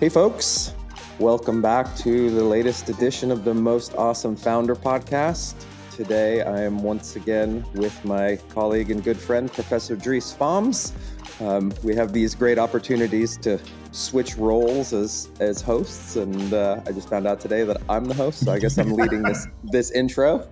Hey, 0.00 0.08
folks. 0.08 0.72
Welcome 1.18 1.60
back 1.60 1.94
to 1.96 2.30
the 2.30 2.42
latest 2.42 2.88
edition 2.88 3.30
of 3.30 3.44
the 3.44 3.52
Most 3.52 3.94
Awesome 3.96 4.34
Founder 4.34 4.74
podcast. 4.74 5.62
Today, 5.94 6.40
I 6.40 6.62
am 6.62 6.82
once 6.82 7.16
again 7.16 7.66
with 7.74 8.02
my 8.02 8.36
colleague 8.48 8.90
and 8.90 9.04
good 9.04 9.18
friend, 9.18 9.52
Professor 9.52 9.96
Dries 9.96 10.32
Faems. 10.32 10.94
Um, 11.42 11.70
we 11.82 11.94
have 11.96 12.14
these 12.14 12.34
great 12.34 12.58
opportunities 12.58 13.36
to 13.42 13.60
switch 13.92 14.38
roles 14.38 14.94
as 14.94 15.28
as 15.38 15.60
hosts, 15.60 16.16
and 16.16 16.54
uh, 16.54 16.80
I 16.86 16.92
just 16.92 17.10
found 17.10 17.26
out 17.26 17.38
today 17.38 17.64
that 17.64 17.82
I'm 17.90 18.06
the 18.06 18.14
host, 18.14 18.46
so 18.46 18.52
I 18.52 18.58
guess 18.58 18.78
I'm 18.78 18.94
leading 18.94 19.20
this 19.20 19.48
this 19.64 19.90
intro. 19.90 20.48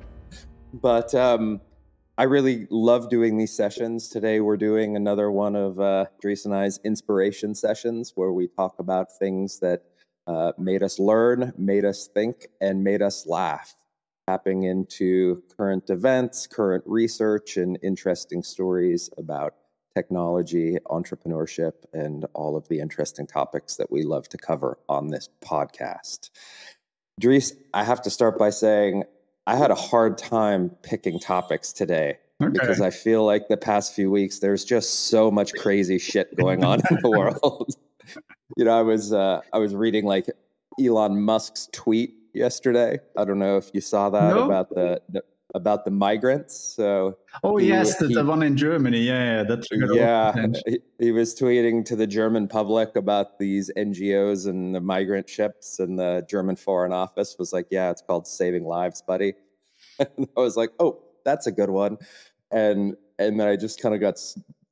But 0.74 1.14
um, 1.14 1.62
I 2.18 2.24
really 2.24 2.66
love 2.68 3.10
doing 3.10 3.36
these 3.36 3.56
sessions. 3.56 4.08
Today, 4.08 4.40
we're 4.40 4.56
doing 4.56 4.96
another 4.96 5.30
one 5.30 5.54
of 5.54 5.78
uh, 5.78 6.06
Dries 6.20 6.46
and 6.46 6.52
I's 6.52 6.80
inspiration 6.82 7.54
sessions, 7.54 8.14
where 8.16 8.32
we 8.32 8.48
talk 8.48 8.80
about 8.80 9.16
things 9.20 9.60
that 9.60 9.84
uh, 10.26 10.50
made 10.58 10.82
us 10.82 10.98
learn, 10.98 11.52
made 11.56 11.84
us 11.84 12.08
think, 12.08 12.48
and 12.60 12.82
made 12.82 13.02
us 13.02 13.24
laugh, 13.24 13.72
tapping 14.28 14.64
into 14.64 15.44
current 15.56 15.90
events, 15.90 16.48
current 16.48 16.82
research, 16.86 17.56
and 17.56 17.78
interesting 17.84 18.42
stories 18.42 19.08
about 19.16 19.54
technology, 19.94 20.76
entrepreneurship, 20.86 21.74
and 21.92 22.26
all 22.34 22.56
of 22.56 22.66
the 22.66 22.80
interesting 22.80 23.28
topics 23.28 23.76
that 23.76 23.92
we 23.92 24.02
love 24.02 24.28
to 24.30 24.38
cover 24.38 24.76
on 24.88 25.06
this 25.06 25.28
podcast. 25.40 26.30
Dries, 27.20 27.52
I 27.72 27.84
have 27.84 28.02
to 28.02 28.10
start 28.10 28.40
by 28.40 28.50
saying 28.50 29.04
I 29.48 29.56
had 29.56 29.70
a 29.70 29.74
hard 29.74 30.18
time 30.18 30.70
picking 30.82 31.18
topics 31.18 31.72
today. 31.72 32.18
Okay. 32.40 32.52
Because 32.52 32.80
I 32.80 32.90
feel 32.90 33.24
like 33.24 33.48
the 33.48 33.56
past 33.56 33.94
few 33.94 34.12
weeks, 34.12 34.38
there's 34.38 34.64
just 34.64 35.08
so 35.08 35.28
much 35.28 35.52
crazy 35.54 35.98
shit 35.98 36.36
going 36.36 36.64
on 36.64 36.80
in 36.88 36.98
the 37.02 37.10
world 37.10 37.74
you 38.56 38.64
know, 38.64 38.78
I 38.78 38.82
was 38.82 39.12
uh, 39.12 39.40
I 39.52 39.58
was 39.58 39.74
reading 39.74 40.04
like 40.04 40.26
Elon 40.80 41.20
Musk's 41.22 41.68
tweet 41.72 42.14
yesterday. 42.32 42.98
I 43.16 43.24
don't 43.24 43.38
know 43.38 43.56
if 43.56 43.70
you 43.74 43.80
saw 43.80 44.10
that 44.10 44.34
no. 44.34 44.44
about 44.44 44.70
the, 44.70 45.00
the, 45.08 45.22
about 45.58 45.84
the 45.84 45.90
migrants. 45.90 46.56
So 46.56 47.18
oh 47.44 47.58
he, 47.58 47.68
yes, 47.68 47.98
the, 47.98 48.08
he, 48.08 48.14
the, 48.14 48.24
one 48.24 48.42
in 48.42 48.56
Germany. 48.56 49.00
Yeah, 49.00 49.38
yeah 49.38 49.42
that's 49.42 49.68
yeah. 49.70 50.46
He, 50.66 50.78
he, 50.98 51.12
was 51.12 51.38
tweeting 51.38 51.84
to 51.84 51.96
the 51.96 52.06
German 52.06 52.48
public 52.48 52.96
about 52.96 53.38
these 53.38 53.70
NGOs 53.76 54.48
and 54.48 54.74
the 54.74 54.80
migrant 54.80 55.28
ships, 55.28 55.78
and 55.78 55.98
the 55.98 56.24
German 56.30 56.56
Foreign 56.56 56.92
Office 56.92 57.36
was 57.38 57.52
like, 57.52 57.66
"Yeah, 57.70 57.90
it's 57.90 58.02
called 58.02 58.26
Saving 58.26 58.64
Lives, 58.64 59.02
buddy." 59.02 59.34
And 59.98 60.28
I 60.36 60.40
was 60.40 60.56
like, 60.56 60.70
"Oh, 60.78 61.02
that's 61.24 61.46
a 61.46 61.52
good 61.52 61.70
one," 61.70 61.98
and 62.50 62.96
and 63.18 63.38
then 63.38 63.48
I 63.48 63.56
just 63.56 63.82
kind 63.82 63.94
of 63.94 64.00
got 64.00 64.18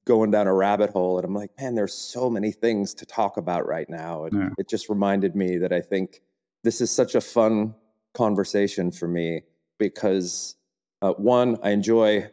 going 0.07 0.31
down 0.31 0.47
a 0.47 0.55
rabbit 0.55 0.89
hole 0.91 1.19
and 1.19 1.27
i'm 1.27 1.35
like 1.35 1.51
man 1.61 1.75
there's 1.75 1.93
so 1.93 2.31
many 2.31 2.53
things 2.53 2.95
to 2.95 3.05
talk 3.05 3.37
about 3.37 3.67
right 3.67 3.91
now 3.91 4.25
and 4.25 4.39
yeah. 4.39 4.49
it 4.57 4.69
just 4.69 4.89
reminded 4.89 5.35
me 5.35 5.59
that 5.59 5.73
i 5.73 5.81
think 5.81 6.23
this 6.63 6.81
is 6.81 6.93
such 6.93 7.17
a 7.17 7.21
fun 7.21 7.75
conversation 8.17 8.91
for 8.91 9.07
me 9.07 9.43
because 9.79 10.57
uh, 11.03 11.13
one 11.13 11.57
i 11.63 11.71
enjoy 11.71 12.29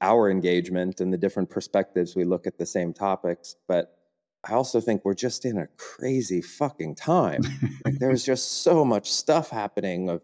our 0.00 0.30
engagement 0.30 1.00
and 1.00 1.12
the 1.12 1.18
different 1.18 1.48
perspectives 1.48 2.16
we 2.16 2.24
look 2.24 2.46
at 2.46 2.58
the 2.58 2.66
same 2.66 2.92
topics 2.92 3.56
but 3.66 3.98
i 4.44 4.52
also 4.52 4.80
think 4.80 5.04
we're 5.04 5.14
just 5.14 5.44
in 5.44 5.58
a 5.58 5.66
crazy 5.76 6.40
fucking 6.40 6.94
time 6.94 7.42
like 7.84 7.98
there's 7.98 8.24
just 8.24 8.62
so 8.62 8.84
much 8.84 9.10
stuff 9.10 9.50
happening 9.50 10.08
of 10.08 10.22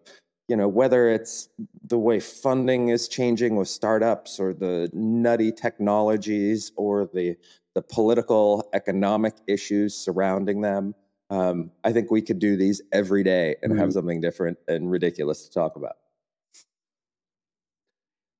you 0.48 0.56
know 0.56 0.68
whether 0.68 1.08
it's 1.08 1.48
the 1.86 1.98
way 1.98 2.20
funding 2.20 2.88
is 2.88 3.08
changing 3.08 3.56
with 3.56 3.68
startups 3.68 4.38
or 4.38 4.52
the 4.52 4.90
nutty 4.92 5.52
technologies 5.52 6.72
or 6.76 7.08
the 7.14 7.36
the 7.74 7.82
political 7.82 8.68
economic 8.72 9.34
issues 9.46 9.96
surrounding 9.96 10.60
them 10.60 10.94
um, 11.30 11.70
i 11.84 11.92
think 11.92 12.10
we 12.10 12.22
could 12.22 12.38
do 12.38 12.56
these 12.56 12.82
every 12.92 13.22
day 13.22 13.56
and 13.62 13.72
mm-hmm. 13.72 13.80
have 13.80 13.92
something 13.92 14.20
different 14.20 14.58
and 14.68 14.90
ridiculous 14.90 15.46
to 15.46 15.52
talk 15.52 15.76
about 15.76 15.96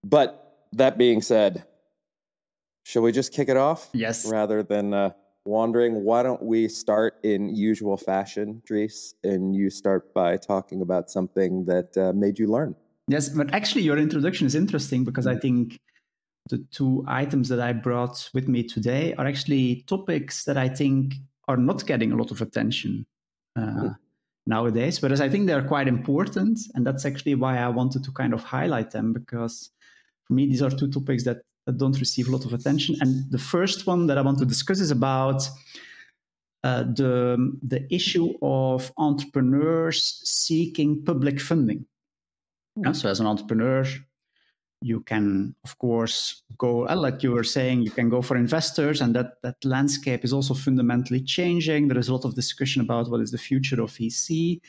but 0.05 0.59
that 0.73 0.99
being 0.99 1.23
said 1.23 1.65
shall 2.85 3.03
we 3.03 3.13
just 3.13 3.33
kick 3.33 3.49
it 3.49 3.57
off 3.57 3.89
yes 3.93 4.27
rather 4.31 4.63
than 4.63 4.93
uh, 4.93 5.11
wandering, 5.45 6.05
why 6.05 6.23
don't 6.23 6.43
we 6.43 6.69
start 6.69 7.19
in 7.23 7.55
usual 7.55 7.97
fashion, 7.97 8.63
Dries, 8.65 9.15
and 9.23 9.55
you 9.55 9.71
start 9.71 10.13
by 10.15 10.37
talking 10.37 10.81
about 10.81 11.11
something 11.11 11.65
that 11.67 11.97
uh, 11.97 12.13
made 12.15 12.39
you 12.39 12.51
learn. 12.51 12.75
Yes, 13.09 13.29
but 13.29 13.53
actually, 13.53 13.83
your 13.83 13.99
introduction 13.99 14.47
is 14.47 14.55
interesting 14.55 15.05
because 15.05 15.27
I 15.27 15.37
think 15.37 15.79
the 16.49 16.59
two 16.71 17.05
items 17.07 17.49
that 17.51 17.61
I 17.61 17.73
brought 17.73 18.31
with 18.33 18.49
me 18.49 18.63
today 18.63 19.15
are 19.15 19.27
actually 19.27 19.85
topics 19.87 20.45
that 20.45 20.57
I 20.57 20.69
think 20.69 21.15
are 21.49 21.57
not 21.57 21.85
getting 21.87 22.13
a 22.13 22.17
lot 22.17 22.31
of 22.31 22.41
attention 22.41 23.05
uh, 23.57 23.61
mm. 23.61 23.97
nowadays, 24.47 25.03
whereas 25.03 25.21
I 25.21 25.29
think 25.29 25.47
they're 25.47 25.63
quite 25.67 25.89
important. 25.89 26.61
And 26.75 26.87
that's 26.87 27.05
actually 27.05 27.35
why 27.35 27.59
I 27.59 27.69
wanted 27.69 28.05
to 28.05 28.13
kind 28.13 28.33
of 28.33 28.43
highlight 28.43 28.91
them 28.91 29.13
because 29.13 29.71
for 30.25 30.35
me, 30.35 30.47
these 30.47 30.63
are 30.63 30.71
two 30.71 30.91
topics 30.91 31.25
that 31.25 31.43
that 31.67 31.79
don't 31.79 31.99
receive 31.99 32.29
a 32.29 32.31
lot 32.31 32.45
of 32.45 32.53
attention. 32.53 32.97
And 33.01 33.31
the 33.31 33.39
first 33.39 33.87
one 33.87 34.07
that 34.09 34.19
I 34.19 34.23
want 34.23 34.39
to 34.39 34.45
discuss 34.45 34.81
is 34.81 34.91
about 34.91 35.49
uh, 36.63 36.83
the, 36.83 37.53
the 37.63 37.87
issue 37.95 38.35
of 38.43 38.93
entrepreneurs 38.97 40.21
seeking 40.25 41.03
public 41.05 41.41
funding. 41.41 41.87
Yeah, 42.77 42.93
so, 42.93 43.09
as 43.09 43.21
an 43.21 43.27
entrepreneur, 43.27 43.85
you 44.83 45.01
can, 45.01 45.55
of 45.65 45.79
course, 45.79 46.43
go, 46.59 46.89
uh, 46.89 46.97
like 46.97 47.23
you 47.23 47.33
were 47.33 47.45
saying, 47.45 47.83
you 47.83 47.91
can 47.91 48.09
go 48.09 48.21
for 48.21 48.37
investors, 48.37 49.01
and 49.01 49.15
that, 49.15 49.41
that 49.43 49.57
landscape 49.65 50.25
is 50.25 50.33
also 50.33 50.55
fundamentally 50.55 51.21
changing. 51.21 51.89
There 51.89 51.99
is 51.99 52.09
a 52.09 52.13
lot 52.13 52.25
of 52.25 52.35
discussion 52.35 52.83
about 52.83 53.11
what 53.11 53.21
is 53.21 53.31
the 53.31 53.39
future 53.39 53.81
of 53.81 53.91
VC. 53.93 54.61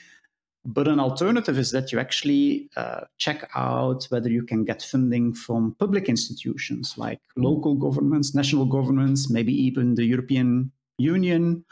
But 0.66 0.88
an 0.88 1.00
alternative 1.00 1.60
is 1.60 1.70
that 1.72 1.92
you 1.92 2.00
actually 2.00 2.72
uh, 2.76 3.02
check 3.20 3.48
out 3.54 4.06
whether 4.06 4.30
you 4.30 4.42
can 4.42 4.66
get 4.66 4.82
funding 4.82 5.32
from 5.32 5.76
public 5.78 6.10
institutions 6.10 6.96
like 6.98 7.20
local 7.38 7.76
governments, 7.76 8.34
national 8.34 8.66
governments, 8.66 9.30
maybe 9.30 9.54
even 9.54 9.94
the 9.94 10.06
European 10.06 10.72
Union. 10.98 11.64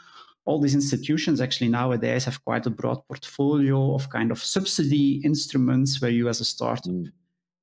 All 0.44 0.60
these 0.60 0.76
institutions 0.76 1.40
actually 1.40 1.70
nowadays 1.70 2.24
have 2.26 2.44
quite 2.44 2.66
a 2.66 2.70
broad 2.70 3.00
portfolio 3.08 3.94
of 3.96 4.10
kind 4.10 4.30
of 4.30 4.38
subsidy 4.38 5.20
instruments 5.24 6.00
where 6.00 6.10
you, 6.10 6.28
as 6.28 6.40
a 6.40 6.44
startup, 6.44 6.92
mm. 6.92 7.10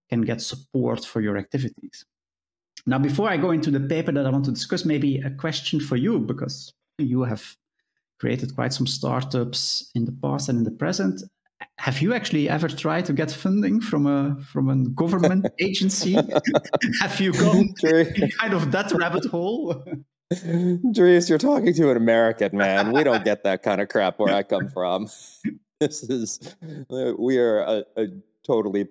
can 0.09 0.21
get 0.21 0.41
support 0.41 1.05
for 1.05 1.21
your 1.21 1.37
activities. 1.37 2.05
Now, 2.85 2.99
before 2.99 3.29
I 3.29 3.37
go 3.37 3.51
into 3.51 3.71
the 3.71 3.79
paper 3.79 4.11
that 4.11 4.25
I 4.25 4.29
want 4.31 4.45
to 4.45 4.51
discuss, 4.51 4.83
maybe 4.83 5.19
a 5.19 5.29
question 5.29 5.79
for 5.79 5.95
you 5.95 6.19
because 6.19 6.73
you 6.97 7.23
have 7.23 7.55
created 8.21 8.53
quite 8.53 8.71
some 8.71 8.85
startups 8.85 9.89
in 9.95 10.05
the 10.05 10.11
past 10.21 10.47
and 10.47 10.59
in 10.59 10.63
the 10.63 10.77
present. 10.83 11.23
Have 11.79 12.01
you 12.01 12.13
actually 12.13 12.47
ever 12.47 12.67
tried 12.67 13.05
to 13.05 13.13
get 13.13 13.31
funding 13.31 13.81
from 13.81 14.05
a 14.05 14.37
from 14.51 14.69
a 14.69 14.77
government 14.89 15.47
agency? 15.59 16.13
Have 17.01 17.19
you 17.19 17.33
gone 17.33 17.73
kind 18.39 18.53
of 18.53 18.71
that 18.71 18.91
rabbit 18.91 19.25
hole? 19.25 19.83
Dries, 20.91 21.29
you're 21.29 21.39
talking 21.39 21.73
to 21.73 21.89
an 21.89 21.97
American 21.97 22.55
man. 22.55 22.93
We 22.93 23.03
don't 23.03 23.25
get 23.25 23.43
that 23.43 23.63
kind 23.63 23.81
of 23.81 23.89
crap 23.89 24.19
where 24.19 24.33
I 24.33 24.43
come 24.43 24.69
from. 24.69 25.09
This 25.79 26.03
is 26.03 26.55
we 27.17 27.37
are 27.39 27.59
a, 27.61 27.83
a 27.97 28.07
totally, 28.45 28.87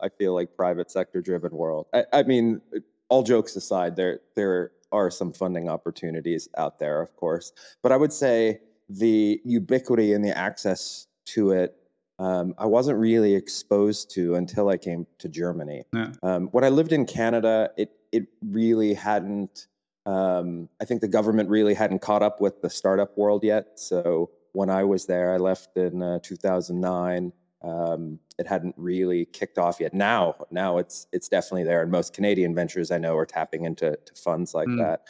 I 0.00 0.08
feel 0.08 0.34
like, 0.34 0.56
private 0.56 0.90
sector 0.90 1.22
driven 1.22 1.52
world. 1.52 1.86
I, 1.94 2.04
I 2.12 2.22
mean, 2.24 2.60
all 3.08 3.22
jokes 3.22 3.54
aside, 3.54 3.94
there 3.94 4.20
there 4.34 4.72
are 4.90 5.10
some 5.10 5.32
funding 5.32 5.68
opportunities 5.68 6.48
out 6.58 6.78
there, 6.78 7.00
of 7.00 7.14
course. 7.16 7.52
But 7.82 7.92
I 7.92 7.96
would 7.96 8.12
say 8.12 8.60
the 8.98 9.40
ubiquity 9.44 10.12
and 10.12 10.24
the 10.24 10.36
access 10.36 11.06
to 11.24 11.52
it 11.52 11.76
um, 12.22 12.54
I 12.56 12.66
wasn't 12.66 12.98
really 12.98 13.34
exposed 13.34 14.10
to 14.12 14.36
until 14.36 14.68
I 14.68 14.76
came 14.76 15.06
to 15.18 15.28
Germany. 15.28 15.82
Yeah. 15.92 16.12
Um, 16.22 16.48
when 16.48 16.62
I 16.62 16.68
lived 16.68 16.92
in 16.92 17.04
Canada, 17.04 17.70
it 17.76 17.90
it 18.12 18.26
really 18.46 18.94
hadn't. 18.94 19.66
Um, 20.06 20.68
I 20.80 20.84
think 20.84 21.00
the 21.00 21.08
government 21.08 21.48
really 21.48 21.74
hadn't 21.74 22.00
caught 22.00 22.22
up 22.22 22.40
with 22.40 22.60
the 22.60 22.70
startup 22.70 23.16
world 23.16 23.42
yet. 23.42 23.78
So 23.78 24.30
when 24.52 24.70
I 24.70 24.84
was 24.84 25.06
there, 25.06 25.32
I 25.32 25.36
left 25.38 25.76
in 25.76 26.02
uh, 26.02 26.18
2009. 26.22 27.32
Um, 27.62 28.18
it 28.38 28.46
hadn't 28.46 28.74
really 28.76 29.26
kicked 29.26 29.58
off 29.58 29.80
yet. 29.80 29.94
Now, 29.94 30.34
now 30.50 30.78
it's 30.78 31.06
it's 31.12 31.28
definitely 31.28 31.64
there, 31.64 31.82
and 31.82 31.90
most 31.90 32.14
Canadian 32.14 32.54
ventures 32.54 32.92
I 32.92 32.98
know 32.98 33.16
are 33.16 33.26
tapping 33.26 33.64
into 33.64 33.98
funds 34.14 34.54
like 34.54 34.68
mm. 34.68 34.78
that. 34.78 35.02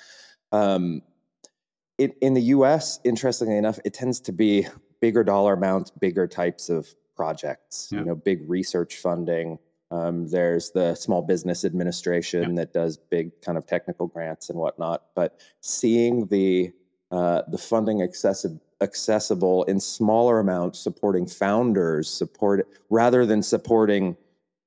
It, 1.99 2.17
in 2.21 2.35
the 2.35 2.43
US, 2.43 3.01
interestingly 3.05 3.57
enough, 3.57 3.79
it 3.85 3.95
tends 3.95 4.21
to 4.21 4.33
be 4.33 4.67
bigger 5.01 5.23
dollar 5.25 5.55
amounts, 5.55 5.91
bigger 5.91 6.27
types 6.27 6.69
of 6.69 6.89
projects, 7.17 7.89
yeah. 7.91 8.01
you 8.01 8.05
know, 8.05 8.15
big 8.15 8.49
research 8.49 8.97
funding. 8.97 9.59
Um, 9.91 10.27
there's 10.29 10.71
the 10.71 10.95
Small 10.95 11.21
Business 11.21 11.65
Administration 11.65 12.51
yeah. 12.51 12.63
that 12.63 12.73
does 12.73 12.97
big 12.97 13.41
kind 13.43 13.59
of 13.59 13.67
technical 13.67 14.07
grants 14.07 14.49
and 14.49 14.59
whatnot. 14.59 15.03
But 15.15 15.39
seeing 15.61 16.27
the 16.27 16.73
uh, 17.11 17.43
the 17.49 17.59
funding 17.59 17.99
accessi- 17.99 18.59
accessible 18.81 19.65
in 19.65 19.79
smaller 19.79 20.41
amounts, 20.41 20.79
supporting 20.79 21.27
founders, 21.27 22.09
support 22.09 22.67
rather 22.89 23.27
than 23.27 23.43
supporting 23.43 24.17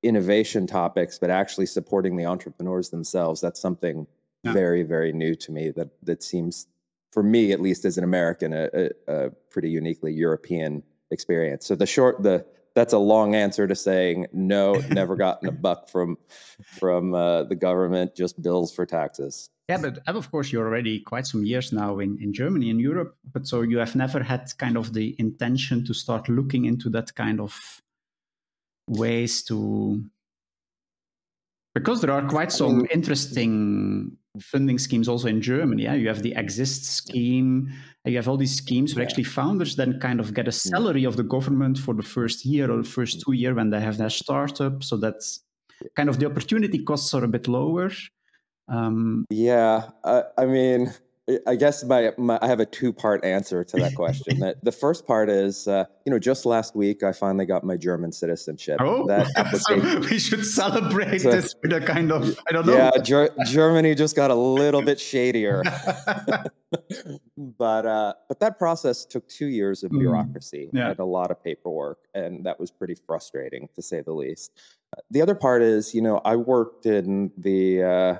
innovation 0.04 0.64
topics, 0.64 1.18
but 1.18 1.28
actually 1.28 1.66
supporting 1.66 2.16
the 2.16 2.24
entrepreneurs 2.24 2.90
themselves. 2.90 3.40
That's 3.40 3.60
something 3.60 4.06
yeah. 4.44 4.52
very, 4.52 4.84
very 4.84 5.12
new 5.12 5.34
to 5.34 5.50
me. 5.50 5.70
That 5.70 5.88
that 6.04 6.22
seems 6.22 6.68
for 7.16 7.22
me 7.22 7.50
at 7.50 7.62
least 7.62 7.86
as 7.86 7.96
an 7.96 8.04
American, 8.04 8.52
a, 8.52 8.68
a, 8.74 8.90
a 9.08 9.30
pretty 9.48 9.70
uniquely 9.70 10.12
European 10.12 10.82
experience. 11.10 11.64
So 11.64 11.74
the 11.74 11.86
short, 11.86 12.22
the 12.22 12.44
that's 12.74 12.92
a 12.92 12.98
long 12.98 13.34
answer 13.34 13.66
to 13.66 13.74
saying 13.74 14.26
no. 14.34 14.74
Never 14.90 15.16
gotten 15.26 15.48
a 15.48 15.52
buck 15.52 15.88
from 15.88 16.18
from 16.78 17.14
uh, 17.14 17.44
the 17.44 17.54
government. 17.54 18.14
Just 18.14 18.42
bills 18.42 18.70
for 18.70 18.84
taxes. 18.84 19.48
Yeah, 19.66 19.78
but 19.78 20.00
of 20.06 20.30
course 20.30 20.52
you're 20.52 20.66
already 20.66 21.00
quite 21.00 21.26
some 21.26 21.42
years 21.42 21.72
now 21.72 22.00
in, 22.00 22.18
in 22.20 22.34
Germany 22.34 22.68
in 22.68 22.78
Europe. 22.78 23.16
But 23.32 23.46
so 23.46 23.62
you 23.62 23.78
have 23.78 23.96
never 23.96 24.22
had 24.22 24.52
kind 24.58 24.76
of 24.76 24.92
the 24.92 25.16
intention 25.18 25.86
to 25.86 25.94
start 25.94 26.28
looking 26.28 26.66
into 26.66 26.90
that 26.90 27.14
kind 27.14 27.40
of 27.40 27.80
ways 28.88 29.42
to 29.44 30.04
because 31.72 32.02
there 32.02 32.12
are 32.12 32.28
quite 32.28 32.52
some 32.52 32.86
interesting 32.92 34.18
funding 34.40 34.78
schemes 34.78 35.08
also 35.08 35.28
in 35.28 35.40
Germany. 35.40 35.84
Yeah, 35.84 35.94
you 35.94 36.08
have 36.08 36.22
the 36.22 36.34
Exist 36.36 36.84
scheme. 36.84 37.72
You 38.04 38.16
have 38.16 38.28
all 38.28 38.36
these 38.36 38.54
schemes 38.54 38.94
where 38.94 39.02
yeah. 39.02 39.08
actually 39.08 39.24
founders 39.24 39.76
then 39.76 39.98
kind 40.00 40.20
of 40.20 40.34
get 40.34 40.48
a 40.48 40.52
salary 40.52 41.04
of 41.04 41.16
the 41.16 41.22
government 41.22 41.78
for 41.78 41.94
the 41.94 42.02
first 42.02 42.44
year 42.44 42.70
or 42.70 42.76
the 42.78 42.88
first 42.88 43.22
two 43.22 43.32
year 43.32 43.54
when 43.54 43.70
they 43.70 43.80
have 43.80 43.98
their 43.98 44.10
startup. 44.10 44.84
So 44.84 44.96
that's 44.96 45.40
kind 45.96 46.08
of 46.08 46.18
the 46.18 46.26
opportunity 46.26 46.78
costs 46.78 47.12
are 47.14 47.24
a 47.24 47.28
bit 47.28 47.48
lower. 47.48 47.90
Um, 48.68 49.26
yeah, 49.30 49.90
I, 50.04 50.24
I 50.38 50.46
mean, 50.46 50.92
I 51.44 51.56
guess 51.56 51.82
my, 51.82 52.12
my, 52.16 52.38
I 52.40 52.46
have 52.46 52.60
a 52.60 52.66
two 52.66 52.92
part 52.92 53.24
answer 53.24 53.64
to 53.64 53.76
that 53.78 53.94
question. 53.96 54.38
that 54.40 54.62
the 54.64 54.70
first 54.70 55.06
part 55.06 55.28
is, 55.28 55.66
uh, 55.66 55.84
you 56.04 56.12
know, 56.12 56.20
just 56.20 56.46
last 56.46 56.76
week 56.76 57.02
I 57.02 57.12
finally 57.12 57.46
got 57.46 57.64
my 57.64 57.76
German 57.76 58.12
citizenship. 58.12 58.76
Oh, 58.80 59.06
that 59.08 59.26
so 59.68 59.98
we 60.10 60.20
should 60.20 60.46
celebrate 60.46 61.22
so, 61.22 61.32
this 61.32 61.56
with 61.60 61.72
a 61.72 61.80
kind 61.80 62.12
of 62.12 62.38
I 62.48 62.52
don't 62.52 62.64
know. 62.64 62.74
Yeah, 62.74 62.90
Ger- 63.02 63.34
Germany 63.46 63.96
just 63.96 64.14
got 64.14 64.30
a 64.30 64.36
little 64.36 64.82
bit 64.82 65.00
shadier, 65.00 65.64
but 67.36 67.86
uh, 67.86 68.14
but 68.28 68.38
that 68.38 68.56
process 68.56 69.04
took 69.04 69.28
two 69.28 69.46
years 69.46 69.82
of 69.82 69.90
hmm. 69.90 69.98
bureaucracy 69.98 70.70
mm, 70.72 70.78
yeah. 70.78 70.90
and 70.90 71.00
a 71.00 71.04
lot 71.04 71.32
of 71.32 71.42
paperwork, 71.42 71.98
and 72.14 72.46
that 72.46 72.60
was 72.60 72.70
pretty 72.70 72.94
frustrating 72.94 73.68
to 73.74 73.82
say 73.82 74.00
the 74.00 74.12
least. 74.12 74.52
The 75.10 75.20
other 75.20 75.34
part 75.34 75.62
is, 75.62 75.92
you 75.92 76.02
know, 76.02 76.20
I 76.24 76.36
worked 76.36 76.86
in 76.86 77.32
the 77.36 77.82
uh, 77.82 78.16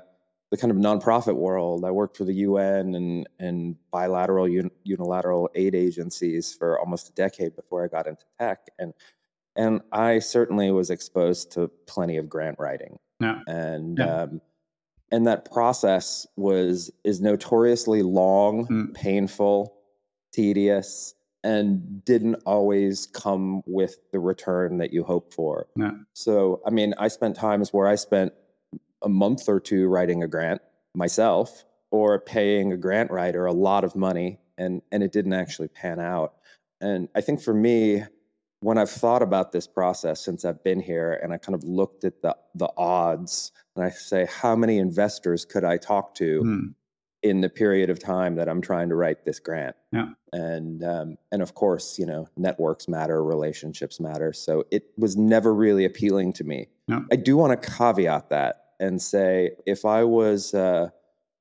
the 0.51 0.57
kind 0.57 0.71
of 0.71 0.77
nonprofit 0.77 1.37
world. 1.37 1.85
I 1.85 1.91
worked 1.91 2.17
for 2.17 2.25
the 2.25 2.35
UN 2.35 2.95
and 2.95 3.29
and 3.39 3.77
bilateral 3.91 4.47
un, 4.47 4.71
unilateral 4.85 5.51
aid 5.55 5.75
agencies 5.75 6.55
for 6.55 6.79
almost 6.79 7.09
a 7.11 7.13
decade 7.13 7.57
before 7.57 7.85
I 7.85 7.89
got 7.89 8.07
into 8.07 8.25
tech, 8.39 8.69
and 8.79 8.95
and 9.57 9.81
I 9.93 10.19
certainly 10.19 10.71
was 10.71 10.91
exposed 10.91 11.53
to 11.53 11.69
plenty 11.87 12.17
of 12.17 12.29
grant 12.29 12.59
writing. 12.59 12.99
Yeah. 13.21 13.41
And 13.47 13.99
yeah. 13.99 14.23
Um, 14.23 14.41
and 15.13 15.27
that 15.27 15.51
process 15.51 16.27
was 16.37 16.91
is 17.05 17.21
notoriously 17.21 18.03
long, 18.03 18.67
mm. 18.67 18.95
painful, 18.95 19.75
tedious, 20.33 21.15
and 21.45 22.05
didn't 22.05 22.43
always 22.45 23.07
come 23.07 23.63
with 23.67 23.97
the 24.13 24.19
return 24.19 24.79
that 24.79 24.93
you 24.93 25.05
hope 25.05 25.33
for. 25.33 25.69
Yeah. 25.77 25.93
So, 26.13 26.61
I 26.67 26.71
mean, 26.71 26.93
I 26.99 27.09
spent 27.09 27.37
times 27.37 27.73
where 27.73 27.87
I 27.87 27.95
spent 27.95 28.33
a 29.03 29.09
month 29.09 29.49
or 29.49 29.61
two 29.61 29.87
writing 29.89 30.23
a 30.23 30.29
grant 30.29 30.61
myself 30.95 31.65
or 31.91 32.19
paying 32.19 32.73
a 32.73 32.77
grant 32.77 33.11
writer 33.11 33.47
a 33.47 33.53
lot 33.53 33.85
of 33.85 33.95
money 33.95 34.39
and 34.59 34.83
and 34.91 35.03
it 35.03 35.13
didn't 35.13 35.33
actually 35.33 35.69
pan 35.69 36.01
out 36.01 36.35
and 36.81 37.09
i 37.15 37.21
think 37.21 37.41
for 37.41 37.55
me 37.55 38.03
when 38.61 38.79
i've 38.79 38.91
thought 38.91 39.23
about 39.23 39.53
this 39.53 39.67
process 39.67 40.25
since 40.25 40.45
i've 40.45 40.63
been 40.65 40.81
here 40.81 41.21
and 41.23 41.33
i 41.33 41.37
kind 41.37 41.55
of 41.55 41.63
looked 41.65 42.05
at 42.05 42.23
the 42.23 42.35
the 42.55 42.69
odds 42.77 43.53
and 43.75 43.85
i 43.85 43.91
say 43.91 44.27
how 44.27 44.57
many 44.57 44.79
investors 44.79 45.45
could 45.45 45.65
i 45.65 45.77
talk 45.77 46.15
to 46.15 46.43
mm. 46.43 46.75
in 47.23 47.41
the 47.41 47.49
period 47.49 47.91
of 47.91 47.99
time 47.99 48.35
that 48.35 48.49
i'm 48.49 48.61
trying 48.61 48.89
to 48.89 48.95
write 48.95 49.25
this 49.25 49.39
grant 49.39 49.77
yeah. 49.93 50.09
and 50.33 50.83
um, 50.83 51.17
and 51.31 51.43
of 51.43 51.55
course 51.55 51.99
you 51.99 52.07
know 52.07 52.27
networks 52.37 52.89
matter 52.89 53.23
relationships 53.23 54.01
matter 54.01 54.33
so 54.33 54.65
it 54.71 54.85
was 54.97 55.17
never 55.17 55.55
really 55.55 55.85
appealing 55.85 56.33
to 56.33 56.45
me 56.45 56.69
yeah. 56.89 57.01
i 57.13 57.17
do 57.17 57.37
want 57.37 57.61
to 57.61 57.71
caveat 57.71 58.31
that 58.31 58.66
and 58.81 59.01
say 59.01 59.51
if 59.67 59.85
I 59.85 60.05
was 60.05 60.55
uh, 60.55 60.91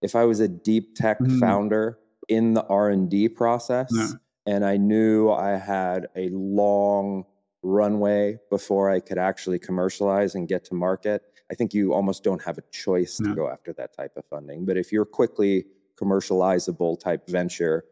if 0.01 0.15
I 0.15 0.25
was 0.25 0.39
a 0.39 0.47
deep 0.47 0.95
tech 0.95 1.19
mm. 1.19 1.39
founder 1.39 1.99
in 2.27 2.53
the 2.53 2.63
R 2.65 2.89
and 2.89 3.09
D 3.09 3.29
process, 3.29 3.89
yeah. 3.91 4.07
and 4.45 4.65
I 4.65 4.77
knew 4.77 5.29
I 5.31 5.51
had 5.51 6.07
a 6.15 6.29
long 6.29 7.25
runway 7.63 8.37
before 8.49 8.89
I 8.89 8.99
could 8.99 9.17
actually 9.17 9.59
commercialize 9.59 10.35
and 10.35 10.47
get 10.47 10.63
to 10.65 10.75
market, 10.75 11.23
I 11.51 11.55
think 11.55 11.73
you 11.73 11.93
almost 11.93 12.23
don't 12.23 12.43
have 12.43 12.57
a 12.57 12.63
choice 12.71 13.19
yeah. 13.21 13.29
to 13.29 13.35
go 13.35 13.49
after 13.49 13.73
that 13.73 13.95
type 13.95 14.13
of 14.15 14.25
funding. 14.25 14.65
But 14.65 14.77
if 14.77 14.91
you're 14.91 15.05
quickly 15.05 15.65
commercializable 15.99 16.99
type 16.99 17.27
venture, 17.27 17.85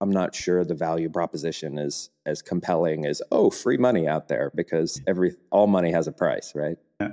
I'm 0.00 0.10
not 0.10 0.34
sure 0.34 0.64
the 0.64 0.74
value 0.74 1.08
proposition 1.08 1.78
is 1.78 2.10
as 2.26 2.42
compelling 2.42 3.06
as 3.06 3.22
oh 3.30 3.50
free 3.50 3.76
money 3.76 4.08
out 4.08 4.28
there 4.28 4.50
because 4.54 5.00
every 5.06 5.36
all 5.50 5.68
money 5.68 5.92
has 5.92 6.08
a 6.08 6.12
price, 6.12 6.52
right? 6.54 6.76
Yeah. 7.00 7.10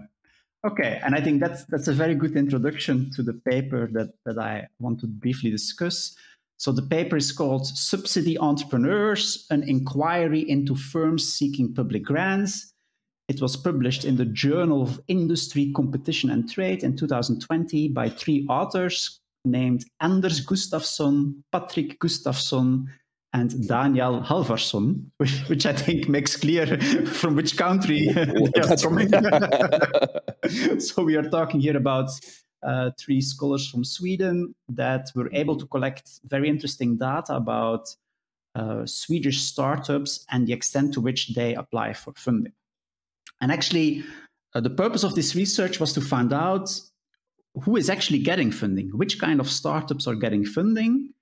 Okay, 0.68 1.00
and 1.04 1.16
I 1.16 1.22
think 1.22 1.40
that's 1.40 1.64
that's 1.66 1.88
a 1.88 1.94
very 1.94 2.16
good 2.16 2.36
introduction 2.36 3.12
to 3.12 3.24
the 3.24 3.34
paper 3.34 3.90
that, 3.94 4.10
that 4.26 4.38
I 4.38 4.68
want 4.80 5.00
to 5.00 5.08
briefly 5.08 5.50
discuss. 5.50 6.16
So 6.58 6.74
the 6.74 6.82
paper 6.82 7.16
is 7.16 7.32
called 7.32 7.66
Subsidy 7.66 8.38
Entrepreneurs, 8.38 9.48
an 9.50 9.64
inquiry 9.64 10.42
into 10.50 10.76
firms 10.76 11.32
seeking 11.32 11.74
public 11.74 12.04
grants. 12.04 12.74
It 13.30 13.42
was 13.42 13.56
published 13.56 14.04
in 14.04 14.18
the 14.18 14.26
Journal 14.26 14.82
of 14.82 15.00
Industry, 15.08 15.72
Competition 15.74 16.30
and 16.30 16.52
Trade 16.52 16.84
in 16.84 16.98
2020 16.98 17.88
by 17.90 18.10
three 18.10 18.46
authors 18.50 19.22
named 19.46 19.86
Anders 20.02 20.46
Gustafsson, 20.46 21.36
Patrick 21.54 21.98
Gustafsson, 22.00 22.88
and 23.34 23.68
Daniel 23.68 24.22
Halvarsson, 24.22 25.06
which, 25.18 25.40
which, 25.48 25.66
I 25.66 25.74
think 25.74 26.10
makes 26.10 26.36
clear 26.36 26.80
from 27.06 27.36
which 27.36 27.58
country 27.58 28.08
they 28.14 28.62
are 28.62 28.76
coming. 28.78 29.10
so 30.80 31.04
we 31.04 31.16
are 31.16 31.30
talking 31.30 31.60
here 31.60 31.78
about 31.78 32.10
uh, 32.64 32.92
three 33.00 33.22
scholars 33.22 33.70
from 33.70 33.84
Sweden 33.84 34.56
that 34.70 35.12
were 35.16 35.30
able 35.31 35.56
to 35.58 35.66
collect 35.68 36.10
very 36.26 36.50
interesting 36.50 36.98
data 36.98 37.36
about 37.36 37.88
uh, 38.56 38.86
Swedish 38.86 39.42
startups 39.42 40.26
and 40.31 40.48
the 40.48 40.54
extent 40.54 40.94
to 40.94 41.02
which 41.02 41.30
they 41.36 41.54
apply 41.54 41.94
for 41.94 42.14
funding. 42.16 42.54
And 43.42 43.52
actually, 43.52 44.04
uh, 44.56 44.62
the 44.62 44.72
purpose 44.72 45.04
of 45.04 45.16
this 45.16 45.36
research 45.36 45.80
was 45.80 45.94
to 45.94 46.02
find 46.02 46.34
out 46.34 46.70
who 47.64 47.78
is 47.78 47.90
actually 47.90 48.20
getting 48.20 48.52
funding, 48.52 48.90
which 48.90 49.19
kind 49.19 49.40
of 49.40 49.50
startups 49.50 50.07
are 50.07 50.16
getting 50.16 50.45
funding, 50.45 51.14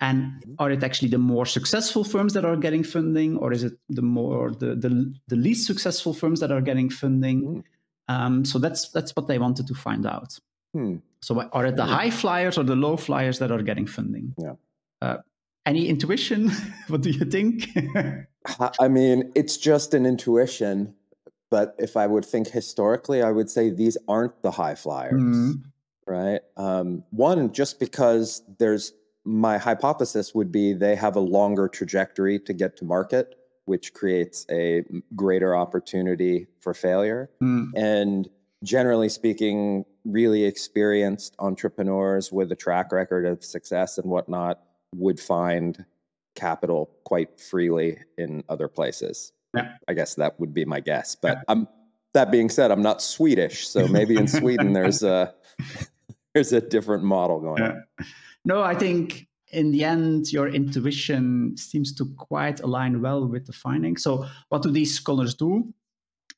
and 0.00 0.24
mm-hmm. 0.24 0.54
are 0.58 0.70
it 0.70 0.82
actually 0.82 1.08
the 1.08 1.18
more 1.18 1.46
successful 1.46 2.04
firms 2.04 2.34
that 2.34 2.44
are 2.44 2.56
getting 2.56 2.84
funding, 2.84 3.36
or 3.38 3.52
is 3.52 3.64
it 3.64 3.74
the 3.88 4.02
more 4.02 4.52
the 4.52 4.74
the, 4.74 5.14
the 5.28 5.36
least 5.36 5.66
successful 5.66 6.12
firms 6.12 6.40
that 6.40 6.50
are 6.50 6.60
getting 6.60 6.90
funding? 6.90 7.42
Mm. 7.42 7.64
Um, 8.08 8.44
so 8.44 8.58
that's 8.58 8.90
that's 8.90 9.16
what 9.16 9.26
they 9.26 9.38
wanted 9.38 9.66
to 9.66 9.74
find 9.74 10.06
out. 10.06 10.38
Hmm. 10.74 10.96
So 11.22 11.40
are 11.52 11.66
it 11.66 11.76
the 11.76 11.86
high 11.86 12.10
flyers 12.10 12.58
or 12.58 12.62
the 12.62 12.76
low 12.76 12.96
flyers 12.96 13.38
that 13.38 13.50
are 13.50 13.62
getting 13.62 13.86
funding? 13.86 14.34
Yeah. 14.38 14.52
Uh, 15.00 15.16
any 15.64 15.88
intuition? 15.88 16.50
what 16.88 17.00
do 17.00 17.10
you 17.10 17.24
think? 17.24 17.70
I 18.78 18.88
mean, 18.88 19.32
it's 19.34 19.56
just 19.56 19.94
an 19.94 20.06
intuition. 20.06 20.94
But 21.50 21.74
if 21.78 21.96
I 21.96 22.06
would 22.06 22.24
think 22.24 22.48
historically, 22.48 23.22
I 23.22 23.30
would 23.30 23.48
say 23.48 23.70
these 23.70 23.96
aren't 24.08 24.42
the 24.42 24.50
high 24.50 24.74
flyers, 24.74 25.22
mm. 25.22 25.62
right? 26.06 26.40
Um, 26.56 27.04
one, 27.10 27.52
just 27.52 27.78
because 27.78 28.42
there's 28.58 28.92
my 29.26 29.58
hypothesis 29.58 30.34
would 30.34 30.52
be 30.52 30.72
they 30.72 30.94
have 30.94 31.16
a 31.16 31.20
longer 31.20 31.68
trajectory 31.68 32.38
to 32.38 32.52
get 32.52 32.76
to 32.76 32.84
market, 32.84 33.34
which 33.64 33.92
creates 33.92 34.46
a 34.50 34.84
greater 35.16 35.56
opportunity 35.56 36.46
for 36.60 36.72
failure. 36.72 37.28
Mm. 37.42 37.72
And 37.74 38.28
generally 38.62 39.08
speaking, 39.08 39.84
really 40.04 40.44
experienced 40.44 41.34
entrepreneurs 41.40 42.30
with 42.30 42.52
a 42.52 42.56
track 42.56 42.92
record 42.92 43.26
of 43.26 43.44
success 43.44 43.98
and 43.98 44.08
whatnot 44.08 44.60
would 44.94 45.18
find 45.18 45.84
capital 46.36 46.90
quite 47.04 47.40
freely 47.40 47.98
in 48.16 48.44
other 48.48 48.68
places. 48.68 49.32
Yeah. 49.54 49.72
I 49.88 49.94
guess 49.94 50.14
that 50.14 50.38
would 50.38 50.54
be 50.54 50.64
my 50.64 50.78
guess. 50.78 51.16
But 51.16 51.38
yeah. 51.38 51.42
I'm 51.48 51.68
that 52.12 52.30
being 52.30 52.48
said, 52.48 52.70
I'm 52.70 52.82
not 52.82 53.02
Swedish, 53.02 53.68
so 53.68 53.88
maybe 53.88 54.16
in 54.16 54.28
Sweden 54.40 54.72
there's 54.72 55.02
a 55.02 55.34
there's 56.34 56.52
a 56.52 56.60
different 56.60 57.02
model 57.02 57.40
going 57.40 57.62
yeah. 57.62 57.68
on. 57.98 58.06
No, 58.46 58.62
I 58.62 58.76
think 58.76 59.26
in 59.52 59.72
the 59.72 59.84
end, 59.84 60.32
your 60.32 60.48
intuition 60.48 61.56
seems 61.56 61.92
to 61.96 62.06
quite 62.16 62.60
align 62.60 63.02
well 63.02 63.26
with 63.26 63.44
the 63.44 63.52
findings. 63.52 64.04
So, 64.04 64.24
what 64.50 64.62
do 64.62 64.70
these 64.70 64.94
scholars 64.94 65.34
do? 65.34 65.74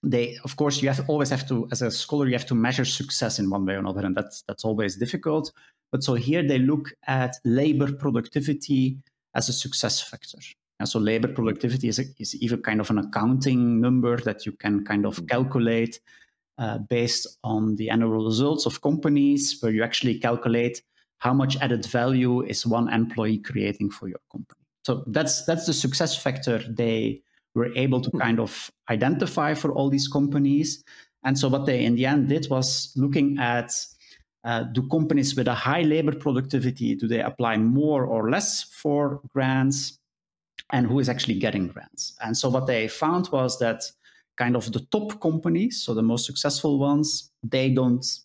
They, 0.02 0.38
of 0.42 0.56
course, 0.56 0.80
you 0.80 0.88
have 0.88 1.08
always 1.08 1.28
have 1.28 1.46
to, 1.48 1.68
as 1.70 1.82
a 1.82 1.90
scholar, 1.90 2.26
you 2.26 2.32
have 2.32 2.46
to 2.46 2.54
measure 2.54 2.86
success 2.86 3.38
in 3.38 3.50
one 3.50 3.66
way 3.66 3.74
or 3.74 3.78
another, 3.80 4.06
and 4.06 4.16
that's 4.16 4.42
that's 4.48 4.64
always 4.64 4.96
difficult. 4.96 5.52
But 5.92 6.02
so 6.02 6.14
here 6.14 6.42
they 6.42 6.58
look 6.58 6.92
at 7.06 7.36
labor 7.44 7.92
productivity 7.92 8.96
as 9.34 9.50
a 9.50 9.52
success 9.52 10.00
factor. 10.00 10.38
And 10.80 10.88
so 10.88 10.98
labor 10.98 11.28
productivity 11.28 11.88
is, 11.88 11.98
a, 11.98 12.04
is 12.18 12.36
even 12.36 12.62
kind 12.62 12.80
of 12.80 12.88
an 12.90 12.98
accounting 12.98 13.80
number 13.80 14.16
that 14.18 14.46
you 14.46 14.52
can 14.52 14.84
kind 14.84 15.04
of 15.04 15.16
mm-hmm. 15.16 15.26
calculate 15.26 16.00
uh, 16.56 16.78
based 16.78 17.38
on 17.44 17.76
the 17.76 17.90
annual 17.90 18.24
results 18.24 18.64
of 18.64 18.80
companies, 18.80 19.58
where 19.60 19.72
you 19.72 19.82
actually 19.82 20.18
calculate 20.18 20.82
how 21.18 21.34
much 21.34 21.56
added 21.58 21.84
value 21.86 22.42
is 22.42 22.66
one 22.66 22.92
employee 22.92 23.38
creating 23.38 23.90
for 23.90 24.08
your 24.08 24.20
company. 24.30 24.60
So 24.84 25.04
that's 25.08 25.44
that's 25.44 25.66
the 25.66 25.72
success 25.72 26.16
factor 26.16 26.58
they 26.68 27.22
were 27.54 27.74
able 27.74 28.00
to 28.00 28.10
kind 28.10 28.40
of 28.40 28.70
identify 28.88 29.54
for 29.54 29.72
all 29.72 29.90
these 29.90 30.08
companies. 30.08 30.84
And 31.24 31.38
so 31.38 31.48
what 31.48 31.66
they 31.66 31.84
in 31.84 31.96
the 31.96 32.06
end 32.06 32.28
did 32.28 32.46
was 32.48 32.92
looking 32.96 33.38
at 33.38 33.72
uh, 34.44 34.62
do 34.62 34.88
companies 34.88 35.36
with 35.36 35.48
a 35.48 35.54
high 35.54 35.82
labor 35.82 36.14
productivity 36.14 36.94
do 36.94 37.08
they 37.08 37.20
apply 37.20 37.56
more 37.56 38.04
or 38.04 38.30
less 38.30 38.62
for 38.62 39.20
grants 39.34 39.98
and 40.70 40.86
who 40.86 41.00
is 41.00 41.08
actually 41.08 41.34
getting 41.34 41.66
grants 41.66 42.16
and 42.22 42.36
so 42.36 42.48
what 42.48 42.66
they 42.66 42.86
found 42.86 43.28
was 43.30 43.58
that 43.58 43.82
kind 44.36 44.54
of 44.54 44.70
the 44.72 44.80
top 44.92 45.20
companies 45.20 45.82
so 45.82 45.92
the 45.92 46.02
most 46.02 46.24
successful 46.24 46.78
ones 46.78 47.32
they 47.42 47.68
don't 47.68 48.20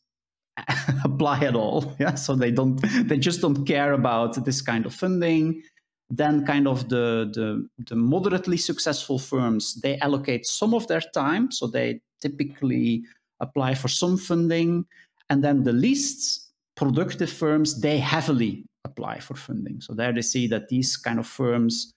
apply 1.04 1.40
at 1.42 1.56
all. 1.56 1.96
Yeah 2.00 2.16
so 2.16 2.36
they 2.36 2.52
don't 2.52 2.78
they 3.08 3.18
just 3.18 3.42
don't 3.42 3.66
care 3.66 3.94
about 3.94 4.46
this 4.46 4.62
kind 4.62 4.86
of 4.86 4.94
funding. 4.94 5.64
Then 6.10 6.46
kind 6.46 6.68
of 6.68 6.90
the, 6.90 7.32
the, 7.34 7.68
the 7.90 7.96
moderately 7.96 8.58
successful 8.58 9.18
firms 9.18 9.82
they 9.82 9.98
allocate 10.00 10.46
some 10.46 10.74
of 10.74 10.88
their 10.88 11.02
time. 11.14 11.52
So 11.52 11.68
they 11.68 12.02
typically 12.22 13.04
apply 13.40 13.76
for 13.76 13.88
some 13.88 14.18
funding. 14.18 14.86
And 15.30 15.44
then 15.44 15.64
the 15.64 15.74
least 15.74 16.52
productive 16.76 17.32
firms 17.32 17.82
they 17.82 17.98
heavily 17.98 18.66
apply 18.86 19.20
for 19.20 19.36
funding. 19.36 19.82
So 19.82 19.94
there 19.94 20.14
they 20.14 20.22
see 20.22 20.48
that 20.48 20.70
these 20.70 20.98
kind 20.98 21.20
of 21.20 21.26
firms 21.26 21.92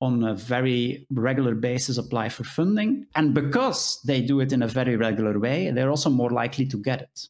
on 0.00 0.24
a 0.24 0.34
very 0.34 1.06
regular 1.10 1.54
basis 1.54 1.98
apply 1.98 2.28
for 2.28 2.44
funding. 2.44 3.06
And 3.14 3.34
because 3.34 4.00
they 4.04 4.20
do 4.20 4.40
it 4.40 4.52
in 4.52 4.62
a 4.62 4.68
very 4.68 4.96
regular 4.96 5.38
way 5.38 5.70
they're 5.70 5.90
also 5.90 6.10
more 6.10 6.30
likely 6.30 6.66
to 6.66 6.76
get 6.76 7.02
it 7.02 7.28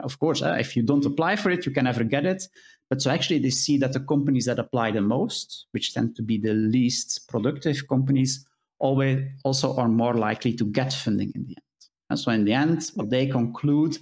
of 0.00 0.18
course 0.18 0.42
uh, 0.42 0.56
if 0.58 0.76
you 0.76 0.82
don't 0.82 1.04
apply 1.04 1.36
for 1.36 1.50
it 1.50 1.66
you 1.66 1.72
can 1.72 1.84
never 1.84 2.04
get 2.04 2.24
it 2.24 2.46
but 2.90 3.00
so 3.00 3.10
actually, 3.10 3.38
they 3.38 3.50
see 3.50 3.78
that 3.78 3.92
the 3.92 4.00
companies 4.00 4.46
that 4.46 4.58
apply 4.58 4.90
the 4.90 5.00
most, 5.00 5.66
which 5.70 5.94
tend 5.94 6.16
to 6.16 6.22
be 6.22 6.38
the 6.38 6.54
least 6.54 7.28
productive 7.28 7.86
companies, 7.88 8.44
always 8.80 9.24
also 9.44 9.76
are 9.76 9.88
more 9.88 10.14
likely 10.14 10.52
to 10.54 10.64
get 10.64 10.92
funding 10.92 11.30
in 11.36 11.44
the 11.46 11.56
end. 11.56 11.88
And 12.10 12.18
so 12.18 12.32
in 12.32 12.44
the 12.44 12.52
end, 12.52 12.90
what 12.96 13.08
they 13.08 13.28
conclude 13.28 13.98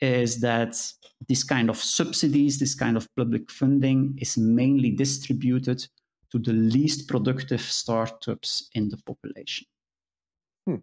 is 0.00 0.40
that 0.40 0.80
this 1.28 1.42
kind 1.42 1.68
of 1.68 1.76
subsidies, 1.76 2.60
this 2.60 2.76
kind 2.76 2.96
of 2.96 3.08
public 3.16 3.50
funding 3.50 4.16
is 4.20 4.38
mainly 4.38 4.92
distributed 4.92 5.84
to 6.30 6.38
the 6.38 6.52
least 6.52 7.08
productive 7.08 7.60
startups 7.60 8.70
in 8.74 8.88
the 8.90 8.96
population. 8.98 9.66
Hmm. 10.66 10.76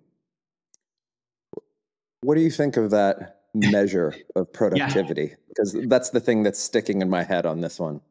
What 2.22 2.36
do 2.36 2.42
you 2.42 2.52
think 2.52 2.76
of 2.76 2.92
that 2.92 3.37
measure 3.72 4.16
of 4.36 4.52
productivity 4.54 5.34
because 5.50 5.74
yeah. 5.74 5.84
that's 5.88 6.12
the 6.12 6.20
thing 6.20 6.44
that's 6.44 6.60
sticking 6.60 7.02
in 7.02 7.10
my 7.10 7.24
head 7.24 7.46
on 7.46 7.62
this 7.62 7.80
one 7.80 8.02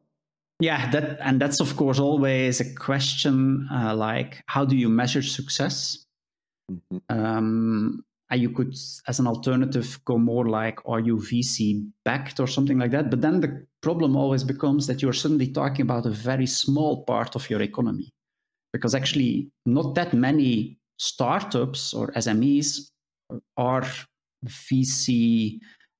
yeah 0.59 0.89
that 0.91 1.17
and 1.21 1.41
that's 1.41 1.59
of 1.59 1.75
course 1.77 1.99
always 1.99 2.59
a 2.59 2.75
question 2.75 3.67
uh, 3.71 3.95
like 3.95 4.43
how 4.47 4.65
do 4.65 4.75
you 4.75 4.89
measure 4.89 5.21
success 5.21 6.05
mm-hmm. 6.71 6.97
um, 7.09 8.03
and 8.29 8.41
you 8.41 8.49
could 8.49 8.75
as 9.07 9.19
an 9.19 9.27
alternative 9.27 9.99
go 10.05 10.17
more 10.17 10.49
like 10.49 10.79
are 10.85 10.99
you 10.99 11.17
vc 11.17 11.87
backed 12.03 12.39
or 12.39 12.47
something 12.47 12.77
like 12.79 12.91
that 12.91 13.09
but 13.09 13.21
then 13.21 13.39
the 13.41 13.65
problem 13.81 14.15
always 14.15 14.43
becomes 14.43 14.87
that 14.87 15.01
you're 15.01 15.13
suddenly 15.13 15.47
talking 15.47 15.81
about 15.81 16.05
a 16.05 16.11
very 16.11 16.45
small 16.45 17.03
part 17.03 17.35
of 17.35 17.49
your 17.49 17.61
economy 17.61 18.11
because 18.73 18.93
actually 18.95 19.49
not 19.65 19.95
that 19.95 20.13
many 20.13 20.77
startups 20.97 21.93
or 21.93 22.11
smes 22.13 22.89
are 23.55 23.85
VC 24.45 25.59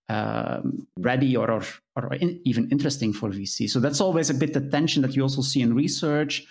um, 0.10 0.88
ready 1.00 1.36
or, 1.36 1.52
or, 1.52 1.64
or 1.96 2.14
in, 2.16 2.40
even 2.46 2.70
interesting 2.70 3.14
for 3.14 3.30
VC. 3.30 3.70
So 3.70 3.80
that's 3.80 4.02
always 4.02 4.30
a 4.30 4.34
bit 4.34 4.54
the 4.54 4.62
tension 4.62 5.02
that 5.02 5.16
you 5.16 5.22
also 5.22 5.42
see 5.42 5.62
in 5.62 5.74
research. 5.74 6.46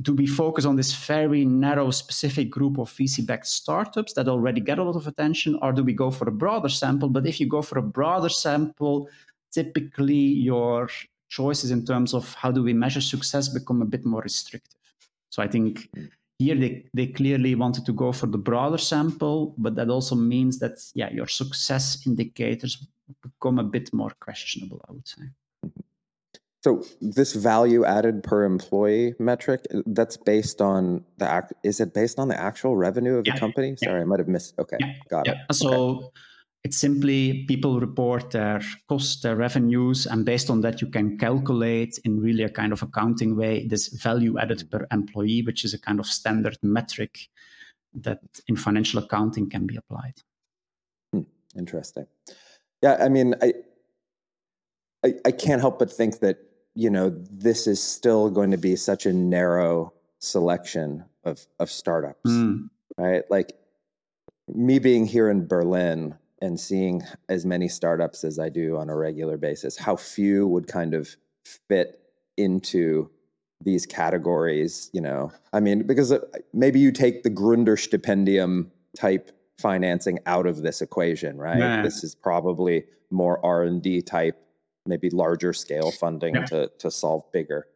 Do 0.00 0.14
we 0.14 0.26
focus 0.26 0.64
on 0.64 0.76
this 0.76 0.94
very 0.94 1.44
narrow, 1.44 1.90
specific 1.90 2.50
group 2.50 2.78
of 2.78 2.90
VC 2.90 3.24
backed 3.24 3.46
startups 3.46 4.14
that 4.14 4.28
already 4.28 4.60
get 4.60 4.78
a 4.78 4.82
lot 4.82 4.96
of 4.96 5.06
attention, 5.06 5.58
or 5.62 5.72
do 5.72 5.84
we 5.84 5.92
go 5.92 6.10
for 6.10 6.28
a 6.28 6.32
broader 6.32 6.70
sample? 6.70 7.08
But 7.08 7.26
if 7.26 7.38
you 7.38 7.46
go 7.46 7.62
for 7.62 7.78
a 7.78 7.82
broader 7.82 8.30
sample, 8.30 9.08
typically 9.52 10.14
your 10.14 10.88
choices 11.28 11.70
in 11.70 11.84
terms 11.84 12.14
of 12.14 12.34
how 12.34 12.50
do 12.50 12.62
we 12.62 12.72
measure 12.72 13.00
success 13.00 13.48
become 13.48 13.82
a 13.82 13.86
bit 13.86 14.04
more 14.04 14.22
restrictive. 14.22 14.80
So 15.30 15.42
I 15.42 15.48
think 15.48 15.88
mm. 15.96 16.08
Here, 16.38 16.56
they, 16.56 16.84
they 16.94 17.06
clearly 17.06 17.54
wanted 17.54 17.86
to 17.86 17.92
go 17.92 18.12
for 18.12 18.26
the 18.26 18.38
broader 18.38 18.78
sample, 18.78 19.54
but 19.56 19.76
that 19.76 19.88
also 19.88 20.14
means 20.16 20.58
that, 20.58 20.78
yeah, 20.94 21.10
your 21.12 21.28
success 21.28 22.04
indicators 22.06 22.86
become 23.22 23.58
a 23.58 23.64
bit 23.64 23.92
more 23.92 24.10
questionable, 24.20 24.84
I 24.88 24.92
would 24.92 25.06
say. 25.06 25.22
So 26.64 26.82
this 27.02 27.34
value 27.34 27.84
added 27.84 28.22
per 28.22 28.42
employee 28.44 29.14
metric, 29.18 29.66
uh, 29.72 29.82
that's 29.84 30.16
based 30.16 30.62
on 30.62 31.04
the 31.18 31.28
act. 31.28 31.52
Is 31.62 31.78
it 31.78 31.92
based 31.92 32.18
on 32.18 32.28
the 32.28 32.40
actual 32.40 32.74
revenue 32.74 33.16
of 33.16 33.26
yeah. 33.26 33.34
the 33.34 33.40
company? 33.40 33.76
Sorry, 33.76 33.98
yeah. 33.98 34.00
I 34.00 34.04
might 34.04 34.18
have 34.18 34.28
missed. 34.28 34.58
Okay, 34.58 34.78
yeah. 34.80 34.94
got 35.10 35.28
it. 35.28 35.36
So 35.52 35.72
okay. 35.72 36.06
It's 36.64 36.78
simply 36.78 37.44
people 37.46 37.78
report 37.78 38.30
their 38.30 38.62
costs, 38.88 39.20
their 39.20 39.36
revenues, 39.36 40.06
and 40.06 40.24
based 40.24 40.48
on 40.48 40.62
that, 40.62 40.80
you 40.80 40.88
can 40.88 41.18
calculate 41.18 41.98
in 42.04 42.18
really 42.18 42.42
a 42.42 42.48
kind 42.48 42.72
of 42.72 42.82
accounting 42.82 43.36
way 43.36 43.66
this 43.66 43.88
value 43.88 44.38
added 44.38 44.70
per 44.70 44.86
employee, 44.90 45.42
which 45.42 45.64
is 45.64 45.74
a 45.74 45.78
kind 45.78 46.00
of 46.00 46.06
standard 46.06 46.56
metric 46.62 47.28
that 47.92 48.20
in 48.48 48.56
financial 48.56 48.98
accounting 48.98 49.50
can 49.50 49.66
be 49.66 49.76
applied. 49.76 50.14
Hmm, 51.12 51.22
interesting. 51.54 52.06
Yeah, 52.82 52.96
I 52.98 53.10
mean, 53.10 53.34
I, 53.42 53.52
I, 55.04 55.14
I 55.26 55.30
can't 55.32 55.60
help 55.60 55.78
but 55.78 55.92
think 55.92 56.20
that 56.20 56.38
you 56.74 56.88
know 56.88 57.10
this 57.30 57.66
is 57.66 57.82
still 57.82 58.30
going 58.30 58.50
to 58.50 58.58
be 58.58 58.74
such 58.74 59.04
a 59.04 59.12
narrow 59.12 59.92
selection 60.18 61.04
of 61.24 61.46
of 61.58 61.70
startups, 61.70 62.30
mm. 62.30 62.68
right? 62.96 63.22
Like 63.30 63.52
me 64.48 64.78
being 64.78 65.06
here 65.06 65.30
in 65.30 65.46
Berlin, 65.46 66.16
and 66.40 66.58
seeing 66.58 67.02
as 67.28 67.46
many 67.46 67.68
startups 67.68 68.24
as 68.24 68.38
I 68.38 68.48
do 68.48 68.76
on 68.76 68.90
a 68.90 68.96
regular 68.96 69.36
basis, 69.36 69.76
how 69.76 69.96
few 69.96 70.46
would 70.48 70.66
kind 70.66 70.94
of 70.94 71.16
fit 71.68 72.00
into 72.36 73.10
these 73.62 73.86
categories, 73.86 74.90
you 74.92 75.00
know. 75.00 75.32
I 75.52 75.60
mean, 75.60 75.86
because 75.86 76.12
uh, 76.12 76.18
maybe 76.52 76.80
you 76.80 76.92
take 76.92 77.22
the 77.22 77.30
Gründerstipendium 77.30 78.70
type 78.96 79.30
financing 79.58 80.18
out 80.26 80.46
of 80.46 80.62
this 80.62 80.82
equation, 80.82 81.38
right? 81.38 81.58
This 81.82 82.04
is 82.04 82.14
probably 82.14 82.84
more 83.10 83.44
R&D 83.44 84.02
type, 84.02 84.36
maybe 84.86 85.08
larger 85.10 85.52
scale 85.52 85.90
funding 85.92 86.34
yeah. 86.34 86.44
to 86.46 86.70
to 86.78 86.90
solve 86.90 87.30
bigger 87.32 87.66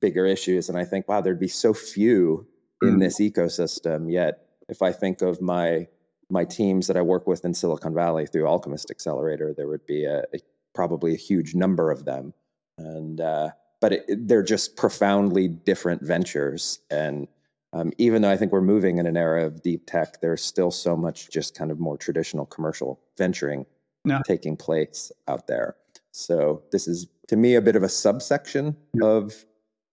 bigger 0.00 0.26
issues 0.26 0.68
and 0.68 0.78
I 0.78 0.84
think 0.84 1.08
wow, 1.08 1.20
there'd 1.20 1.40
be 1.40 1.48
so 1.48 1.74
few 1.74 2.46
in 2.82 2.96
mm. 2.96 3.00
this 3.00 3.18
ecosystem 3.18 4.12
yet 4.12 4.46
if 4.68 4.82
I 4.82 4.92
think 4.92 5.22
of 5.22 5.40
my 5.40 5.88
my 6.30 6.44
teams 6.44 6.86
that 6.86 6.96
I 6.96 7.02
work 7.02 7.26
with 7.26 7.44
in 7.44 7.54
Silicon 7.54 7.94
Valley 7.94 8.26
through 8.26 8.46
Alchemist 8.46 8.90
Accelerator, 8.90 9.54
there 9.54 9.68
would 9.68 9.86
be 9.86 10.04
a, 10.04 10.20
a 10.34 10.38
probably 10.74 11.14
a 11.14 11.18
huge 11.18 11.54
number 11.54 11.90
of 11.90 12.04
them, 12.04 12.34
and 12.76 13.20
uh, 13.20 13.50
but 13.80 13.92
it, 13.92 14.28
they're 14.28 14.42
just 14.42 14.76
profoundly 14.76 15.48
different 15.48 16.02
ventures. 16.02 16.80
And 16.90 17.28
um, 17.72 17.92
even 17.98 18.22
though 18.22 18.30
I 18.30 18.36
think 18.36 18.52
we're 18.52 18.60
moving 18.60 18.98
in 18.98 19.06
an 19.06 19.16
era 19.16 19.44
of 19.44 19.62
deep 19.62 19.86
tech, 19.86 20.20
there's 20.20 20.42
still 20.42 20.70
so 20.70 20.96
much 20.96 21.30
just 21.30 21.56
kind 21.56 21.70
of 21.70 21.78
more 21.78 21.96
traditional 21.96 22.46
commercial 22.46 23.00
venturing 23.16 23.66
yeah. 24.04 24.20
taking 24.26 24.56
place 24.56 25.12
out 25.28 25.46
there. 25.46 25.76
So 26.12 26.62
this 26.72 26.88
is 26.88 27.06
to 27.28 27.36
me 27.36 27.54
a 27.54 27.62
bit 27.62 27.76
of 27.76 27.82
a 27.82 27.88
subsection 27.88 28.76
yeah. 28.94 29.06
of 29.06 29.44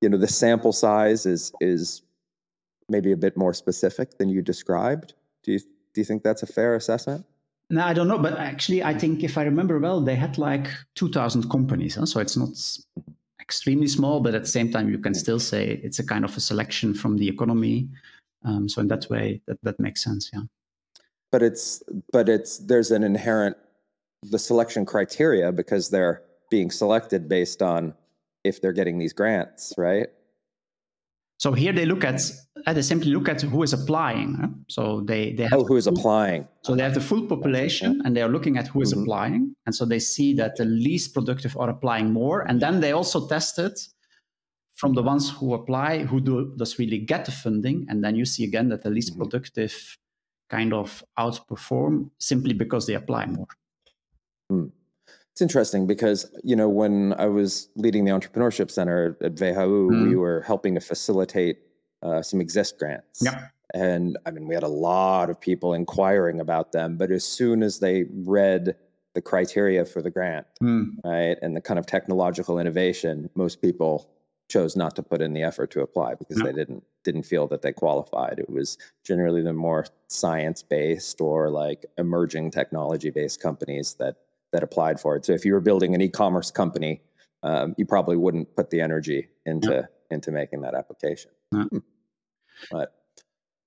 you 0.02 0.10
know 0.10 0.18
the 0.18 0.28
sample 0.28 0.74
size 0.74 1.26
is 1.26 1.52
is 1.62 2.02
maybe 2.90 3.12
a 3.12 3.18
bit 3.18 3.36
more 3.36 3.54
specific 3.54 4.18
than 4.18 4.30
you 4.30 4.42
described. 4.42 5.14
Do 5.44 5.52
you 5.52 5.60
do 5.96 6.02
you 6.02 6.06
think 6.06 6.22
that's 6.24 6.44
a 6.44 6.48
fair 6.48 6.76
assessment? 6.76 7.26
No, 7.70 7.84
I 7.84 7.94
don't 7.94 8.08
know. 8.08 8.20
But 8.20 8.38
actually, 8.38 8.84
I 8.84 8.94
think 8.94 9.24
if 9.24 9.38
I 9.38 9.44
remember 9.44 9.80
well, 9.80 10.02
they 10.02 10.16
had 10.16 10.38
like 10.38 10.68
2,000 10.96 11.50
companies. 11.50 11.96
Huh? 11.96 12.06
So 12.06 12.20
it's 12.20 12.38
not 12.38 12.50
extremely 13.42 13.88
small, 13.88 14.20
but 14.20 14.36
at 14.36 14.44
the 14.44 14.50
same 14.50 14.72
time, 14.72 14.90
you 14.90 15.00
can 15.00 15.16
still 15.16 15.40
say 15.40 15.80
it's 15.84 15.98
a 15.98 16.06
kind 16.06 16.26
of 16.26 16.36
a 16.36 16.40
selection 16.40 16.94
from 16.94 17.18
the 17.18 17.28
economy. 17.28 17.88
Um, 18.44 18.70
so 18.70 18.82
in 18.82 18.88
that 18.90 19.10
way, 19.10 19.42
that, 19.48 19.58
that 19.64 19.80
makes 19.80 20.04
sense. 20.04 20.30
Yeah. 20.32 20.42
But 21.32 21.42
it's 21.42 21.82
but 22.12 22.30
it's 22.30 22.60
there's 22.60 22.92
an 22.92 23.04
inherent 23.04 23.58
the 24.24 24.40
selection 24.40 24.86
criteria 24.86 25.52
because 25.52 25.90
they're 25.90 26.22
being 26.52 26.70
selected 26.72 27.28
based 27.28 27.62
on 27.62 27.94
if 28.44 28.62
they're 28.62 28.74
getting 28.74 29.00
these 29.00 29.14
grants, 29.14 29.74
right? 29.78 30.08
So 31.38 31.52
here 31.52 31.74
they 31.74 31.86
look 31.86 32.04
at 32.04 32.22
uh, 32.66 32.74
they 32.74 32.82
simply 32.82 33.12
look 33.12 33.30
at 33.30 33.42
who 33.42 33.62
is 33.64 33.74
applying. 33.74 34.36
Huh? 34.36 34.48
So 34.68 35.02
they 35.02 35.34
they 35.34 35.44
have 35.44 35.60
oh 35.60 35.64
who 35.66 35.76
is 35.76 35.88
applying. 35.88 36.48
So 36.64 36.76
they 36.76 36.84
have 36.84 36.94
the 36.94 37.02
full 37.02 37.28
population 37.28 38.02
and 38.06 38.16
they 38.16 38.22
are 38.22 38.30
looking 38.30 38.58
at 38.58 38.68
who 38.68 38.82
is 38.82 38.94
mm-hmm. 38.94 39.04
applying, 39.04 39.56
and 39.66 39.76
so 39.76 39.86
they 39.86 40.00
see 40.00 40.34
that 40.36 40.56
the 40.56 40.66
least 40.66 41.14
productive 41.14 41.58
are 41.58 41.70
applying 41.70 42.12
more, 42.12 42.42
and 42.42 42.62
then 42.62 42.80
they 42.80 42.94
also 42.94 43.28
tested 43.28 43.74
from 44.76 44.94
the 44.94 45.04
ones 45.04 45.30
who 45.30 45.54
apply 45.54 46.04
who 46.06 46.20
do 46.22 46.54
does 46.58 46.80
really 46.80 47.00
get 47.00 47.26
the 47.26 47.32
funding, 47.32 47.86
and 47.90 48.04
then 48.04 48.16
you 48.16 48.26
see 48.26 48.44
again 48.44 48.70
that 48.70 48.84
the 48.84 48.90
least 48.90 49.12
mm-hmm. 49.12 49.24
productive 49.24 49.98
kind 50.50 50.74
of 50.74 51.04
outperform 51.18 52.10
simply 52.20 52.54
because 52.54 52.86
they 52.86 52.94
apply 52.94 53.26
more. 53.26 53.48
Mm. 54.52 54.72
It's 55.36 55.42
interesting 55.42 55.86
because 55.86 56.32
you 56.46 56.56
know 56.56 56.70
when 56.70 57.14
I 57.18 57.26
was 57.26 57.68
leading 57.76 58.06
the 58.06 58.12
entrepreneurship 58.12 58.72
center 58.72 59.18
at 59.20 59.34
WHU, 59.34 59.90
mm. 59.92 60.08
we 60.08 60.16
were 60.16 60.40
helping 60.48 60.76
to 60.76 60.80
facilitate 60.80 61.58
uh, 62.02 62.22
some 62.22 62.40
exist 62.40 62.80
grants. 62.80 63.22
Yeah. 63.22 63.48
And 63.74 64.18
I 64.26 64.32
mean, 64.32 64.48
we 64.48 64.54
had 64.54 64.64
a 64.64 64.70
lot 64.70 65.30
of 65.30 65.38
people 65.38 65.74
inquiring 65.74 66.40
about 66.40 66.72
them, 66.72 66.96
but 66.96 67.12
as 67.12 67.26
soon 67.26 67.64
as 67.64 67.80
they 67.80 68.06
read 68.14 68.78
the 69.14 69.22
criteria 69.22 69.84
for 69.84 70.02
the 70.02 70.10
grant, 70.10 70.48
mm. 70.64 70.92
right, 71.04 71.38
and 71.42 71.54
the 71.54 71.60
kind 71.60 71.78
of 71.78 71.86
technological 71.86 72.58
innovation, 72.58 73.30
most 73.36 73.62
people 73.62 74.10
chose 74.48 74.78
not 74.78 74.96
to 74.96 75.04
put 75.04 75.22
in 75.22 75.34
the 75.34 75.44
effort 75.44 75.70
to 75.72 75.82
apply 75.82 76.16
because 76.16 76.38
no. 76.38 76.46
they 76.46 76.54
didn't 76.54 76.82
didn't 77.04 77.24
feel 77.24 77.46
that 77.48 77.62
they 77.62 77.74
qualified. 77.74 78.40
It 78.40 78.50
was 78.50 78.78
generally 79.04 79.42
the 79.42 79.52
more 79.52 79.86
science 80.08 80.64
based 80.64 81.20
or 81.20 81.50
like 81.50 81.86
emerging 81.98 82.52
technology 82.52 83.10
based 83.10 83.42
companies 83.42 83.96
that 83.96 84.16
that 84.56 84.64
applied 84.64 85.00
for 85.00 85.16
it. 85.18 85.26
So 85.26 85.34
if 85.34 85.44
you 85.46 85.54
were 85.54 85.60
building 85.60 85.94
an 85.94 86.02
e-commerce 86.02 86.50
company, 86.50 87.02
um, 87.44 87.76
you 87.78 87.86
probably 87.86 88.16
wouldn't 88.16 88.56
put 88.56 88.70
the 88.70 88.80
energy 88.80 89.28
into 89.46 89.68
no. 89.68 89.84
into 90.10 90.32
making 90.32 90.62
that 90.62 90.74
application. 90.74 91.32
Hmm. 91.54 91.80
But 92.72 92.94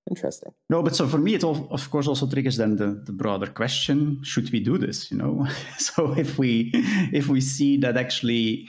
interesting. 0.09 0.51
No, 0.69 0.81
but 0.81 0.95
so 0.95 1.07
for 1.07 1.19
me, 1.19 1.35
it 1.35 1.43
all, 1.43 1.67
of 1.69 1.89
course 1.91 2.07
also 2.07 2.27
triggers 2.27 2.57
then 2.57 2.75
the, 2.75 3.01
the 3.05 3.11
broader 3.11 3.47
question: 3.47 4.19
Should 4.23 4.51
we 4.51 4.59
do 4.59 4.77
this? 4.77 5.11
You 5.11 5.17
know, 5.17 5.47
so 5.77 6.13
if 6.13 6.39
we 6.39 6.71
if 7.13 7.27
we 7.27 7.39
see 7.39 7.77
that 7.77 7.95
actually 7.95 8.67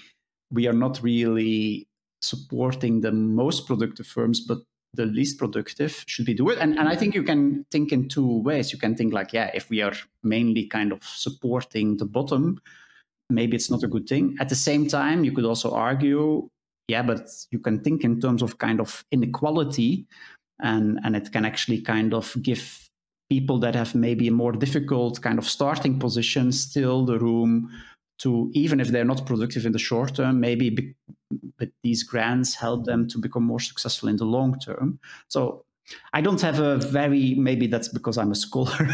we 0.51 0.67
are 0.69 0.79
not 0.85 1.03
really 1.03 1.89
supporting 2.21 3.01
the 3.01 3.13
most 3.13 3.67
productive 3.67 4.07
firms, 4.07 4.41
but 4.41 4.59
the 4.95 5.07
least 5.07 5.39
productive 5.39 6.05
should 6.07 6.27
we 6.27 6.35
do 6.35 6.49
it. 6.51 6.59
And, 6.59 6.79
and 6.79 6.89
i 6.89 6.97
think 6.97 7.15
you 7.15 7.23
can 7.23 7.65
think 7.71 7.93
in 7.93 8.09
two 8.09 8.43
ways. 8.43 8.73
You 8.73 8.79
can 8.79 8.97
think 8.97 9.13
like 9.13 9.33
yeah 9.33 9.51
if 9.55 9.71
we 9.71 9.83
are 9.83 9.95
mainly 10.23 10.67
kind 10.67 10.93
of 10.93 11.03
supporting 11.03 11.97
the 11.97 12.07
bottom 12.07 12.61
maybe 13.29 13.57
it's 13.57 13.71
not 13.71 13.85
a 13.85 13.89
good 13.89 14.09
thing. 14.09 14.37
At 14.41 14.49
the 14.49 14.57
same 14.57 14.89
time 14.89 15.25
you 15.25 15.33
could 15.33 15.45
also 15.45 15.73
argue 15.73 16.49
yeah 16.89 17.03
but 17.03 17.29
you 17.51 17.59
can 17.59 17.81
think 17.81 18.05
in 18.05 18.21
terms 18.21 18.43
of 18.43 18.59
kind 18.59 18.81
of 18.81 19.05
inequality 19.13 20.07
and 20.61 20.99
and 21.05 21.17
it 21.17 21.33
can 21.33 21.45
actually 21.45 21.81
kind 21.81 22.13
of 22.15 22.37
give 22.43 22.89
people 23.31 23.61
that 23.61 23.77
have 23.77 23.95
maybe 23.95 24.27
a 24.27 24.33
more 24.33 24.53
difficult 24.53 25.23
kind 25.23 25.39
of 25.39 25.49
starting 25.49 26.01
position 26.01 26.51
still 26.51 27.07
the 27.07 27.19
room 27.19 27.71
to 28.21 28.51
even 28.55 28.81
if 28.81 28.89
they're 28.89 29.05
not 29.05 29.27
productive 29.27 29.67
in 29.67 29.73
the 29.73 29.79
short 29.79 30.15
term 30.15 30.41
maybe 30.41 30.71
be, 30.71 30.95
but 31.59 31.71
these 31.83 32.03
grants 32.03 32.55
help 32.55 32.85
them 32.85 33.09
to 33.09 33.19
become 33.19 33.45
more 33.45 33.61
successful 33.61 34.09
in 34.09 34.17
the 34.17 34.25
long 34.25 34.59
term 34.59 34.99
so 35.29 35.65
I 36.13 36.21
don't 36.21 36.41
have 36.41 36.61
a 36.61 36.77
very 36.77 37.35
maybe 37.35 37.67
that's 37.67 37.89
because 37.89 38.17
I'm 38.19 38.31
a 38.31 38.35
scholar. 38.35 38.89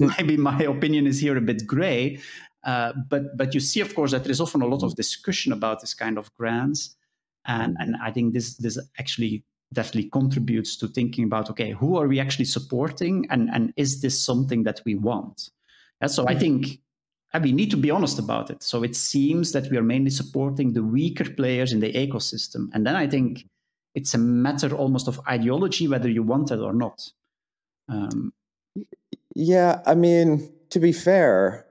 maybe 0.18 0.36
my 0.36 0.60
opinion 0.62 1.06
is 1.06 1.18
here 1.18 1.36
a 1.36 1.40
bit 1.40 1.66
gray, 1.66 2.20
uh, 2.64 2.92
but 3.08 3.36
but 3.36 3.54
you 3.54 3.60
see, 3.60 3.80
of 3.80 3.94
course, 3.94 4.10
that 4.12 4.24
there 4.24 4.30
is 4.30 4.40
often 4.40 4.62
a 4.62 4.66
lot 4.66 4.82
of 4.82 4.96
discussion 4.96 5.52
about 5.52 5.80
this 5.80 5.94
kind 5.94 6.18
of 6.18 6.32
grants, 6.34 6.96
and 7.46 7.76
and 7.78 7.96
I 8.02 8.10
think 8.10 8.34
this 8.34 8.56
this 8.56 8.78
actually 8.98 9.44
definitely 9.72 10.08
contributes 10.10 10.76
to 10.78 10.88
thinking 10.88 11.24
about 11.24 11.50
okay, 11.50 11.72
who 11.72 11.96
are 11.96 12.08
we 12.08 12.20
actually 12.20 12.46
supporting, 12.46 13.26
and 13.30 13.48
and 13.52 13.72
is 13.76 14.00
this 14.00 14.18
something 14.20 14.64
that 14.64 14.80
we 14.84 14.94
want? 14.94 15.50
Yeah, 16.02 16.08
so 16.08 16.26
I 16.26 16.32
mm-hmm. 16.32 16.40
think 16.40 16.80
and 17.32 17.44
we 17.44 17.52
need 17.52 17.70
to 17.70 17.76
be 17.76 17.90
honest 17.90 18.18
about 18.18 18.50
it. 18.50 18.62
So 18.62 18.82
it 18.82 18.96
seems 18.96 19.52
that 19.52 19.70
we 19.70 19.76
are 19.76 19.82
mainly 19.82 20.10
supporting 20.10 20.72
the 20.72 20.82
weaker 20.82 21.28
players 21.28 21.72
in 21.72 21.80
the 21.80 21.92
ecosystem. 21.92 22.68
And 22.72 22.86
then 22.86 22.96
I 22.96 23.06
think 23.06 23.46
it's 23.94 24.14
a 24.14 24.18
matter 24.18 24.74
almost 24.74 25.08
of 25.08 25.20
ideology, 25.28 25.88
whether 25.88 26.08
you 26.08 26.22
want 26.22 26.50
it 26.50 26.60
or 26.60 26.72
not. 26.72 27.10
Um, 27.88 28.32
yeah, 29.34 29.82
I 29.86 29.94
mean, 29.94 30.50
to 30.70 30.80
be 30.80 30.92
fair, 30.92 31.66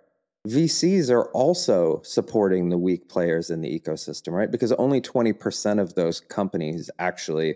VCs 0.47 1.09
are 1.09 1.25
also 1.31 2.01
supporting 2.03 2.69
the 2.69 2.77
weak 2.77 3.09
players 3.09 3.49
in 3.49 3.61
the 3.61 3.79
ecosystem, 3.79 4.31
right? 4.31 4.49
Because 4.49 4.71
only 4.73 5.01
20% 5.01 5.79
of 5.79 5.95
those 5.95 6.19
companies 6.19 6.89
actually 6.99 7.55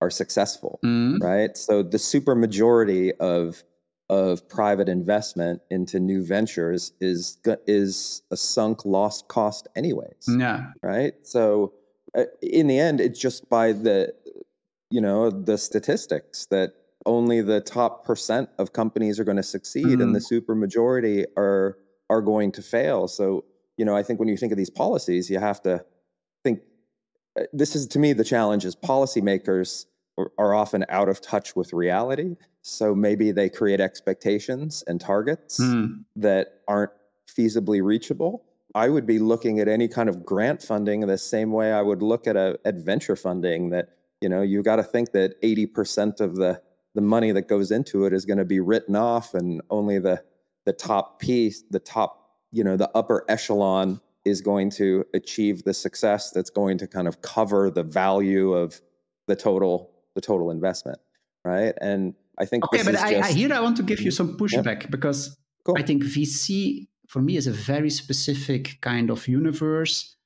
are 0.00 0.10
successful, 0.10 0.80
mm-hmm. 0.84 1.24
right? 1.24 1.56
So 1.56 1.82
the 1.82 1.98
super 1.98 2.34
majority 2.34 3.14
of 3.14 3.62
of 4.10 4.48
private 4.48 4.88
investment 4.88 5.62
into 5.70 5.98
new 5.98 6.24
ventures 6.24 6.92
is 7.00 7.38
is 7.66 8.22
a 8.30 8.36
sunk 8.36 8.84
lost 8.84 9.28
cost 9.28 9.66
anyways 9.76 10.28
yeah. 10.28 10.66
right? 10.82 11.14
So 11.22 11.72
uh, 12.16 12.24
in 12.42 12.66
the 12.66 12.78
end 12.78 13.00
it's 13.00 13.18
just 13.18 13.48
by 13.48 13.72
the 13.72 14.12
you 14.90 15.00
know 15.00 15.30
the 15.30 15.56
statistics 15.56 16.46
that 16.46 16.74
only 17.06 17.40
the 17.40 17.60
top 17.60 18.04
percent 18.04 18.48
of 18.58 18.72
companies 18.72 19.18
are 19.18 19.24
going 19.24 19.36
to 19.36 19.42
succeed 19.42 19.86
mm-hmm. 19.86 20.02
and 20.02 20.14
the 20.14 20.20
super 20.20 20.54
majority 20.54 21.24
are 21.36 21.78
are 22.10 22.20
going 22.20 22.52
to 22.52 22.62
fail. 22.62 23.08
So 23.08 23.44
you 23.76 23.84
know 23.84 23.96
i 23.96 24.02
think 24.02 24.18
when 24.18 24.28
you 24.28 24.36
think 24.36 24.52
of 24.52 24.58
these 24.58 24.70
policies 24.70 25.30
you 25.30 25.38
have 25.38 25.60
to 25.62 25.84
think 26.42 26.60
uh, 27.38 27.44
this 27.52 27.74
is 27.74 27.86
to 27.86 27.98
me 27.98 28.12
the 28.12 28.24
challenge 28.24 28.64
is 28.64 28.76
policymakers 28.76 29.86
are 30.16 30.54
often 30.54 30.84
out 30.88 31.08
of 31.08 31.20
touch 31.20 31.56
with 31.56 31.72
reality. 31.72 32.36
So 32.62 32.94
maybe 32.94 33.32
they 33.32 33.48
create 33.48 33.80
expectations 33.80 34.84
and 34.86 35.00
targets 35.00 35.60
mm. 35.60 36.04
that 36.16 36.60
aren't 36.68 36.92
feasibly 37.28 37.82
reachable. 37.82 38.44
I 38.74 38.88
would 38.88 39.06
be 39.06 39.18
looking 39.18 39.60
at 39.60 39.68
any 39.68 39.88
kind 39.88 40.08
of 40.08 40.24
grant 40.24 40.62
funding 40.62 41.00
the 41.00 41.18
same 41.18 41.52
way 41.52 41.72
I 41.72 41.82
would 41.82 42.02
look 42.02 42.26
at 42.26 42.36
a 42.36 42.58
at 42.64 42.76
venture 42.76 43.16
funding 43.16 43.70
that, 43.70 43.90
you 44.20 44.28
know, 44.28 44.42
you 44.42 44.62
got 44.62 44.76
to 44.76 44.82
think 44.82 45.12
that 45.12 45.40
80% 45.42 46.20
of 46.20 46.36
the 46.36 46.60
the 46.94 47.00
money 47.00 47.32
that 47.32 47.48
goes 47.48 47.70
into 47.70 48.04
it 48.06 48.12
is 48.12 48.24
going 48.24 48.38
to 48.38 48.44
be 48.44 48.60
written 48.60 48.96
off 48.96 49.34
and 49.34 49.60
only 49.70 49.98
the 49.98 50.22
the 50.64 50.72
top 50.72 51.20
piece, 51.20 51.62
the 51.70 51.78
top, 51.78 52.38
you 52.50 52.64
know, 52.64 52.76
the 52.76 52.90
upper 52.94 53.24
echelon 53.28 54.00
is 54.24 54.40
going 54.40 54.70
to 54.70 55.04
achieve 55.12 55.64
the 55.64 55.74
success 55.74 56.30
that's 56.30 56.50
going 56.50 56.78
to 56.78 56.86
kind 56.86 57.06
of 57.06 57.20
cover 57.20 57.70
the 57.70 57.82
value 57.82 58.54
of 58.54 58.80
the 59.26 59.36
total 59.36 59.93
the 60.14 60.20
total 60.20 60.50
investment, 60.50 60.98
right? 61.44 61.74
And 61.80 62.14
I 62.38 62.44
think 62.44 62.64
okay, 62.66 62.82
but 62.82 62.96
I, 62.96 63.14
just... 63.14 63.30
I, 63.30 63.32
here 63.32 63.52
I 63.52 63.60
want 63.60 63.76
to 63.76 63.82
give 63.82 64.00
you 64.00 64.10
some 64.10 64.36
pushback 64.36 64.82
yeah. 64.82 64.88
because 64.90 65.36
cool. 65.64 65.76
I 65.78 65.82
think 65.82 66.02
VC 66.04 66.88
for 67.08 67.20
me 67.20 67.36
is 67.36 67.46
a 67.46 67.52
very 67.52 67.90
specific 67.90 68.78
kind 68.80 69.10
of 69.10 69.28
universe 69.28 70.16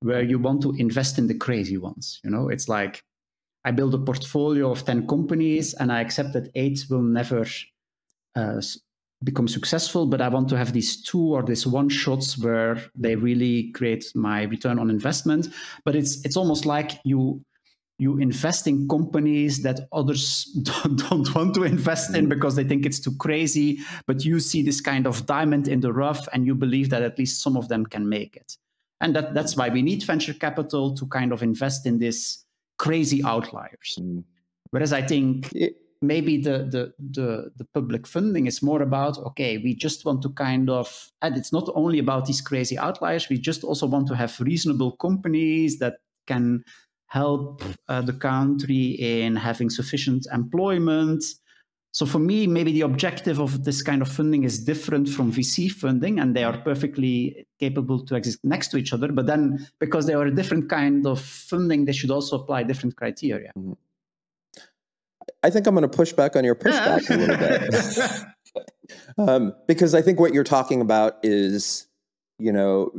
where 0.00 0.22
you 0.22 0.38
want 0.38 0.62
to 0.62 0.72
invest 0.78 1.18
in 1.18 1.26
the 1.26 1.34
crazy 1.34 1.76
ones. 1.76 2.20
You 2.24 2.30
know, 2.30 2.48
it's 2.48 2.68
like 2.68 3.02
I 3.64 3.70
build 3.72 3.94
a 3.94 3.98
portfolio 3.98 4.70
of 4.70 4.84
ten 4.84 5.06
companies 5.06 5.74
and 5.74 5.92
I 5.92 6.00
accept 6.00 6.32
that 6.34 6.50
eight 6.54 6.84
will 6.88 7.02
never 7.02 7.44
uh, 8.36 8.60
become 9.24 9.48
successful, 9.48 10.06
but 10.06 10.20
I 10.20 10.28
want 10.28 10.48
to 10.50 10.56
have 10.56 10.72
these 10.72 11.02
two 11.02 11.34
or 11.34 11.42
this 11.42 11.66
one 11.66 11.88
shots 11.88 12.38
where 12.38 12.80
they 12.94 13.16
really 13.16 13.72
create 13.72 14.04
my 14.14 14.44
return 14.44 14.78
on 14.78 14.90
investment. 14.90 15.48
But 15.84 15.96
it's 15.96 16.24
it's 16.24 16.36
almost 16.36 16.66
like 16.66 17.00
you 17.04 17.42
you 17.98 18.18
invest 18.18 18.66
in 18.66 18.86
companies 18.88 19.62
that 19.62 19.88
others 19.92 20.44
don't, 20.62 21.34
want 21.34 21.54
to 21.54 21.64
invest 21.64 22.14
in 22.14 22.28
because 22.28 22.54
they 22.54 22.64
think 22.64 22.86
it's 22.86 23.00
too 23.00 23.14
crazy 23.18 23.78
but 24.06 24.24
you 24.24 24.40
see 24.40 24.62
this 24.62 24.80
kind 24.80 25.06
of 25.06 25.26
diamond 25.26 25.68
in 25.68 25.80
the 25.80 25.92
rough 25.92 26.26
and 26.32 26.46
you 26.46 26.54
believe 26.54 26.90
that 26.90 27.02
at 27.02 27.18
least 27.18 27.42
some 27.42 27.56
of 27.56 27.68
them 27.68 27.84
can 27.84 28.08
make 28.08 28.36
it. 28.36 28.56
And 29.00 29.14
that, 29.14 29.34
that's 29.34 29.56
why 29.56 29.68
we 29.68 29.82
need 29.82 30.02
venture 30.02 30.34
capital 30.34 30.94
to 30.96 31.06
kind 31.06 31.32
of 31.32 31.42
invest 31.42 31.86
in 31.86 31.98
these 31.98 32.44
crazy 32.78 33.22
outliers. 33.24 33.98
Mm. 34.00 34.24
whereas 34.70 34.92
i 34.92 35.02
think 35.02 35.52
maybe 36.00 36.40
the, 36.40 36.58
the 36.70 36.92
the 37.10 37.50
the 37.56 37.64
public 37.74 38.06
funding 38.06 38.46
is 38.46 38.62
more 38.62 38.82
about 38.82 39.18
okay 39.18 39.58
we 39.58 39.74
just 39.74 40.04
want 40.04 40.22
to 40.22 40.30
kind 40.30 40.70
of 40.70 41.10
and 41.22 41.36
it's 41.36 41.52
not 41.52 41.68
only 41.74 41.98
about 41.98 42.26
these 42.26 42.40
crazy 42.40 42.78
outliers 42.78 43.28
we 43.28 43.36
just 43.36 43.64
also 43.64 43.86
want 43.86 44.06
to 44.06 44.14
have 44.14 44.40
reasonable 44.40 44.92
companies 44.92 45.78
that 45.78 45.94
can 46.26 46.62
help 47.08 47.62
uh, 47.88 48.02
the 48.02 48.12
country 48.12 48.96
in 48.98 49.34
having 49.36 49.70
sufficient 49.70 50.26
employment. 50.32 51.24
So 51.92 52.06
for 52.06 52.18
me, 52.18 52.46
maybe 52.46 52.70
the 52.72 52.82
objective 52.82 53.40
of 53.40 53.64
this 53.64 53.82
kind 53.82 54.02
of 54.02 54.08
funding 54.08 54.44
is 54.44 54.62
different 54.62 55.08
from 55.08 55.32
VC 55.32 55.70
funding, 55.70 56.20
and 56.20 56.36
they 56.36 56.44
are 56.44 56.58
perfectly 56.58 57.46
capable 57.58 58.04
to 58.04 58.14
exist 58.14 58.38
next 58.44 58.68
to 58.68 58.76
each 58.76 58.92
other. 58.92 59.10
But 59.10 59.26
then, 59.26 59.66
because 59.80 60.06
they 60.06 60.12
are 60.14 60.26
a 60.26 60.34
different 60.34 60.68
kind 60.68 61.06
of 61.06 61.20
funding, 61.20 61.86
they 61.86 61.92
should 61.92 62.10
also 62.10 62.36
apply 62.40 62.62
different 62.64 62.96
criteria. 62.96 63.52
Mm-hmm. 63.58 63.72
I 65.42 65.50
think 65.50 65.66
I'm 65.66 65.74
going 65.74 65.88
to 65.88 65.96
push 65.96 66.12
back 66.12 66.36
on 66.36 66.44
your 66.44 66.54
pushback 66.54 67.08
a 67.10 67.16
little 67.16 67.36
bit, 67.36 68.68
um, 69.18 69.54
because 69.66 69.94
I 69.94 70.02
think 70.02 70.20
what 70.20 70.34
you're 70.34 70.44
talking 70.44 70.80
about 70.80 71.16
is 71.22 71.87
you 72.38 72.52
know 72.52 72.90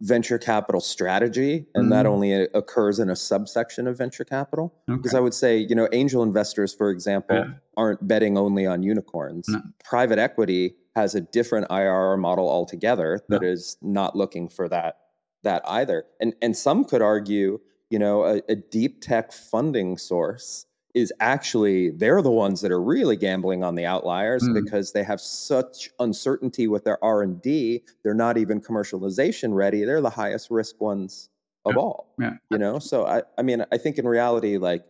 venture 0.00 0.38
capital 0.38 0.80
strategy 0.80 1.66
and 1.74 1.86
mm 1.86 1.96
that 1.96 2.04
only 2.04 2.32
occurs 2.32 2.98
in 2.98 3.08
a 3.08 3.14
subsection 3.14 3.86
of 3.86 3.96
venture 3.96 4.24
capital 4.24 4.74
because 4.88 5.12
okay. 5.12 5.18
i 5.18 5.20
would 5.20 5.32
say 5.32 5.56
you 5.56 5.74
know 5.74 5.88
angel 5.92 6.22
investors 6.22 6.74
for 6.74 6.90
example 6.90 7.36
yeah. 7.36 7.52
aren't 7.76 8.06
betting 8.08 8.36
only 8.36 8.66
on 8.66 8.82
unicorns 8.82 9.48
no. 9.48 9.62
private 9.84 10.18
equity 10.18 10.74
has 10.96 11.14
a 11.14 11.20
different 11.20 11.66
irr 11.70 12.18
model 12.18 12.48
altogether 12.48 13.20
that 13.28 13.40
no. 13.40 13.48
is 13.48 13.76
not 13.80 14.16
looking 14.16 14.48
for 14.48 14.68
that 14.68 14.96
that 15.44 15.62
either 15.68 16.04
and 16.20 16.34
and 16.42 16.56
some 16.56 16.84
could 16.84 17.00
argue 17.00 17.58
you 17.88 17.98
know 17.98 18.24
a, 18.24 18.42
a 18.48 18.56
deep 18.56 19.00
tech 19.00 19.32
funding 19.32 19.96
source 19.96 20.65
is 20.96 21.12
actually 21.20 21.90
they're 21.90 22.22
the 22.22 22.30
ones 22.30 22.62
that 22.62 22.72
are 22.72 22.80
really 22.82 23.16
gambling 23.16 23.62
on 23.62 23.74
the 23.74 23.84
outliers 23.84 24.42
Mm. 24.42 24.54
because 24.64 24.92
they 24.92 25.02
have 25.04 25.20
such 25.20 25.90
uncertainty 26.00 26.66
with 26.68 26.84
their 26.84 26.98
r&d 27.04 27.82
they're 28.02 28.14
not 28.14 28.38
even 28.38 28.60
commercialization 28.62 29.54
ready 29.54 29.84
they're 29.84 30.00
the 30.00 30.08
highest 30.22 30.50
risk 30.50 30.80
ones 30.80 31.28
of 31.66 31.74
Yeah. 31.74 31.80
all 31.82 32.14
Yeah. 32.18 32.32
you 32.50 32.56
know 32.58 32.78
so 32.78 33.06
I, 33.06 33.22
I 33.38 33.42
mean 33.42 33.64
i 33.70 33.76
think 33.76 33.98
in 33.98 34.08
reality 34.08 34.56
like 34.56 34.84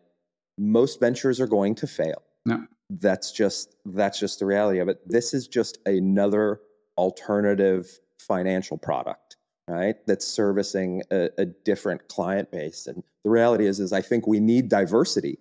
most 0.58 1.00
ventures 1.00 1.40
are 1.40 1.48
going 1.48 1.74
to 1.76 1.86
fail 1.88 2.22
Yeah. 2.46 2.60
that's 2.88 3.32
just 3.32 3.74
that's 3.84 4.18
just 4.20 4.38
the 4.38 4.46
reality 4.46 4.78
of 4.78 4.88
it 4.88 4.98
this 5.08 5.34
is 5.34 5.48
just 5.48 5.78
another 5.86 6.60
alternative 6.98 7.98
financial 8.20 8.78
product 8.78 9.36
right 9.68 9.96
that's 10.06 10.24
servicing 10.26 11.02
a, 11.10 11.28
a 11.38 11.44
different 11.46 12.06
client 12.08 12.50
base 12.52 12.86
and 12.86 13.02
the 13.24 13.30
reality 13.30 13.66
is 13.66 13.80
is 13.80 13.92
i 13.92 14.00
think 14.00 14.26
we 14.26 14.38
need 14.38 14.68
diversity 14.68 15.38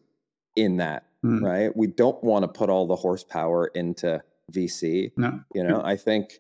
in 0.55 0.77
that 0.77 1.03
Mm. 1.23 1.41
right 1.41 1.75
we 1.75 1.87
don't 1.87 2.23
want 2.23 2.43
to 2.43 2.47
put 2.47 2.69
all 2.69 2.85
the 2.85 2.95
horsepower 2.95 3.67
into 3.73 4.21
vc 4.51 5.11
No. 5.17 5.39
you 5.55 5.63
know 5.63 5.81
i 5.83 5.95
think 5.95 6.33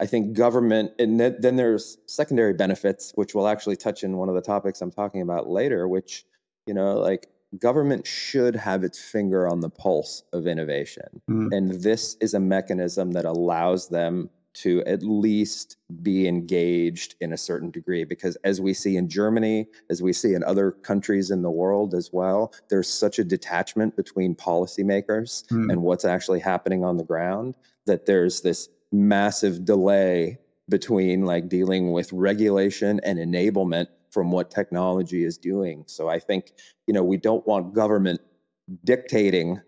i 0.00 0.06
think 0.06 0.32
government 0.32 0.90
and 0.98 1.20
then, 1.20 1.36
then 1.38 1.54
there's 1.54 1.98
secondary 2.06 2.52
benefits 2.52 3.12
which 3.14 3.34
we'll 3.36 3.46
actually 3.46 3.76
touch 3.76 4.02
in 4.02 4.16
one 4.16 4.28
of 4.28 4.34
the 4.34 4.40
topics 4.42 4.80
i'm 4.82 4.90
talking 4.90 5.22
about 5.22 5.48
later 5.48 5.86
which 5.86 6.24
you 6.66 6.74
know 6.74 6.98
like 6.98 7.28
government 7.60 8.04
should 8.04 8.56
have 8.56 8.82
its 8.82 8.98
finger 8.98 9.46
on 9.46 9.60
the 9.60 9.70
pulse 9.70 10.24
of 10.32 10.46
innovation 10.48 11.20
Mm. 11.30 11.56
and 11.56 11.70
this 11.82 12.16
is 12.20 12.34
a 12.34 12.40
mechanism 12.40 13.12
that 13.12 13.24
allows 13.26 13.88
them 13.90 14.28
to 14.54 14.82
at 14.84 15.02
least 15.02 15.76
be 16.02 16.28
engaged 16.28 17.14
in 17.20 17.32
a 17.32 17.36
certain 17.36 17.70
degree 17.70 18.04
because 18.04 18.36
as 18.44 18.60
we 18.60 18.74
see 18.74 18.96
in 18.96 19.08
Germany 19.08 19.66
as 19.90 20.02
we 20.02 20.12
see 20.12 20.34
in 20.34 20.44
other 20.44 20.72
countries 20.72 21.30
in 21.30 21.42
the 21.42 21.50
world 21.50 21.94
as 21.94 22.10
well 22.12 22.52
there's 22.68 22.88
such 22.88 23.18
a 23.18 23.24
detachment 23.24 23.96
between 23.96 24.34
policymakers 24.34 25.44
Mm. 25.52 25.70
and 25.72 25.82
what's 25.82 26.04
actually 26.04 26.40
happening 26.40 26.84
on 26.84 26.96
the 26.96 27.04
ground 27.04 27.56
that 27.86 28.06
there's 28.06 28.40
this 28.42 28.68
massive 28.92 29.64
delay 29.64 30.38
between 30.68 31.24
like 31.24 31.48
dealing 31.48 31.92
with 31.92 32.12
regulation 32.12 33.00
and 33.04 33.18
enablement 33.18 33.86
from 34.10 34.30
what 34.30 34.50
technology 34.50 35.24
is 35.24 35.38
doing 35.38 35.82
so 35.86 36.08
i 36.08 36.18
think 36.18 36.52
you 36.86 36.94
know 36.94 37.02
we 37.02 37.16
don't 37.16 37.46
want 37.46 37.72
government 37.74 38.20
dictating 38.84 39.60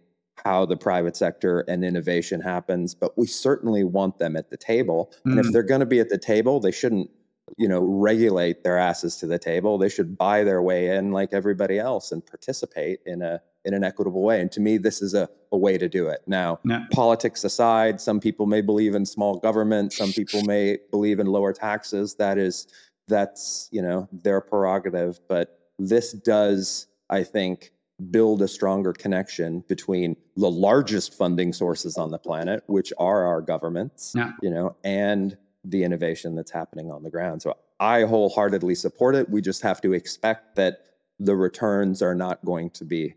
how 0.44 0.66
the 0.66 0.76
private 0.76 1.16
sector 1.16 1.61
and 1.68 1.85
innovation 1.85 2.40
happens 2.40 2.94
but 2.94 3.16
we 3.16 3.26
certainly 3.26 3.83
want 3.85 4.18
them 4.18 4.37
at 4.37 4.50
the 4.50 4.57
table. 4.57 5.12
And 5.24 5.38
if 5.38 5.46
Mm. 5.46 5.52
they're 5.52 5.62
going 5.62 5.80
to 5.80 5.87
be 5.87 6.00
at 6.00 6.09
the 6.11 6.18
table 6.18 6.61
they 6.61 6.70
shouldn't 6.72 7.11
you 7.59 7.68
know 7.68 7.80
regulate 7.83 8.64
their 8.64 8.78
asses 8.78 9.16
to 9.18 9.26
the 9.26 9.38
table. 9.38 9.76
They 9.78 9.90
should 9.90 10.16
buy 10.16 10.44
their 10.44 10.62
way 10.62 10.96
in 10.96 11.12
like 11.12 11.35
everybody 11.35 11.78
else 11.78 12.11
and 12.11 12.24
participate 12.24 13.00
in 13.07 13.22
a 13.22 13.40
in 13.66 13.74
an 13.74 13.85
equitable 13.85 14.22
way. 14.22 14.40
And 14.40 14.50
to 14.52 14.61
me 14.61 14.76
this 14.78 15.00
is 15.02 15.14
a, 15.14 15.28
a 15.52 15.57
way 15.57 15.76
to 15.78 15.88
do 15.88 16.09
it. 16.09 16.20
Now 16.26 16.59
Yeah. 16.64 16.85
politics 16.90 17.44
aside 17.44 18.00
some 18.00 18.18
people 18.20 18.46
may 18.46 18.61
believe 18.61 18.94
in 18.94 19.04
small 19.07 19.38
government. 19.38 19.92
Some 19.92 20.12
people 20.12 20.42
may 20.44 20.78
believe 20.90 21.20
in 21.20 21.26
lower 21.26 21.52
taxes. 21.52 22.14
That 22.16 22.38
is 22.38 22.66
that's 23.09 23.68
you 23.70 23.83
know 23.83 24.09
their 24.12 24.40
prerogative. 24.40 25.20
But 25.28 25.59
this 25.78 26.12
does 26.12 26.87
i 27.11 27.22
think 27.22 27.72
build 28.11 28.42
a 28.42 28.48
stronger 28.48 28.92
connection 28.92 29.61
between 29.68 30.16
the 30.37 30.50
largest 30.50 31.14
funding 31.14 31.52
sources 31.52 31.96
on 31.96 32.11
the 32.11 32.18
planet 32.18 32.62
which 32.66 32.92
are 32.98 33.24
our 33.24 33.40
governments 33.40 34.12
Yeah. 34.16 34.33
you 34.42 34.50
know 34.50 34.74
and 34.83 35.37
the 35.64 35.85
innovation 35.85 36.35
that's 36.35 36.50
happening 36.50 36.90
on 36.90 37.04
the 37.04 37.11
ground 37.11 37.40
so 37.40 37.54
i 37.78 38.02
wholeheartedly 38.02 38.74
support 38.74 39.14
it 39.14 39.30
we 39.30 39.40
just 39.40 39.62
have 39.62 39.80
to 39.83 39.92
expect 39.92 40.57
that 40.57 40.80
the 41.20 41.37
returns 41.37 42.02
are 42.02 42.14
not 42.16 42.44
going 42.44 42.68
to 42.70 42.85
be 42.85 43.14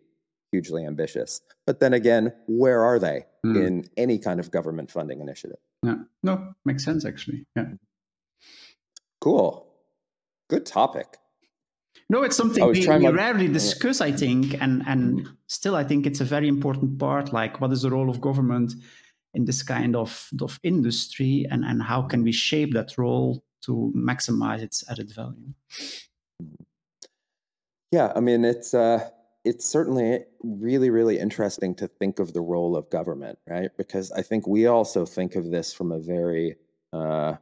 hugely 0.52 0.86
ambitious 0.86 1.42
but 1.66 1.80
then 1.80 1.94
again 1.94 2.32
where 2.48 2.82
are 2.84 3.00
they 3.00 3.26
Mm. 3.46 3.66
in 3.68 3.90
any 3.98 4.18
kind 4.18 4.40
of 4.40 4.50
government 4.52 4.92
funding 4.92 5.22
initiative 5.22 5.60
Yeah. 5.84 5.98
No, 6.24 6.54
makes 6.66 6.84
sense 6.84 7.06
actually. 7.06 7.46
Yeah. 7.56 7.70
cool 9.22 9.68
good 10.50 10.66
topic 10.66 11.18
No, 12.10 12.24
it's 12.24 12.38
something 12.38 12.66
we, 12.66 12.88
we 12.88 13.00
my- 13.00 13.10
rarely 13.10 13.48
discuss, 13.50 14.00
I 14.00 14.12
think, 14.12 14.54
and 14.62 14.82
and 14.88 15.28
still, 15.48 15.76
I 15.76 15.84
think 15.84 16.06
it's 16.06 16.22
a 16.22 16.26
very 16.26 16.48
important 16.48 16.98
part. 17.00 17.34
Like, 17.34 17.60
what 17.60 17.72
is 17.74 17.82
the 17.82 17.92
role 17.92 18.10
of 18.10 18.22
government 18.22 18.74
in 19.34 19.46
this 19.46 19.62
kind 19.62 19.96
of 19.96 20.30
of 20.42 20.60
industry, 20.64 21.46
and 21.52 21.66
and 21.66 21.84
how 21.84 22.02
can 22.04 22.24
we 22.24 22.32
shape 22.32 22.74
that 22.74 22.98
role 22.98 23.44
to 23.66 23.92
maximize 23.96 24.62
its 24.62 24.90
added 24.90 25.14
value? 25.14 25.54
Yeah, 27.92 28.12
I 28.16 28.20
mean 28.20 28.46
it's 28.46 28.74
uh 28.74 29.10
it's 29.44 29.66
certainly 29.66 30.26
really 30.44 30.90
really 30.90 31.20
interesting 31.20 31.76
to 31.76 31.88
think 31.88 32.20
of 32.20 32.34
the 32.34 32.42
role 32.42 32.76
of 32.78 32.90
government, 32.90 33.40
right? 33.48 33.72
Because 33.78 34.12
I 34.12 34.22
think 34.22 34.48
we 34.48 34.68
also 34.68 35.06
think 35.06 35.36
of 35.36 35.52
this 35.52 35.74
from 35.74 35.92
a 35.92 36.00
very 36.00 36.56
uh 36.94 37.36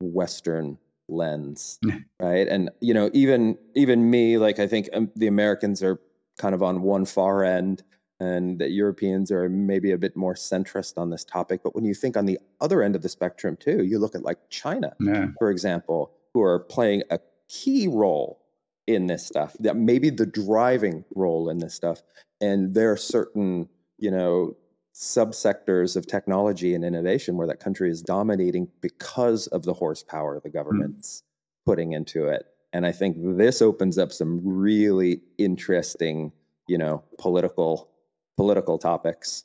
western 0.00 0.78
lens, 1.08 1.78
right? 2.20 2.46
And 2.48 2.70
you 2.80 2.94
know, 2.94 3.10
even 3.12 3.56
even 3.74 4.10
me 4.10 4.38
like 4.38 4.58
I 4.58 4.66
think 4.66 4.88
um, 4.92 5.10
the 5.16 5.26
Americans 5.26 5.82
are 5.82 6.00
kind 6.38 6.54
of 6.54 6.62
on 6.62 6.82
one 6.82 7.04
far 7.04 7.44
end 7.44 7.82
and 8.20 8.58
the 8.58 8.68
Europeans 8.68 9.30
are 9.30 9.48
maybe 9.48 9.92
a 9.92 9.98
bit 9.98 10.16
more 10.16 10.34
centrist 10.34 10.98
on 10.98 11.10
this 11.10 11.24
topic, 11.24 11.60
but 11.62 11.74
when 11.74 11.84
you 11.84 11.94
think 11.94 12.16
on 12.16 12.26
the 12.26 12.38
other 12.60 12.82
end 12.82 12.96
of 12.96 13.02
the 13.02 13.08
spectrum 13.08 13.56
too, 13.56 13.84
you 13.84 13.98
look 13.98 14.14
at 14.14 14.22
like 14.22 14.38
China 14.50 14.94
Yeah. 15.00 15.28
for 15.38 15.50
example, 15.50 16.12
who 16.34 16.42
are 16.42 16.58
playing 16.60 17.02
a 17.10 17.20
key 17.48 17.88
role 17.88 18.40
in 18.86 19.06
this 19.06 19.24
stuff, 19.26 19.56
that 19.60 19.76
maybe 19.76 20.10
the 20.10 20.26
driving 20.26 21.04
role 21.14 21.48
in 21.48 21.58
this 21.58 21.74
stuff. 21.74 22.02
And 22.40 22.74
there 22.74 22.90
are 22.90 22.96
certain, 22.96 23.68
you 23.98 24.10
know, 24.10 24.56
subsectors 24.98 25.94
of 25.94 26.08
technology 26.08 26.74
and 26.74 26.84
innovation 26.84 27.36
where 27.36 27.46
that 27.46 27.60
country 27.60 27.88
is 27.88 28.02
dominating 28.02 28.66
because 28.80 29.46
of 29.48 29.62
the 29.62 29.72
horsepower 29.72 30.40
the 30.40 30.48
hmm. 30.48 30.56
government's 30.56 31.22
putting 31.64 31.92
into 31.92 32.26
it. 32.26 32.46
And 32.72 32.84
I 32.84 32.90
think 32.90 33.16
this 33.18 33.62
opens 33.62 33.96
up 33.96 34.10
some 34.12 34.40
really 34.44 35.22
interesting, 35.38 36.32
you 36.66 36.76
know, 36.76 37.04
political 37.16 37.88
political 38.36 38.76
topics. 38.76 39.44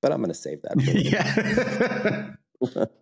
But 0.00 0.12
I'm 0.12 0.18
going 0.18 0.28
to 0.28 0.34
save 0.34 0.62
that. 0.62 0.80
For 0.80 0.90
yeah. 2.72 2.86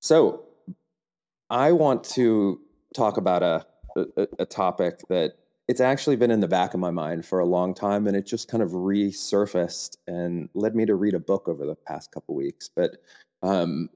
So, 0.00 0.44
I 1.50 1.72
want 1.72 2.02
to 2.04 2.60
talk 2.94 3.18
about 3.18 3.42
a, 3.42 3.66
a 3.96 4.26
a 4.38 4.46
topic 4.46 5.00
that 5.10 5.34
it's 5.68 5.80
actually 5.80 6.16
been 6.16 6.30
in 6.30 6.40
the 6.40 6.48
back 6.48 6.74
of 6.74 6.80
my 6.80 6.90
mind 6.90 7.26
for 7.26 7.38
a 7.40 7.44
long 7.46 7.74
time, 7.74 8.06
and 8.06 8.16
it 8.16 8.26
just 8.26 8.48
kind 8.48 8.62
of 8.62 8.70
resurfaced 8.70 9.96
and 10.06 10.48
led 10.54 10.74
me 10.74 10.86
to 10.86 10.94
read 10.94 11.14
a 11.14 11.20
book 11.20 11.46
over 11.48 11.66
the 11.66 11.76
past 11.76 12.10
couple 12.10 12.34
weeks. 12.34 12.68
But, 12.74 12.96
um, 13.42 13.90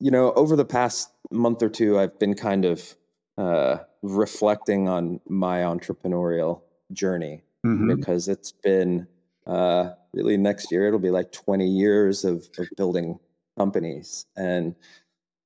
you 0.00 0.10
know, 0.10 0.32
over 0.32 0.56
the 0.56 0.64
past 0.64 1.10
month 1.30 1.62
or 1.62 1.68
two, 1.68 1.98
I've 1.98 2.18
been 2.18 2.34
kind 2.34 2.64
of 2.64 2.96
uh, 3.36 3.78
reflecting 4.02 4.88
on 4.88 5.20
my 5.28 5.58
entrepreneurial 5.60 6.62
journey 6.92 7.42
Mhm. 7.66 7.96
because 7.96 8.28
it's 8.28 8.52
been 8.52 9.06
uh, 9.46 9.94
really 10.12 10.36
next 10.36 10.70
year 10.70 10.86
it'll 10.86 10.98
be 10.98 11.10
like 11.10 11.32
20 11.32 11.66
years 11.66 12.24
of, 12.24 12.48
of 12.58 12.68
building 12.76 13.18
companies 13.58 14.26
and 14.36 14.74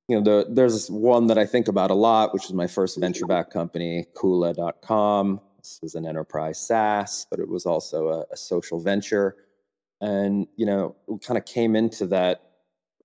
you 0.07 0.19
know 0.19 0.23
the, 0.23 0.47
there's 0.49 0.89
one 0.89 1.27
that 1.27 1.37
i 1.37 1.45
think 1.45 1.67
about 1.67 1.91
a 1.91 1.93
lot 1.95 2.33
which 2.33 2.45
is 2.45 2.53
my 2.53 2.67
first 2.67 2.99
venture 2.99 3.25
back 3.25 3.49
company 3.49 4.05
kula.com 4.15 5.39
this 5.57 5.79
was 5.81 5.95
an 5.95 6.05
enterprise 6.05 6.59
saas 6.59 7.25
but 7.29 7.39
it 7.39 7.47
was 7.47 7.65
also 7.65 8.07
a, 8.09 8.25
a 8.33 8.37
social 8.37 8.79
venture. 8.79 9.35
And 10.01 10.47
you 10.57 10.65
know 10.65 10.95
we 11.07 11.17
kind 11.19 11.37
of 11.37 11.45
came 11.45 11.75
into 11.77 12.05
that 12.07 12.41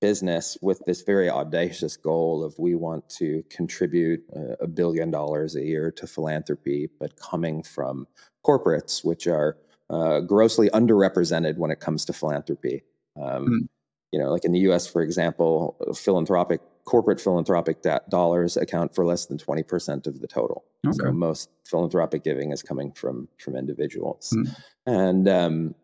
business 0.01 0.59
with 0.63 0.81
this 0.87 1.03
very 1.03 1.29
audacious 1.31 1.97
goal 1.97 2.43
of 2.45 2.59
we 2.59 2.75
want 2.75 3.09
to 3.11 3.45
contribute 3.51 4.21
a, 4.35 4.65
a 4.65 4.67
billion 4.67 5.11
dollars 5.11 5.55
a 5.57 5.65
year 5.65 5.91
to 5.93 6.07
philanthropy 6.07 6.89
but 6.99 7.17
coming 7.17 7.63
from 7.63 8.07
corporates 8.45 9.05
which 9.05 9.27
are 9.29 9.57
uh, 9.91 10.21
grossly 10.21 10.69
underrepresented 10.71 11.57
when 11.57 11.71
it 11.71 11.81
comes 11.81 12.05
to 12.05 12.13
philanthropy. 12.13 12.83
Um, 13.21 13.47
Mm. 13.47 13.69
you 14.13 14.19
know 14.19 14.31
like 14.33 14.45
in 14.45 14.53
the 14.53 14.61
us 14.61 14.87
for 14.89 15.03
example 15.03 15.77
philanthropic 15.95 16.61
corporate 16.89 17.21
philanthropic 17.21 17.83
da- 17.83 17.99
dollars 18.09 18.57
account 18.57 18.95
for 18.95 19.05
less 19.05 19.27
than 19.27 19.37
20% 19.37 20.07
of 20.07 20.21
the 20.23 20.27
total. 20.27 20.65
So 20.93 21.05
Okay. 21.05 21.11
most 21.13 21.51
philanthropic 21.65 22.25
giving 22.25 22.51
is 22.51 22.63
coming 22.63 22.93
from 22.93 23.29
from 23.43 23.57
individuals. 23.57 24.33
Mm. 24.35 24.47
and 24.87 25.29
um, 25.29 25.75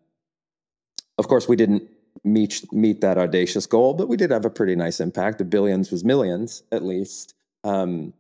of 1.19 1.29
course 1.29 1.47
we 1.47 1.57
didn't 1.57 1.83
meet 2.25 2.55
meet 2.73 2.99
that 3.03 3.19
audacious 3.19 3.67
goal 3.67 3.93
but 3.93 4.09
we 4.09 4.17
did 4.17 4.31
have 4.31 4.47
a 4.47 4.51
pretty 4.59 4.77
nice 4.77 4.99
impact. 5.07 5.35
The 5.39 5.45
billions 5.57 5.91
was 5.93 6.03
millions 6.05 6.63
at 6.73 6.83
least. 6.83 7.35
Um, 7.65 8.15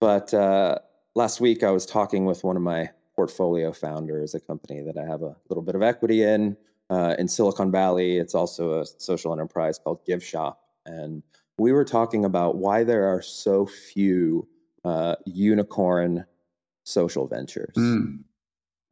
but 0.00 0.32
uh, 0.46 0.78
last 1.22 1.40
week 1.40 1.60
i 1.64 1.72
was 1.78 1.84
talking 1.86 2.22
with 2.30 2.40
one 2.44 2.56
of 2.56 2.62
my 2.62 2.82
portfolio 3.16 3.72
founders 3.72 4.34
a 4.34 4.40
company 4.50 4.80
that 4.88 4.96
i 4.96 5.04
have 5.12 5.22
a 5.30 5.34
little 5.48 5.64
bit 5.68 5.74
of 5.74 5.82
equity 5.82 6.22
in 6.34 6.56
uh, 6.94 7.14
in 7.20 7.26
silicon 7.26 7.70
valley. 7.72 8.10
It's 8.22 8.34
also 8.34 8.62
a 8.80 8.86
social 9.10 9.30
enterprise 9.32 9.76
called 9.82 10.00
giveshop 10.08 10.56
and 10.84 11.22
we 11.58 11.72
were 11.72 11.84
talking 11.84 12.24
about 12.24 12.56
why 12.56 12.84
there 12.84 13.06
are 13.06 13.22
so 13.22 13.66
few 13.66 14.48
uh, 14.84 15.16
unicorn 15.26 16.24
social 16.84 17.26
ventures 17.26 17.74
Mm. 17.76 18.24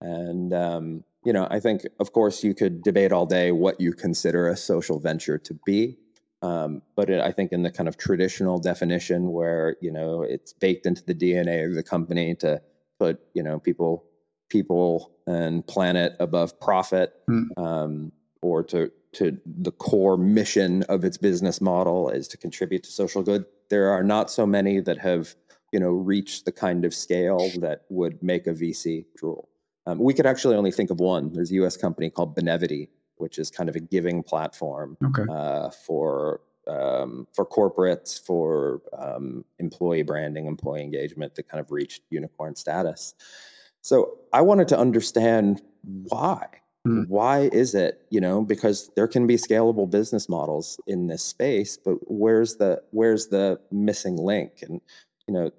And 0.00 0.54
um, 0.54 1.04
you 1.24 1.32
know, 1.32 1.46
I 1.50 1.60
think, 1.60 1.86
of 1.98 2.12
course, 2.12 2.42
you 2.42 2.54
could 2.54 2.82
debate 2.82 3.12
all 3.12 3.26
day 3.26 3.52
what 3.52 3.80
you 3.80 3.92
consider 3.92 4.48
a 4.48 4.56
social 4.56 4.98
venture 4.98 5.38
to 5.38 5.54
be. 5.66 5.98
Um, 6.42 6.80
but 6.96 7.10
it, 7.10 7.20
I 7.20 7.32
think 7.32 7.52
in 7.52 7.62
the 7.62 7.70
kind 7.70 7.88
of 7.88 7.98
traditional 7.98 8.58
definition, 8.58 9.30
where 9.30 9.76
you 9.82 9.90
know 9.90 10.22
it's 10.22 10.54
baked 10.54 10.86
into 10.86 11.04
the 11.04 11.14
DNA 11.14 11.66
of 11.68 11.74
the 11.74 11.82
company 11.82 12.34
to 12.36 12.62
put 12.98 13.20
you 13.34 13.42
know 13.42 13.58
people, 13.58 14.04
people 14.48 15.12
and 15.26 15.66
planet 15.66 16.16
above 16.18 16.58
profit, 16.58 17.12
mm. 17.28 17.46
um, 17.58 18.12
or 18.40 18.62
to 18.64 18.90
to 19.12 19.38
the 19.44 19.72
core 19.72 20.16
mission 20.16 20.82
of 20.84 21.04
its 21.04 21.16
business 21.16 21.60
model 21.60 22.10
is 22.10 22.28
to 22.28 22.36
contribute 22.36 22.82
to 22.84 22.92
social 22.92 23.22
good. 23.22 23.44
There 23.68 23.90
are 23.90 24.02
not 24.02 24.30
so 24.30 24.46
many 24.46 24.80
that 24.80 24.98
have 24.98 25.34
you 25.72 25.80
know 25.80 25.90
reached 25.90 26.44
the 26.44 26.52
kind 26.52 26.84
of 26.84 26.94
scale 26.94 27.50
that 27.60 27.82
would 27.88 28.22
make 28.22 28.46
a 28.46 28.52
VC 28.52 29.06
drool. 29.16 29.48
Um, 29.86 29.98
we 29.98 30.14
could 30.14 30.26
actually 30.26 30.56
only 30.56 30.70
think 30.70 30.90
of 30.90 31.00
one. 31.00 31.32
There's 31.32 31.50
a 31.50 31.54
U.S. 31.54 31.76
company 31.76 32.10
called 32.10 32.36
Benevity, 32.36 32.88
which 33.16 33.38
is 33.38 33.50
kind 33.50 33.68
of 33.68 33.76
a 33.76 33.80
giving 33.80 34.22
platform 34.22 34.96
okay. 35.04 35.24
uh, 35.30 35.70
for 35.70 36.40
um, 36.66 37.26
for 37.32 37.44
corporates, 37.44 38.20
for 38.20 38.82
um, 38.96 39.44
employee 39.58 40.02
branding, 40.02 40.46
employee 40.46 40.82
engagement 40.82 41.34
that 41.34 41.48
kind 41.48 41.60
of 41.60 41.70
reached 41.72 42.02
unicorn 42.10 42.54
status. 42.54 43.14
So 43.80 44.18
I 44.32 44.42
wanted 44.42 44.68
to 44.68 44.78
understand 44.78 45.62
why. 45.82 46.46
Mm. 46.86 47.08
Why 47.08 47.50
is 47.52 47.74
it? 47.74 48.02
You 48.10 48.20
know, 48.20 48.42
because 48.42 48.90
there 48.96 49.08
can 49.08 49.26
be 49.26 49.36
scalable 49.36 49.90
business 49.90 50.28
models 50.28 50.80
in 50.86 51.08
this 51.08 51.22
space, 51.22 51.76
but 51.76 51.98
where's 52.06 52.56
the 52.56 52.82
where's 52.90 53.26
the 53.28 53.60
missing 53.70 54.16
link? 54.16 54.62
And 54.62 54.80
you 55.26 55.34
know, 55.34 55.50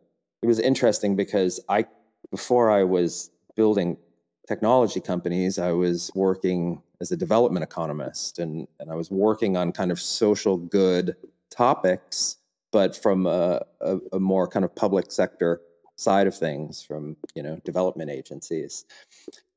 it 0.41 0.47
was 0.47 0.59
interesting 0.59 1.15
because 1.15 1.59
I 1.69 1.85
before 2.31 2.71
I 2.71 2.83
was 2.83 3.29
building 3.55 3.97
technology 4.47 4.99
companies, 4.99 5.59
I 5.59 5.71
was 5.71 6.11
working 6.15 6.81
as 6.99 7.11
a 7.11 7.17
development 7.17 7.63
economist 7.63 8.39
and, 8.39 8.67
and 8.79 8.91
I 8.91 8.95
was 8.95 9.09
working 9.09 9.57
on 9.57 9.71
kind 9.71 9.91
of 9.91 9.99
social 9.99 10.57
good 10.57 11.15
topics, 11.49 12.37
but 12.71 12.95
from 12.95 13.25
a, 13.25 13.61
a, 13.81 13.97
a 14.13 14.19
more 14.19 14.47
kind 14.47 14.63
of 14.63 14.73
public 14.75 15.11
sector 15.11 15.61
side 15.95 16.27
of 16.27 16.35
things 16.35 16.81
from, 16.81 17.15
you 17.35 17.43
know, 17.43 17.59
development 17.65 18.09
agencies. 18.09 18.85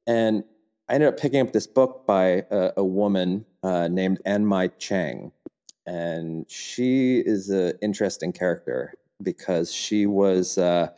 And 0.07 0.45
I 0.89 0.95
ended 0.95 1.09
up 1.09 1.19
picking 1.19 1.41
up 1.41 1.53
this 1.53 1.67
book 1.67 2.05
by 2.07 2.45
a, 2.51 2.73
a 2.79 2.85
woman 2.85 3.45
uh, 3.63 3.89
named 3.89 4.21
Ann 4.25 4.47
Mei 4.47 4.69
Chang. 4.79 5.33
And 5.87 6.51
she 6.51 7.19
is 7.19 7.51
an 7.51 7.75
interesting 7.83 8.33
character 8.33 8.95
because 9.23 9.73
she 9.73 10.07
was 10.07 10.59
uh, 10.59 10.89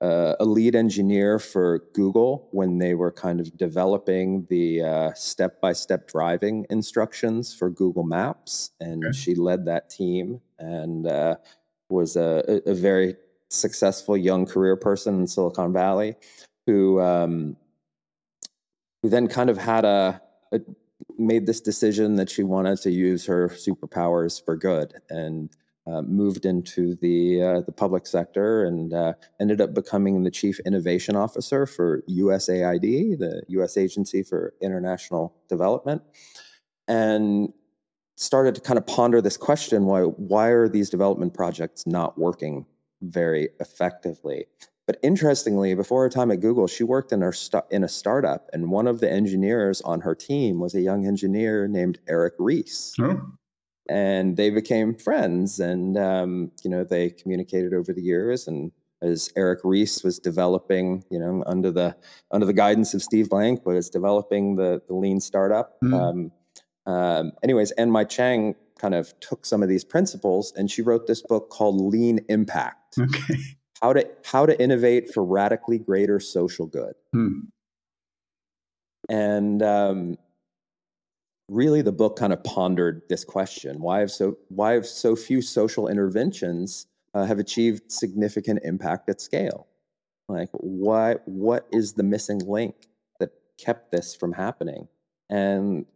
uh, 0.00 0.34
a 0.38 0.44
lead 0.44 0.74
engineer 0.74 1.38
for 1.38 1.84
Google 1.94 2.48
when 2.52 2.78
they 2.78 2.94
were 2.94 3.12
kind 3.12 3.40
of 3.40 3.56
developing 3.56 4.46
the 4.50 5.12
step 5.14 5.60
by 5.60 5.72
step 5.72 6.08
driving 6.08 6.66
instructions 6.70 7.54
for 7.54 7.70
Google 7.70 8.04
Maps. 8.04 8.70
And 8.80 9.04
okay. 9.04 9.16
she 9.16 9.34
led 9.34 9.64
that 9.66 9.90
team 9.90 10.40
and 10.58 11.06
uh, 11.06 11.36
was 11.88 12.16
a, 12.16 12.62
a, 12.66 12.74
very 12.74 13.14
successful 13.50 14.16
young 14.16 14.46
career 14.46 14.76
person 14.76 15.20
in 15.20 15.26
Silicon 15.26 15.72
Valley 15.72 16.16
who, 16.66 17.00
um, 17.00 17.56
who 19.02 19.08
then 19.08 19.28
kind 19.28 19.50
of 19.50 19.58
had 19.58 19.84
a, 19.84 20.20
a 20.52 20.60
made 21.18 21.46
this 21.46 21.60
decision 21.60 22.16
that 22.16 22.30
she 22.30 22.42
wanted 22.42 22.80
to 22.82 22.90
use 22.90 23.26
her 23.26 23.48
superpowers 23.48 24.42
for 24.42 24.56
good. 24.56 24.94
And 25.10 25.50
uh, 25.86 26.02
moved 26.02 26.44
into 26.44 26.96
the 26.96 27.42
uh, 27.42 27.60
the 27.60 27.72
public 27.72 28.06
sector 28.06 28.64
and 28.64 28.92
uh, 28.92 29.12
ended 29.40 29.60
up 29.60 29.72
becoming 29.72 30.24
the 30.24 30.30
chief 30.30 30.58
innovation 30.66 31.14
officer 31.14 31.64
for 31.64 32.02
USAID, 32.08 33.18
the 33.18 33.42
U.S. 33.48 33.76
Agency 33.76 34.22
for 34.22 34.54
International 34.60 35.34
Development, 35.48 36.02
and 36.88 37.52
started 38.16 38.54
to 38.56 38.60
kind 38.60 38.78
of 38.78 38.86
ponder 38.86 39.20
this 39.20 39.36
question: 39.36 39.84
why 39.84 40.02
why 40.02 40.48
are 40.48 40.68
these 40.68 40.90
development 40.90 41.34
projects 41.34 41.86
not 41.86 42.18
working 42.18 42.66
very 43.02 43.48
effectively? 43.60 44.46
But 44.86 44.98
interestingly, 45.02 45.74
before 45.74 46.02
her 46.02 46.08
time 46.08 46.30
at 46.30 46.40
Google, 46.40 46.68
she 46.68 46.84
worked 46.84 47.12
in, 47.12 47.20
her 47.20 47.32
st- 47.32 47.64
in 47.70 47.82
a 47.82 47.88
startup, 47.88 48.48
and 48.52 48.70
one 48.70 48.86
of 48.86 49.00
the 49.00 49.10
engineers 49.10 49.80
on 49.80 50.00
her 50.00 50.14
team 50.14 50.60
was 50.60 50.74
a 50.74 50.80
young 50.80 51.06
engineer 51.06 51.66
named 51.66 51.98
Eric 52.06 52.34
Ries. 52.38 52.94
Oh 53.00 53.20
and 53.88 54.36
they 54.36 54.50
became 54.50 54.94
friends 54.94 55.60
and 55.60 55.96
um, 55.96 56.50
you 56.62 56.70
know 56.70 56.84
they 56.84 57.10
communicated 57.10 57.72
over 57.72 57.92
the 57.92 58.02
years 58.02 58.46
and 58.48 58.72
as 59.02 59.30
eric 59.36 59.60
ries 59.62 60.02
was 60.02 60.18
developing 60.18 61.04
you 61.10 61.18
know 61.18 61.42
under 61.46 61.70
the 61.70 61.94
under 62.30 62.46
the 62.46 62.52
guidance 62.52 62.94
of 62.94 63.02
steve 63.02 63.28
blank 63.28 63.64
was 63.66 63.90
developing 63.90 64.56
the, 64.56 64.80
the 64.88 64.94
lean 64.94 65.20
startup 65.20 65.76
mm. 65.82 65.92
um, 65.94 66.32
um, 66.92 67.32
anyways 67.42 67.72
Ann 67.72 67.90
Mei 67.90 68.04
Chang 68.04 68.54
kind 68.78 68.94
of 68.94 69.18
took 69.20 69.44
some 69.44 69.62
of 69.62 69.68
these 69.68 69.84
principles 69.84 70.52
and 70.56 70.70
she 70.70 70.82
wrote 70.82 71.06
this 71.06 71.20
book 71.20 71.50
called 71.50 71.78
lean 71.80 72.20
impact 72.28 72.98
okay 72.98 73.40
how 73.80 73.92
to 73.92 74.08
how 74.24 74.46
to 74.46 74.60
innovate 74.60 75.12
for 75.12 75.24
radically 75.24 75.78
greater 75.78 76.20
social 76.20 76.66
good. 76.66 76.94
Mm. 77.14 77.42
and 79.08 79.62
um, 79.62 80.16
really 81.48 81.82
the 81.82 81.92
book 81.92 82.18
kind 82.18 82.32
of 82.32 82.42
pondered 82.42 83.02
this 83.08 83.24
question 83.24 83.80
why 83.80 84.00
have 84.00 84.10
so 84.10 84.36
why 84.48 84.72
have 84.72 84.86
so 84.86 85.14
few 85.14 85.40
social 85.40 85.88
interventions 85.88 86.86
uh, 87.14 87.24
have 87.24 87.38
achieved 87.38 87.90
significant 87.90 88.60
impact 88.64 89.08
at 89.08 89.20
scale? 89.20 89.66
Like 90.28 90.50
why 90.52 91.16
what 91.24 91.66
is 91.72 91.92
the 91.94 92.02
missing 92.02 92.40
link 92.40 92.74
that 93.20 93.30
kept 93.58 93.92
this 93.92 94.14
from 94.14 94.32
happening? 94.32 94.88
And 95.30 95.86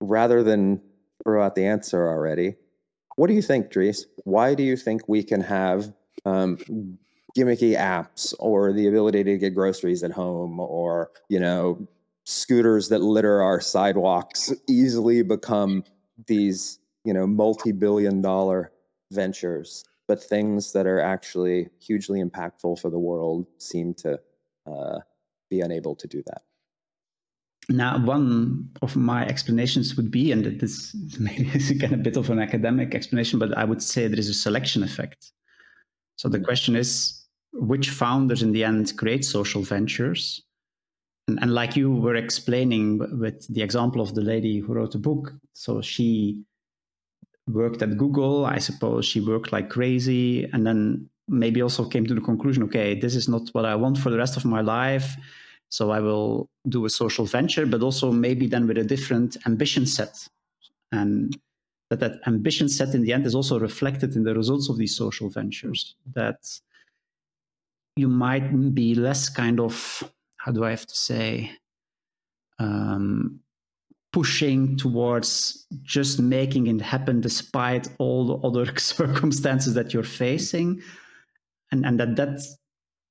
rather 0.00 0.42
than 0.42 0.80
throw 1.22 1.44
out 1.44 1.54
the 1.54 1.66
answer 1.66 2.08
already 2.08 2.56
what 3.16 3.26
do 3.26 3.34
you 3.34 3.42
think 3.42 3.70
Dries? 3.70 4.06
Why 4.24 4.54
do 4.54 4.62
you 4.62 4.78
think 4.78 5.06
we 5.06 5.22
can 5.22 5.42
have 5.42 5.92
um, 6.24 6.58
gimmicky 7.36 7.76
apps 7.76 8.34
or 8.38 8.72
the 8.72 8.88
ability 8.88 9.24
to 9.24 9.38
get 9.38 9.54
groceries 9.54 10.02
at 10.02 10.10
home 10.10 10.58
or 10.58 11.10
you 11.28 11.38
know 11.38 11.86
scooters 12.24 12.88
that 12.88 13.00
litter 13.00 13.42
our 13.42 13.60
sidewalks 13.60 14.52
easily 14.68 15.22
become 15.22 15.84
these 16.26 16.78
you 17.04 17.12
know 17.12 17.26
multi-billion 17.26 18.20
dollar 18.20 18.72
ventures. 19.10 19.84
But 20.06 20.22
things 20.22 20.72
that 20.72 20.86
are 20.86 21.00
actually 21.00 21.68
hugely 21.78 22.20
impactful 22.22 22.80
for 22.80 22.90
the 22.90 22.98
world 22.98 23.46
seem 23.58 23.94
to 23.94 24.18
uh, 24.66 24.98
be 25.48 25.60
unable 25.60 25.94
to 25.94 26.08
do 26.08 26.20
that. 26.26 26.42
Now 27.68 28.04
one 28.04 28.68
of 28.82 28.96
my 28.96 29.24
explanations 29.24 29.96
would 29.96 30.10
be 30.10 30.32
and 30.32 30.44
this 30.58 30.96
maybe 31.20 31.48
is 31.54 31.70
again 31.70 31.94
a 31.94 31.96
bit 31.96 32.16
of 32.16 32.28
an 32.30 32.40
academic 32.40 32.94
explanation 32.94 33.38
but 33.38 33.56
i 33.56 33.64
would 33.64 33.82
say 33.82 34.08
there 34.08 34.18
is 34.18 34.28
a 34.28 34.34
selection 34.34 34.82
effect 34.82 35.32
so 36.20 36.28
the 36.28 36.40
question 36.48 36.76
is 36.76 36.90
which 37.52 37.88
founders 37.88 38.42
in 38.42 38.52
the 38.52 38.62
end 38.62 38.94
create 39.00 39.24
social 39.24 39.62
ventures 39.62 40.42
and, 41.30 41.38
and 41.40 41.54
like 41.54 41.76
you 41.76 41.90
were 41.90 42.16
explaining 42.16 42.98
with 43.18 43.38
the 43.54 43.62
example 43.62 44.02
of 44.02 44.14
the 44.14 44.20
lady 44.20 44.58
who 44.58 44.74
wrote 44.74 44.92
the 44.92 44.98
book, 44.98 45.32
so 45.54 45.80
she 45.80 46.42
worked 47.46 47.80
at 47.82 47.96
Google. 47.96 48.44
I 48.44 48.58
suppose 48.58 49.06
she 49.06 49.20
worked 49.20 49.50
like 49.52 49.70
crazy, 49.70 50.44
and 50.52 50.66
then 50.66 51.08
maybe 51.28 51.62
also 51.62 51.84
came 51.84 52.06
to 52.06 52.14
the 52.14 52.20
conclusion, 52.20 52.62
okay, 52.64 52.98
this 52.98 53.14
is 53.14 53.28
not 53.28 53.48
what 53.52 53.64
I 53.64 53.76
want 53.76 53.96
for 53.98 54.10
the 54.10 54.18
rest 54.18 54.36
of 54.36 54.44
my 54.44 54.60
life. 54.60 55.16
So 55.68 55.90
I 55.90 56.00
will 56.00 56.48
do 56.68 56.84
a 56.84 56.90
social 56.90 57.24
venture, 57.24 57.64
but 57.64 57.82
also 57.82 58.10
maybe 58.10 58.46
then 58.48 58.66
with 58.66 58.78
a 58.78 58.84
different 58.84 59.36
ambition 59.46 59.86
set. 59.86 60.28
And 60.90 61.38
that 61.90 62.00
that 62.00 62.20
ambition 62.26 62.68
set 62.68 62.94
in 62.94 63.02
the 63.02 63.12
end 63.12 63.26
is 63.26 63.34
also 63.34 63.58
reflected 63.58 64.14
in 64.14 64.22
the 64.22 64.34
results 64.34 64.68
of 64.68 64.78
these 64.78 64.96
social 64.96 65.28
ventures. 65.28 65.96
That 66.14 66.38
you 67.96 68.08
might 68.08 68.74
be 68.74 68.94
less 68.94 69.28
kind 69.28 69.60
of 69.60 70.02
how 70.36 70.52
do 70.52 70.64
I 70.64 70.70
have 70.70 70.86
to 70.86 70.96
say, 70.96 71.50
um, 72.58 73.40
pushing 74.12 74.76
towards 74.76 75.66
just 75.82 76.18
making 76.20 76.66
it 76.68 76.80
happen 76.80 77.20
despite 77.20 77.88
all 77.98 78.26
the 78.26 78.46
other 78.46 78.74
circumstances 78.78 79.74
that 79.74 79.92
you're 79.92 80.02
facing. 80.02 80.80
And, 81.72 81.84
and 81.84 82.00
that 82.00 82.16
that 82.16 82.40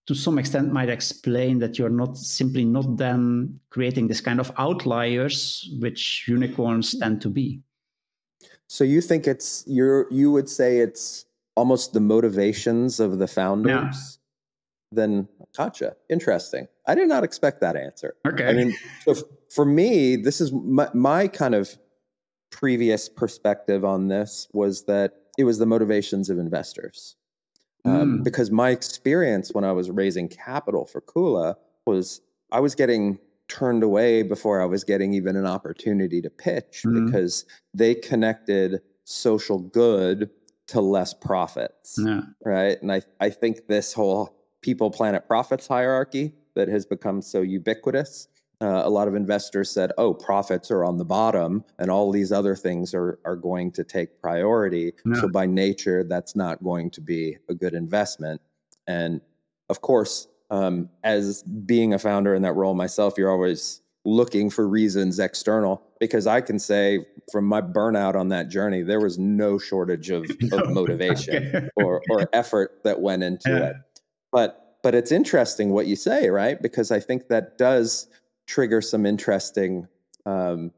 to 0.07 0.15
some 0.15 0.39
extent 0.39 0.73
might 0.73 0.89
explain 0.89 1.59
that 1.59 1.77
you're 1.77 1.89
not 1.89 2.17
simply 2.17 2.65
not 2.65 2.97
then 2.97 3.59
creating 3.69 4.07
this 4.07 4.21
kind 4.21 4.39
of 4.39 4.51
outliers 4.57 5.69
which 5.79 6.25
unicorns 6.27 6.97
tend 6.97 7.21
to 7.21 7.29
be. 7.29 7.61
So 8.69 8.84
you 8.84 9.01
think 9.01 9.27
it's 9.27 9.63
you're 9.67 10.05
you 10.12 10.32
would 10.32 10.47
say 10.47 10.77
it's 10.77 11.25
almost 11.55 11.91
the 11.93 11.99
motivations 11.99 12.99
of 12.99 13.17
the 13.17 13.27
founders? 13.27 13.73
Yeah. 13.73 13.91
Then 14.91 15.27
gotcha. 15.58 15.95
Interesting. 16.10 16.67
I 16.88 16.95
did 16.95 17.10
not 17.10 17.23
expect 17.23 17.62
that 17.62 17.75
answer. 17.75 18.15
Okay. 18.27 18.47
I 18.47 18.53
mean, 18.53 18.75
so 19.05 19.15
for 19.49 19.65
me, 19.65 20.15
this 20.15 20.39
is 20.39 20.51
my, 20.51 20.88
my 20.93 21.27
kind 21.27 21.55
of 21.55 21.77
previous 22.51 23.10
perspective 23.10 23.84
on 23.84 24.08
this 24.08 24.47
was 24.53 24.86
that 24.86 25.13
it 25.38 25.43
was 25.43 25.58
the 25.58 25.65
motivations 25.65 26.29
of 26.29 26.38
investors. 26.38 27.15
Um, 27.86 28.19
mm. 28.19 28.23
Because 28.23 28.51
my 28.51 28.69
experience 28.69 29.51
when 29.51 29.63
I 29.63 29.71
was 29.71 29.89
raising 29.89 30.27
capital 30.27 30.86
for 30.86 31.01
Kula 31.01 31.55
was 31.86 32.21
I 32.51 32.60
was 32.60 32.75
getting 32.75 33.19
turned 33.49 33.83
away 33.83 34.23
before 34.23 34.62
I 34.62 34.65
was 34.65 34.83
getting 34.83 35.13
even 35.13 35.35
an 35.35 35.45
opportunity 35.45 36.21
to 36.21 36.29
pitch 36.29 36.83
Mhm. 36.85 37.05
because 37.05 37.45
they 37.73 37.93
connected 37.95 38.81
social 39.03 39.59
good 39.59 40.29
to 40.67 40.79
less 40.81 41.13
profits 41.13 41.97
Yeah. 41.99 42.21
right? 42.45 42.81
And 42.81 42.91
I, 42.91 43.01
I 43.19 43.29
think 43.29 43.67
this 43.67 43.91
whole 43.91 44.35
people, 44.62 44.91
planet, 44.91 45.27
profits 45.27 45.67
hierarchy 45.67 46.35
that 46.55 46.67
has 46.67 46.85
become 46.85 47.21
so 47.21 47.41
ubiquitous. 47.41 48.27
Uh, 48.62 48.81
a 48.83 48.89
lot 48.89 49.07
of 49.07 49.15
investors 49.15 49.69
said, 49.71 49.91
"Oh, 49.97 50.13
profits 50.13 50.69
are 50.69 50.83
on 50.83 50.97
the 50.97 51.05
bottom, 51.05 51.63
and 51.79 51.89
all 51.89 52.12
these 52.12 52.31
other 52.31 52.55
things 52.57 52.93
are 52.93 53.17
are 53.23 53.38
going 53.38 53.71
to 53.71 53.83
take 53.85 54.19
priority." 54.21 54.93
Yeah. 55.05 55.21
So 55.21 55.29
by 55.29 55.45
nature, 55.45 56.03
that's 56.03 56.35
not 56.35 56.62
going 56.62 56.89
to 56.91 57.01
be 57.01 57.38
a 57.47 57.53
good 57.55 57.73
investment. 57.73 58.41
And 58.85 59.21
of 59.69 59.79
course, 59.81 60.27
um, 60.49 60.89
as 61.03 61.43
being 61.43 61.93
a 61.93 61.99
founder 61.99 62.33
in 62.33 62.41
that 62.41 62.53
role 62.53 62.73
myself, 62.73 63.15
you're 63.17 63.31
always 63.31 63.81
looking 64.05 64.49
for 64.49 64.67
reasons 64.67 65.19
external 65.19 65.81
because 65.99 66.25
I 66.25 66.41
can 66.41 66.57
say 66.57 67.05
from 67.31 67.45
my 67.45 67.62
burnout 67.62 68.15
on 68.15 68.29
that 68.29 68.49
journey, 68.49 68.81
there 68.81 68.99
was 69.01 69.19
no 69.19 69.59
shortage 69.59 70.09
of, 70.09 70.29
of 70.51 70.69
motivation 70.69 71.35
Okay. 71.55 71.67
or 71.75 72.01
or 72.09 72.29
effort 72.33 72.79
that 72.83 73.01
went 73.01 73.23
into 73.23 73.49
Yeah. 73.49 73.69
it. 73.69 73.75
But 74.31 74.77
but 74.81 74.95
it's 74.95 75.12
interesting 75.12 75.71
what 75.71 75.88
you 75.88 75.95
say, 75.97 76.29
right? 76.29 76.59
Because 76.62 76.91
I 76.91 76.99
think 77.01 77.27
that 77.27 77.57
does 77.57 78.07
trigger 78.47 78.81
some 78.81 79.05
interesting 79.05 79.88
um 80.25 80.71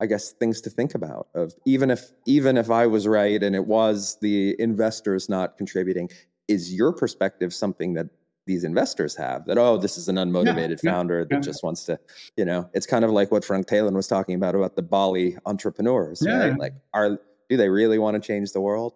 I 0.00 0.06
guess 0.06 0.30
things 0.32 0.60
to 0.62 0.70
think 0.70 0.94
about 0.94 1.28
of 1.34 1.54
even 1.66 1.90
if 1.90 2.10
even 2.26 2.56
if 2.56 2.70
I 2.70 2.86
was 2.86 3.06
right 3.06 3.42
and 3.42 3.54
it 3.54 3.66
was 3.66 4.16
the 4.20 4.56
investors 4.60 5.28
not 5.28 5.56
contributing, 5.58 6.08
is 6.48 6.72
your 6.74 6.92
perspective 6.92 7.52
something 7.52 7.94
that 7.94 8.06
these 8.48 8.64
investors 8.64 9.14
have 9.14 9.44
that 9.44 9.58
oh 9.58 9.76
this 9.76 9.96
is 9.98 10.08
an 10.08 10.16
unmotivated 10.16 10.82
yeah, 10.82 10.90
founder 10.90 11.24
that 11.24 11.36
yeah. 11.36 11.40
just 11.40 11.62
wants 11.62 11.84
to 11.84 12.00
you 12.36 12.44
know? 12.44 12.68
It's 12.72 12.86
kind 12.86 13.04
of 13.04 13.10
like 13.12 13.30
what 13.30 13.44
frank 13.44 13.68
Thelen 13.68 13.94
was 13.94 14.08
talking 14.08 14.34
about 14.34 14.54
about 14.56 14.74
the 14.74 14.82
bali 14.82 15.36
entrepreneurs 15.46 16.22
Yeah. 16.24 16.48
right? 16.48 16.58
like 16.58 16.72
are 16.94 17.20
do 17.48 17.56
they 17.56 17.68
really 17.68 17.98
want 17.98 18.14
to 18.14 18.20
change 18.20 18.52
the 18.52 18.60
world? 18.60 18.94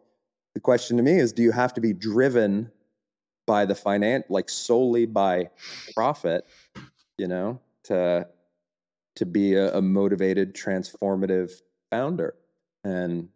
The 0.54 0.60
question 0.60 0.96
to 0.96 1.02
me 1.02 1.12
is 1.12 1.32
do 1.32 1.42
you 1.42 1.52
have 1.52 1.72
to 1.74 1.80
be 1.80 1.92
driven 1.92 2.70
by 3.46 3.64
the 3.64 3.74
finance 3.74 4.24
like 4.28 4.48
solely 4.48 5.06
by 5.06 5.50
profit 5.94 6.46
you 7.18 7.28
know 7.28 7.60
to 7.84 8.26
to 9.16 9.26
be 9.26 9.54
a, 9.54 9.74
a 9.76 9.82
motivated 9.82 10.54
transformative 10.54 11.52
founder? 11.90 12.34
And 12.84 13.28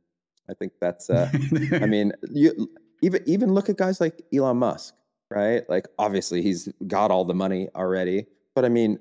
i 0.48 0.54
think 0.54 0.72
that's 0.80 1.10
uh 1.10 1.30
i 1.72 1.86
mean 1.94 2.12
you 2.30 2.70
even 3.02 3.22
even 3.26 3.52
look 3.52 3.68
at 3.68 3.76
guys 3.76 4.00
like 4.00 4.22
elon 4.32 4.56
musk 4.56 4.94
right 5.30 5.68
like 5.68 5.86
obviously 5.98 6.42
he's 6.42 6.68
got 6.86 7.10
all 7.10 7.24
the 7.24 7.34
money 7.34 7.68
already 7.74 8.26
but 8.54 8.64
i 8.64 8.68
mean 8.68 8.98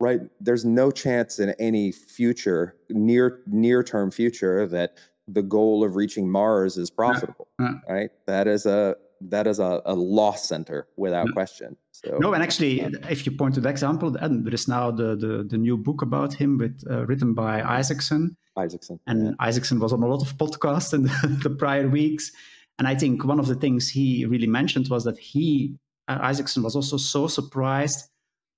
right 0.00 0.20
there's 0.40 0.64
no 0.64 0.90
chance 0.90 1.38
in 1.38 1.50
any 1.58 1.92
future 1.92 2.76
near 2.90 3.40
near 3.46 3.82
term 3.82 4.10
future 4.10 4.66
that 4.66 4.96
the 5.28 5.42
goal 5.42 5.84
of 5.84 5.96
reaching 5.96 6.30
mars 6.30 6.76
is 6.76 6.90
profitable 6.90 7.48
right 7.88 8.10
that 8.26 8.46
is 8.46 8.66
a 8.66 8.96
that 9.20 9.46
is 9.46 9.58
a, 9.58 9.80
a 9.86 9.94
loss 9.94 10.48
center 10.48 10.86
without 10.96 11.30
question 11.32 11.76
so 11.94 12.18
No, 12.18 12.34
and 12.34 12.42
actually, 12.42 12.82
um, 12.82 12.92
if 13.08 13.24
you 13.24 13.32
point 13.32 13.54
to 13.54 13.60
the 13.60 13.68
example, 13.68 14.10
there 14.10 14.54
is 14.54 14.66
now 14.66 14.90
the, 14.90 15.14
the, 15.14 15.46
the 15.48 15.56
new 15.56 15.76
book 15.76 16.02
about 16.02 16.34
him 16.34 16.58
with 16.58 16.82
uh, 16.90 17.06
written 17.06 17.34
by 17.34 17.62
Isaacson. 17.62 18.36
isaacson 18.56 18.98
And 19.06 19.26
yeah. 19.26 19.32
Isaacson 19.38 19.78
was 19.78 19.92
on 19.92 20.02
a 20.02 20.06
lot 20.06 20.20
of 20.20 20.36
podcasts 20.36 20.92
in 20.92 21.04
the, 21.04 21.38
the 21.44 21.50
prior 21.50 21.88
weeks. 21.88 22.32
And 22.78 22.88
I 22.88 22.94
think 22.94 23.24
one 23.24 23.38
of 23.38 23.46
the 23.46 23.54
things 23.54 23.88
he 23.88 24.24
really 24.26 24.46
mentioned 24.46 24.88
was 24.88 25.04
that 25.04 25.18
he, 25.18 25.74
uh, 26.08 26.18
Isaacson, 26.20 26.62
was 26.62 26.74
also 26.74 26.96
so 26.96 27.26
surprised 27.26 28.08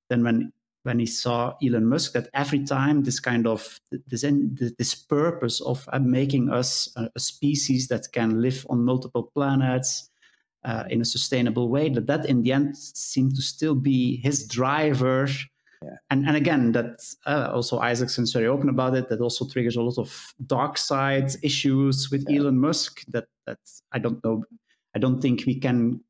then 0.09 0.23
when 0.23 0.53
when 0.85 1.01
he 1.01 1.07
saw 1.07 1.53
Elon 1.61 1.85
Musk 1.85 2.13
that 2.13 2.29
every 2.33 2.63
time 2.65 3.03
this 3.03 3.19
kind 3.19 3.47
of 3.47 3.81
this 4.07 4.25
this 4.79 4.95
purpose 4.95 5.61
of 5.61 5.89
uh, 5.93 5.99
making 5.99 6.49
us 6.49 6.89
a, 6.97 7.11
species 7.19 7.89
that 7.89 8.13
can 8.13 8.41
live 8.41 8.65
on 8.71 8.85
multiple 8.85 9.25
planets 9.35 10.11
uh, 10.65 10.85
in 10.89 11.01
a 11.01 11.05
sustainable 11.05 11.69
way, 11.69 11.89
that 11.89 12.07
that 12.07 12.27
in 12.27 12.43
the 12.43 12.53
end 12.53 12.77
seemed 12.77 13.35
to 13.35 13.43
still 13.43 13.75
be 13.75 14.19
his 14.19 14.47
driver. 14.47 15.29
Yeah. 15.83 15.97
And 16.11 16.27
and 16.27 16.37
again, 16.37 16.73
that 16.73 17.01
uh, 17.27 17.51
also 17.53 17.79
Isaacson's 17.81 18.33
very 18.33 18.47
open 18.47 18.69
about 18.69 18.95
it. 18.97 19.09
That 19.09 19.21
also 19.21 19.47
triggers 19.47 19.77
a 19.77 19.83
lot 19.83 19.99
of 19.99 20.35
dark 20.47 20.79
side 20.79 21.31
issues 21.43 22.11
with 22.11 22.25
Yeah. 22.29 22.41
Elon 22.41 22.59
Musk. 22.59 23.03
That 23.09 23.27
that 23.47 23.59
I 23.93 23.99
don't 23.99 24.23
know. 24.25 24.45
I 24.95 24.99
don't 24.99 25.21
think 25.21 25.45
we 25.47 25.61
can 25.61 26.01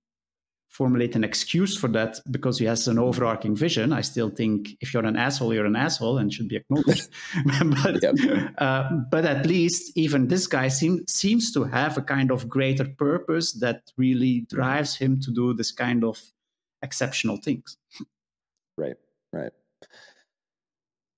formulate 0.68 1.16
an 1.16 1.24
excuse 1.24 1.74
for 1.76 1.88
that 1.88 2.18
because 2.31 2.59
he 2.59 2.66
has 2.66 2.87
an 2.87 2.98
overarching 2.98 3.57
vision. 3.57 3.92
I 3.94 4.02
still 4.02 4.29
think 4.29 4.76
if 4.83 4.92
you're 4.92 5.07
an 5.07 5.16
asshole, 5.16 5.55
you're 5.55 5.64
an 5.64 5.74
asshole 5.74 6.18
and 6.18 6.31
should 6.31 6.48
be 6.48 6.57
acknowledged. 6.57 7.09
but, 7.83 8.02
Yep. 8.02 8.14
uh, 8.59 8.90
but 9.11 9.24
at 9.24 9.46
least 9.46 9.96
even 9.96 10.29
this 10.29 10.46
guy 10.46 10.68
seem, 10.68 11.07
seems 11.09 11.50
to 11.55 11.64
have 11.64 11.96
a 11.96 12.02
kind 12.02 12.31
of 12.31 12.46
greater 12.48 12.85
purpose 12.85 13.52
that 13.55 13.90
really 13.96 14.40
drives 14.50 14.94
him 14.94 15.18
to 15.20 15.31
do 15.33 15.55
this 15.55 15.72
kind 15.72 16.05
of 16.05 16.20
exceptional 16.83 17.38
things. 17.38 17.79
Right, 18.76 18.96
right. 19.32 19.52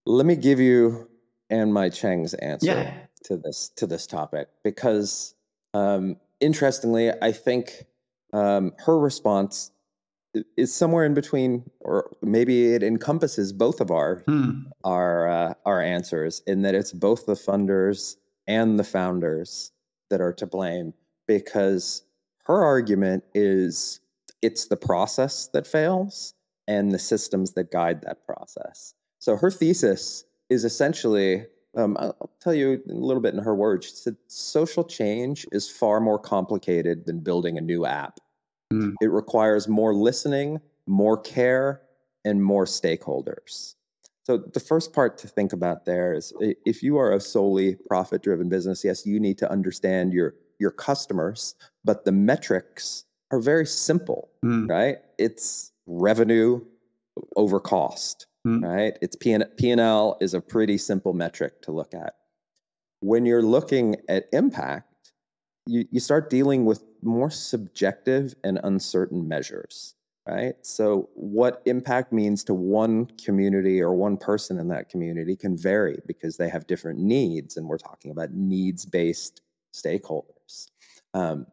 Let 0.06 0.26
me 0.26 0.36
give 0.36 0.60
you 0.60 1.08
Ann 1.50 1.72
Mei 1.72 1.90
Chang's 1.90 2.34
answer 2.34 2.66
Yeah. 2.66 3.06
to 3.24 3.36
this 3.36 3.68
to 3.76 3.86
this 3.86 4.06
topic 4.06 4.48
because, 4.64 5.34
um, 5.74 6.16
interestingly, 6.40 7.10
I 7.22 7.32
think 7.32 7.84
um, 8.32 8.72
her 8.78 8.98
response 8.98 9.70
is 10.56 10.74
somewhere 10.74 11.04
in 11.04 11.14
between, 11.14 11.68
or 11.80 12.14
maybe 12.22 12.74
it 12.74 12.82
encompasses 12.82 13.52
both 13.52 13.80
of 13.80 13.90
our 13.90 14.22
Hmm. 14.26 14.50
our 14.84 15.28
uh, 15.28 15.54
our 15.66 15.80
answers 15.82 16.42
in 16.46 16.62
that 16.62 16.74
it's 16.74 16.92
both 16.92 17.26
the 17.26 17.34
funders 17.34 18.16
and 18.46 18.78
the 18.78 18.84
founders 18.84 19.72
that 20.10 20.20
are 20.20 20.32
to 20.34 20.46
blame 20.46 20.94
because 21.26 22.02
her 22.44 22.62
argument 22.62 23.24
is 23.34 24.00
it's 24.40 24.66
the 24.66 24.76
process 24.76 25.48
that 25.48 25.66
fails 25.66 26.34
and 26.68 26.92
the 26.92 26.98
systems 26.98 27.52
that 27.54 27.72
guide 27.72 28.02
that 28.02 28.24
process. 28.24 28.94
So 29.18 29.36
her 29.36 29.50
thesis 29.50 30.24
is 30.48 30.64
essentially 30.64 31.46
um, 31.76 31.96
I'll 31.98 32.30
tell 32.40 32.54
you 32.54 32.82
a 32.88 32.92
little 32.92 33.22
bit 33.22 33.34
in 33.34 33.42
her 33.42 33.54
words. 33.54 33.86
She 33.86 33.92
said 33.92 34.16
social 34.26 34.84
change 34.84 35.46
is 35.52 35.70
far 35.70 36.00
more 36.00 36.18
complicated 36.18 37.06
than 37.06 37.20
building 37.20 37.58
a 37.58 37.60
new 37.60 37.84
app. 37.84 38.18
Hmm. 38.72 38.90
It 39.00 39.10
requires 39.10 39.68
more 39.68 39.94
listening, 39.94 40.60
more 40.86 41.18
care, 41.18 41.82
and 42.24 42.42
more 42.42 42.64
stakeholders. 42.64 43.74
So 44.24 44.38
the 44.38 44.60
first 44.60 44.92
part 44.92 45.18
to 45.18 45.28
think 45.28 45.52
about 45.52 45.84
there 45.84 46.12
is 46.14 46.32
if 46.40 46.82
you 46.82 46.98
are 46.98 47.12
a 47.12 47.20
solely 47.20 47.76
profit-driven 47.86 48.48
business, 48.48 48.84
yes, 48.84 49.06
you 49.06 49.18
need 49.20 49.38
to 49.38 49.50
understand 49.50 50.12
your 50.12 50.34
your 50.58 50.72
customers, 50.72 51.54
but 51.84 52.04
the 52.04 52.12
metrics 52.12 53.04
are 53.30 53.40
very 53.40 53.66
simple, 53.66 54.30
Hmm. 54.42 54.66
right? 54.66 54.98
It's 55.18 55.72
revenue 55.88 56.60
over 57.34 57.58
cost, 57.58 58.26
Hmm. 58.44 58.62
right? 58.62 58.96
It's 59.02 59.16
P 59.16 59.32
and 59.32 59.44
P&L 59.56 60.16
is 60.20 60.34
a 60.34 60.40
pretty 60.40 60.78
simple 60.78 61.12
metric 61.12 61.62
to 61.62 61.72
look 61.72 61.94
at. 61.94 62.14
When 63.00 63.26
you're 63.26 63.42
looking 63.42 63.96
at 64.08 64.28
impact, 64.32 65.12
you, 65.66 65.86
you 65.90 66.00
start 66.00 66.30
dealing 66.30 66.64
with 66.64 66.84
more 67.02 67.30
subjective 67.30 68.34
and 68.44 68.60
uncertain 68.62 69.26
measures, 69.26 69.94
right? 70.26 70.54
So, 70.62 71.08
what 71.14 71.62
impact 71.64 72.12
means 72.12 72.42
to 72.44 72.54
one 72.54 73.06
community 73.24 73.80
or 73.80 73.94
one 73.94 74.16
person 74.16 74.58
in 74.58 74.68
that 74.68 74.88
community 74.88 75.36
can 75.36 75.56
vary 75.56 75.98
because 76.06 76.36
they 76.36 76.48
have 76.48 76.66
different 76.66 76.98
needs, 76.98 77.56
and 77.56 77.68
we're 77.68 77.78
talking 77.78 78.10
about 78.10 78.32
needs 78.32 78.84
based 78.84 79.42
stakeholders. 79.74 80.68
Um, 81.14 81.46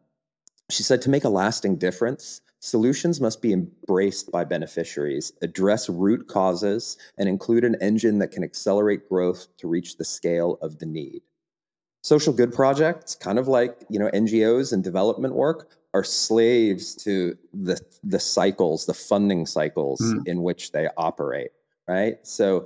she 0.69 0.83
said 0.83 1.01
to 1.03 1.09
make 1.09 1.25
a 1.25 1.29
lasting 1.29 1.77
difference, 1.77 2.41
solutions 2.65 3.21
must 3.21 3.41
be 3.41 3.53
embraced 3.53 4.31
by 4.31 4.43
beneficiaries, 4.43 5.31
address 5.41 5.87
root 5.87 6.27
causes, 6.27 6.97
and 7.17 7.29
include 7.29 7.63
an 7.63 7.75
engine 7.79 8.17
that 8.19 8.31
can 8.31 8.43
accelerate 8.43 9.07
growth 9.07 9.47
to 9.57 9.67
reach 9.67 9.97
the 9.97 10.03
scale 10.03 10.57
of 10.61 10.79
the 10.79 10.85
need. 10.85 11.21
Social 12.01 12.33
good 12.33 12.53
projects, 12.53 13.15
kind 13.15 13.39
of 13.39 13.47
like 13.47 13.83
you 13.89 13.99
know 13.99 14.09
NGOs 14.13 14.73
and 14.73 14.83
development 14.83 15.35
work, 15.35 15.69
are 15.93 16.03
slaves 16.03 16.95
to 16.95 17.37
the 17.53 17.79
the 18.03 18.19
cycles, 18.19 18.85
the 18.85 18.93
funding 18.93 19.45
cycles 19.45 20.01
Mm. 20.01 20.27
in 20.27 20.43
which 20.43 20.71
they 20.71 20.87
operate. 20.97 21.51
Right. 21.87 22.17
So 22.25 22.65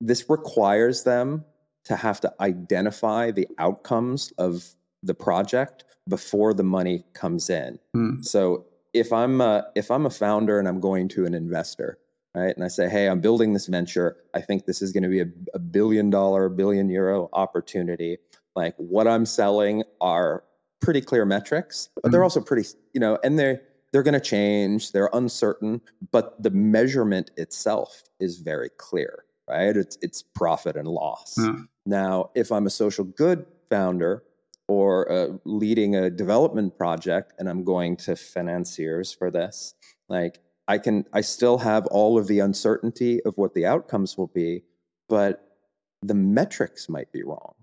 this 0.00 0.28
requires 0.28 1.04
them 1.04 1.44
to 1.84 1.96
have 1.96 2.18
to 2.20 2.32
identify 2.40 3.30
the 3.30 3.46
outcomes 3.58 4.32
of 4.38 4.74
the 5.02 5.14
project 5.14 5.84
before 6.08 6.54
the 6.54 6.62
money 6.62 7.04
comes 7.12 7.50
in. 7.50 7.78
Hmm. 7.94 8.22
So 8.22 8.64
if 8.94 9.12
I'm 9.12 9.40
a, 9.40 9.66
if 9.74 9.90
I'm 9.90 10.06
a 10.06 10.10
founder 10.10 10.58
and 10.58 10.66
I'm 10.68 10.80
going 10.80 11.08
to 11.10 11.26
an 11.26 11.34
investor, 11.34 11.98
right, 12.34 12.54
and 12.54 12.64
I 12.64 12.68
say, 12.68 12.88
hey, 12.88 13.08
I'm 13.08 13.20
building 13.20 13.52
this 13.52 13.66
venture. 13.66 14.16
I 14.34 14.40
think 14.40 14.64
this 14.66 14.80
is 14.80 14.92
going 14.92 15.02
to 15.02 15.08
be 15.08 15.20
a, 15.20 15.26
a 15.52 15.58
billion 15.58 16.10
dollar, 16.10 16.48
billion 16.48 16.88
euro 16.88 17.28
opportunity. 17.32 18.18
Like 18.56 18.74
what 18.78 19.06
I'm 19.08 19.26
selling 19.26 19.82
are 20.00 20.44
pretty 20.80 21.00
clear 21.00 21.24
metrics, 21.24 21.88
but 22.02 22.12
they're 22.12 22.20
Mhm. 22.20 22.24
also 22.24 22.40
pretty, 22.40 22.68
you 22.92 23.00
know, 23.00 23.18
and 23.24 23.38
they're 23.38 23.60
they're 23.92 24.02
going 24.02 24.14
to 24.14 24.20
change, 24.20 24.90
they're 24.90 25.10
uncertain, 25.12 25.80
but 26.10 26.42
the 26.42 26.50
measurement 26.50 27.30
itself 27.36 28.02
is 28.18 28.38
very 28.38 28.68
clear, 28.76 29.24
right? 29.48 29.76
It's 29.76 29.96
it's 30.02 30.22
profit 30.22 30.76
and 30.76 30.88
loss. 30.88 31.34
Yeah. 31.38 31.56
Now, 31.86 32.30
if 32.34 32.50
I'm 32.50 32.66
a 32.66 32.70
social 32.70 33.04
good 33.04 33.46
founder 33.70 34.24
or 34.68 35.10
uh, 35.10 35.28
leading 35.44 35.94
a 35.96 36.10
development 36.10 36.76
project 36.76 37.34
and 37.38 37.48
I'm 37.48 37.64
going 37.64 37.96
to 37.98 38.16
financiers 38.16 39.12
for 39.12 39.30
this, 39.30 39.74
like 40.08 40.40
I 40.68 40.78
can 40.78 41.04
I 41.12 41.20
still 41.20 41.58
have 41.58 41.86
all 41.86 42.18
of 42.18 42.26
the 42.26 42.40
uncertainty 42.40 43.22
of 43.24 43.36
what 43.36 43.54
the 43.54 43.66
outcomes 43.66 44.16
will 44.16 44.28
be, 44.28 44.62
but 45.08 45.58
the 46.02 46.14
metrics 46.14 46.88
might 46.88 47.12
be 47.12 47.22
wrong. 47.22 47.54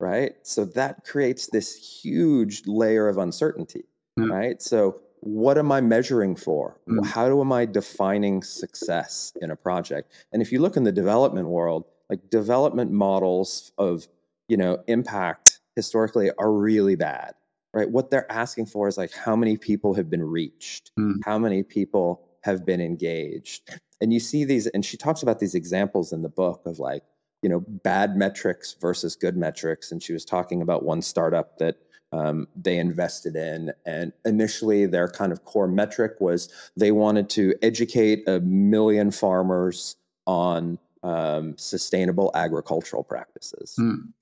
Right? 0.00 0.34
So 0.42 0.64
that 0.64 1.04
creates 1.04 1.46
this 1.46 2.02
huge 2.02 2.62
layer 2.66 3.08
of 3.08 3.18
uncertainty, 3.18 3.84
Yeah. 4.18 4.26
right? 4.26 4.60
So 4.60 5.00
what 5.20 5.56
am 5.56 5.70
I 5.70 5.80
measuring 5.80 6.34
for? 6.34 6.80
Mm. 6.88 7.06
How 7.06 7.28
do 7.28 7.40
am 7.40 7.52
I 7.52 7.64
defining 7.64 8.42
success 8.42 9.32
in 9.40 9.52
a 9.52 9.56
project? 9.56 10.12
And 10.32 10.42
if 10.42 10.50
you 10.50 10.60
look 10.60 10.76
in 10.76 10.82
the 10.82 10.90
development 10.90 11.46
world, 11.48 11.84
like 12.10 12.28
development 12.28 12.90
models 12.90 13.72
of, 13.78 14.08
you 14.48 14.56
know, 14.56 14.82
impact 14.88 15.51
historically 15.76 16.30
are 16.38 16.52
really 16.52 16.96
bad. 16.96 17.34
Right? 17.74 17.90
What 17.90 18.10
they're 18.10 18.30
asking 18.30 18.66
for 18.66 18.86
is 18.86 18.98
like 18.98 19.12
how 19.12 19.34
many 19.34 19.56
people 19.56 19.94
have 19.94 20.10
been 20.10 20.22
reached? 20.22 20.92
Mm. 20.98 21.16
How 21.24 21.38
many 21.38 21.62
people 21.62 22.28
have 22.42 22.66
been 22.66 22.82
engaged? 22.82 23.78
And 24.00 24.12
you 24.12 24.20
see 24.20 24.44
these 24.44 24.66
and 24.68 24.84
she 24.84 24.96
talks 24.96 25.22
about 25.22 25.38
these 25.38 25.54
examples 25.54 26.12
in 26.12 26.22
the 26.22 26.28
book 26.28 26.62
of 26.66 26.78
like, 26.78 27.02
you 27.40 27.48
know, 27.48 27.64
bad 27.66 28.14
metrics 28.14 28.76
versus 28.78 29.16
good 29.16 29.36
metrics 29.36 29.90
and 29.90 30.02
she 30.02 30.12
was 30.12 30.24
talking 30.24 30.60
about 30.60 30.84
one 30.84 31.00
startup 31.00 31.58
that 31.58 31.76
um, 32.12 32.46
they 32.54 32.78
invested 32.78 33.36
in. 33.36 33.72
And 33.86 34.12
initially, 34.24 34.86
their 34.86 35.08
kind 35.08 35.32
of 35.32 35.44
core 35.44 35.66
metric 35.66 36.16
was 36.20 36.48
they 36.76 36.92
wanted 36.92 37.30
to 37.30 37.54
educate 37.62 38.28
a 38.28 38.40
million 38.40 39.10
farmers 39.10 39.96
on 40.26 40.78
um, 41.02 41.56
sustainable 41.58 42.30
agricultural 42.34 43.02
practices. 43.02 43.74
Mm. 43.78 44.12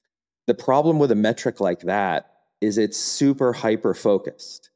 The 0.47 0.55
problem 0.55 0.99
with 0.99 1.11
a 1.11 1.15
metric 1.17 1.61
like 1.61 1.81
that 1.81 2.31
is 2.61 2.79
it's 2.79 2.99
super 2.99 3.53
hyper 3.53 3.95
focused, 3.95 4.71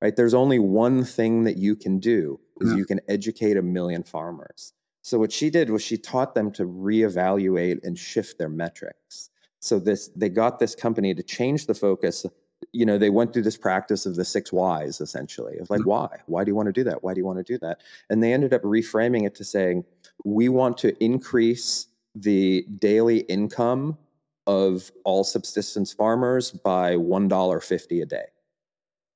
right? 0.00 0.14
There's 0.14 0.34
only 0.34 0.58
one 0.58 1.04
thing 1.04 1.44
that 1.44 1.56
you 1.56 1.76
can 1.76 1.98
do 1.98 2.40
is 2.60 2.70
Yeah. 2.70 2.78
you 2.78 2.84
can 2.86 3.00
educate 3.08 3.56
a 3.56 3.62
million 3.62 4.02
farmers. 4.02 4.72
So 5.02 5.18
what 5.18 5.32
she 5.32 5.50
did 5.50 5.70
was 5.70 5.82
she 5.82 5.96
taught 5.98 6.34
them 6.34 6.50
to 6.52 6.64
reevaluate 6.64 7.84
and 7.84 7.98
shift 7.98 8.38
their 8.38 8.48
metrics. 8.48 9.30
So 9.60 9.78
this 9.78 10.08
they 10.16 10.28
got 10.28 10.58
this 10.58 10.74
company 10.74 11.14
to 11.14 11.22
change 11.22 11.66
the 11.66 11.74
focus. 11.74 12.26
You 12.72 12.86
know, 12.86 12.98
they 12.98 13.10
went 13.10 13.32
through 13.32 13.42
this 13.42 13.56
practice 13.56 14.06
of 14.06 14.16
the 14.16 14.24
six 14.24 14.52
whys 14.52 15.00
essentially 15.00 15.58
of 15.58 15.68
like, 15.70 15.80
Mhm. 15.82 15.86
why? 15.86 16.08
Why 16.26 16.44
do 16.44 16.50
you 16.50 16.54
want 16.54 16.66
to 16.66 16.72
do 16.72 16.84
that? 16.84 17.02
Why 17.04 17.14
do 17.14 17.20
you 17.20 17.26
want 17.26 17.38
to 17.38 17.42
do 17.44 17.58
that? 17.58 17.80
And 18.10 18.22
they 18.22 18.32
ended 18.32 18.52
up 18.54 18.62
reframing 18.62 19.26
it 19.26 19.34
to 19.36 19.44
saying, 19.44 19.84
we 20.24 20.48
want 20.48 20.78
to 20.78 20.96
increase 21.04 21.86
the 22.14 22.66
daily 22.78 23.20
income 23.20 23.98
of 24.46 24.90
all 25.04 25.24
subsistence 25.24 25.92
farmers 25.92 26.50
by 26.50 26.94
$1.50 26.96 28.02
a 28.02 28.06
day 28.06 28.26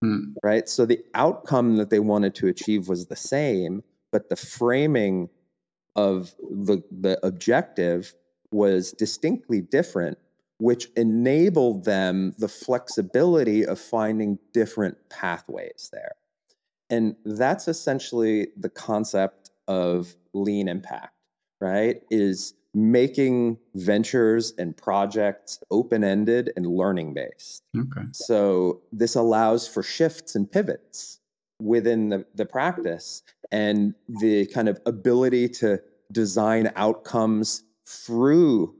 Mm. 0.05 0.35
right? 0.43 0.69
So 0.69 0.87
the 0.87 1.05
outcome 1.15 1.77
that 1.77 1.91
they 1.91 2.01
wanted 2.01 2.35
to 2.37 2.47
achieve 2.49 2.89
was 2.89 3.07
the 3.07 3.17
same, 3.17 3.83
but 4.13 4.29
the 4.31 4.37
framing 4.37 5.29
of 5.97 6.35
the 6.41 6.83
the 6.91 7.19
objective 7.27 8.15
was 8.51 8.93
distinctly 8.93 9.61
different, 9.61 10.17
which 10.59 10.89
enabled 10.97 11.85
them 11.85 12.35
the 12.39 12.49
flexibility 12.49 13.67
of 13.67 13.79
finding 13.79 14.39
different 14.55 14.97
pathways 15.11 15.91
there. 15.93 16.13
And 16.89 17.15
that's 17.25 17.69
essentially 17.69 18.49
the 18.57 18.71
concept 18.71 19.51
of 19.69 20.17
lean 20.33 20.67
impact, 20.69 21.15
right? 21.61 22.03
Is 22.11 22.55
making 22.75 23.59
ventures 23.75 24.53
and 24.59 24.77
projects 24.77 25.59
open-ended 25.71 26.53
and 26.57 26.67
learning 26.67 27.15
based. 27.15 27.63
Okay. 27.77 28.03
So 28.13 28.81
this 28.93 29.15
allows 29.17 29.67
for 29.67 29.83
shifts 29.83 30.35
and 30.37 30.51
pivots 30.51 31.19
within 31.61 32.09
the, 32.11 32.25
the 32.35 32.47
practice 32.47 33.23
and 33.51 33.95
the 34.09 34.47
kind 34.47 34.69
of 34.69 34.79
ability 34.87 35.49
to 35.49 35.81
design 36.13 36.71
outcomes 36.77 37.65
through 37.87 38.75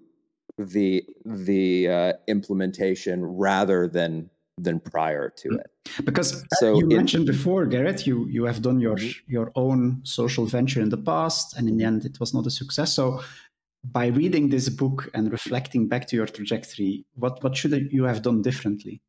the 0.59 1.05
the 1.25 1.89
uh, 1.89 2.13
implementation 2.29 3.25
rather 3.25 3.89
than 3.89 4.31
than 4.59 4.79
prior 4.79 5.31
to 5.31 5.49
it. 5.59 5.71
Because 6.05 6.43
uh, 6.43 6.47
So 6.61 6.79
you 6.79 6.87
it- 6.91 6.97
mentioned 6.97 7.27
before, 7.27 7.65
Gerrit, 7.67 8.07
you 8.07 8.27
you 8.29 8.45
have 8.45 8.61
done 8.63 8.79
your 8.81 8.97
Mhm. 8.97 9.15
your 9.27 9.51
own 9.55 10.01
social 10.05 10.45
venture 10.47 10.83
in 10.83 10.91
the 10.91 10.99
past, 10.99 11.57
and 11.57 11.69
in 11.69 11.77
the 11.79 11.85
end, 11.85 12.05
it 12.05 12.21
was 12.21 12.35
not 12.35 12.47
a 12.47 12.51
success. 12.51 12.93
So, 12.95 13.21
by 13.85 14.07
reading 14.09 14.51
this 14.51 14.69
book 14.69 15.09
and 15.15 15.33
reflecting 15.33 15.89
back 15.89 16.07
to 16.09 16.17
your 16.17 16.27
trajectory, 16.27 17.05
what 17.15 17.43
what 17.43 17.57
should 17.57 17.73
you 17.91 18.05
have 18.05 18.23
done 18.23 18.43
differently? 18.43 19.01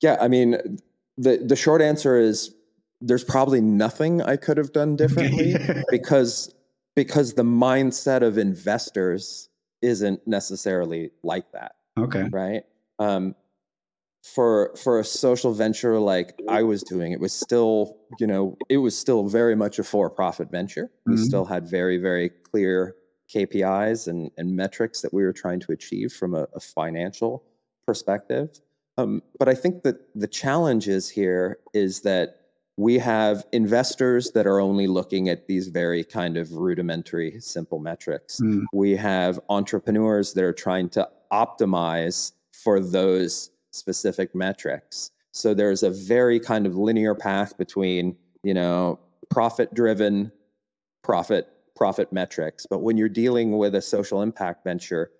Yeah, 0.00 0.16
I 0.20 0.28
mean, 0.28 0.78
the 1.16 1.38
the 1.38 1.56
short 1.56 1.82
answer 1.82 2.16
is 2.18 2.54
there's 3.00 3.24
probably 3.24 3.60
nothing 3.60 4.22
I 4.22 4.36
could 4.36 4.56
have 4.56 4.72
done 4.72 4.96
differently 4.96 5.56
because 5.90 6.54
because 6.96 7.34
the 7.34 7.44
mindset 7.44 8.22
of 8.22 8.38
investors 8.38 9.48
isn't 9.82 10.26
necessarily 10.26 11.10
like 11.22 11.52
that. 11.52 11.76
okay. 11.98 12.28
right? 12.32 12.64
Um, 12.98 13.34
for 14.24 14.74
for 14.76 14.98
a 14.98 15.04
social 15.04 15.52
venture 15.52 15.98
like 16.00 16.40
I 16.48 16.62
was 16.62 16.82
doing, 16.82 17.12
it 17.12 17.20
was 17.20 17.32
still 17.32 17.96
you 18.18 18.26
know 18.26 18.56
it 18.68 18.78
was 18.78 18.96
still 18.98 19.28
very 19.28 19.54
much 19.54 19.78
a 19.78 19.84
for 19.84 20.10
profit 20.10 20.50
venture. 20.50 20.90
We 21.06 21.14
Mhm. 21.14 21.24
still 21.24 21.44
had 21.44 21.68
very 21.68 21.98
very 21.98 22.30
clear 22.30 22.96
KPIs 23.32 24.08
and 24.08 24.30
and 24.36 24.54
metrics 24.56 25.00
that 25.02 25.12
we 25.12 25.22
were 25.22 25.32
trying 25.32 25.60
to 25.60 25.72
achieve 25.72 26.12
from 26.12 26.34
a, 26.34 26.46
a 26.54 26.60
financial 26.60 27.44
perspective. 27.86 28.60
Um, 28.96 29.22
but 29.38 29.48
I 29.48 29.54
think 29.54 29.82
that 29.84 29.96
the 30.14 30.26
challenge 30.26 30.88
is 30.88 31.08
here 31.08 31.58
is 31.72 32.00
that 32.02 32.36
we 32.76 32.96
have 32.98 33.44
investors 33.52 34.30
that 34.32 34.46
are 34.46 34.60
only 34.60 34.86
looking 34.86 35.28
at 35.28 35.46
these 35.48 35.66
very 35.68 36.04
kind 36.04 36.36
of 36.36 36.52
rudimentary 36.52 37.40
simple 37.40 37.78
metrics 37.80 38.40
Mm. 38.40 38.64
we 38.72 38.94
have 38.96 39.40
entrepreneurs 39.48 40.32
that 40.34 40.44
are 40.44 40.52
trying 40.52 40.88
to 40.90 41.08
optimize 41.32 42.32
for 42.52 42.78
those 42.80 43.50
specific 43.72 44.34
metrics 44.34 45.10
so 45.32 45.54
there's 45.54 45.82
a 45.82 45.90
very 45.90 46.38
kind 46.40 46.66
of 46.66 46.76
linear 46.76 47.14
path 47.14 47.56
between 47.58 48.16
you 48.42 48.54
know 48.54 48.98
profit 49.28 49.74
driven 49.74 50.30
profit 51.02 51.48
profit 51.78 52.12
metrics 52.12 52.66
but 52.68 52.80
when 52.80 52.98
you're 52.98 53.08
dealing 53.08 53.56
with 53.56 53.74
a 53.74 53.82
social 53.82 54.20
impact 54.20 54.64
venture 54.64 55.10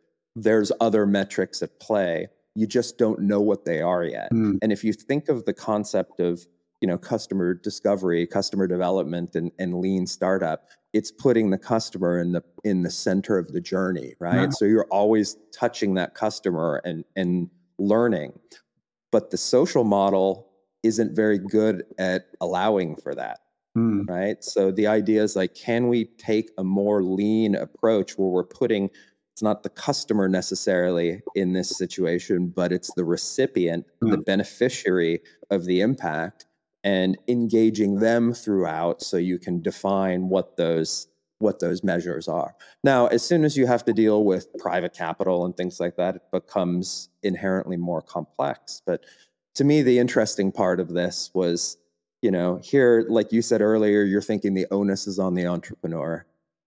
there's 0.42 0.70
other 0.80 1.06
metrics 1.06 1.62
at 1.62 1.78
play. 1.80 2.28
You 2.54 2.66
just 2.66 2.98
don't 2.98 3.20
know 3.20 3.40
what 3.40 3.64
they 3.64 3.80
are 3.80 4.04
yet. 4.04 4.32
Mm. 4.32 4.58
and 4.62 4.72
if 4.72 4.84
you 4.84 4.92
think 4.92 5.28
of 5.28 5.44
the 5.44 5.54
concept 5.54 6.20
of 6.20 6.46
you 6.80 6.88
know 6.88 6.98
customer 6.98 7.54
discovery 7.54 8.26
customer 8.26 8.66
development 8.66 9.34
and, 9.34 9.50
and 9.58 9.80
lean 9.80 10.06
startup 10.06 10.68
it's 10.92 11.10
putting 11.10 11.50
the 11.50 11.58
customer 11.58 12.20
in 12.20 12.30
the 12.30 12.42
in 12.62 12.82
the 12.82 12.90
center 12.90 13.36
of 13.36 13.52
the 13.52 13.60
journey 13.60 14.14
right? 14.20 14.42
Yeah. 14.42 14.50
so 14.50 14.64
you're 14.64 14.86
always 14.90 15.36
touching 15.52 15.94
that 15.94 16.14
customer 16.14 16.80
and 16.84 17.04
and 17.16 17.50
learning. 17.78 18.38
But 19.10 19.30
the 19.30 19.38
social 19.38 19.84
model 19.84 20.50
isn't 20.82 21.16
very 21.16 21.38
good 21.38 21.84
at 21.98 22.26
allowing 22.40 22.96
for 22.96 23.14
that 23.14 23.40
Mm. 23.76 24.08
right 24.08 24.42
so 24.42 24.72
the 24.72 24.86
idea 24.86 25.22
is 25.22 25.36
like 25.36 25.54
can 25.54 25.88
we 25.88 26.06
take 26.16 26.50
a 26.58 26.64
more 26.64 27.02
lean 27.02 27.54
approach 27.54 28.16
where 28.16 28.28
we're 28.28 28.42
putting 28.44 28.88
it's 29.34 29.42
not 29.42 29.62
the 29.62 29.68
customer 29.68 30.26
necessarily 30.28 31.20
in 31.34 31.52
this 31.52 31.76
situation 31.76 32.48
but 32.48 32.72
it's 32.72 32.92
the 32.94 33.04
recipient 33.04 33.84
the 34.00 34.16
Mm. 34.16 34.24
beneficiary 34.24 35.20
of 35.50 35.64
the 35.66 35.80
impact 35.82 36.46
and 36.82 37.18
engaging 37.28 37.96
them 37.96 38.32
throughout 38.32 39.02
so 39.02 39.16
you 39.18 39.38
can 39.38 39.60
define 39.60 40.28
what 40.30 40.56
those 40.56 41.06
what 41.40 41.60
those 41.60 41.84
measures 41.84 42.26
are 42.26 42.54
now 42.82 43.06
as 43.08 43.22
soon 43.22 43.44
as 43.44 43.56
you 43.56 43.66
have 43.66 43.84
to 43.84 43.92
deal 43.92 44.24
with 44.24 44.48
private 44.58 44.94
capital 44.94 45.44
and 45.44 45.56
things 45.56 45.78
like 45.78 45.94
that 45.96 46.16
it 46.16 46.22
becomes 46.32 47.10
inherently 47.22 47.76
more 47.76 48.00
complex 48.00 48.80
but 48.86 49.04
to 49.54 49.62
me 49.62 49.82
the 49.82 49.98
interesting 49.98 50.50
part 50.50 50.80
of 50.80 50.88
this 50.94 51.30
was 51.34 51.76
you 52.22 52.30
know 52.30 52.56
here 52.62 53.04
like 53.08 53.32
you 53.32 53.42
said 53.42 53.60
earlier 53.60 54.02
you're 54.02 54.22
thinking 54.22 54.54
the 54.54 54.66
onus 54.70 55.06
is 55.06 55.18
on 55.18 55.34
the 55.34 55.46
entrepreneur 55.46 56.24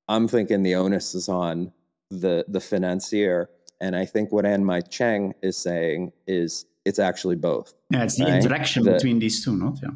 i'm 0.07 0.27
thinking 0.27 0.63
the 0.63 0.75
onus 0.75 1.13
is 1.13 1.27
on 1.27 1.71
the 2.09 2.45
the 2.47 2.59
financier 2.59 3.49
and 3.81 3.95
i 3.95 4.05
think 4.05 4.31
what 4.31 4.45
Ann 4.45 4.65
Mei 4.65 4.81
Chang 4.81 5.33
is 5.41 5.57
saying 5.57 6.11
is 6.27 6.65
it's 6.85 6.99
actually 6.99 7.35
both 7.35 7.73
Yeah, 7.91 8.03
it's 8.03 8.15
the 8.17 8.25
Right. 8.25 8.35
interaction 8.43 8.83
The- 8.83 8.93
between 8.93 9.19
these 9.19 9.43
two, 9.43 9.55
not 9.55 9.77
yeah. 9.83 9.89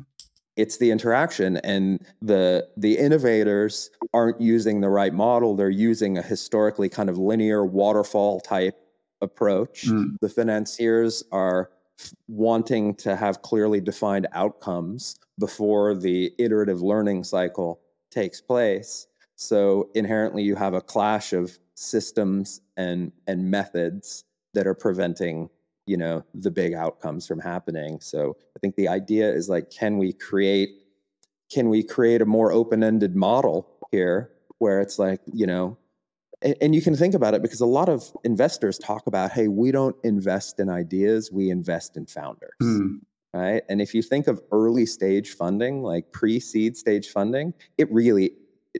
it's 0.57 0.77
the 0.77 0.91
interaction 0.91 1.57
and 1.57 2.05
the 2.21 2.67
the 2.77 2.97
innovators 2.97 3.89
aren't 4.13 4.39
using 4.41 4.81
the 4.81 4.89
right 4.89 5.13
model 5.13 5.55
they're 5.55 5.69
using 5.69 6.17
a 6.17 6.21
historically 6.21 6.89
kind 6.89 7.09
of 7.09 7.17
linear 7.17 7.65
waterfall 7.65 8.39
type 8.41 8.75
approach 9.21 9.85
Mm. 9.87 10.17
the 10.21 10.29
financiers 10.29 11.23
are 11.31 11.69
wanting 12.27 12.95
to 12.95 13.15
have 13.15 13.41
clearly 13.41 13.79
defined 13.79 14.27
outcomes 14.33 15.17
before 15.39 15.95
the 15.95 16.33
iterative 16.37 16.81
learning 16.81 17.23
cycle 17.23 17.79
takes 18.11 18.41
place. 18.41 19.07
So 19.35 19.89
inherently, 19.95 20.43
you 20.43 20.55
have 20.55 20.73
a 20.73 20.81
clash 20.81 21.33
of 21.33 21.57
systems 21.75 22.61
and 22.77 23.11
and 23.27 23.51
methods 23.51 24.23
that 24.53 24.65
are 24.65 24.73
preventing 24.73 25.49
you 25.85 25.97
know 25.97 26.23
the 26.33 26.51
big 26.51 26.73
outcomes 26.73 27.27
from 27.27 27.39
happening. 27.39 27.99
So 28.01 28.37
I 28.55 28.59
think 28.59 28.75
the 28.75 28.87
idea 28.87 29.31
is 29.31 29.49
like, 29.49 29.69
can 29.69 29.97
we 29.97 30.13
create 30.13 30.69
can 31.51 31.69
we 31.69 31.83
create 31.83 32.21
a 32.21 32.25
more 32.25 32.51
open-ended 32.51 33.15
model 33.15 33.67
here 33.91 34.31
where 34.57 34.81
it's 34.81 34.97
like 34.97 35.21
you 35.31 35.45
know 35.45 35.77
and, 36.41 36.55
and 36.61 36.75
you 36.75 36.81
can 36.81 36.95
think 36.95 37.13
about 37.13 37.33
it 37.33 37.41
because 37.41 37.61
a 37.61 37.65
lot 37.65 37.89
of 37.89 38.11
investors 38.23 38.77
talk 38.77 39.07
about 39.07 39.31
hey 39.31 39.47
we 39.47 39.71
don't 39.71 39.95
invest 40.03 40.59
in 40.59 40.69
ideas 40.69 41.31
we 41.31 41.49
invest 41.49 41.97
in 41.97 42.05
founders 42.05 42.51
Mm. 42.61 42.99
right 43.33 43.63
and 43.69 43.81
if 43.81 43.93
you 43.93 44.01
think 44.01 44.27
of 44.27 44.41
early 44.51 44.85
stage 44.85 45.31
funding 45.33 45.81
like 45.81 46.11
pre-seed 46.11 46.77
stage 46.77 47.09
funding 47.09 47.53
it 47.77 47.91
really 47.91 48.31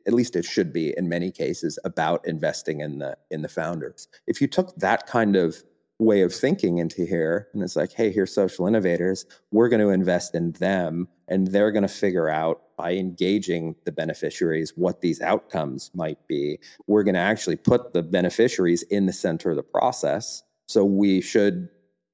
at 0.06 0.14
least 0.14 0.36
it 0.36 0.44
should 0.46 0.74
be 0.74 0.94
in 0.98 1.08
many 1.08 1.32
cases 1.32 1.80
about 1.86 2.26
investing 2.28 2.82
in 2.82 3.00
the 3.00 3.18
in 3.32 3.42
the 3.42 3.50
founders 3.50 4.08
if 4.28 4.42
you 4.42 4.48
took 4.48 4.76
that 4.76 5.08
kind 5.08 5.36
of 5.36 5.64
way 6.00 6.22
of 6.22 6.34
thinking 6.34 6.78
into 6.80 7.06
here 7.06 7.48
and 7.54 7.64
it's 7.64 7.76
like 7.76 7.92
hey 7.94 8.12
here's 8.12 8.34
social 8.34 8.68
innovators. 8.68 9.26
We're 9.52 9.70
going 9.70 9.82
to 9.82 9.90
invest 9.90 10.36
in 10.36 10.52
them 10.54 11.08
and 11.28 11.48
they're 11.48 11.72
going 11.72 11.84
to 11.84 11.88
figure 11.88 12.30
out 12.30 12.62
by 12.78 12.94
engaging 12.94 13.76
the 13.86 13.92
beneficiaries 13.92 14.74
what 14.76 15.00
these 15.02 15.22
outcomes 15.22 15.92
might 15.94 16.20
be. 16.28 16.60
We're 16.88 17.04
going 17.04 17.16
to 17.16 17.22
actually 17.22 17.56
put 17.56 17.94
the 17.94 18.04
beneficiaries 18.04 18.84
in 18.84 19.06
the 19.06 19.14
center 19.14 19.52
of 19.52 19.56
the 19.56 19.64
process 19.64 20.44
so 20.68 20.84
we 20.84 21.22
should 21.22 21.70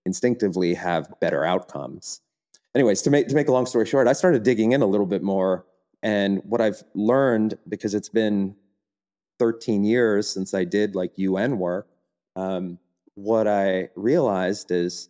instinctively 0.06 0.74
have 0.74 1.12
better 1.20 1.44
outcomes. 1.44 2.22
Anyways 2.76 3.02
to 3.04 3.10
make 3.10 3.28
to 3.28 3.36
make 3.36 3.48
a 3.48 3.52
long 3.52 3.66
story 3.66 3.86
short 3.86 4.08
i 4.08 4.14
started 4.14 4.44
digging 4.44 4.72
in 4.72 4.82
a 4.82 4.86
little 4.86 5.06
bit 5.06 5.24
more 5.24 5.66
and 6.04 6.42
what 6.46 6.62
i've 6.62 6.82
learned 6.94 7.58
because 7.68 7.94
it's 7.94 8.10
been 8.10 8.56
13 9.40 9.84
years 9.84 10.30
since 10.30 10.54
i 10.54 10.64
did 10.64 10.96
like 10.96 11.12
un 11.18 11.58
work 11.60 11.88
um, 12.38 12.80
what 13.24 13.47
i 13.47 13.88
realized 13.95 14.72
is 14.72 15.09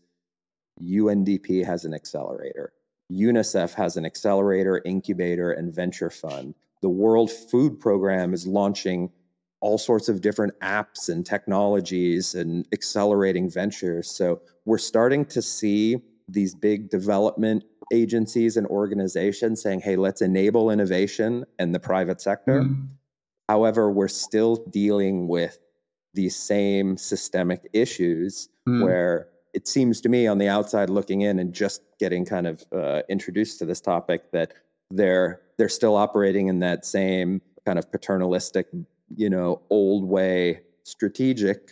undp 0.82 1.66
has 1.66 1.86
an 1.86 1.94
accelerator 1.94 2.74
unicef 3.12 3.74
has 3.74 3.98
an 3.98 4.06
accelerator 4.06 4.82
incubator 4.86 5.52
and 5.52 5.74
venture 5.74 6.10
fund 6.10 6.56
the 6.82 6.90
world 6.90 7.32
food 7.32 7.80
program 7.80 8.34
is 8.34 8.48
launching 8.48 9.10
all 9.60 9.78
sorts 9.78 10.10
of 10.10 10.22
different 10.22 10.54
apps 10.62 11.08
and 11.10 11.26
technologies 11.26 12.34
and 12.36 12.68
accelerating 12.74 13.50
ventures 13.50 14.10
so 14.10 14.42
we're 14.66 14.78
starting 14.78 15.26
to 15.26 15.42
see 15.42 16.02
these 16.28 16.56
big 16.56 16.90
development 16.90 17.64
agencies 17.92 18.58
and 18.58 18.66
organizations 18.68 19.62
saying, 19.62 19.82
hey, 19.82 19.96
let's 19.96 20.22
enable 20.22 20.72
innovation 20.72 21.46
in 21.60 21.72
the 21.72 21.80
private 21.80 22.22
sector. 22.22 22.64
Mm. 22.64 22.88
However, 23.50 23.92
we're 23.92 24.08
still 24.08 24.56
dealing 24.70 25.28
with 25.28 25.60
these 26.14 26.36
same 26.36 26.98
systemic 26.98 27.70
issues 27.74 28.50
Mm. 28.68 28.84
where 28.84 29.28
it 29.54 29.68
seems 29.68 30.00
to 30.02 30.08
me 30.10 30.28
on 30.28 30.38
the 30.38 30.48
outside 30.48 30.90
looking 30.90 31.22
in 31.22 31.40
and 31.40 31.52
just 31.54 31.82
getting 32.00 32.24
kind 32.26 32.46
of 32.48 32.64
uh, 32.72 33.02
introduced 33.10 33.58
to 33.60 33.66
this 33.66 33.82
topic 33.82 34.32
that 34.32 34.54
they're 34.92 35.42
they're 35.58 35.70
still 35.70 35.96
operating 35.96 36.48
in 36.48 36.60
that 36.60 36.86
same 36.86 37.42
kind 37.66 37.78
of 37.80 37.92
paternalistic, 37.92 38.68
you 39.16 39.30
know, 39.30 39.62
old 39.70 40.06
way 40.06 40.62
strategic 40.84 41.72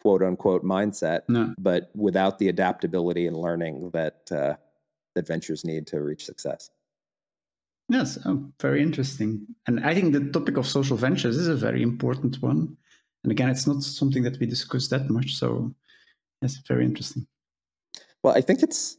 quote 0.00 0.22
unquote 0.22 0.64
mindset 0.64 1.20
No. 1.28 1.54
but 1.58 1.90
without 1.94 2.38
the 2.38 2.48
adaptability 2.48 3.26
and 3.26 3.36
learning 3.36 3.90
that 3.90 4.30
uh, 4.32 4.54
that 5.14 5.26
ventures 5.26 5.64
need 5.64 5.86
to 5.88 6.00
reach 6.00 6.24
success. 6.24 6.70
Yes, 7.88 8.18
oh, 8.24 8.50
very 8.60 8.82
interesting. 8.82 9.46
And 9.66 9.80
I 9.84 9.94
think 9.94 10.12
the 10.12 10.28
topic 10.30 10.56
of 10.56 10.66
social 10.66 10.96
ventures 10.96 11.36
is 11.36 11.46
a 11.48 11.54
very 11.54 11.82
important 11.82 12.42
one. 12.42 12.76
And 13.24 13.32
again, 13.32 13.48
it's 13.48 13.66
not 13.66 13.82
something 13.82 14.22
that 14.22 14.38
we 14.38 14.46
discuss 14.46 14.88
that 14.88 15.10
much. 15.10 15.34
So, 15.34 15.74
yes, 16.42 16.58
very 16.68 16.84
interesting. 16.84 17.26
Well, 18.22 18.34
I 18.36 18.40
think 18.40 18.62
it's. 18.62 18.98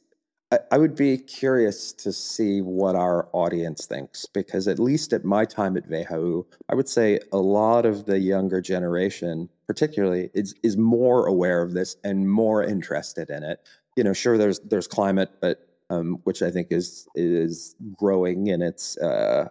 I, 0.51 0.59
I 0.71 0.77
would 0.77 0.95
be 0.95 1.17
curious 1.17 1.91
to 1.93 2.13
see 2.13 2.61
what 2.61 2.95
our 2.95 3.27
audience 3.33 3.85
thinks 3.85 4.25
because 4.25 4.67
at 4.67 4.79
least 4.79 5.11
at 5.11 5.25
my 5.25 5.43
time 5.43 5.75
at 5.75 5.89
WHU, 5.89 6.45
I 6.69 6.75
would 6.75 6.87
say 6.87 7.19
a 7.33 7.37
lot 7.37 7.85
of 7.85 8.05
the 8.05 8.19
younger 8.19 8.61
generation, 8.61 9.49
particularly, 9.67 10.29
is 10.33 10.55
is 10.63 10.77
more 10.77 11.27
aware 11.27 11.61
of 11.61 11.73
this 11.73 11.97
and 12.03 12.29
more 12.29 12.63
interested 12.63 13.29
in 13.29 13.43
it. 13.43 13.59
You 13.95 14.03
know, 14.03 14.13
sure, 14.13 14.37
there's 14.37 14.59
there's 14.59 14.87
climate, 14.87 15.31
but 15.41 15.67
um, 15.89 16.19
which 16.23 16.41
I 16.41 16.51
think 16.51 16.67
is 16.71 17.07
is 17.15 17.75
growing 17.97 18.47
in 18.47 18.61
its 18.61 18.97
uh, 18.97 19.49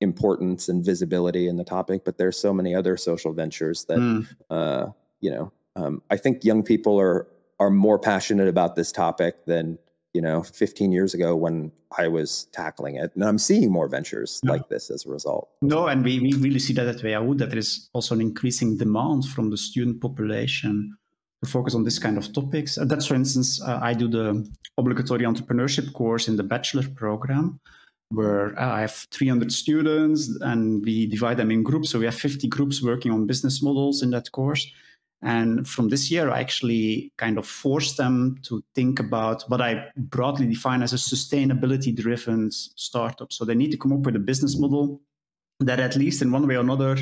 importance 0.00 0.68
and 0.68 0.84
visibility 0.84 1.48
in 1.48 1.56
the 1.56 1.64
topic. 1.64 2.04
But 2.04 2.18
there's 2.18 2.38
so 2.38 2.52
many 2.52 2.74
other 2.74 2.96
social 2.96 3.32
ventures 3.32 3.84
that 3.86 3.98
Mm. 3.98 4.26
uh, 4.50 4.86
you 5.20 5.30
know. 5.30 5.52
Um, 5.76 6.02
I 6.10 6.16
think 6.16 6.44
young 6.44 6.62
people 6.62 6.98
are 7.00 7.26
are 7.60 7.70
more 7.70 7.98
passionate 7.98 8.48
about 8.48 8.76
this 8.76 8.92
topic 8.92 9.44
than 9.46 9.78
you 10.14 10.20
know 10.22 10.42
15 10.42 10.92
years 10.92 11.14
ago 11.14 11.34
when 11.36 11.72
I 11.98 12.06
was 12.08 12.44
tackling 12.52 12.96
it, 12.96 13.10
and 13.14 13.24
I'm 13.24 13.38
seeing 13.38 13.70
more 13.72 13.88
ventures 13.88 14.40
Yeah. 14.44 14.52
like 14.52 14.68
this 14.68 14.90
as 14.90 15.06
a 15.06 15.10
result. 15.10 15.48
No, 15.62 15.86
and 15.86 16.04
we, 16.04 16.20
we 16.20 16.32
really 16.34 16.58
see 16.60 16.74
that 16.74 16.86
at 16.86 16.96
WHU, 17.02 17.34
that 17.38 17.50
there 17.50 17.58
is 17.58 17.88
also 17.92 18.14
an 18.14 18.20
increasing 18.20 18.76
demand 18.76 19.24
from 19.24 19.50
the 19.50 19.56
student 19.56 20.00
population 20.00 20.96
to 21.42 21.48
focus 21.50 21.74
on 21.74 21.84
this 21.84 21.98
kind 21.98 22.18
of 22.18 22.32
topics. 22.32 22.78
That's, 22.80 23.06
for 23.06 23.14
instance, 23.14 23.62
uh, 23.62 23.78
I 23.80 23.94
do 23.94 24.08
the 24.08 24.46
obligatory 24.76 25.24
entrepreneurship 25.24 25.92
course 25.92 26.28
in 26.28 26.36
the 26.36 26.42
bachelor 26.42 26.86
program, 26.94 27.58
where 28.10 28.58
uh, 28.58 28.74
I 28.74 28.80
have 28.80 29.06
300 29.10 29.52
students 29.52 30.28
and 30.40 30.84
we 30.84 31.06
divide 31.06 31.36
them 31.36 31.50
in 31.50 31.62
groups. 31.62 31.90
So 31.90 31.98
we 31.98 32.06
have 32.06 32.14
50 32.14 32.48
groups 32.48 32.82
working 32.82 33.12
on 33.12 33.26
business 33.26 33.62
models 33.62 34.02
in 34.02 34.10
that 34.10 34.32
course. 34.32 34.66
And 35.20 35.68
from 35.68 35.88
this 35.88 36.10
year, 36.10 36.30
I 36.30 36.40
actually 36.40 37.12
kind 37.16 37.38
of 37.38 37.46
forced 37.46 37.96
them 37.96 38.38
to 38.44 38.62
think 38.74 39.00
about 39.00 39.42
what 39.48 39.60
I 39.60 39.88
broadly 39.96 40.46
define 40.46 40.82
as 40.82 40.92
a 40.92 40.96
sustainability 40.96 41.94
driven 41.94 42.50
startup. 42.52 43.32
So 43.32 43.44
they 43.44 43.56
need 43.56 43.72
to 43.72 43.76
come 43.76 43.92
up 43.92 44.00
with 44.00 44.14
a 44.14 44.20
business 44.20 44.56
model 44.56 45.00
that, 45.60 45.80
at 45.80 45.96
least 45.96 46.22
in 46.22 46.30
one 46.30 46.46
way 46.46 46.54
or 46.54 46.60
another, 46.60 46.96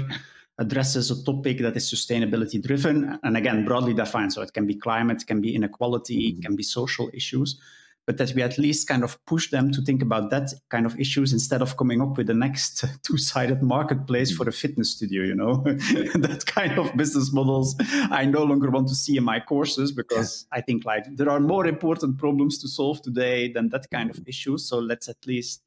addresses 0.59 1.11
a 1.11 1.23
topic 1.25 1.59
that 1.59 1.77
is 1.77 1.93
sustainability 1.93 2.63
driven. 2.63 3.19
And 3.23 3.37
again, 3.37 3.67
broadly 3.67 3.93
defined. 3.93 4.33
So 4.33 4.41
it 4.41 4.55
can 4.55 4.67
be 4.67 4.75
climate, 4.75 5.23
it 5.23 5.27
can 5.27 5.43
be 5.43 5.55
inequality, 5.55 6.29
it 6.29 6.43
can 6.43 6.57
be 6.57 6.63
social 6.63 7.11
issues. 7.13 7.61
But 8.07 8.19
that 8.19 8.33
we 8.35 8.43
at 8.43 8.57
least 8.57 8.87
kind 8.87 9.03
of 9.03 9.19
push 9.27 9.51
them 9.51 9.73
to 9.73 9.83
think 9.83 10.01
about 10.01 10.31
that 10.31 10.53
kind 10.71 10.87
of 10.87 10.99
issues 10.99 11.33
instead 11.33 11.61
of 11.61 11.77
coming 11.77 12.01
up 12.01 12.17
with 12.17 12.29
the 12.29 12.35
next 12.35 12.85
two 13.03 13.19
sided 13.19 13.63
marketplace 13.63 14.31
for 14.31 14.49
a 14.49 14.53
fitness 14.53 14.93
studio, 14.93 15.25
you 15.25 15.35
know? 15.35 15.57
that 15.65 16.45
kind 16.47 16.79
of 16.79 16.97
business 16.97 17.33
models 17.33 17.75
I 18.11 18.25
no 18.25 18.45
longer 18.45 18.71
want 18.71 18.89
to 18.89 18.95
see 18.95 19.17
in 19.17 19.25
my 19.25 19.41
courses 19.41 19.91
because 19.91 20.47
I 20.53 20.61
think 20.61 20.85
like 20.85 21.05
there 21.17 21.29
are 21.29 21.41
more 21.41 21.67
important 21.67 22.19
problems 22.19 22.59
to 22.59 22.69
solve 22.69 23.03
today 23.03 23.53
than 23.53 23.71
that 23.71 23.91
kind 23.91 24.09
of 24.11 24.21
issues. 24.29 24.69
So 24.69 24.79
let's 24.79 25.09
at 25.09 25.27
least 25.27 25.63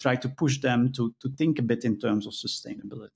try 0.00 0.16
to 0.16 0.28
push 0.28 0.60
them 0.60 0.92
to 0.92 1.14
to 1.20 1.28
think 1.38 1.58
a 1.58 1.62
bit 1.62 1.84
in 1.84 1.98
terms 1.98 2.26
of 2.26 2.32
sustainability. 2.32 3.10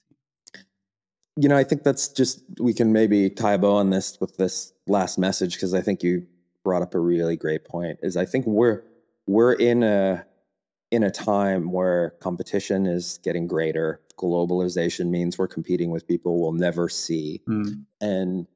You 1.37 1.49
know, 1.49 1.57
I 1.57 1.64
think 1.64 1.85
that's 1.85 2.09
just 2.09 2.43
we 2.59 2.74
can 2.74 2.93
maybe 2.93 3.31
tie 3.31 3.55
a 3.55 3.59
bow 3.59 3.76
on 3.76 3.91
this 3.91 4.18
with 4.20 4.37
this 4.37 4.72
last 4.87 5.18
message 5.18 5.55
because 5.55 5.74
I 5.74 5.81
think 5.81 6.03
you 6.03 6.26
brought 6.69 6.83
up 6.83 6.95
a 6.95 7.01
really 7.01 7.35
great 7.35 7.64
point. 7.64 7.99
Is 8.03 8.14
I 8.19 8.27
think 8.27 8.45
we're 8.47 8.83
we're 9.27 9.55
in 9.55 9.83
a 9.83 10.27
in 10.91 11.03
a 11.03 11.11
time 11.11 11.73
where 11.73 12.11
competition 12.21 12.85
is 12.87 13.19
getting 13.25 13.47
greater. 13.47 14.03
Globalization 14.19 15.09
means 15.09 15.39
we're 15.39 15.49
competing 15.49 15.91
with 15.91 16.07
people 16.07 16.39
we'll 16.39 16.53
never 16.53 16.91
see. 16.91 17.41
Mm. 17.49 17.87
and 18.03 18.47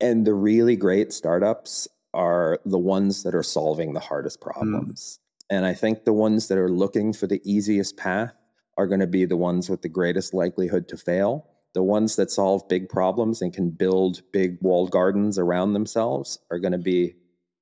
and 0.00 0.26
the 0.26 0.32
really 0.32 0.76
great 0.76 1.12
startups 1.12 1.88
are 2.14 2.58
the 2.64 2.78
ones 2.78 3.22
that 3.24 3.34
are 3.34 3.42
solving 3.42 3.92
the 3.92 4.00
hardest 4.00 4.40
problems 4.40 5.18
and 5.48 5.64
i 5.64 5.72
think 5.72 6.04
the 6.04 6.12
ones 6.12 6.48
that 6.48 6.58
are 6.58 6.68
looking 6.68 7.12
for 7.12 7.26
the 7.26 7.40
easiest 7.44 7.96
path 7.96 8.34
are 8.76 8.86
going 8.86 9.00
to 9.00 9.06
be 9.06 9.24
the 9.24 9.36
ones 9.36 9.70
with 9.70 9.80
the 9.80 9.88
greatest 9.88 10.34
likelihood 10.34 10.88
to 10.88 10.96
fail 10.96 11.48
the 11.72 11.82
ones 11.82 12.16
that 12.16 12.30
solve 12.30 12.68
big 12.68 12.88
problems 12.90 13.40
and 13.40 13.54
can 13.54 13.70
build 13.70 14.20
big 14.30 14.58
walled 14.60 14.90
gardens 14.90 15.38
around 15.38 15.72
themselves 15.72 16.38
are 16.50 16.58
going 16.58 16.72
to 16.72 16.78
be 16.78 17.14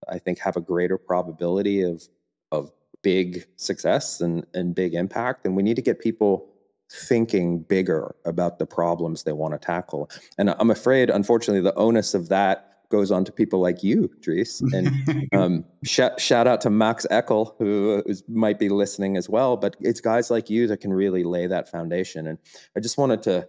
i 0.09 0.18
think 0.18 0.38
have 0.38 0.57
a 0.57 0.61
greater 0.61 0.98
probability 0.98 1.82
of 1.82 2.09
of 2.53 2.70
big 3.03 3.46
success 3.57 4.20
and 4.20 4.46
and 4.55 4.74
big 4.74 4.94
impact 4.94 5.44
and 5.44 5.57
we 5.57 5.62
need 5.62 5.76
to 5.76 5.82
get 5.82 6.01
people 6.01 6.46
thinking 6.92 7.61
bigger 7.61 8.14
about 8.24 8.59
the 8.59 8.66
problems 8.66 9.22
they 9.22 9.32
want 9.32 9.55
to 9.55 9.59
tackle 9.59 10.11
and 10.38 10.51
I'm 10.61 10.70
afraid, 10.70 11.11
unfortunately, 11.11 11.62
the 11.62 11.74
onus 11.74 12.14
of 12.14 12.28
that 12.28 12.66
goes 12.90 13.11
on 13.11 13.24
to 13.24 13.32
people 13.32 13.61
like 13.61 13.82
you, 13.82 14.11
Dries. 14.20 14.61
And 14.72 15.28
um, 15.32 15.64
shout, 15.84 16.20
shout 16.20 16.46
out 16.46 16.61
to 16.62 16.70
Max 16.70 17.07
Eckel, 17.11 17.55
who 17.59 18.03
is, 18.07 18.22
might 18.28 18.59
be 18.59 18.68
listening 18.68 19.16
as 19.16 19.28
well. 19.28 19.57
But 19.57 19.76
it's 19.80 20.01
guys 20.01 20.30
like 20.30 20.51
you 20.51 20.66
that 20.66 20.78
can 20.78 20.92
really 20.92 21.24
lay 21.24 21.46
that 21.46 21.70
foundation. 21.70 22.26
And 22.26 22.38
I 22.76 22.80
just 22.80 22.98
wanted 22.98 23.22
to 23.22 23.48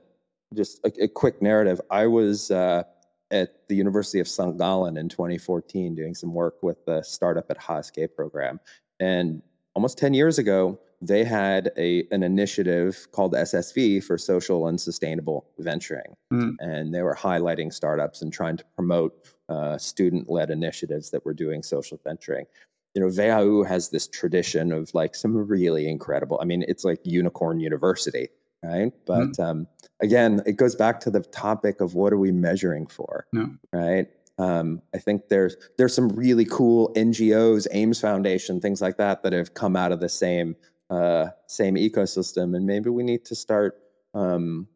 just 0.53 0.79
a, 0.85 1.03
a 1.03 1.07
quick 1.07 1.41
narrative. 1.41 1.81
I 1.89 2.07
was 2.07 2.51
uh, 2.51 2.83
at 3.31 3.67
the 3.67 3.75
University 3.75 4.19
of 4.19 4.27
St. 4.27 4.57
Gallen 4.57 4.97
in 4.97 5.09
2014 5.09 5.95
doing 5.95 6.13
some 6.13 6.33
work 6.33 6.61
with 6.61 6.83
the 6.85 7.01
Startup 7.01 7.49
at 7.49 7.57
HSG 7.57 8.13
program. 8.15 8.59
And 8.99 9.41
almost 9.75 9.97
10 9.97 10.13
years 10.13 10.37
ago, 10.37 10.79
they 11.01 11.23
had 11.23 11.71
a, 11.77 12.05
an 12.11 12.21
initiative 12.21 13.07
called 13.11 13.33
SSV 13.33 14.03
for 14.03 14.17
social 14.17 14.67
and 14.67 14.79
sustainable 14.79 15.47
venturing. 15.57 16.15
Mm. 16.31 16.55
And 16.59 16.93
they 16.93 17.01
were 17.01 17.15
highlighting 17.15 17.73
startups 17.73 18.21
and 18.21 18.31
trying 18.31 18.57
to 18.57 18.63
promote 18.75 19.27
uh, 19.49 19.77
student 19.77 20.29
led 20.29 20.51
initiatives 20.51 21.09
that 21.09 21.25
were 21.25 21.33
doing 21.33 21.63
social 21.63 21.99
venturing. 22.03 22.45
You 22.93 23.01
know, 23.01 23.09
WHU 23.09 23.63
has 23.63 23.89
this 23.89 24.07
tradition 24.07 24.71
of 24.71 24.93
like 24.93 25.15
some 25.15 25.35
really 25.35 25.87
incredible, 25.89 26.37
I 26.41 26.45
mean, 26.45 26.63
it's 26.67 26.83
like 26.83 26.99
Unicorn 27.03 27.59
University, 27.59 28.29
right? 28.63 28.93
But 29.05 29.31
mm. 29.31 29.39
um, 29.39 29.67
again, 30.01 30.41
it 30.45 30.53
goes 30.53 30.75
back 30.75 30.99
to 31.01 31.11
the 31.11 31.21
topic 31.21 31.81
of 31.81 31.95
what 31.95 32.13
are 32.13 32.17
we 32.17 32.31
measuring 32.31 32.87
for, 32.87 33.27
right? 33.73 34.07
Um, 34.37 34.81
I 34.95 34.97
think 34.97 35.27
there's 35.29 35.55
there's 35.77 35.93
some 35.93 36.09
really 36.09 36.45
cool 36.45 36.91
NGOs, 36.95 37.67
Ames 37.71 37.99
Foundation, 37.99 38.59
things 38.59 38.81
like 38.81 38.97
that, 38.97 39.23
that 39.23 39.33
have 39.33 39.53
come 39.53 39.75
out 39.75 39.91
of 39.91 39.99
the 39.99 40.09
same 40.09 40.55
uh, 40.89 41.27
same 41.47 41.75
ecosystem, 41.75 42.55
and 42.55 42.65
maybe 42.65 42.89
we 42.89 43.03
need 43.03 43.25
to 43.25 43.35
start 43.35 43.79
um, 44.13 44.67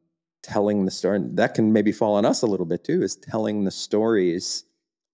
telling 0.44 0.86
the 0.86 0.92
story. 0.92 1.20
That 1.22 1.54
can 1.56 1.74
maybe 1.74 1.92
fall 1.92 2.16
on 2.16 2.26
us 2.26 2.42
a 2.42 2.48
little 2.48 2.66
bit 2.66 2.84
too, 2.84 3.02
is 3.02 3.16
telling 3.16 3.64
the 3.64 3.72
stories 3.72 4.66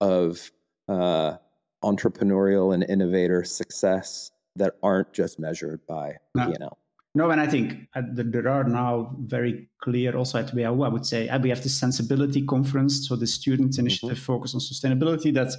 of 0.02 0.52
uh, 0.90 1.38
entrepreneurial 1.84 2.74
and 2.74 2.84
innovator 2.84 3.44
success 3.44 4.32
that 4.58 4.74
aren't 4.84 5.14
just 5.14 5.40
measured 5.40 5.86
by 5.88 6.18
no. 6.36 6.48
P&L. 6.48 6.78
No, 7.14 7.30
and 7.30 7.42
I 7.42 7.48
think 7.48 7.90
uh, 7.94 8.04
there 8.14 8.48
are 8.48 8.64
now 8.64 9.14
very 9.20 9.68
clear 9.82 10.16
also 10.16 10.40
at 10.40 10.54
WHU, 10.54 10.84
I 10.84 10.88
would 10.88 11.06
say, 11.06 11.30
we 11.44 11.50
have 11.50 11.62
the 11.62 11.68
sensibility 11.68 12.46
conference. 12.46 13.08
So 13.08 13.18
the 13.18 13.28
student 13.28 13.72
mm-hmm. 13.72 13.82
initiative 13.82 14.18
mm-hmm. 14.18 14.26
focus 14.26 14.54
on 14.54 14.62
sustainability 14.62 15.34
that 15.34 15.54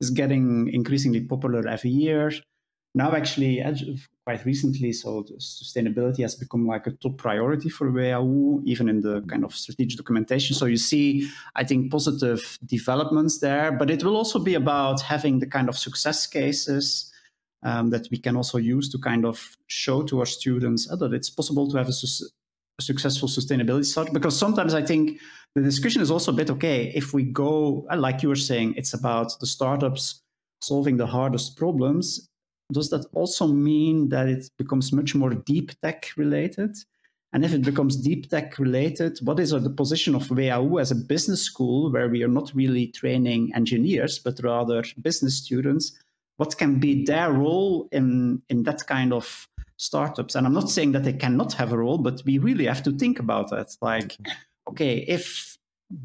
is 0.00 0.10
getting 0.10 0.68
increasingly 0.72 1.20
popular 1.20 1.66
every 1.68 1.90
year. 1.90 2.32
Now, 2.96 3.12
actually, 3.12 3.62
quite 4.24 4.44
recently, 4.44 4.92
so 4.92 5.22
sustainability 5.38 6.22
has 6.22 6.34
become 6.34 6.66
like 6.66 6.86
a 6.86 6.92
top 6.92 7.18
priority 7.18 7.68
for 7.68 7.90
WHU, 7.90 8.62
even 8.64 8.88
in 8.88 9.02
the 9.02 9.20
kind 9.28 9.44
of 9.44 9.54
strategic 9.54 9.98
documentation. 9.98 10.56
So 10.56 10.64
you 10.64 10.78
see, 10.78 11.28
I 11.54 11.62
think, 11.62 11.92
positive 11.92 12.58
developments 12.64 13.38
there, 13.38 13.70
but 13.70 13.90
it 13.90 14.02
will 14.02 14.16
also 14.16 14.38
be 14.38 14.54
about 14.54 15.02
having 15.02 15.38
the 15.38 15.46
kind 15.46 15.68
of 15.68 15.76
success 15.78 16.26
cases 16.26 17.12
um, 17.62 17.90
that 17.90 18.08
we 18.10 18.18
can 18.18 18.36
also 18.36 18.58
use 18.58 18.88
to 18.90 18.98
kind 18.98 19.24
of 19.24 19.56
show 19.66 20.02
to 20.04 20.20
our 20.20 20.26
students 20.26 20.90
uh, 20.90 20.96
that 20.96 21.12
it's 21.12 21.30
possible 21.30 21.68
to 21.70 21.76
have 21.76 21.88
a, 21.88 21.92
su- 21.92 22.26
a 22.78 22.82
successful 22.82 23.28
sustainability 23.28 23.84
start. 23.84 24.12
Because 24.12 24.38
sometimes 24.38 24.74
I 24.74 24.82
think 24.82 25.20
the 25.54 25.62
discussion 25.62 26.02
is 26.02 26.10
also 26.10 26.32
a 26.32 26.34
bit 26.34 26.50
okay 26.50 26.92
if 26.94 27.14
we 27.14 27.24
go, 27.24 27.86
uh, 27.90 27.96
like 27.96 28.22
you 28.22 28.28
were 28.28 28.36
saying, 28.36 28.74
it's 28.76 28.94
about 28.94 29.38
the 29.40 29.46
startups 29.46 30.22
solving 30.60 30.96
the 30.96 31.06
hardest 31.06 31.56
problems. 31.56 32.28
Does 32.72 32.90
that 32.90 33.06
also 33.12 33.46
mean 33.46 34.08
that 34.08 34.28
it 34.28 34.50
becomes 34.58 34.92
much 34.92 35.14
more 35.14 35.30
deep 35.30 35.72
tech 35.80 36.10
related? 36.16 36.76
And 37.32 37.44
if 37.44 37.52
it 37.52 37.62
becomes 37.62 37.96
deep 37.96 38.30
tech 38.30 38.58
related, 38.58 39.18
what 39.22 39.38
is 39.40 39.50
the 39.50 39.70
position 39.70 40.14
of 40.14 40.28
WHU 40.28 40.78
as 40.78 40.90
a 40.90 40.94
business 40.94 41.42
school 41.42 41.92
where 41.92 42.08
we 42.08 42.22
are 42.22 42.28
not 42.28 42.50
really 42.54 42.86
training 42.88 43.52
engineers, 43.54 44.18
but 44.18 44.40
rather 44.42 44.82
business 45.02 45.36
students? 45.36 45.92
What 46.36 46.56
can 46.58 46.78
be 46.78 47.04
their 47.04 47.32
role 47.32 47.88
in 47.92 48.42
in 48.48 48.62
that 48.64 48.86
kind 48.86 49.12
of 49.12 49.48
startups. 49.76 50.34
And 50.34 50.46
i'm 50.46 50.54
not 50.54 50.70
saying 50.70 50.92
that 50.92 51.04
they 51.04 51.12
cannot 51.12 51.52
have 51.54 51.72
a 51.72 51.78
role 51.78 51.98
but 51.98 52.22
we 52.24 52.38
really 52.38 52.66
have 52.66 52.82
to 52.84 52.92
think 52.92 53.18
about 53.18 53.50
that. 53.50 53.76
Like 53.80 54.16
okay 54.68 55.04
if 55.08 55.56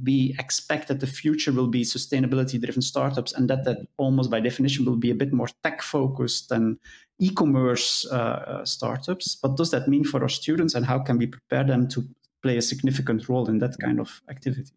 we 0.03 0.35
expect 0.37 0.87
that 0.87 0.99
the 0.99 1.07
future 1.07 1.51
will 1.51 1.67
be 1.67 1.83
sustainability 1.83 2.61
driven 2.61 2.81
startups 2.81 3.33
and 3.33 3.49
that 3.49 3.65
that 3.65 3.77
almost 3.97 4.29
by 4.29 4.39
definition 4.39 4.85
will 4.85 4.95
be 4.95 5.09
a 5.09 5.15
bit 5.15 5.33
more 5.33 5.47
tech 5.63 5.81
focused 5.81 6.49
than 6.49 6.77
e-commerce 7.19 8.05
uh, 8.11 8.15
uh, 8.15 8.65
startups 8.65 9.37
what 9.41 9.57
does 9.57 9.71
that 9.71 9.87
mean 9.87 10.03
for 10.03 10.21
our 10.21 10.29
students 10.29 10.75
and 10.75 10.85
how 10.85 10.99
can 10.99 11.17
we 11.17 11.25
prepare 11.25 11.63
them 11.63 11.87
to 11.87 12.07
play 12.43 12.57
a 12.57 12.61
significant 12.61 13.27
role 13.27 13.49
in 13.49 13.59
that 13.59 13.75
kind 13.79 13.99
of 13.99 14.21
activities? 14.29 14.71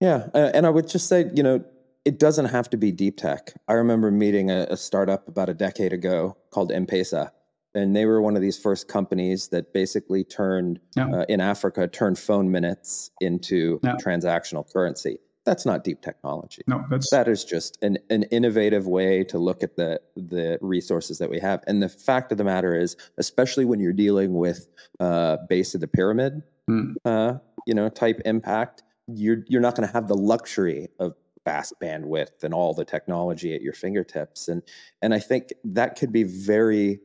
Yeah 0.00 0.28
uh, 0.34 0.50
and 0.54 0.66
i 0.66 0.70
would 0.70 0.88
just 0.88 1.06
say 1.06 1.30
you 1.34 1.42
know 1.42 1.62
it 2.04 2.18
doesn't 2.18 2.46
have 2.46 2.68
to 2.70 2.76
be 2.76 2.92
deep 2.92 3.16
tech. 3.16 3.54
I 3.66 3.74
remember 3.74 4.10
meeting 4.10 4.50
a, 4.50 4.66
a 4.70 4.76
startup 4.76 5.26
about 5.28 5.48
a 5.48 5.54
decade 5.54 5.92
ago 5.92 6.36
called 6.50 6.70
M-Pesa, 6.70 7.30
and 7.74 7.96
they 7.96 8.04
were 8.04 8.20
one 8.20 8.36
of 8.36 8.42
these 8.42 8.58
first 8.58 8.88
companies 8.88 9.48
that 9.48 9.72
basically 9.72 10.22
turned 10.22 10.80
yeah. 10.96 11.08
uh, 11.08 11.24
in 11.28 11.40
Africa 11.40 11.88
turned 11.88 12.18
phone 12.18 12.50
minutes 12.50 13.10
into 13.20 13.80
yeah. 13.82 13.96
transactional 13.96 14.70
currency. 14.70 15.18
That's 15.44 15.66
not 15.66 15.84
deep 15.84 16.00
technology. 16.00 16.62
No, 16.66 16.84
that's 16.88 17.10
that 17.10 17.28
is 17.28 17.44
just 17.44 17.76
an, 17.82 17.98
an 18.08 18.22
innovative 18.24 18.86
way 18.86 19.24
to 19.24 19.38
look 19.38 19.62
at 19.62 19.76
the 19.76 20.00
the 20.16 20.58
resources 20.62 21.18
that 21.18 21.28
we 21.28 21.38
have. 21.38 21.62
And 21.66 21.82
the 21.82 21.88
fact 21.88 22.32
of 22.32 22.38
the 22.38 22.44
matter 22.44 22.74
is, 22.78 22.96
especially 23.18 23.66
when 23.66 23.78
you're 23.78 23.92
dealing 23.92 24.34
with 24.34 24.68
uh, 25.00 25.36
base 25.50 25.74
of 25.74 25.82
the 25.82 25.88
pyramid, 25.88 26.42
mm. 26.70 26.94
uh, 27.04 27.34
you 27.66 27.74
know, 27.74 27.90
type 27.90 28.22
impact, 28.24 28.84
you're 29.06 29.44
you're 29.46 29.60
not 29.60 29.74
going 29.74 29.86
to 29.86 29.92
have 29.92 30.08
the 30.08 30.16
luxury 30.16 30.88
of 30.98 31.14
fast 31.44 31.74
bandwidth 31.80 32.42
and 32.42 32.54
all 32.54 32.74
the 32.74 32.84
technology 32.84 33.54
at 33.54 33.62
your 33.62 33.74
fingertips. 33.74 34.48
And 34.48 34.62
and 35.02 35.14
i 35.14 35.18
think 35.18 35.52
that 35.64 35.96
could 35.96 36.12
be 36.12 36.22
very 36.22 37.00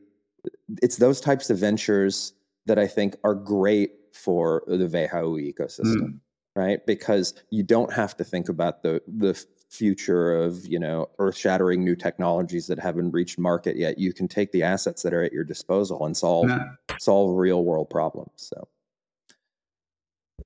it's 0.82 0.96
those 0.96 1.20
types 1.20 1.50
of 1.50 1.58
ventures 1.58 2.32
that 2.66 2.78
i 2.78 2.86
think 2.86 3.16
are 3.24 3.34
great 3.34 3.92
for 4.12 4.62
the 4.66 4.86
WHU 4.86 5.36
ecosystem 5.40 6.02
mm. 6.02 6.18
right? 6.56 6.84
Because 6.86 7.34
you 7.50 7.62
don't 7.62 7.92
have 7.92 8.16
to 8.16 8.24
think 8.24 8.48
about 8.48 8.82
the 8.82 9.02
the 9.06 9.42
future 9.68 10.34
of 10.34 10.66
you 10.66 10.78
know 10.78 11.08
earth-shattering 11.18 11.84
new 11.84 11.94
technologies 11.94 12.66
that 12.66 12.78
haven't 12.78 13.12
reached 13.12 13.38
market 13.38 13.76
yet. 13.76 13.98
You 13.98 14.12
can 14.12 14.26
take 14.28 14.52
the 14.52 14.62
assets 14.62 15.02
that 15.02 15.14
are 15.14 15.22
at 15.22 15.32
your 15.32 15.44
disposal 15.44 16.04
and 16.06 16.16
solve 16.16 16.48
yeah. 16.48 16.70
solve 16.98 17.36
real 17.36 17.64
world 17.64 17.88
problems. 17.88 18.32
So 18.36 18.68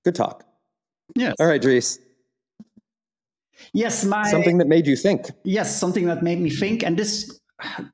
good 0.04 0.14
talk. 0.14 0.44
Yes 1.16 1.34
all 1.38 1.46
right 1.46 1.60
Dries 1.60 1.98
Yes, 3.72 4.04
my 4.04 4.28
something 4.30 4.58
that 4.58 4.68
made 4.68 4.86
you 4.86 4.96
think. 4.96 5.30
Yes, 5.44 5.74
something 5.76 6.06
that 6.06 6.22
made 6.22 6.40
me 6.40 6.50
think, 6.50 6.82
and 6.82 6.96
this 6.96 7.40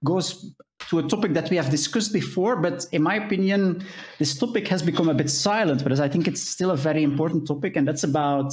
goes 0.04 0.54
to 0.88 0.98
a 0.98 1.02
topic 1.02 1.34
that 1.34 1.50
we 1.50 1.56
have 1.56 1.70
discussed 1.70 2.12
before, 2.12 2.56
but 2.56 2.86
in 2.92 3.02
my 3.02 3.14
opinion, 3.16 3.84
this 4.18 4.36
topic 4.36 4.66
has 4.68 4.82
become 4.82 5.08
a 5.08 5.14
bit 5.14 5.30
silent, 5.30 5.84
but 5.84 5.98
I 6.00 6.08
think 6.08 6.26
it's 6.26 6.42
still 6.42 6.70
a 6.70 6.76
very 6.76 7.02
important 7.02 7.46
topic, 7.46 7.76
and 7.76 7.86
that's 7.86 8.04
about 8.04 8.52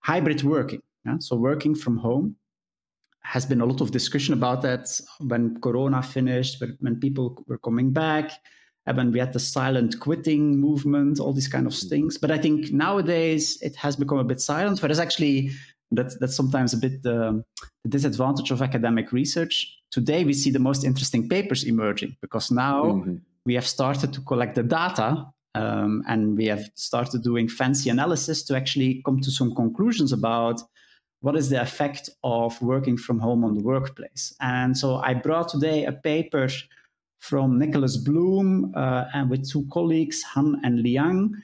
hybrid 0.00 0.42
working. 0.42 0.80
Yeah? 1.06 1.16
So 1.20 1.36
working 1.36 1.74
from 1.74 1.96
home 1.98 2.36
has 3.22 3.46
been 3.46 3.60
a 3.60 3.66
lot 3.66 3.80
of 3.80 3.90
discussion 3.90 4.34
about 4.34 4.62
that 4.62 4.88
when 5.20 5.60
Corona 5.60 6.02
finished, 6.02 6.62
when 6.80 6.98
people 6.98 7.44
were 7.46 7.58
coming 7.58 7.92
back, 7.92 8.32
and 8.86 8.96
when 8.96 9.12
we 9.12 9.18
had 9.18 9.32
the 9.32 9.38
silent 9.38 10.00
quitting 10.00 10.58
movement, 10.58 11.20
all 11.20 11.32
these 11.32 11.48
kind 11.48 11.66
of 11.66 11.74
hmm. 11.74 11.88
things. 11.88 12.18
But 12.18 12.30
I 12.30 12.38
think 12.38 12.72
nowadays 12.72 13.60
it 13.62 13.76
has 13.76 13.96
become 13.96 14.18
a 14.18 14.24
bit 14.24 14.40
silent, 14.40 14.82
whereas 14.82 14.98
actually 14.98 15.50
that's 15.90 16.16
that's 16.18 16.36
sometimes 16.36 16.72
a 16.72 16.76
bit 16.76 17.02
the, 17.02 17.42
the, 17.84 17.88
disadvantage 17.88 18.50
of 18.50 18.62
academic 18.62 19.12
research. 19.12 19.78
Today 19.90 20.24
we 20.24 20.32
see 20.32 20.50
the 20.50 20.58
most 20.58 20.84
interesting 20.84 21.28
papers 21.28 21.64
emerging 21.64 22.16
because 22.20 22.50
now 22.50 22.84
mm-hmm. 22.84 23.16
we 23.44 23.54
have 23.54 23.66
started 23.66 24.12
to 24.12 24.20
collect 24.20 24.54
the 24.54 24.62
data 24.62 25.26
um, 25.54 26.04
and 26.06 26.36
we 26.36 26.46
have 26.46 26.64
started 26.74 27.22
doing 27.22 27.48
fancy 27.48 27.90
analysis 27.90 28.42
to 28.44 28.56
actually 28.56 29.02
come 29.04 29.20
to 29.20 29.30
some 29.30 29.54
conclusions 29.54 30.12
about 30.12 30.62
what 31.22 31.36
is 31.36 31.50
the 31.50 31.60
effect 31.60 32.08
of 32.24 32.60
working 32.62 32.96
from 32.96 33.18
home 33.18 33.44
on 33.44 33.54
the 33.54 33.62
workplace. 33.62 34.34
And 34.40 34.76
so 34.76 34.96
I 34.96 35.14
brought 35.14 35.48
today 35.48 35.84
a 35.84 35.92
paper 35.92 36.48
from 37.18 37.58
Nicholas 37.58 37.96
Bloom 37.98 38.72
uh, 38.74 39.04
and 39.12 39.28
with 39.28 39.48
two 39.48 39.66
colleagues, 39.70 40.22
Han 40.22 40.60
and 40.64 40.80
Liang, 40.82 41.34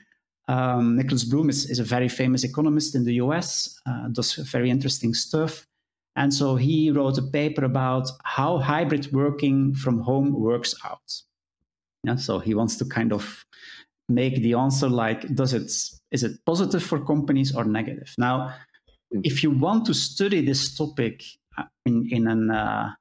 um, 0.47 0.95
Nicholas 0.95 1.23
Bloom 1.23 1.49
is, 1.49 1.69
is, 1.69 1.79
a 1.79 1.83
very 1.83 2.07
famous 2.07 2.43
economist 2.43 2.95
in 2.95 3.03
the 3.03 3.15
US, 3.15 3.79
uh, 3.85 4.07
does 4.09 4.35
very 4.35 4.69
interesting 4.69 5.13
stuff. 5.13 5.67
And 6.15 6.33
so 6.33 6.55
he 6.55 6.89
wrote 6.89 7.17
a 7.17 7.21
paper 7.21 7.65
about 7.65 8.09
how 8.23 8.57
hybrid 8.57 9.11
working 9.11 9.75
from 9.75 9.99
home 9.99 10.33
works 10.33 10.73
out. 10.83 11.21
Yeah, 12.03 12.15
so 12.15 12.39
he 12.39 12.55
wants 12.55 12.77
to 12.77 12.85
kind 12.85 13.11
of 13.11 13.45
make 14.09 14.41
the 14.41 14.53
answer 14.53 14.89
like, 14.89 15.35
does 15.35 15.53
it 15.53 15.71
is 16.11 16.23
it 16.23 16.39
positive 16.45 16.81
for 16.81 17.03
companies 17.03 17.53
or 17.53 17.65
negative? 17.65 18.13
Now, 18.17 18.53
hmm. 19.11 19.19
if 19.23 19.43
you 19.43 19.51
want 19.51 19.85
to 19.87 19.93
study 19.93 20.43
this 20.43 20.73
topic 20.75 21.23
uh, 21.57 21.63
in, 21.85 22.07
in 22.11 22.27
an 22.27 22.49
uh, 22.49 22.93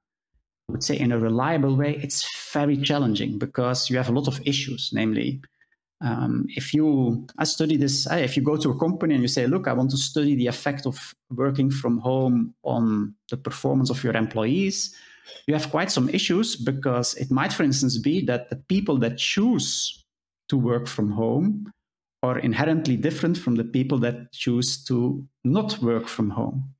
I 0.68 0.72
would 0.72 0.82
say 0.82 0.98
in 0.98 1.12
a 1.12 1.18
reliable 1.18 1.76
way, 1.76 1.96
it's 2.02 2.26
very 2.52 2.76
challenging 2.76 3.38
because 3.38 3.88
you 3.88 3.96
have 3.96 4.08
a 4.08 4.12
lot 4.12 4.26
of 4.26 4.40
issues, 4.44 4.90
namely 4.92 5.40
um, 6.00 6.46
if 6.50 6.74
you 6.74 7.26
I 7.38 7.44
study 7.44 7.76
this, 7.76 8.06
if 8.10 8.36
you 8.36 8.42
go 8.42 8.56
to 8.56 8.70
a 8.70 8.78
company 8.78 9.14
and 9.14 9.22
you 9.22 9.28
say, 9.28 9.46
look, 9.46 9.66
I 9.66 9.72
want 9.72 9.90
to 9.92 9.96
study 9.96 10.34
the 10.34 10.46
effect 10.46 10.86
of 10.86 11.14
working 11.30 11.70
from 11.70 11.98
home 11.98 12.54
on 12.62 13.14
the 13.30 13.36
performance 13.36 13.90
of 13.90 14.04
your 14.04 14.14
employees, 14.14 14.94
you 15.46 15.54
have 15.54 15.70
quite 15.70 15.90
some 15.90 16.08
issues 16.10 16.56
because 16.56 17.14
it 17.14 17.30
might, 17.30 17.52
for 17.52 17.62
instance, 17.62 17.98
be 17.98 18.24
that 18.26 18.50
the 18.50 18.56
people 18.56 18.98
that 18.98 19.18
choose 19.18 20.04
to 20.48 20.56
work 20.56 20.86
from 20.86 21.10
home 21.10 21.72
are 22.22 22.38
inherently 22.38 22.96
different 22.96 23.36
from 23.38 23.56
the 23.56 23.64
people 23.64 23.98
that 23.98 24.32
choose 24.32 24.82
to 24.84 25.24
not 25.44 25.78
work 25.82 26.06
from 26.08 26.30
home. 26.30 26.74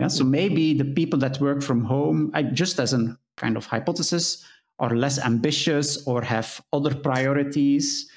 Yeah, 0.00 0.08
so 0.08 0.24
maybe 0.24 0.74
the 0.74 0.84
people 0.84 1.18
that 1.20 1.40
work 1.40 1.62
from 1.62 1.84
home, 1.84 2.32
just 2.52 2.80
as 2.80 2.92
a 2.92 3.16
kind 3.36 3.56
of 3.56 3.66
hypothesis, 3.66 4.44
are 4.78 4.96
less 4.96 5.18
ambitious 5.18 6.04
or 6.06 6.22
have 6.22 6.60
other 6.72 6.94
priorities. 6.94 8.10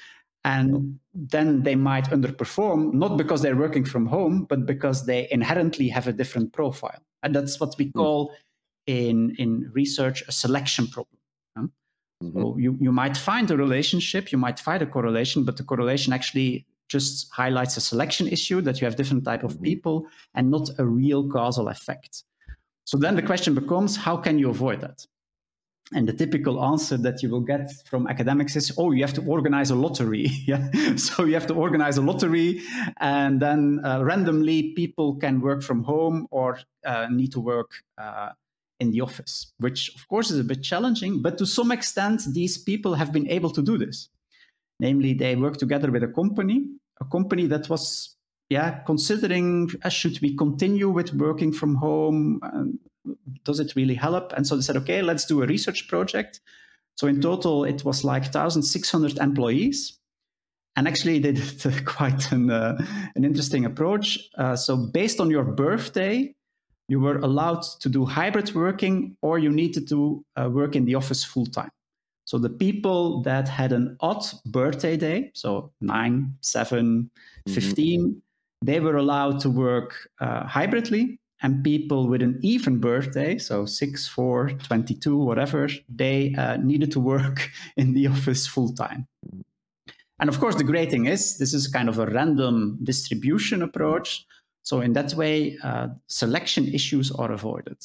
And 0.44 0.98
then 1.12 1.62
they 1.62 1.74
might 1.74 2.06
underperform, 2.06 2.94
not 2.94 3.16
because 3.16 3.42
they're 3.42 3.56
working 3.56 3.84
from 3.84 4.06
home, 4.06 4.44
but 4.44 4.66
because 4.66 5.04
they 5.04 5.28
inherently 5.30 5.88
have 5.88 6.06
a 6.06 6.12
different 6.12 6.52
profile. 6.52 7.02
And 7.22 7.34
that's 7.34 7.58
what 7.60 7.74
we 7.76 7.86
hmm. 7.86 7.98
call 7.98 8.34
in, 8.86 9.34
in 9.38 9.70
research 9.74 10.22
a 10.28 10.32
selection 10.32 10.86
problem. 10.86 11.18
Mm-hmm. 12.22 12.40
So 12.40 12.56
you, 12.58 12.76
you 12.80 12.92
might 12.92 13.16
find 13.16 13.50
a 13.50 13.56
relationship, 13.56 14.32
you 14.32 14.38
might 14.38 14.58
find 14.58 14.82
a 14.82 14.86
correlation, 14.86 15.44
but 15.44 15.56
the 15.56 15.62
correlation 15.62 16.12
actually 16.12 16.66
just 16.88 17.30
highlights 17.32 17.76
a 17.76 17.80
selection 17.80 18.26
issue 18.26 18.60
that 18.62 18.80
you 18.80 18.86
have 18.86 18.96
different 18.96 19.24
type 19.24 19.44
of 19.44 19.54
mm-hmm. 19.54 19.64
people 19.64 20.06
and 20.34 20.50
not 20.50 20.68
a 20.78 20.84
real 20.84 21.28
causal 21.28 21.68
effect. 21.68 22.24
So 22.84 22.96
then 22.96 23.16
the 23.16 23.22
question 23.22 23.54
becomes, 23.54 23.96
how 23.96 24.16
can 24.16 24.38
you 24.38 24.48
avoid 24.48 24.80
that? 24.80 25.06
And 25.94 26.06
the 26.06 26.12
typical 26.12 26.62
answer 26.62 26.98
that 26.98 27.22
you 27.22 27.30
will 27.30 27.40
get 27.40 27.72
from 27.86 28.06
academics 28.08 28.56
is, 28.56 28.72
oh, 28.76 28.92
you 28.92 29.02
have 29.02 29.14
to 29.14 29.22
organize 29.22 29.70
a 29.70 29.74
lottery. 29.74 30.26
yeah. 30.46 30.68
So 30.96 31.24
you 31.24 31.32
have 31.32 31.46
to 31.46 31.54
organize 31.54 31.96
a 31.96 32.02
lottery, 32.02 32.60
and 33.00 33.40
then 33.40 33.80
uh, 33.82 34.02
randomly 34.04 34.74
people 34.74 35.14
can 35.16 35.40
work 35.40 35.62
from 35.62 35.84
home 35.84 36.26
or 36.30 36.58
uh, 36.84 37.06
need 37.10 37.32
to 37.32 37.40
work 37.40 37.70
uh, 37.96 38.30
in 38.80 38.90
the 38.90 39.00
office, 39.00 39.52
which 39.58 39.94
of 39.94 40.06
course 40.08 40.30
is 40.30 40.38
a 40.38 40.44
bit 40.44 40.62
challenging, 40.62 41.20
but 41.22 41.38
to 41.38 41.46
some 41.46 41.72
extent, 41.72 42.22
these 42.32 42.58
people 42.58 42.94
have 42.94 43.12
been 43.12 43.28
able 43.28 43.50
to 43.50 43.62
do 43.62 43.76
this. 43.76 44.08
Namely, 44.80 45.14
they 45.14 45.34
work 45.34 45.56
together 45.56 45.90
with 45.90 46.04
a 46.04 46.08
company, 46.08 46.66
a 47.00 47.04
company 47.04 47.46
that 47.46 47.68
was, 47.68 48.16
yeah, 48.48 48.80
considering 48.86 49.70
uh, 49.82 49.88
should 49.88 50.20
we 50.20 50.36
continue 50.36 50.88
with 50.88 51.12
working 51.14 51.52
from 51.52 51.74
home? 51.74 52.40
Does 53.44 53.60
it 53.60 53.74
really 53.76 53.94
help? 53.94 54.32
And 54.32 54.46
so 54.46 54.56
they 54.56 54.62
said, 54.62 54.76
okay, 54.76 55.02
let's 55.02 55.24
do 55.24 55.42
a 55.42 55.46
research 55.46 55.88
project. 55.88 56.40
So 56.96 57.06
in 57.06 57.20
total, 57.20 57.64
it 57.64 57.84
was 57.84 58.04
like 58.04 58.24
1,600 58.24 59.18
employees. 59.18 59.98
And 60.76 60.86
actually, 60.86 61.18
they 61.18 61.32
did 61.32 61.84
quite 61.86 62.30
an, 62.32 62.50
uh, 62.50 62.78
an 63.14 63.24
interesting 63.24 63.64
approach. 63.64 64.18
Uh, 64.36 64.56
so 64.56 64.76
based 64.76 65.20
on 65.20 65.30
your 65.30 65.44
birthday, 65.44 66.34
you 66.88 67.00
were 67.00 67.18
allowed 67.18 67.62
to 67.80 67.88
do 67.88 68.04
hybrid 68.04 68.54
working 68.54 69.16
or 69.22 69.38
you 69.38 69.50
needed 69.50 69.88
to 69.88 70.24
uh, 70.36 70.48
work 70.50 70.74
in 70.74 70.86
the 70.86 70.94
office 70.94 71.24
full 71.24 71.46
time. 71.46 71.70
So 72.24 72.38
the 72.38 72.50
people 72.50 73.22
that 73.22 73.48
had 73.48 73.72
an 73.72 73.96
odd 74.00 74.22
birthday 74.44 74.96
day, 74.96 75.30
so 75.34 75.72
9, 75.80 76.34
7, 76.42 77.10
mm-hmm. 77.10 77.54
15, 77.54 78.22
they 78.62 78.80
were 78.80 78.96
allowed 78.96 79.40
to 79.40 79.50
work 79.50 79.94
uh, 80.20 80.44
hybridly. 80.46 81.18
And 81.40 81.62
people 81.62 82.08
with 82.08 82.20
an 82.20 82.38
even 82.42 82.80
birthday, 82.80 83.38
so 83.38 83.64
6, 83.64 84.08
4, 84.08 84.50
22, 84.50 85.16
whatever, 85.16 85.68
they 85.88 86.34
uh, 86.36 86.56
needed 86.56 86.90
to 86.92 87.00
work 87.00 87.50
in 87.76 87.94
the 87.94 88.08
office 88.08 88.46
full 88.46 88.72
time. 88.74 89.06
And 90.20 90.28
of 90.28 90.40
course, 90.40 90.56
the 90.56 90.64
great 90.64 90.90
thing 90.90 91.06
is 91.06 91.38
this 91.38 91.54
is 91.54 91.68
kind 91.68 91.88
of 91.88 91.98
a 91.98 92.06
random 92.06 92.78
distribution 92.82 93.62
approach. 93.62 94.26
So 94.62 94.80
in 94.80 94.92
that 94.94 95.14
way, 95.14 95.56
uh, 95.62 95.88
selection 96.08 96.66
issues 96.74 97.12
are 97.12 97.30
avoided. 97.30 97.78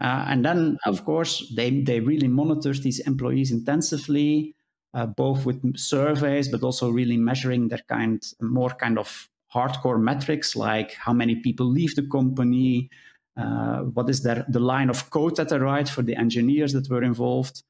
Uh, 0.00 0.26
and 0.28 0.44
then, 0.44 0.78
of 0.84 1.04
course, 1.04 1.50
they, 1.54 1.80
they 1.80 2.00
really 2.00 2.28
monitor 2.28 2.74
these 2.74 2.98
employees 3.00 3.52
intensively, 3.52 4.54
uh, 4.94 5.06
both 5.06 5.46
with 5.46 5.78
surveys, 5.78 6.48
but 6.48 6.62
also 6.62 6.90
really 6.90 7.16
measuring 7.16 7.68
their 7.68 7.82
kind, 7.88 8.22
more 8.40 8.70
kind 8.70 8.98
of 8.98 9.30
hardcore 9.52 10.00
metrics 10.00 10.56
like 10.56 10.94
how 10.94 11.12
many 11.12 11.36
people 11.36 11.66
leave 11.66 11.94
the 11.94 12.06
company, 12.08 12.88
uh, 13.36 13.80
what 13.80 14.08
is 14.08 14.22
their, 14.22 14.44
the 14.48 14.60
line 14.60 14.90
of 14.90 15.10
code 15.10 15.36
that 15.36 15.48
they 15.48 15.58
write 15.58 15.88
for 15.88 16.02
the 16.02 16.16
engineers 16.16 16.72
that 16.72 16.88
were 16.88 17.02
involved. 17.02 17.62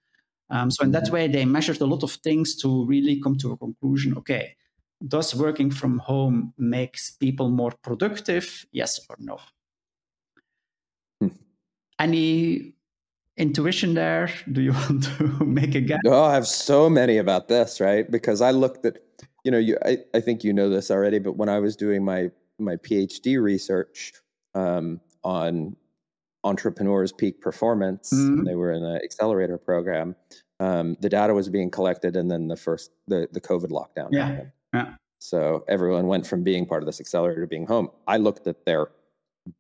Um, 0.50 0.70
so 0.70 0.84
in 0.84 0.90
that 0.92 1.04
mm-hmm. 1.04 1.14
way, 1.14 1.28
they 1.28 1.44
measured 1.44 1.80
a 1.80 1.86
lot 1.86 2.02
of 2.02 2.12
things 2.12 2.56
to 2.56 2.84
really 2.86 3.20
come 3.20 3.36
to 3.38 3.52
a 3.52 3.56
conclusion. 3.56 4.16
Okay, 4.18 4.54
does 5.08 5.34
working 5.34 5.70
from 5.70 5.98
home 5.98 6.52
makes 6.58 7.10
people 7.10 7.48
more 7.48 7.72
productive? 7.82 8.66
Yes 8.72 9.00
or 9.08 9.16
no? 9.18 9.38
Hmm. 11.20 11.28
Any 11.98 12.74
intuition 13.36 13.94
there? 13.94 14.30
Do 14.50 14.60
you 14.60 14.72
want 14.88 15.04
to 15.04 15.44
make 15.44 15.74
a 15.74 15.80
guess? 15.80 16.00
Oh, 16.06 16.24
I 16.24 16.34
have 16.34 16.46
so 16.46 16.88
many 16.90 17.18
about 17.18 17.48
this, 17.48 17.80
right? 17.80 18.10
Because 18.10 18.40
I 18.40 18.50
looked 18.50 18.84
at, 18.84 18.98
you 19.44 19.50
know, 19.50 19.58
you 19.58 19.76
I, 19.84 19.98
I 20.14 20.20
think 20.20 20.44
you 20.44 20.52
know 20.52 20.68
this 20.68 20.90
already, 20.90 21.18
but 21.18 21.36
when 21.36 21.48
I 21.48 21.58
was 21.58 21.76
doing 21.76 22.04
my 22.04 22.30
my 22.58 22.76
PhD 22.76 23.40
research 23.40 24.12
um, 24.54 25.00
on 25.24 25.76
entrepreneurs' 26.44 27.12
peak 27.12 27.40
performance, 27.40 28.12
mm-hmm. 28.12 28.44
they 28.44 28.54
were 28.54 28.72
in 28.72 28.84
an 28.84 29.00
accelerator 29.02 29.58
program. 29.58 30.14
Um, 30.60 30.96
the 31.00 31.08
data 31.08 31.34
was 31.34 31.48
being 31.48 31.70
collected, 31.70 32.16
and 32.16 32.30
then 32.30 32.48
the 32.48 32.56
first 32.56 32.90
the 33.08 33.28
the 33.32 33.40
COVID 33.40 33.70
lockdown 33.70 34.08
yeah. 34.10 34.26
happened. 34.26 34.52
Yeah. 34.74 34.94
So 35.18 35.64
everyone 35.68 36.08
went 36.08 36.26
from 36.26 36.42
being 36.42 36.66
part 36.66 36.82
of 36.82 36.86
this 36.86 37.00
accelerator 37.00 37.42
to 37.42 37.46
being 37.46 37.66
home. 37.66 37.90
I 38.08 38.16
looked 38.16 38.46
at 38.48 38.64
their 38.64 38.88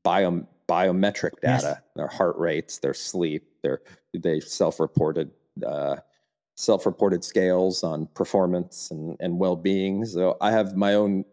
bio, 0.02 0.46
biometric 0.68 1.40
data, 1.40 1.62
yes. 1.62 1.80
their 1.94 2.08
heart 2.08 2.36
rates, 2.36 2.78
their 2.78 2.94
sleep, 2.94 3.44
their 3.62 3.80
they 4.12 4.40
self-reported 4.40 5.30
uh, 5.66 5.96
self-reported 6.54 7.24
scales 7.24 7.82
on 7.82 8.06
performance 8.14 8.90
and, 8.90 9.16
and 9.20 9.38
well-being. 9.38 10.04
So 10.04 10.36
I 10.40 10.50
have 10.50 10.76
my 10.76 10.94
own 10.94 11.24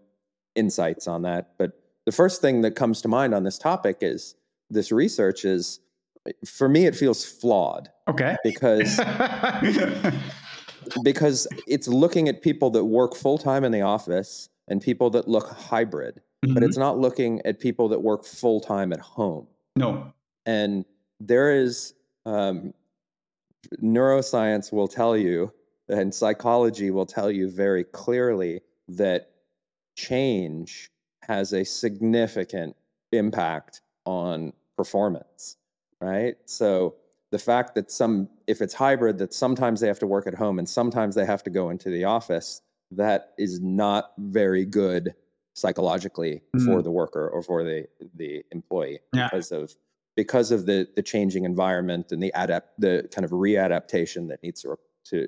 insights 0.55 1.07
on 1.07 1.23
that. 1.23 1.51
But 1.57 1.71
the 2.05 2.11
first 2.11 2.41
thing 2.41 2.61
that 2.61 2.75
comes 2.75 3.01
to 3.01 3.07
mind 3.07 3.33
on 3.33 3.43
this 3.43 3.57
topic 3.57 3.97
is 4.01 4.35
this 4.69 4.91
research 4.91 5.45
is 5.45 5.79
for 6.45 6.69
me 6.69 6.85
it 6.85 6.95
feels 6.95 7.25
flawed. 7.25 7.89
Okay. 8.07 8.35
Because 8.43 8.99
because 11.03 11.47
it's 11.67 11.87
looking 11.87 12.29
at 12.29 12.41
people 12.41 12.69
that 12.71 12.85
work 12.85 13.15
full 13.15 13.37
time 13.37 13.63
in 13.63 13.71
the 13.71 13.81
office 13.81 14.49
and 14.67 14.81
people 14.81 15.09
that 15.11 15.27
look 15.27 15.49
hybrid, 15.49 16.21
mm-hmm. 16.45 16.53
but 16.53 16.63
it's 16.63 16.77
not 16.77 16.97
looking 16.97 17.41
at 17.45 17.59
people 17.59 17.89
that 17.89 18.01
work 18.01 18.25
full 18.25 18.59
time 18.59 18.93
at 18.93 18.99
home. 18.99 19.47
No. 19.75 20.13
And 20.45 20.85
there 21.19 21.55
is 21.55 21.93
um, 22.25 22.73
neuroscience 23.81 24.71
will 24.71 24.87
tell 24.87 25.17
you, 25.17 25.53
and 25.87 26.13
psychology 26.13 26.91
will 26.91 27.05
tell 27.05 27.31
you 27.31 27.49
very 27.49 27.83
clearly 27.83 28.61
that 28.87 29.31
change 29.95 30.91
has 31.21 31.53
a 31.53 31.63
significant 31.63 32.75
impact 33.11 33.81
on 34.05 34.53
performance, 34.77 35.57
right? 36.01 36.35
So 36.45 36.95
the 37.31 37.39
fact 37.39 37.75
that 37.75 37.91
some 37.91 38.29
if 38.47 38.61
it's 38.61 38.73
hybrid 38.73 39.17
that 39.19 39.33
sometimes 39.33 39.79
they 39.79 39.87
have 39.87 39.99
to 39.99 40.07
work 40.07 40.25
at 40.25 40.33
home 40.33 40.57
and 40.57 40.67
sometimes 40.67 41.15
they 41.15 41.25
have 41.25 41.43
to 41.43 41.49
go 41.49 41.69
into 41.69 41.89
the 41.89 42.03
office 42.03 42.61
that 42.91 43.33
is 43.37 43.59
not 43.59 44.13
very 44.17 44.65
good 44.65 45.13
psychologically 45.53 46.41
mm. 46.55 46.65
for 46.65 46.81
the 46.81 46.91
worker 46.91 47.29
or 47.29 47.43
for 47.43 47.63
the 47.63 47.85
the 48.15 48.43
employee 48.51 48.99
yeah. 49.13 49.27
because 49.31 49.51
of 49.51 49.75
because 50.19 50.51
of 50.51 50.65
the 50.65 50.85
the 50.97 51.01
changing 51.01 51.45
environment 51.45 52.11
and 52.11 52.21
the 52.21 52.31
adapt 52.35 52.67
the 52.77 53.07
kind 53.15 53.23
of 53.23 53.31
readaptation 53.31 54.27
that 54.27 54.43
needs 54.43 54.61
to 54.61 54.77
to, 55.05 55.27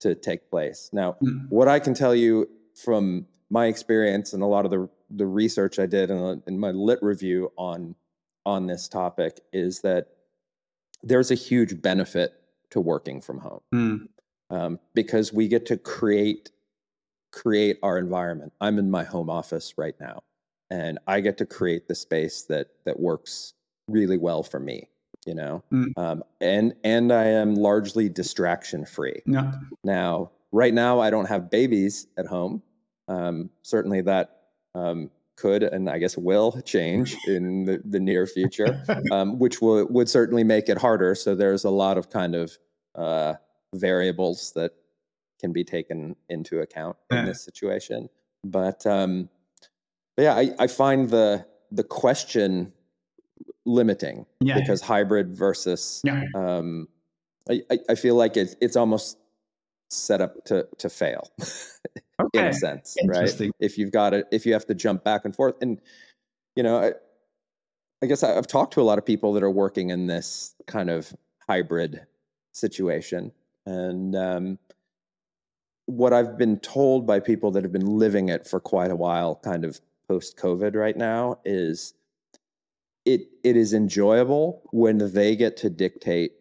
to 0.00 0.14
take 0.16 0.50
place 0.50 0.90
now 0.92 1.16
mm. 1.22 1.46
what 1.50 1.68
i 1.68 1.78
can 1.78 1.94
tell 1.94 2.14
you 2.14 2.48
from 2.74 3.24
my 3.48 3.66
experience 3.66 4.32
and 4.32 4.42
a 4.42 4.46
lot 4.46 4.64
of 4.64 4.72
the 4.72 4.88
the 5.10 5.26
research 5.26 5.78
i 5.78 5.86
did 5.86 6.10
and 6.10 6.42
in 6.48 6.58
my 6.58 6.72
lit 6.72 6.98
review 7.00 7.52
on 7.56 7.94
on 8.44 8.66
this 8.66 8.88
topic 8.88 9.40
is 9.52 9.80
that 9.82 10.08
there's 11.02 11.30
a 11.30 11.36
huge 11.36 11.80
benefit 11.80 12.32
to 12.70 12.80
working 12.80 13.20
from 13.20 13.38
home 13.38 13.60
mm. 13.72 14.08
um, 14.50 14.80
because 14.94 15.32
we 15.32 15.46
get 15.46 15.64
to 15.66 15.76
create 15.76 16.50
create 17.34 17.78
our 17.82 17.98
environment. 17.98 18.52
I'm 18.60 18.78
in 18.78 18.90
my 18.90 19.02
home 19.02 19.28
office 19.28 19.74
right 19.76 19.94
now, 20.00 20.22
and 20.70 20.98
I 21.06 21.20
get 21.20 21.36
to 21.38 21.46
create 21.46 21.88
the 21.88 21.94
space 21.94 22.42
that 22.42 22.68
that 22.84 22.98
works 22.98 23.54
really 23.88 24.18
well 24.18 24.42
for 24.42 24.60
me. 24.60 24.88
You 25.26 25.34
know, 25.34 25.64
mm. 25.72 25.96
um, 25.96 26.22
and 26.42 26.74
and 26.84 27.10
I 27.10 27.24
am 27.24 27.54
largely 27.54 28.10
distraction 28.10 28.84
free. 28.84 29.22
Yeah. 29.24 29.52
Now, 29.82 30.32
right 30.52 30.74
now, 30.74 31.00
I 31.00 31.08
don't 31.08 31.24
have 31.26 31.50
babies 31.50 32.08
at 32.18 32.26
home. 32.26 32.62
Um, 33.08 33.48
certainly, 33.62 34.02
that 34.02 34.42
um, 34.74 35.10
could 35.36 35.62
and 35.62 35.88
I 35.88 35.98
guess 35.98 36.16
will 36.16 36.60
change 36.62 37.16
in 37.26 37.64
the, 37.64 37.82
the 37.84 38.00
near 38.00 38.26
future, 38.26 38.82
um, 39.12 39.38
which 39.38 39.60
will, 39.60 39.86
would 39.86 40.08
certainly 40.08 40.44
make 40.44 40.68
it 40.68 40.78
harder. 40.78 41.14
So 41.14 41.34
there's 41.34 41.64
a 41.64 41.70
lot 41.70 41.98
of 41.98 42.10
kind 42.10 42.34
of 42.34 42.56
uh, 42.94 43.34
variables 43.74 44.52
that 44.52 44.72
can 45.40 45.52
be 45.52 45.64
taken 45.64 46.16
into 46.28 46.60
account 46.60 46.96
in 47.10 47.24
this 47.26 47.44
situation. 47.44 48.08
But, 48.44 48.86
um, 48.86 49.28
but 50.16 50.22
yeah, 50.22 50.34
I, 50.34 50.54
I 50.58 50.66
find 50.66 51.10
the 51.10 51.46
the 51.72 51.82
question 51.82 52.72
limiting 53.66 54.26
yeah. 54.40 54.58
because 54.58 54.80
hybrid 54.80 55.34
versus 55.34 56.02
yeah. 56.04 56.24
um, 56.34 56.88
I, 57.48 57.62
I 57.90 57.94
feel 57.94 58.14
like 58.14 58.36
it's 58.36 58.56
it's 58.60 58.76
almost 58.76 59.18
set 59.90 60.20
up 60.20 60.44
to 60.46 60.66
to 60.78 60.88
fail. 60.88 61.30
in 62.32 62.44
a 62.44 62.52
sense, 62.52 62.96
right? 63.06 63.30
If 63.58 63.76
you've 63.76 63.90
got 63.90 64.14
it, 64.14 64.26
if 64.30 64.46
you 64.46 64.52
have 64.52 64.66
to 64.66 64.74
jump 64.74 65.04
back 65.04 65.24
and 65.24 65.34
forth, 65.34 65.56
and 65.60 65.80
you 66.56 66.62
know, 66.62 66.78
I, 66.78 66.92
I 68.02 68.06
guess 68.06 68.22
I- 68.22 68.36
I've 68.36 68.46
talked 68.46 68.74
to 68.74 68.80
a 68.80 68.84
lot 68.84 68.98
of 68.98 69.04
people 69.04 69.32
that 69.34 69.42
are 69.42 69.50
working 69.50 69.90
in 69.90 70.06
this 70.06 70.54
kind 70.66 70.90
of 70.90 71.12
hybrid 71.48 72.06
situation, 72.52 73.32
and 73.66 74.14
um, 74.14 74.58
what 75.86 76.12
I've 76.12 76.38
been 76.38 76.58
told 76.60 77.06
by 77.06 77.20
people 77.20 77.50
that 77.52 77.62
have 77.62 77.72
been 77.72 77.98
living 77.98 78.28
it 78.28 78.46
for 78.46 78.60
quite 78.60 78.90
a 78.90 78.96
while, 78.96 79.36
kind 79.36 79.64
of 79.64 79.80
post 80.08 80.36
COVID, 80.36 80.74
right 80.76 80.96
now, 80.96 81.38
is 81.44 81.94
it 83.04 83.28
it 83.42 83.56
is 83.56 83.72
enjoyable 83.74 84.62
when 84.72 84.98
they 85.12 85.36
get 85.36 85.56
to 85.58 85.70
dictate 85.70 86.32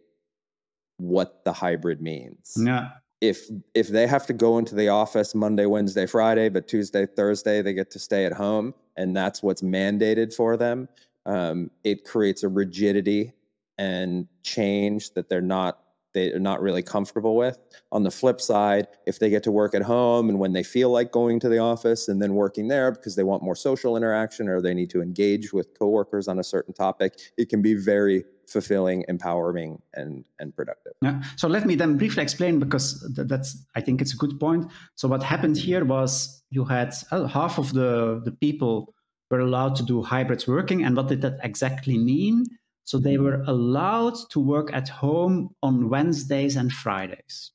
what 0.97 1.43
the 1.43 1.51
hybrid 1.53 2.01
means 2.01 2.53
Yeah. 2.57 2.91
if 3.21 3.49
if 3.73 3.87
they 3.89 4.07
have 4.07 4.25
to 4.27 4.33
go 4.33 4.57
into 4.57 4.75
the 4.75 4.89
office 4.89 5.33
Monday, 5.35 5.65
Wednesday, 5.65 6.05
Friday, 6.05 6.49
but 6.49 6.67
Tuesday, 6.67 7.05
Thursday 7.05 7.61
they 7.61 7.73
get 7.73 7.91
to 7.91 7.99
stay 7.99 8.25
at 8.25 8.33
home, 8.33 8.73
and 8.97 9.15
that's 9.15 9.41
what's 9.43 9.61
mandated 9.61 10.33
for 10.33 10.55
them, 10.57 10.87
um, 11.25 11.71
it 11.83 12.03
creates 12.05 12.43
a 12.43 12.49
rigidity 12.49 13.33
and 13.77 14.27
change 14.43 15.11
that 15.15 15.29
they're 15.29 15.41
not 15.41 15.82
they're 16.13 16.39
not 16.39 16.61
really 16.61 16.83
comfortable 16.83 17.35
with. 17.35 17.57
On 17.91 18.03
the 18.03 18.11
flip 18.11 18.39
side, 18.39 18.87
if 19.05 19.19
they 19.19 19.29
get 19.29 19.43
to 19.43 19.51
work 19.51 19.75
at 19.75 19.81
home 19.81 20.29
and 20.29 20.39
when 20.39 20.53
they 20.53 20.63
feel 20.63 20.89
like 20.89 21.11
going 21.11 21.39
to 21.41 21.49
the 21.49 21.59
office 21.59 22.07
and 22.07 22.21
then 22.21 22.35
working 22.35 22.67
there 22.67 22.91
because 22.91 23.15
they 23.15 23.23
want 23.23 23.43
more 23.43 23.55
social 23.55 23.97
interaction 23.97 24.47
or 24.47 24.61
they 24.61 24.73
need 24.73 24.89
to 24.91 25.01
engage 25.01 25.53
with 25.53 25.77
coworkers 25.77 26.27
on 26.27 26.39
a 26.39 26.43
certain 26.43 26.73
topic, 26.73 27.19
it 27.37 27.49
can 27.49 27.61
be 27.61 27.73
very 27.73 28.23
fulfilling, 28.47 29.03
empowering, 29.07 29.81
and 29.93 30.25
and 30.39 30.55
productive. 30.55 30.93
Yeah. 31.01 31.21
So 31.37 31.47
let 31.47 31.65
me 31.65 31.75
then 31.75 31.97
briefly 31.97 32.23
explain 32.23 32.59
because 32.59 33.01
that's 33.15 33.57
I 33.75 33.81
think 33.81 34.01
it's 34.01 34.13
a 34.13 34.17
good 34.17 34.39
point. 34.39 34.71
So 34.95 35.07
what 35.07 35.23
happened 35.23 35.57
here 35.57 35.85
was 35.85 36.43
you 36.49 36.65
had 36.65 36.93
uh, 37.11 37.25
half 37.25 37.57
of 37.57 37.73
the 37.73 38.21
the 38.23 38.31
people 38.31 38.93
were 39.31 39.39
allowed 39.39 39.75
to 39.77 39.83
do 39.83 40.01
hybrid 40.03 40.45
working, 40.47 40.83
and 40.83 40.95
what 40.95 41.07
did 41.07 41.21
that 41.21 41.39
exactly 41.43 41.97
mean? 41.97 42.45
So 42.85 42.99
they 42.99 43.17
were 43.17 43.43
allowed 43.47 44.15
to 44.31 44.39
work 44.39 44.73
at 44.73 44.89
home 44.89 45.55
on 45.61 45.89
Wednesdays 45.89 46.55
and 46.55 46.71
Fridays. 46.71 47.51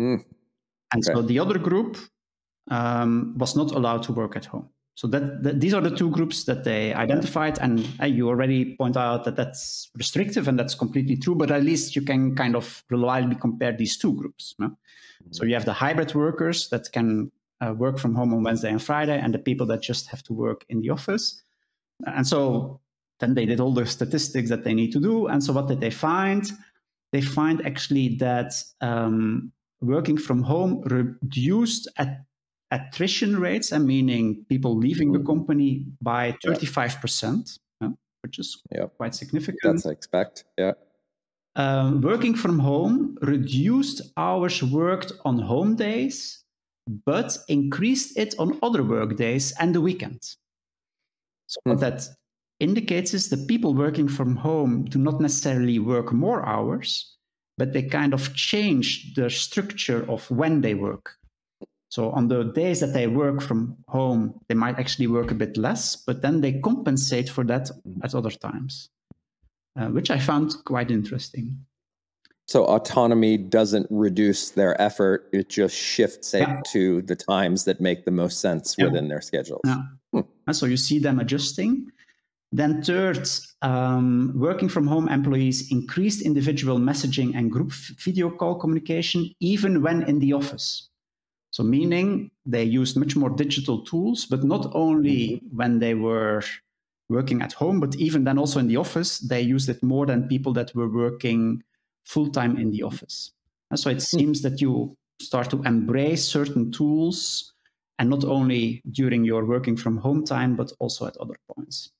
Mm, 0.00 0.24
And 0.92 1.04
so 1.04 1.22
the 1.22 1.38
other 1.38 1.58
group 1.58 1.96
um, 2.70 3.34
was 3.38 3.56
not 3.56 3.72
allowed 3.72 4.02
to 4.04 4.12
work 4.12 4.36
at 4.36 4.44
home. 4.44 4.68
So 4.94 5.08
that, 5.08 5.42
that 5.42 5.60
these 5.60 5.72
are 5.74 5.80
the 5.80 5.94
two 5.94 6.10
groups 6.10 6.44
that 6.44 6.64
they 6.64 6.92
identified, 6.92 7.58
and 7.58 7.88
uh, 8.00 8.04
you 8.04 8.28
already 8.28 8.76
point 8.76 8.96
out 8.96 9.24
that 9.24 9.36
that's 9.36 9.90
restrictive, 9.96 10.48
and 10.48 10.58
that's 10.58 10.74
completely 10.74 11.16
true. 11.16 11.34
But 11.34 11.50
at 11.50 11.64
least 11.64 11.96
you 11.96 12.02
can 12.02 12.36
kind 12.36 12.54
of 12.54 12.84
reliably 12.90 13.36
compare 13.36 13.72
these 13.72 13.96
two 13.96 14.12
groups. 14.14 14.54
no? 14.58 14.76
So 15.30 15.44
you 15.44 15.54
have 15.54 15.64
the 15.64 15.72
hybrid 15.72 16.14
workers 16.14 16.68
that 16.68 16.92
can 16.92 17.32
uh, 17.62 17.72
work 17.72 17.98
from 17.98 18.14
home 18.14 18.34
on 18.34 18.42
Wednesday 18.42 18.70
and 18.70 18.82
Friday, 18.82 19.18
and 19.18 19.32
the 19.32 19.38
people 19.38 19.66
that 19.66 19.80
just 19.80 20.08
have 20.08 20.22
to 20.24 20.34
work 20.34 20.64
in 20.68 20.82
the 20.82 20.90
office. 20.90 21.42
And 22.06 22.26
so 22.26 22.80
then 23.22 23.34
they 23.34 23.46
did 23.46 23.60
all 23.60 23.72
the 23.72 23.86
statistics 23.86 24.50
that 24.50 24.64
they 24.64 24.74
need 24.74 24.92
to 24.92 25.00
do. 25.00 25.28
And 25.28 25.42
so 25.42 25.52
what 25.52 25.68
did 25.68 25.80
they 25.80 25.90
find? 25.90 26.50
They 27.12 27.20
find 27.22 27.64
actually 27.64 28.16
that 28.16 28.52
um, 28.80 29.52
working 29.80 30.18
from 30.18 30.42
home 30.42 30.82
reduced 30.82 31.88
at 31.98 32.24
attrition 32.72 33.38
rates, 33.38 33.70
and 33.70 33.86
meaning 33.86 34.44
people 34.48 34.76
leaving 34.76 35.12
the 35.12 35.20
company 35.20 35.84
by 36.00 36.32
35%, 36.44 37.58
yeah, 37.82 37.88
which 38.22 38.38
is 38.38 38.60
Yep. 38.74 38.96
quite 38.96 39.14
significant. 39.14 39.60
That's 39.62 39.86
I 39.86 39.90
expect. 39.90 40.44
Yeah. 40.58 40.72
Um, 41.54 42.00
working 42.00 42.34
from 42.34 42.58
home 42.58 43.18
reduced 43.20 44.00
hours 44.16 44.62
worked 44.62 45.12
on 45.26 45.38
home 45.38 45.76
days, 45.76 46.42
but 47.04 47.36
increased 47.48 48.16
it 48.16 48.34
on 48.38 48.58
other 48.62 48.82
work 48.82 49.16
days 49.16 49.52
and 49.60 49.74
the 49.74 49.80
weekend. 49.82 50.22
So 51.46 51.60
what 51.64 51.74
Hmm. 51.74 51.80
that 51.80 52.08
indicates 52.62 53.12
is 53.12 53.28
that 53.30 53.48
people 53.48 53.74
working 53.74 54.08
from 54.08 54.36
home 54.36 54.84
do 54.84 54.98
not 54.98 55.20
necessarily 55.20 55.78
work 55.78 56.12
more 56.12 56.46
hours, 56.46 57.16
but 57.58 57.72
they 57.72 57.82
kind 57.82 58.14
of 58.14 58.34
change 58.34 59.14
the 59.14 59.28
structure 59.28 60.08
of 60.08 60.30
when 60.30 60.60
they 60.60 60.74
work. 60.74 61.16
So 61.88 62.10
on 62.12 62.28
the 62.28 62.44
days 62.44 62.80
that 62.80 62.94
they 62.94 63.06
work 63.06 63.42
from 63.42 63.76
home, 63.88 64.40
they 64.48 64.54
might 64.54 64.78
actually 64.78 65.08
work 65.08 65.30
a 65.30 65.34
bit 65.34 65.56
less, 65.56 65.96
but 65.96 66.22
then 66.22 66.40
they 66.40 66.60
compensate 66.60 67.28
for 67.28 67.44
that 67.44 67.70
at 68.02 68.14
other 68.14 68.30
times, 68.30 68.88
uh, 69.76 69.88
which 69.88 70.10
I 70.10 70.18
found 70.18 70.54
quite 70.64 70.90
interesting. 70.90 71.58
So 72.48 72.64
autonomy 72.64 73.36
doesn't 73.36 73.86
reduce 73.90 74.50
their 74.50 74.80
effort; 74.80 75.28
it 75.32 75.48
just 75.48 75.76
shifts 75.76 76.34
it 76.34 76.40
Yeah. 76.48 76.60
to 76.72 77.02
the 77.02 77.16
times 77.16 77.64
that 77.64 77.80
make 77.80 78.04
the 78.04 78.10
most 78.10 78.40
sense 78.40 78.74
Yeah. 78.78 78.86
within 78.86 79.08
their 79.08 79.20
schedules. 79.20 79.60
Yeah. 79.64 80.22
And 80.46 80.56
so 80.56 80.66
you 80.66 80.76
see 80.76 80.98
them 80.98 81.18
adjusting. 81.20 81.90
Then, 82.52 82.82
third, 82.82 83.26
um, 83.62 84.32
working 84.36 84.68
from 84.68 84.86
home 84.86 85.08
employees 85.08 85.72
increased 85.72 86.20
individual 86.20 86.78
messaging 86.78 87.34
and 87.34 87.50
group 87.50 87.72
video 87.72 88.30
call 88.30 88.56
communication 88.56 89.30
even 89.40 89.82
when 89.82 90.02
in 90.02 90.18
the 90.18 90.34
office. 90.34 90.90
So, 91.50 91.62
meaning 91.62 92.30
they 92.44 92.64
used 92.64 92.96
much 92.96 93.16
more 93.16 93.30
digital 93.30 93.82
tools, 93.84 94.26
but 94.26 94.44
not 94.44 94.70
only 94.74 95.42
when 95.50 95.78
they 95.78 95.94
were 95.94 96.42
working 97.08 97.40
at 97.40 97.54
home, 97.54 97.80
but 97.80 97.96
even 97.96 98.24
then 98.24 98.38
also 98.38 98.58
in 98.60 98.68
the 98.68 98.76
office, 98.76 99.18
they 99.18 99.40
used 99.40 99.68
it 99.68 99.82
more 99.82 100.04
than 100.06 100.28
people 100.28 100.52
that 100.54 100.74
were 100.74 100.88
working 100.88 101.62
full 102.04 102.30
time 102.30 102.58
in 102.58 102.70
the 102.70 102.82
office. 102.82 103.32
And 103.70 103.78
so 103.78 103.88
it 103.88 104.02
seems 104.02 104.42
that 104.42 104.60
you 104.60 104.96
start 105.20 105.48
to 105.50 105.62
embrace 105.62 106.24
certain 106.24 106.70
tools 106.70 107.52
and 107.98 108.10
not 108.10 108.24
only 108.24 108.82
during 108.90 109.24
your 109.24 109.44
working 109.46 109.76
from 109.76 109.98
home 109.98 110.24
time, 110.24 110.56
but 110.56 110.72
also 110.78 111.06
at 111.06 111.16
other 111.18 111.36
points. 111.54 111.90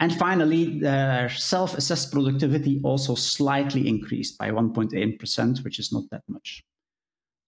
And 0.00 0.16
finally, 0.16 0.80
their 0.80 1.28
self 1.28 1.74
assessed 1.74 2.10
productivity 2.10 2.80
also 2.82 3.14
slightly 3.14 3.86
increased 3.86 4.38
by 4.38 4.50
1.8%, 4.50 5.62
which 5.62 5.78
is 5.78 5.92
not 5.92 6.04
that 6.10 6.22
much. 6.26 6.64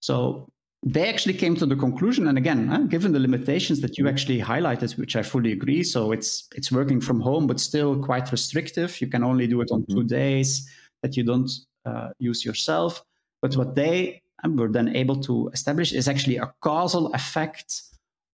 So 0.01 0.47
they 0.85 1.09
actually 1.09 1.33
came 1.33 1.55
to 1.55 1.65
the 1.65 1.75
conclusion, 1.75 2.27
and 2.27 2.37
again, 2.37 2.69
uh, 2.69 2.79
given 2.81 3.11
the 3.11 3.19
limitations 3.19 3.81
that 3.81 3.97
you 3.97 4.07
actually 4.07 4.39
highlighted, 4.39 4.97
which 4.97 5.15
I 5.15 5.23
fully 5.23 5.51
agree, 5.51 5.83
so 5.83 6.11
it's 6.11 6.47
it's 6.55 6.71
working 6.71 7.01
from 7.01 7.21
home, 7.21 7.47
but 7.47 7.59
still 7.59 7.97
quite 8.03 8.31
restrictive. 8.31 9.01
You 9.01 9.07
can 9.07 9.23
only 9.23 9.47
do 9.47 9.61
it 9.61 9.71
on 9.71 9.85
two 9.89 10.03
days 10.03 10.69
that 11.01 11.17
you 11.17 11.23
don't 11.23 11.49
uh, 11.85 12.09
use 12.19 12.45
yourself. 12.45 13.03
But 13.41 13.55
what 13.55 13.75
they 13.75 14.21
were 14.45 14.69
then 14.69 14.95
able 14.95 15.15
to 15.21 15.49
establish 15.53 15.91
is 15.93 16.07
actually 16.07 16.37
a 16.37 16.53
causal 16.61 17.13
effect 17.13 17.81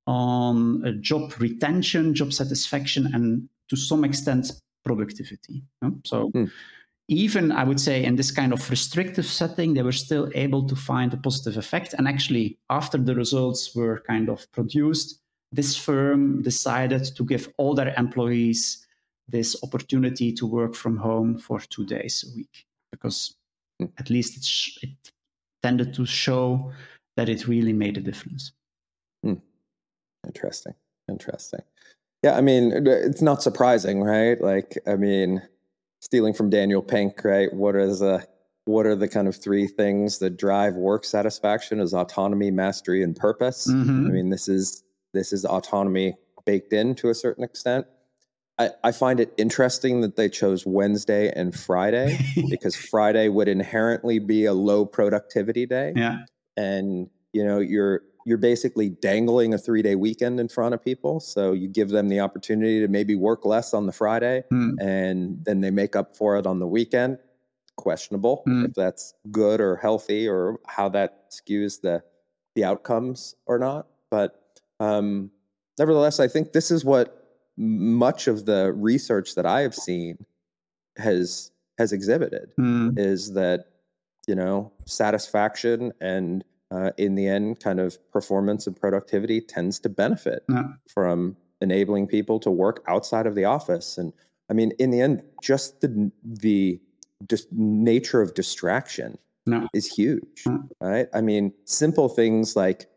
on 0.07 0.85
uh, 0.85 0.91
job 0.99 1.33
retention, 1.39 2.15
job 2.15 2.33
satisfaction, 2.33 3.11
and 3.13 3.47
to 3.69 3.75
some 3.75 4.03
extent 4.03 4.51
productivity. 4.83 5.63
So 6.05 6.29
Hmm. 6.33 6.45
even 7.07 7.51
I 7.51 7.63
would 7.63 7.79
say 7.79 8.03
in 8.03 8.15
this 8.15 8.31
kind 8.31 8.53
of 8.53 8.69
restrictive 8.69 9.25
setting, 9.25 9.73
they 9.73 9.83
were 9.83 9.91
still 10.07 10.29
able 10.35 10.67
to 10.67 10.75
find 10.75 11.13
a 11.13 11.17
positive 11.17 11.57
effect. 11.57 11.93
And 11.97 12.07
actually, 12.07 12.57
after 12.69 12.97
the 12.97 13.15
results 13.15 13.75
were 13.75 14.01
kind 14.07 14.29
of 14.29 14.49
produced, 14.51 15.19
this 15.51 15.75
firm 15.75 16.41
decided 16.43 17.03
to 17.15 17.23
give 17.25 17.51
all 17.57 17.73
their 17.75 17.93
employees 17.97 18.85
this 19.27 19.55
opportunity 19.63 20.31
to 20.33 20.45
work 20.47 20.75
from 20.75 20.97
home 20.97 21.37
for 21.37 21.59
two 21.59 21.85
days 21.85 22.23
a 22.27 22.35
week 22.35 22.65
because 22.91 23.35
Hmm. 23.79 23.87
at 23.97 24.09
least 24.09 24.37
it, 24.37 24.43
sh- 24.43 24.77
it 24.83 25.11
tended 25.63 25.93
to 25.93 26.05
show 26.05 26.71
that 27.15 27.29
it 27.29 27.47
really 27.47 27.73
made 27.73 27.97
a 27.97 28.01
difference. 28.01 28.51
Interesting. 30.25 30.73
Interesting. 31.07 31.61
Yeah, 32.23 32.35
I 32.35 32.41
mean, 32.41 32.73
it's 32.85 33.21
not 33.21 33.41
surprising, 33.41 34.01
right? 34.01 34.39
Like, 34.41 34.77
I 34.85 34.95
mean, 34.95 35.41
stealing 35.99 36.33
from 36.33 36.49
Daniel 36.49 36.81
Pink, 36.81 37.23
right? 37.23 37.53
What 37.53 37.75
are 37.75 37.87
the 37.87 38.27
what 38.65 38.85
are 38.85 38.95
the 38.95 39.07
kind 39.07 39.27
of 39.27 39.35
three 39.35 39.67
things 39.67 40.19
that 40.19 40.37
drive 40.37 40.75
work 40.75 41.05
satisfaction? 41.05 41.79
Is 41.79 41.93
autonomy, 41.93 42.51
mastery, 42.51 43.03
and 43.03 43.15
purpose. 43.15 43.67
Mhm. 43.67 44.07
I 44.07 44.11
mean, 44.11 44.29
this 44.29 44.47
is 44.47 44.83
this 45.13 45.33
is 45.33 45.45
autonomy 45.45 46.15
baked 46.45 46.73
in 46.73 46.95
to 46.95 47.09
a 47.09 47.15
certain 47.15 47.43
extent. 47.43 47.85
I, 48.59 48.71
I 48.83 48.91
find 48.91 49.21
it 49.21 49.33
interesting 49.37 50.01
that 50.01 50.17
they 50.17 50.27
chose 50.27 50.65
Wednesday 50.65 51.31
and 51.33 51.57
Friday 51.57 52.19
because 52.49 52.75
Friday 52.75 53.29
would 53.29 53.47
inherently 53.47 54.19
be 54.19 54.45
a 54.45 54.53
low 54.53 54.85
productivity 54.85 55.65
day 55.65 55.93
yeah. 55.95 56.19
and 56.57 57.09
you 57.31 57.45
know 57.45 57.59
you're 57.59 58.01
you're 58.25 58.37
basically 58.37 58.89
dangling 58.89 59.53
a 59.53 59.57
three 59.57 59.81
day 59.81 59.95
weekend 59.95 60.39
in 60.39 60.47
front 60.47 60.73
of 60.73 60.83
people 60.83 61.19
so 61.19 61.53
you 61.53 61.67
give 61.67 61.89
them 61.89 62.09
the 62.09 62.19
opportunity 62.19 62.79
to 62.79 62.87
maybe 62.87 63.15
work 63.15 63.45
less 63.45 63.73
on 63.73 63.85
the 63.85 63.91
friday 63.91 64.43
Hmm. 64.49 64.71
and 64.79 65.43
then 65.45 65.61
they 65.61 65.71
make 65.71 65.95
up 65.95 66.15
for 66.15 66.37
it 66.37 66.45
on 66.45 66.59
the 66.59 66.67
weekend 66.67 67.17
questionable 67.77 68.43
Mm. 68.47 68.67
if 68.69 68.73
that's 68.73 69.13
good 69.31 69.61
or 69.61 69.77
healthy 69.77 70.27
or 70.27 70.59
how 70.67 70.89
that 70.89 71.31
skews 71.31 71.79
the 71.81 72.03
the 72.55 72.63
outcomes 72.65 73.35
or 73.45 73.57
not 73.57 73.87
but 74.11 74.59
um 74.79 75.31
nevertheless 75.77 76.19
i 76.19 76.27
think 76.27 76.51
this 76.51 76.71
is 76.71 76.83
what 76.83 77.15
much 77.57 78.27
of 78.27 78.45
the 78.45 78.73
research 78.73 79.35
that 79.35 79.45
i 79.45 79.61
have 79.61 79.73
seen 79.75 80.17
has 80.97 81.51
has 81.77 81.93
exhibited 81.93 82.51
Hmm. 82.57 82.89
is 82.97 83.31
that 83.33 83.65
you 84.27 84.35
know 84.35 84.71
satisfaction 84.85 85.93
and 86.01 86.43
uh, 86.71 86.91
in 86.97 87.15
the 87.15 87.27
end, 87.27 87.59
kind 87.59 87.79
of 87.79 87.97
performance 88.11 88.67
and 88.67 88.75
productivity 88.75 89.41
tends 89.41 89.79
to 89.79 89.89
benefit 89.89 90.43
Yeah. 90.49 90.67
from 90.93 91.35
enabling 91.61 92.07
people 92.07 92.39
to 92.39 92.51
work 92.51 92.83
outside 92.87 93.25
of 93.27 93.35
the 93.35 93.45
office. 93.45 93.97
And 93.97 94.13
I 94.49 94.53
mean, 94.53 94.71
in 94.79 94.91
the 94.91 95.01
end, 95.01 95.23
just 95.41 95.81
the 95.81 96.11
the 96.23 96.79
just 97.29 97.51
nature 97.51 98.21
of 98.21 98.33
distraction 98.33 99.17
No. 99.45 99.67
is 99.73 99.85
huge, 99.85 100.43
Mm. 100.45 100.69
right? 100.79 101.07
I 101.13 101.19
mean, 101.21 101.53
simple 101.65 102.07
things 102.07 102.55
like 102.55 102.87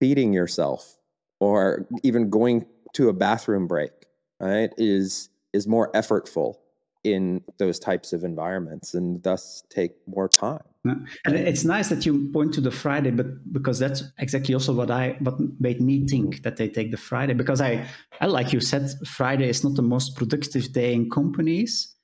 feeding 0.00 0.32
yourself 0.32 0.98
or 1.38 1.86
even 2.02 2.28
going 2.28 2.66
to 2.94 3.08
a 3.08 3.12
bathroom 3.12 3.66
break, 3.68 3.92
right, 4.40 4.72
is 4.78 5.28
is 5.52 5.66
more 5.68 5.92
effortful 5.92 6.56
in 7.04 7.42
those 7.58 7.78
types 7.78 8.12
of 8.12 8.24
environments 8.24 8.94
and 8.94 9.22
thus 9.22 9.62
take 9.68 9.92
more 10.08 10.28
time. 10.28 10.62
And 10.84 11.36
it's 11.36 11.64
nice 11.64 11.88
that 11.90 12.04
you 12.04 12.28
point 12.32 12.52
to 12.54 12.60
the 12.60 12.72
Friday, 12.72 13.12
but 13.12 13.52
because 13.52 13.78
that's 13.78 14.02
exactly 14.18 14.52
also 14.54 14.72
what 14.74 14.90
I 14.90 15.16
what 15.20 15.38
made 15.60 15.80
me 15.80 16.06
think 16.08 16.42
that 16.42 16.56
they 16.56 16.68
take 16.68 16.90
the 16.90 16.96
Friday. 16.96 17.34
Because 17.34 17.60
I, 17.60 17.86
I 18.20 18.26
like 18.26 18.52
you 18.52 18.60
said, 18.60 18.90
Friday 19.06 19.48
is 19.48 19.62
not 19.62 19.74
the 19.74 19.82
most 19.82 20.16
productive 20.16 20.72
day 20.72 20.92
in 20.92 21.08
companies, 21.08 21.94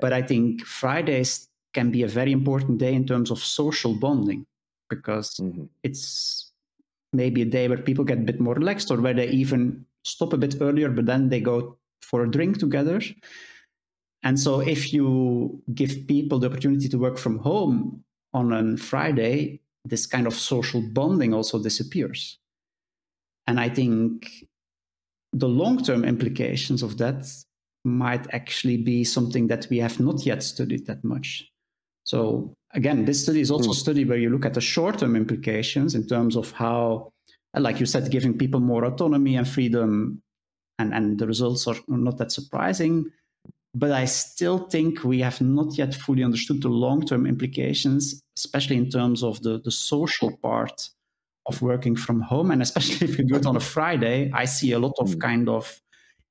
but 0.00 0.12
I 0.12 0.22
think 0.22 0.64
Fridays 0.66 1.48
can 1.74 1.92
be 1.92 2.02
a 2.02 2.08
very 2.08 2.32
important 2.32 2.78
day 2.78 2.92
in 2.92 3.06
terms 3.06 3.30
of 3.30 3.38
social 3.38 3.94
bonding 3.94 4.44
because 4.90 5.36
Mhm. 5.36 5.68
it's 5.84 6.50
maybe 7.12 7.42
a 7.42 7.44
day 7.44 7.68
where 7.68 7.78
people 7.78 8.04
get 8.04 8.18
a 8.18 8.22
bit 8.22 8.40
more 8.40 8.54
relaxed 8.54 8.90
or 8.90 9.00
where 9.00 9.14
they 9.14 9.28
even 9.28 9.86
stop 10.04 10.32
a 10.32 10.38
bit 10.38 10.56
earlier, 10.60 10.90
but 10.90 11.06
then 11.06 11.28
they 11.28 11.40
go 11.40 11.78
for 12.02 12.24
a 12.24 12.30
drink 12.30 12.58
together. 12.58 13.00
And 14.24 14.40
so 14.40 14.60
if 14.60 14.92
you 14.92 15.62
give 15.74 16.06
people 16.08 16.38
the 16.38 16.48
opportunity 16.48 16.88
to 16.88 16.98
work 16.98 17.18
from 17.18 17.38
home 17.38 18.02
on 18.38 18.52
a 18.52 18.76
Friday, 18.76 19.60
this 19.84 20.06
kind 20.06 20.26
of 20.26 20.34
social 20.34 20.80
bonding 20.92 21.34
also 21.34 21.62
disappears. 21.62 22.38
And 23.46 23.58
I 23.58 23.68
think 23.68 24.28
the 25.32 25.48
long 25.48 25.82
term 25.82 26.04
implications 26.04 26.82
of 26.82 26.98
that 26.98 27.26
might 27.84 28.26
actually 28.32 28.76
be 28.76 29.04
something 29.04 29.46
that 29.48 29.66
we 29.70 29.78
have 29.78 29.98
not 30.00 30.26
yet 30.26 30.42
studied 30.42 30.86
that 30.86 31.02
much. 31.04 31.50
So, 32.04 32.54
again, 32.72 33.04
this 33.04 33.22
study 33.22 33.40
is 33.40 33.50
also 33.50 33.66
hmm. 33.66 33.72
a 33.72 33.84
study 33.84 34.04
where 34.04 34.18
you 34.18 34.30
look 34.30 34.46
at 34.46 34.54
the 34.54 34.60
short 34.60 34.98
term 34.98 35.16
implications 35.16 35.94
in 35.94 36.06
terms 36.06 36.36
of 36.36 36.50
how, 36.52 37.10
like 37.54 37.80
you 37.80 37.86
said, 37.86 38.10
giving 38.10 38.36
people 38.36 38.60
more 38.60 38.84
autonomy 38.84 39.36
and 39.36 39.48
freedom, 39.48 40.22
and, 40.78 40.94
and 40.94 41.18
the 41.18 41.26
results 41.26 41.66
are 41.66 41.76
not 41.88 42.18
that 42.18 42.32
surprising 42.32 43.10
but 43.78 43.92
I 43.92 44.06
still 44.06 44.58
think 44.58 45.04
we 45.04 45.20
have 45.20 45.40
not 45.40 45.78
yet 45.78 45.94
fully 45.94 46.24
understood 46.24 46.62
the 46.62 46.68
long 46.68 47.06
term 47.06 47.26
implications, 47.26 48.20
especially 48.36 48.76
in 48.76 48.90
terms 48.90 49.22
of 49.22 49.40
the, 49.42 49.60
the 49.60 49.70
social 49.70 50.36
part 50.38 50.90
of 51.46 51.62
working 51.62 51.96
from 51.96 52.20
home. 52.20 52.50
And 52.50 52.60
especially 52.60 53.06
if 53.08 53.18
you 53.18 53.24
do 53.24 53.36
it 53.36 53.46
on 53.46 53.56
a 53.56 53.60
Friday, 53.60 54.30
I 54.34 54.46
see 54.46 54.72
a 54.72 54.78
lot 54.78 54.94
of 54.98 55.08
Mm. 55.08 55.20
kind 55.20 55.48
of 55.48 55.80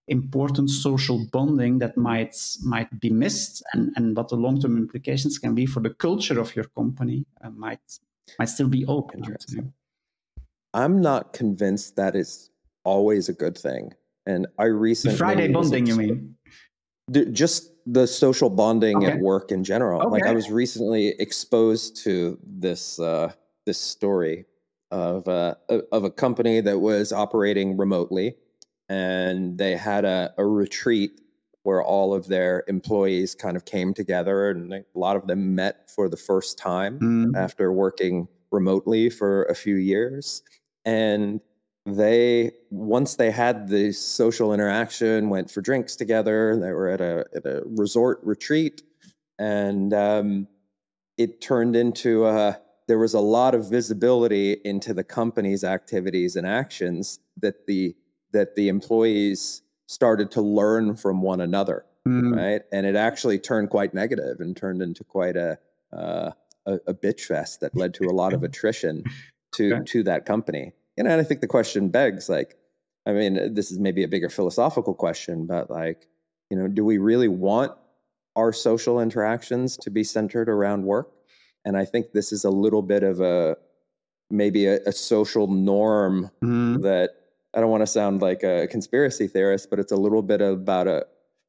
important 0.10 0.70
social 0.70 1.26
bonding 1.32 1.80
that 1.80 1.98
might 1.98 2.36
might 2.64 3.00
be 3.00 3.10
missed 3.10 3.62
and, 3.74 3.92
and 3.98 4.16
what 4.16 4.30
the 4.30 4.38
long 4.38 4.60
term 4.62 4.78
implications 4.78 5.38
can 5.38 5.54
be 5.54 5.66
for 5.66 5.82
the 5.82 5.90
culture 5.90 6.40
of 6.40 6.56
your 6.56 6.66
company 6.76 7.26
uh, 7.44 7.50
might 7.50 8.00
might 8.40 8.50
still 8.50 8.70
be 8.70 8.86
open. 8.86 9.24
I'm 10.74 11.02
not 11.02 11.34
convinced 11.34 11.96
that 11.96 12.16
is 12.16 12.50
always 12.84 13.30
a 13.30 13.34
good 13.34 13.58
thing. 13.58 13.94
And 14.26 14.48
I 14.58 14.66
The 14.66 14.74
recently 14.74 15.18
Friday 15.18 15.52
bonding, 15.52 15.88
you 15.88 15.96
mean? 15.96 16.37
D- 17.12 17.26
just 17.32 17.72
the 17.86 18.06
social 18.06 18.50
bonding 18.50 18.98
Okay. 18.98 19.14
at 19.14 19.20
work 19.20 19.52
in 19.52 19.64
general. 19.64 20.10
Like 20.12 20.26
I 20.26 20.34
was 20.34 20.50
recently 20.52 21.10
exposed 21.20 21.96
to 22.04 22.38
this 22.44 23.00
uh, 23.00 23.32
this 23.66 23.80
story 23.80 24.46
of 24.92 25.28
uh, 25.28 25.56
of 25.92 26.04
a 26.04 26.12
company 26.12 26.60
that 26.62 26.80
was 26.80 27.12
operating 27.14 27.78
remotely, 27.78 28.36
and 28.90 29.58
they 29.58 29.76
had 29.78 30.04
a, 30.06 30.34
a 30.38 30.46
retreat 30.46 31.22
where 31.64 31.82
all 31.84 32.14
of 32.14 32.28
their 32.28 32.64
employees 32.68 33.36
kind 33.36 33.56
of 33.58 33.66
came 33.66 33.94
together, 33.94 34.50
and 34.50 34.74
a 34.74 34.84
lot 34.96 35.16
of 35.16 35.28
them 35.28 35.56
met 35.56 35.90
for 35.90 36.10
the 36.10 36.18
first 36.18 36.58
time 36.58 37.00
Mm, 37.00 37.36
after 37.38 37.72
working 37.72 38.28
remotely 38.52 39.10
for 39.10 39.44
a 39.46 39.56
few 39.56 39.76
years. 39.76 40.44
And 40.86 41.42
they, 41.88 42.52
once 42.70 43.16
they 43.16 43.32
had 43.32 43.70
the 43.70 43.92
social 43.94 44.54
interaction, 44.54 45.30
went 45.30 45.50
for 45.52 45.62
drinks 45.62 45.96
together. 45.96 46.58
They 46.60 46.72
were 46.72 46.90
at 46.90 47.02
a, 47.02 47.26
at 47.36 47.46
a 47.46 47.64
resort 47.66 48.20
retreat. 48.24 48.84
And 49.40 49.94
um, 49.94 50.48
it 51.18 51.42
turned 51.42 51.76
into 51.76 52.26
a. 52.28 52.60
there 52.88 53.00
was 53.00 53.14
a 53.14 53.20
lot 53.20 53.56
of 53.56 53.70
visibility 53.70 54.54
into 54.66 54.94
the 54.94 55.04
company's 55.04 55.64
activities 55.64 56.36
and 56.36 56.48
actions 56.48 57.20
that 57.42 57.68
the 57.68 57.96
that 58.34 58.56
the 58.56 58.70
employees 58.70 59.62
started 59.88 60.32
to 60.32 60.42
learn 60.42 60.96
from 60.96 61.22
one 61.22 61.42
another 61.42 61.86
mm, 62.08 62.36
right? 62.36 62.62
And 62.72 62.86
it 62.86 62.96
actually 62.96 63.40
turned 63.40 63.70
quite 63.70 63.94
negative 63.94 64.40
and 64.40 64.56
turned 64.58 64.82
into 64.82 65.04
quite 65.04 65.36
a 65.38 65.58
uh, 65.94 66.32
a, 66.66 66.74
a 66.88 66.94
bitch 66.94 67.22
fest 67.22 67.62
that 67.62 67.76
led 67.76 67.94
to 67.96 68.06
a 68.06 68.12
lot 68.14 68.34
of 68.34 68.44
attrition 68.50 69.04
to 69.54 69.76
Okay. 69.76 69.84
to 69.86 70.04
that 70.04 70.26
company. 70.26 70.74
And 70.98 71.08
I 71.08 71.24
think 71.24 71.42
the 71.42 71.48
question 71.48 71.90
begs, 71.90 72.30
like, 72.30 72.56
I 73.06 73.14
mean, 73.14 73.54
this 73.54 73.72
is 73.72 73.80
maybe 73.80 74.04
a 74.04 74.08
bigger 74.08 74.30
philosophical 74.30 74.94
question, 74.94 75.46
but 75.46 75.70
like, 75.70 76.08
you 76.50 76.58
know, 76.58 76.68
do 76.68 76.84
we 76.84 76.98
really 76.98 77.28
want 77.28 77.72
our 78.36 78.52
social 78.52 79.00
interactions 79.00 79.78
to 79.78 79.90
be 79.90 80.04
centered 80.04 80.50
around 80.50 80.84
work? 80.84 81.12
And 81.66 81.78
I 81.78 81.86
think 81.86 82.12
this 82.12 82.32
is 82.32 82.44
a 82.44 82.50
little 82.50 82.82
bit 82.82 83.04
of 83.04 83.22
a 83.22 83.58
maybe 84.30 84.66
a, 84.66 84.80
a 84.86 84.92
social 84.92 85.48
norm 85.48 86.30
mm. 86.44 86.82
that 86.82 87.12
I 87.54 87.62
don't 87.62 87.72
want 87.72 87.82
to 87.82 87.88
sound 87.88 88.22
like 88.22 88.44
a 88.44 88.68
conspiracy 88.68 89.28
theorist, 89.28 89.70
but 89.70 89.80
it's 89.80 89.92
a 89.92 89.96
little 89.96 90.22
bit 90.22 90.42
about 90.42 90.88
a 90.88 91.06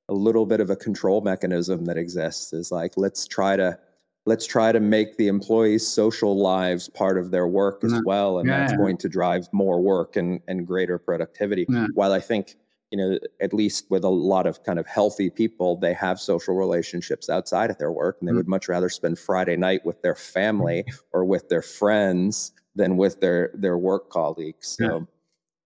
a 0.09 0.15
little 0.15 0.47
bit 0.47 0.61
of 0.61 0.71
a 0.71 0.77
control 0.77 1.21
mechanism 1.21 1.85
that 1.85 1.99
exists 1.99 2.53
is 2.53 2.73
like 2.73 2.93
let's 2.97 3.27
try 3.27 3.57
to 3.57 3.79
let's 4.27 4.47
try 4.47 4.73
to 4.73 4.81
make 4.81 5.17
the 5.17 5.29
employees 5.29 5.87
social 5.87 6.37
lives 6.39 6.89
part 6.89 7.19
of 7.19 7.31
their 7.31 7.47
work 7.47 7.85
as 7.85 8.01
well 8.05 8.39
and 8.39 8.51
Yeah, 8.51 8.53
that's 8.53 8.73
going 8.73 8.97
to 8.99 9.09
drive 9.09 9.49
more 9.53 9.81
work 9.81 10.17
and 10.17 10.41
and 10.49 10.67
greater 10.67 10.99
productivity 10.99 11.69
Yeah. 11.69 11.87
while 11.95 12.13
i 12.13 12.21
think 12.21 12.57
you 12.91 12.99
know 12.99 13.19
at 13.41 13.53
least 13.55 13.91
with 13.91 14.05
a 14.05 14.09
lot 14.09 14.47
of 14.47 14.63
kind 14.65 14.79
of 14.79 14.87
healthy 14.87 15.31
people 15.31 15.77
they 15.79 15.95
have 15.95 16.21
social 16.21 16.55
relationships 16.57 17.29
outside 17.31 17.71
of 17.71 17.79
their 17.79 17.93
work 17.93 18.17
and 18.21 18.29
they 18.29 18.33
Mm. 18.33 18.41
would 18.41 18.49
much 18.49 18.69
rather 18.69 18.89
spend 18.89 19.19
friday 19.19 19.57
night 19.57 19.85
with 19.85 20.01
their 20.03 20.15
family 20.15 20.85
or 21.13 21.25
with 21.25 21.49
their 21.49 21.63
friends 21.63 22.53
than 22.75 22.97
with 22.97 23.21
their 23.21 23.51
their 23.55 23.79
work 23.79 24.11
colleagues 24.11 24.79
so 24.83 24.91
Yeah. 24.91 25.01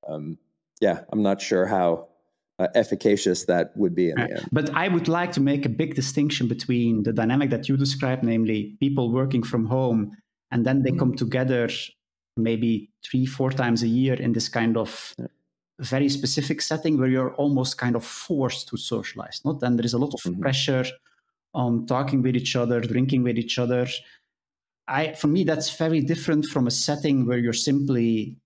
um, 0.09 0.39
yeah 0.81 1.05
i'm 1.13 1.23
not 1.23 1.41
sure 1.43 1.67
how 1.67 2.09
uh, 2.59 2.69
efficacious 2.75 3.45
that 3.47 3.73
would 3.77 3.95
be 3.95 4.11
in 4.11 4.17
the 4.17 4.31
end 4.31 4.49
But 4.53 4.71
I 4.75 4.89
would 4.89 5.09
like 5.09 5.33
to 5.33 5.41
make 5.41 5.65
a 5.65 5.69
big 5.69 5.95
distinction 5.95 6.49
between 6.49 7.03
the 7.03 7.13
dynamic 7.13 7.51
that 7.51 7.69
you 7.69 7.77
described, 7.77 8.23
namely 8.23 8.77
people 8.81 9.11
working 9.13 9.43
from 9.43 9.67
home, 9.67 10.17
and 10.51 10.65
then 10.67 10.83
they 10.83 10.93
come 10.93 11.15
together 11.17 11.69
maybe 12.37 12.91
three, 13.05 13.27
four 13.27 13.51
times 13.51 13.83
a 13.83 13.89
year 13.89 14.15
in 14.15 14.33
this 14.33 14.49
kind 14.49 14.77
of 14.77 15.15
Yeah. 15.19 15.27
very 15.81 16.09
specific 16.09 16.61
setting 16.61 16.99
where 16.99 17.09
you're 17.09 17.35
almost 17.35 17.79
kind 17.79 17.97
of 17.97 18.05
forced 18.05 18.69
to 18.69 18.77
socialize. 18.77 19.41
Not 19.45 19.61
then 19.61 19.77
there 19.77 19.87
is 19.87 19.95
a 19.95 19.99
lot 19.99 20.15
of 20.15 20.21
Mhm. 20.23 20.41
pressure 20.41 20.85
on 21.55 21.87
talking 21.87 22.23
with 22.23 22.37
each 22.37 22.55
other, 22.57 22.81
drinking 22.81 23.23
with 23.25 23.39
each 23.39 23.59
other. 23.59 23.87
I, 24.89 25.13
for 25.15 25.29
me, 25.29 25.45
that's 25.45 25.77
very 25.77 26.01
different 26.01 26.47
from 26.47 26.67
a 26.67 26.71
setting 26.71 27.27
where 27.27 27.39
you're 27.39 27.53
simply 27.53 28.37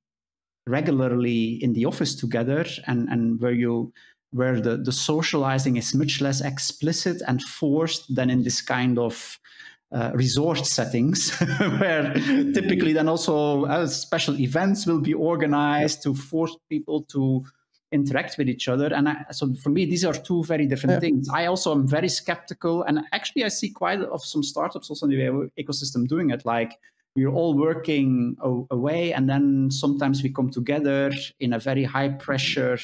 regularly 0.66 1.62
in 1.62 1.72
the 1.72 1.84
office 1.84 2.14
together 2.14 2.64
and, 2.86 3.08
and 3.08 3.40
where 3.40 3.52
you 3.52 3.92
where 4.32 4.60
the, 4.60 4.76
the 4.76 4.92
socializing 4.92 5.76
is 5.76 5.94
much 5.94 6.20
less 6.20 6.40
explicit 6.40 7.22
and 7.28 7.42
forced 7.42 8.14
than 8.14 8.28
in 8.28 8.42
this 8.42 8.60
kind 8.60 8.98
of 8.98 9.38
uh, 9.92 10.10
resort 10.14 10.66
settings 10.66 11.30
where 11.78 12.12
typically 12.52 12.92
then 12.92 13.08
also 13.08 13.64
uh, 13.66 13.86
special 13.86 14.38
events 14.40 14.84
will 14.84 15.00
be 15.00 15.14
organized 15.14 16.02
to 16.02 16.12
force 16.14 16.56
people 16.68 17.02
to 17.02 17.44
interact 17.92 18.36
with 18.36 18.48
each 18.48 18.66
other 18.66 18.92
and 18.92 19.08
I, 19.08 19.24
so 19.30 19.54
for 19.62 19.70
me 19.70 19.84
these 19.86 20.04
are 20.04 20.12
two 20.12 20.42
very 20.42 20.66
different 20.66 20.94
Yeah. 20.94 21.00
things 21.00 21.28
i 21.32 21.46
also 21.46 21.72
am 21.72 21.86
very 21.86 22.08
skeptical 22.08 22.82
and 22.82 23.00
actually 23.12 23.44
i 23.44 23.48
see 23.48 23.70
quite 23.70 24.00
of 24.00 24.24
some 24.24 24.42
startups 24.42 24.90
also 24.90 25.06
in 25.06 25.12
the 25.12 25.50
ecosystem 25.62 26.08
doing 26.08 26.30
it 26.30 26.44
like 26.44 26.72
we're 27.16 27.30
all 27.32 27.54
working 27.56 28.36
away 28.70 29.12
and 29.12 29.28
then 29.28 29.70
sometimes 29.70 30.22
we 30.22 30.30
come 30.30 30.50
together 30.50 31.12
in 31.40 31.52
a 31.54 31.58
very 31.58 31.84
high 31.84 32.10
pressure 32.10 32.78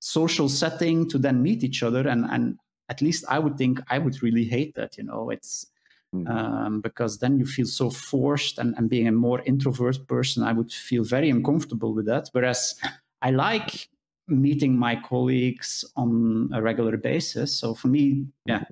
social 0.00 0.48
setting 0.48 1.08
to 1.08 1.18
then 1.18 1.42
meet 1.42 1.62
each 1.64 1.82
other 1.82 2.08
and 2.08 2.24
and 2.30 2.58
at 2.88 3.02
least 3.02 3.24
i 3.28 3.38
would 3.38 3.56
think 3.58 3.80
i 3.90 3.98
would 3.98 4.22
really 4.22 4.44
hate 4.44 4.74
that 4.74 4.96
you 4.98 5.04
know 5.04 5.30
it's 5.30 5.66
Mhm. 6.12 6.26
um, 6.26 6.80
because 6.80 7.18
then 7.20 7.38
you 7.38 7.46
feel 7.46 7.66
so 7.66 7.88
forced 7.88 8.58
and, 8.58 8.74
and 8.76 8.90
being 8.90 9.06
a 9.06 9.12
more 9.12 9.42
introvert 9.42 10.08
person 10.08 10.42
i 10.42 10.52
would 10.52 10.72
feel 10.72 11.04
very 11.04 11.30
uncomfortable 11.30 11.94
with 11.94 12.06
that. 12.06 12.28
Whereas 12.32 12.74
i 13.22 13.30
like 13.30 13.88
meeting 14.26 14.76
my 14.76 14.96
colleagues 14.96 15.84
on 15.96 16.50
a 16.52 16.60
regular 16.62 16.96
basis. 16.96 17.54
So 17.54 17.74
for 17.74 17.88
me 17.88 18.26
yeah 18.44 18.64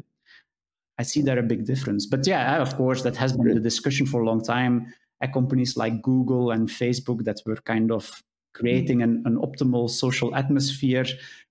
I 0.99 1.05
see 1.05 1.23
there 1.23 1.39
a 1.39 1.43
big 1.43 1.65
difference. 1.65 2.07
But 2.07 2.27
yeah, 2.27 2.61
of 2.61 2.77
course, 2.77 3.03
that 3.03 3.17
has 3.17 3.33
been 3.33 3.55
the 3.55 3.61
discussion 3.61 4.07
for 4.07 4.23
a 4.23 4.27
long 4.27 4.43
time. 4.43 4.93
at 5.21 5.33
companies 5.33 5.77
like 5.77 6.01
Google 6.03 6.53
and 6.53 6.69
Facebook 6.69 7.25
that 7.25 7.41
were 7.45 7.57
kind 7.57 7.91
of 7.91 8.23
creating 8.55 9.03
an, 9.03 9.23
an 9.27 9.37
optimal 9.37 9.91
social 9.91 10.35
atmosphere, 10.35 11.05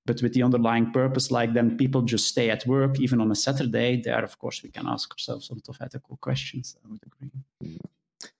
but 0.05 0.21
with 0.21 0.33
the 0.33 0.43
underlying 0.43 0.91
purpose, 0.91 1.31
like 1.31 1.53
then 1.53 1.77
people 1.77 2.01
just 2.01 2.27
stay 2.27 2.49
at 2.49 2.65
work 2.65 2.99
even 2.99 3.19
on 3.19 3.31
a 3.31 3.35
Saturday. 3.35 4.01
There, 4.01 4.23
of 4.23 4.37
course, 4.39 4.63
we 4.63 4.69
can 4.69 4.87
ask 4.87 5.11
ourselves 5.11 5.49
a 5.49 5.53
lot 5.53 5.67
of 5.67 5.77
ethical 5.81 6.17
questions. 6.17 6.77
I 6.83 6.89
would 6.89 7.01
agree. 7.05 7.79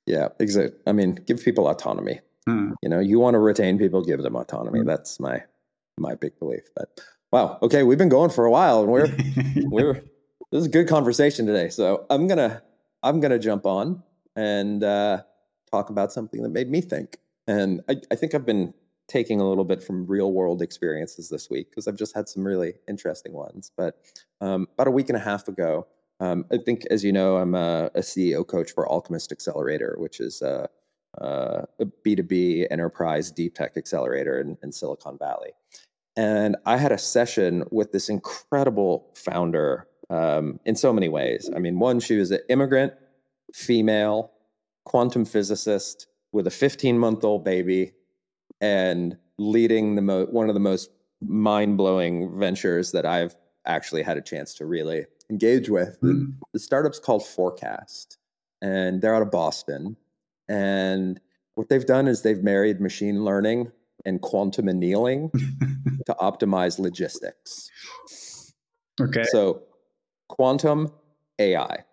Yeah, 0.05 0.29
exactly. 0.39 0.79
I 0.85 0.93
mean, 0.93 1.15
give 1.25 1.43
people 1.43 1.67
autonomy. 1.67 2.21
Hmm. 2.45 2.71
You 2.81 2.89
know, 2.89 2.99
you 2.99 3.19
want 3.19 3.33
to 3.35 3.39
retain 3.39 3.77
people, 3.77 4.01
give 4.03 4.21
them 4.21 4.35
autonomy. 4.35 4.83
That's 4.85 5.19
my 5.19 5.43
my 5.97 6.15
big 6.15 6.37
belief. 6.39 6.69
But 6.75 7.01
wow, 7.31 7.57
okay, 7.61 7.83
we've 7.83 7.97
been 7.97 8.09
going 8.09 8.29
for 8.29 8.45
a 8.45 8.51
while, 8.51 8.81
and 8.81 8.89
we're 8.89 9.13
we're 9.69 10.01
this 10.51 10.61
is 10.61 10.67
a 10.67 10.71
good 10.71 10.87
conversation 10.87 11.45
today. 11.45 11.69
So 11.69 12.05
I'm 12.09 12.27
gonna 12.27 12.61
I'm 13.03 13.19
gonna 13.19 13.39
jump 13.39 13.65
on 13.65 14.03
and 14.35 14.83
uh, 14.83 15.23
talk 15.71 15.89
about 15.89 16.11
something 16.11 16.41
that 16.43 16.49
made 16.49 16.69
me 16.69 16.81
think. 16.81 17.17
And 17.47 17.81
I, 17.89 17.97
I 18.11 18.15
think 18.15 18.35
I've 18.35 18.45
been 18.45 18.73
taking 19.07 19.39
a 19.39 19.47
little 19.47 19.63
bit 19.63 19.81
from 19.83 20.05
real 20.05 20.33
world 20.33 20.61
experiences 20.61 21.29
this 21.29 21.49
week 21.49 21.69
because 21.69 21.87
I've 21.87 21.95
just 21.95 22.15
had 22.15 22.27
some 22.27 22.43
really 22.43 22.73
interesting 22.87 23.33
ones. 23.33 23.71
But 23.75 23.97
um, 24.41 24.67
about 24.73 24.87
a 24.87 24.91
week 24.91 25.09
and 25.09 25.17
a 25.17 25.21
half 25.21 25.47
ago, 25.47 25.87
um, 26.19 26.45
I 26.51 26.57
think, 26.57 26.85
as 26.91 27.03
you 27.03 27.13
know, 27.13 27.37
I'm 27.37 27.55
a, 27.55 27.89
a 27.95 28.01
CEO 28.01 28.45
coach 28.45 28.71
for 28.71 28.87
Alchemist 28.87 29.31
Accelerator, 29.31 29.95
which 29.97 30.19
is 30.19 30.41
a, 30.41 30.67
a 31.19 31.65
B2B 32.05 32.67
enterprise 32.69 33.31
deep 33.31 33.55
tech 33.55 33.77
accelerator 33.77 34.39
in, 34.41 34.57
in 34.61 34.71
Silicon 34.71 35.17
Valley. 35.17 35.51
And 36.17 36.57
I 36.65 36.77
had 36.77 36.91
a 36.91 36.97
session 36.97 37.63
with 37.71 37.91
this 37.91 38.09
incredible 38.09 39.13
founder 39.15 39.87
um, 40.09 40.59
in 40.65 40.75
so 40.75 40.93
many 40.93 41.09
ways. 41.09 41.49
I 41.55 41.59
mean, 41.59 41.79
one, 41.79 41.99
she 41.99 42.15
was 42.17 42.31
an 42.31 42.39
immigrant, 42.49 42.93
female, 43.53 44.31
quantum 44.85 45.25
physicist 45.25 46.07
with 46.31 46.47
a 46.47 46.51
15 46.51 46.97
month 46.97 47.23
old 47.23 47.43
baby, 47.43 47.93
and 48.61 49.17
leading 49.37 49.95
the 49.95 50.01
mo- 50.01 50.25
one 50.25 50.49
of 50.49 50.53
the 50.53 50.59
most 50.59 50.89
mind 51.21 51.77
blowing 51.77 52.37
ventures 52.39 52.91
that 52.91 53.05
I've 53.05 53.35
actually 53.65 54.03
had 54.03 54.17
a 54.17 54.21
chance 54.21 54.53
to 54.55 54.65
really 54.65 55.05
engage 55.29 55.69
with. 55.69 55.97
The, 56.01 56.13
Mm. 56.13 56.33
the 56.53 56.59
startup's 56.59 56.99
called 56.99 57.25
Forecast, 57.25 58.17
and 58.61 59.01
they're 59.01 59.13
out 59.15 59.21
of 59.21 59.31
Boston. 59.31 59.97
And 60.47 61.19
what 61.55 61.67
they've 61.69 61.85
done 61.85 62.07
is 62.07 62.21
they've 62.21 62.41
married 62.43 62.79
machine 62.79 63.25
learning 63.25 63.71
and 64.05 64.21
quantum 64.21 64.69
annealing 64.69 65.29
to 66.05 66.15
optimize 66.21 66.79
logistics. 66.79 67.69
okay. 69.01 69.23
So, 69.31 69.63
quantum 70.27 70.91
AI, 71.39 71.83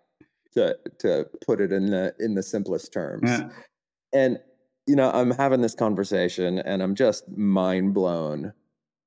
to 0.53 0.77
to 0.99 1.27
put 1.45 1.61
it 1.61 1.71
in 1.71 1.87
the 1.87 2.13
in 2.19 2.35
the 2.35 2.43
simplest 2.43 2.91
terms. 2.93 3.29
Yeah. 3.29 3.49
And 4.13 4.39
you 4.87 4.95
know, 4.95 5.11
I'm 5.11 5.31
having 5.31 5.61
this 5.61 5.75
conversation, 5.75 6.59
and 6.59 6.83
I'm 6.83 6.95
just 6.95 7.27
mind 7.29 7.93
blown 7.93 8.53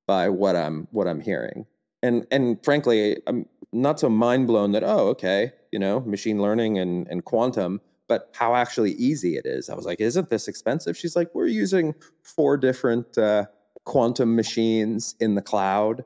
by 0.06 0.28
what 0.28 0.56
I'm 0.56 0.88
what 0.90 1.06
I'm 1.06 1.20
hearing. 1.20 1.66
And 2.02 2.26
and 2.30 2.62
frankly, 2.64 3.20
I'm 3.26 3.46
not 3.72 4.00
so 4.00 4.08
mind 4.08 4.46
blown 4.46 4.72
that 4.72 4.82
oh, 4.84 5.08
okay, 5.08 5.52
you 5.72 5.78
know, 5.78 6.00
machine 6.00 6.42
learning 6.42 6.78
and 6.78 7.06
and 7.08 7.24
quantum, 7.24 7.80
but 8.08 8.30
how 8.34 8.54
actually 8.54 8.92
easy 8.92 9.36
it 9.36 9.46
is. 9.46 9.68
I 9.68 9.74
was 9.74 9.86
like, 9.86 10.00
isn't 10.00 10.30
this 10.30 10.48
expensive? 10.48 10.96
She's 10.96 11.14
like, 11.14 11.34
we're 11.34 11.46
using 11.46 11.94
four 12.22 12.56
different 12.56 13.16
uh, 13.16 13.46
quantum 13.84 14.34
machines 14.34 15.14
in 15.20 15.34
the 15.34 15.42
cloud. 15.42 16.04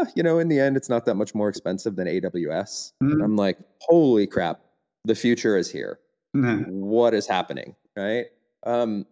Uh, 0.00 0.06
you 0.14 0.22
know, 0.22 0.38
in 0.38 0.48
the 0.48 0.58
end, 0.60 0.76
it's 0.76 0.88
not 0.88 1.04
that 1.06 1.14
much 1.14 1.34
more 1.34 1.48
expensive 1.48 1.96
than 1.96 2.06
AWS. 2.06 2.92
And 3.00 3.14
Mm. 3.14 3.24
I'm 3.24 3.36
like, 3.36 3.58
holy 3.80 4.26
crap, 4.26 4.60
the 5.04 5.14
future 5.14 5.56
is 5.56 5.70
here 5.70 5.98
Yeah. 6.34 6.58
what 6.66 7.14
is 7.14 7.26
happening 7.28 7.74
right 7.96 8.26
um 8.64 9.06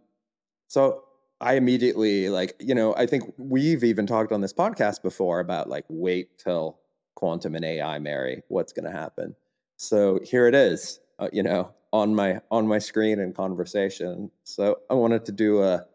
so 0.68 1.04
i 1.40 1.54
immediately 1.54 2.28
like 2.28 2.54
you 2.58 2.74
know 2.74 2.94
i 2.96 3.06
think 3.06 3.32
we've 3.38 3.84
even 3.84 4.04
talked 4.06 4.32
on 4.32 4.40
this 4.40 4.52
podcast 4.52 5.00
before 5.02 5.38
about 5.40 5.68
like 5.70 5.84
wait 5.88 6.36
till 6.36 6.80
quantum 7.14 7.54
and 7.54 7.64
ai 7.64 7.98
marry 8.00 8.42
what's 8.48 8.72
going 8.72 8.84
to 8.84 8.90
happen 8.90 9.34
so 9.76 10.18
here 10.24 10.46
it 10.48 10.54
is 10.54 10.98
uh, 11.20 11.28
you 11.32 11.42
know 11.44 11.70
on 11.92 12.12
my 12.14 12.40
on 12.50 12.66
my 12.66 12.78
screen 12.80 13.20
in 13.20 13.32
conversation 13.32 14.28
so 14.42 14.76
i 14.90 14.94
wanted 14.94 15.24
to 15.24 15.30
do 15.32 15.62
a 15.62 15.86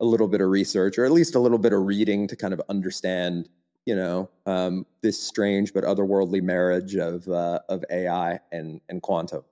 a 0.00 0.04
little 0.04 0.28
bit 0.28 0.40
of 0.40 0.48
research 0.48 0.96
or 0.98 1.04
at 1.04 1.10
least 1.10 1.34
a 1.34 1.40
little 1.40 1.58
bit 1.58 1.72
of 1.72 1.82
reading 1.84 2.28
to 2.28 2.36
kind 2.36 2.54
of 2.54 2.62
understand 2.68 3.48
you 3.88 3.96
know 3.96 4.28
um, 4.46 4.86
this 5.02 5.20
strange 5.20 5.72
but 5.72 5.84
otherworldly 5.84 6.42
marriage 6.42 6.94
of 6.94 7.26
uh, 7.28 7.60
of 7.68 7.84
ai 7.90 8.38
and 8.52 8.80
and 8.88 9.02
quantum 9.02 9.42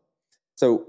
so 0.57 0.87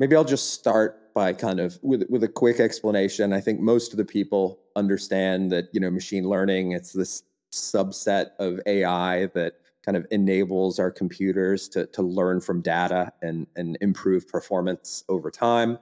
maybe 0.00 0.16
I'll 0.16 0.24
just 0.24 0.54
start 0.54 1.14
by 1.14 1.32
kind 1.32 1.60
of 1.60 1.78
with 1.82 2.04
with 2.08 2.24
a 2.24 2.28
quick 2.28 2.58
explanation. 2.58 3.32
I 3.32 3.40
think 3.40 3.60
most 3.60 3.92
of 3.92 3.98
the 3.98 4.04
people 4.04 4.58
understand 4.74 5.52
that 5.52 5.68
you 5.72 5.80
know 5.80 5.90
machine 5.90 6.28
learning 6.28 6.72
it's 6.72 6.92
this 6.92 7.22
subset 7.52 8.30
of 8.38 8.60
AI 8.66 9.26
that 9.34 9.54
kind 9.84 9.96
of 9.96 10.06
enables 10.10 10.78
our 10.78 10.90
computers 10.90 11.68
to 11.68 11.86
to 11.86 12.02
learn 12.02 12.40
from 12.40 12.62
data 12.62 13.12
and 13.22 13.46
and 13.54 13.76
improve 13.80 14.26
performance 14.26 15.04
over 15.08 15.30
time. 15.30 15.78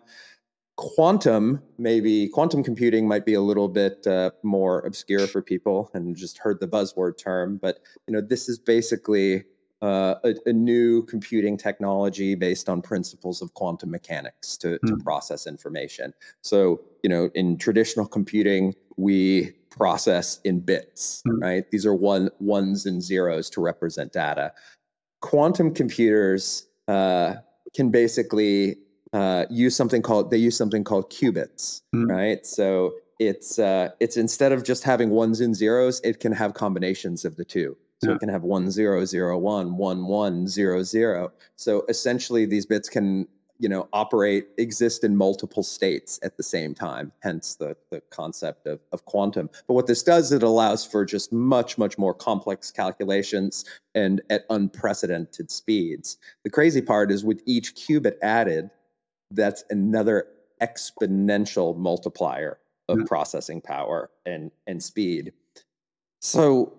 Quantum, 0.79 1.61
maybe 1.77 2.29
quantum 2.29 2.63
computing 2.63 3.09
might 3.09 3.27
be 3.27 3.35
a 3.35 3.41
little 3.41 3.67
bit 3.67 4.07
uh, 4.07 4.31
more 4.45 4.79
obscure 4.87 5.27
for 5.27 5.43
people 5.43 5.91
and 5.93 6.15
just 6.15 6.39
heard 6.39 6.61
the 6.61 6.69
buzzword 6.69 7.19
term, 7.19 7.59
but 7.61 7.81
you 8.07 8.15
know 8.15 8.21
this 8.21 8.49
is 8.49 8.61
basically 8.61 9.43
uh, 9.83 10.15
a, 10.23 10.35
a 10.47 10.53
new 10.53 11.03
computing 11.07 11.57
technology 11.57 12.37
based 12.37 12.69
on 12.69 12.81
principles 12.81 13.43
of 13.43 13.53
quantum 13.55 13.91
mechanics 13.91 14.57
to, 14.57 14.79
to 14.87 14.95
Hmm. 14.95 15.01
process 15.01 15.49
information. 15.49 16.15
So, 16.43 16.81
you 17.03 17.11
know, 17.11 17.29
in 17.35 17.59
traditional 17.59 18.07
computing, 18.07 18.73
we 18.97 19.51
process 19.71 20.39
in 20.45 20.61
bits, 20.61 21.23
Hmm. 21.27 21.41
right? 21.41 21.71
These 21.73 21.87
are 21.87 21.95
one 21.95 22.31
ones 22.39 22.87
and 22.87 23.03
zeros 23.03 23.51
to 23.51 23.61
represent 23.61 24.13
data. 24.13 24.53
Quantum 25.23 25.75
computers 25.75 26.69
uh, 26.87 27.35
can 27.75 27.91
basically 27.91 28.77
uh, 29.13 29.47
use 29.51 29.75
something 29.77 30.03
called 30.03 30.31
they 30.31 30.37
use 30.37 30.57
something 30.57 30.85
called 30.85 31.11
qubits, 31.11 31.83
Hmm. 31.93 32.07
right? 32.07 32.45
So 32.47 32.95
it's 33.19 33.59
uh, 33.59 33.91
it's 34.01 34.17
instead 34.17 34.53
of 34.53 34.63
just 34.65 34.85
having 34.85 35.11
ones 35.11 35.41
and 35.41 35.55
zeros, 35.57 36.01
it 36.05 36.21
can 36.21 36.33
have 36.33 36.55
combinations 36.55 37.25
of 37.25 37.37
the 37.37 37.45
two. 37.45 37.77
So 38.03 38.11
Yeah. 38.11 38.17
it 38.17 38.21
can 38.21 38.29
have 38.29 38.45
one 38.45 38.71
zero 38.71 39.05
zero 39.05 39.37
one, 39.39 39.77
one 39.77 40.07
one 40.07 40.47
zero 40.47 40.83
zero. 40.85 41.33
So 41.57 41.85
essentially, 41.89 42.45
these 42.47 42.65
bits 42.67 42.89
can 42.89 43.27
you 43.61 43.69
know 43.69 43.89
operate 43.93 44.47
exist 44.57 45.03
in 45.03 45.17
multiple 45.17 45.65
states 45.65 46.21
at 46.23 46.37
the 46.37 46.45
same 46.45 46.75
time. 46.77 47.11
Hence 47.21 47.57
the 47.57 47.77
the 47.91 48.01
concept 48.11 48.69
of 48.69 48.79
of 48.93 49.05
quantum. 49.07 49.51
But 49.67 49.75
what 49.75 49.89
this 49.89 50.05
does, 50.05 50.31
it 50.31 50.45
allows 50.45 50.85
for 50.87 51.05
just 51.05 51.33
much 51.33 51.77
much 51.77 51.99
more 51.99 52.15
complex 52.15 52.71
calculations 52.71 53.65
and 53.97 54.21
at 54.31 54.45
unprecedented 54.49 55.51
speeds. 55.51 56.19
The 56.45 56.51
crazy 56.51 56.81
part 56.81 57.11
is 57.11 57.25
with 57.25 57.43
each 57.47 57.75
qubit 57.75 58.15
added, 58.23 58.71
that's 59.31 59.65
another 59.71 60.27
exponential 60.61 61.77
multiplier 61.77 62.59
of 62.89 62.99
Yeah. 62.99 63.05
processing 63.07 63.61
power 63.61 64.11
and 64.27 64.51
and 64.67 64.83
speed. 64.83 65.33
So, 66.21 66.73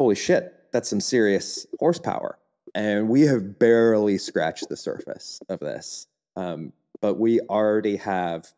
holy 0.00 0.14
shit, 0.14 0.54
that's 0.72 0.88
some 0.88 1.00
serious 1.00 1.66
horsepower. 1.78 2.38
And 2.74 3.08
we 3.08 3.22
have 3.22 3.58
barely 3.58 4.18
scratched 4.18 4.68
the 4.68 4.76
surface 4.76 5.40
of 5.48 5.60
this. 5.60 6.06
Um, 6.36 6.72
but 7.00 7.14
we 7.18 7.40
already 7.42 7.96
have 7.96 8.52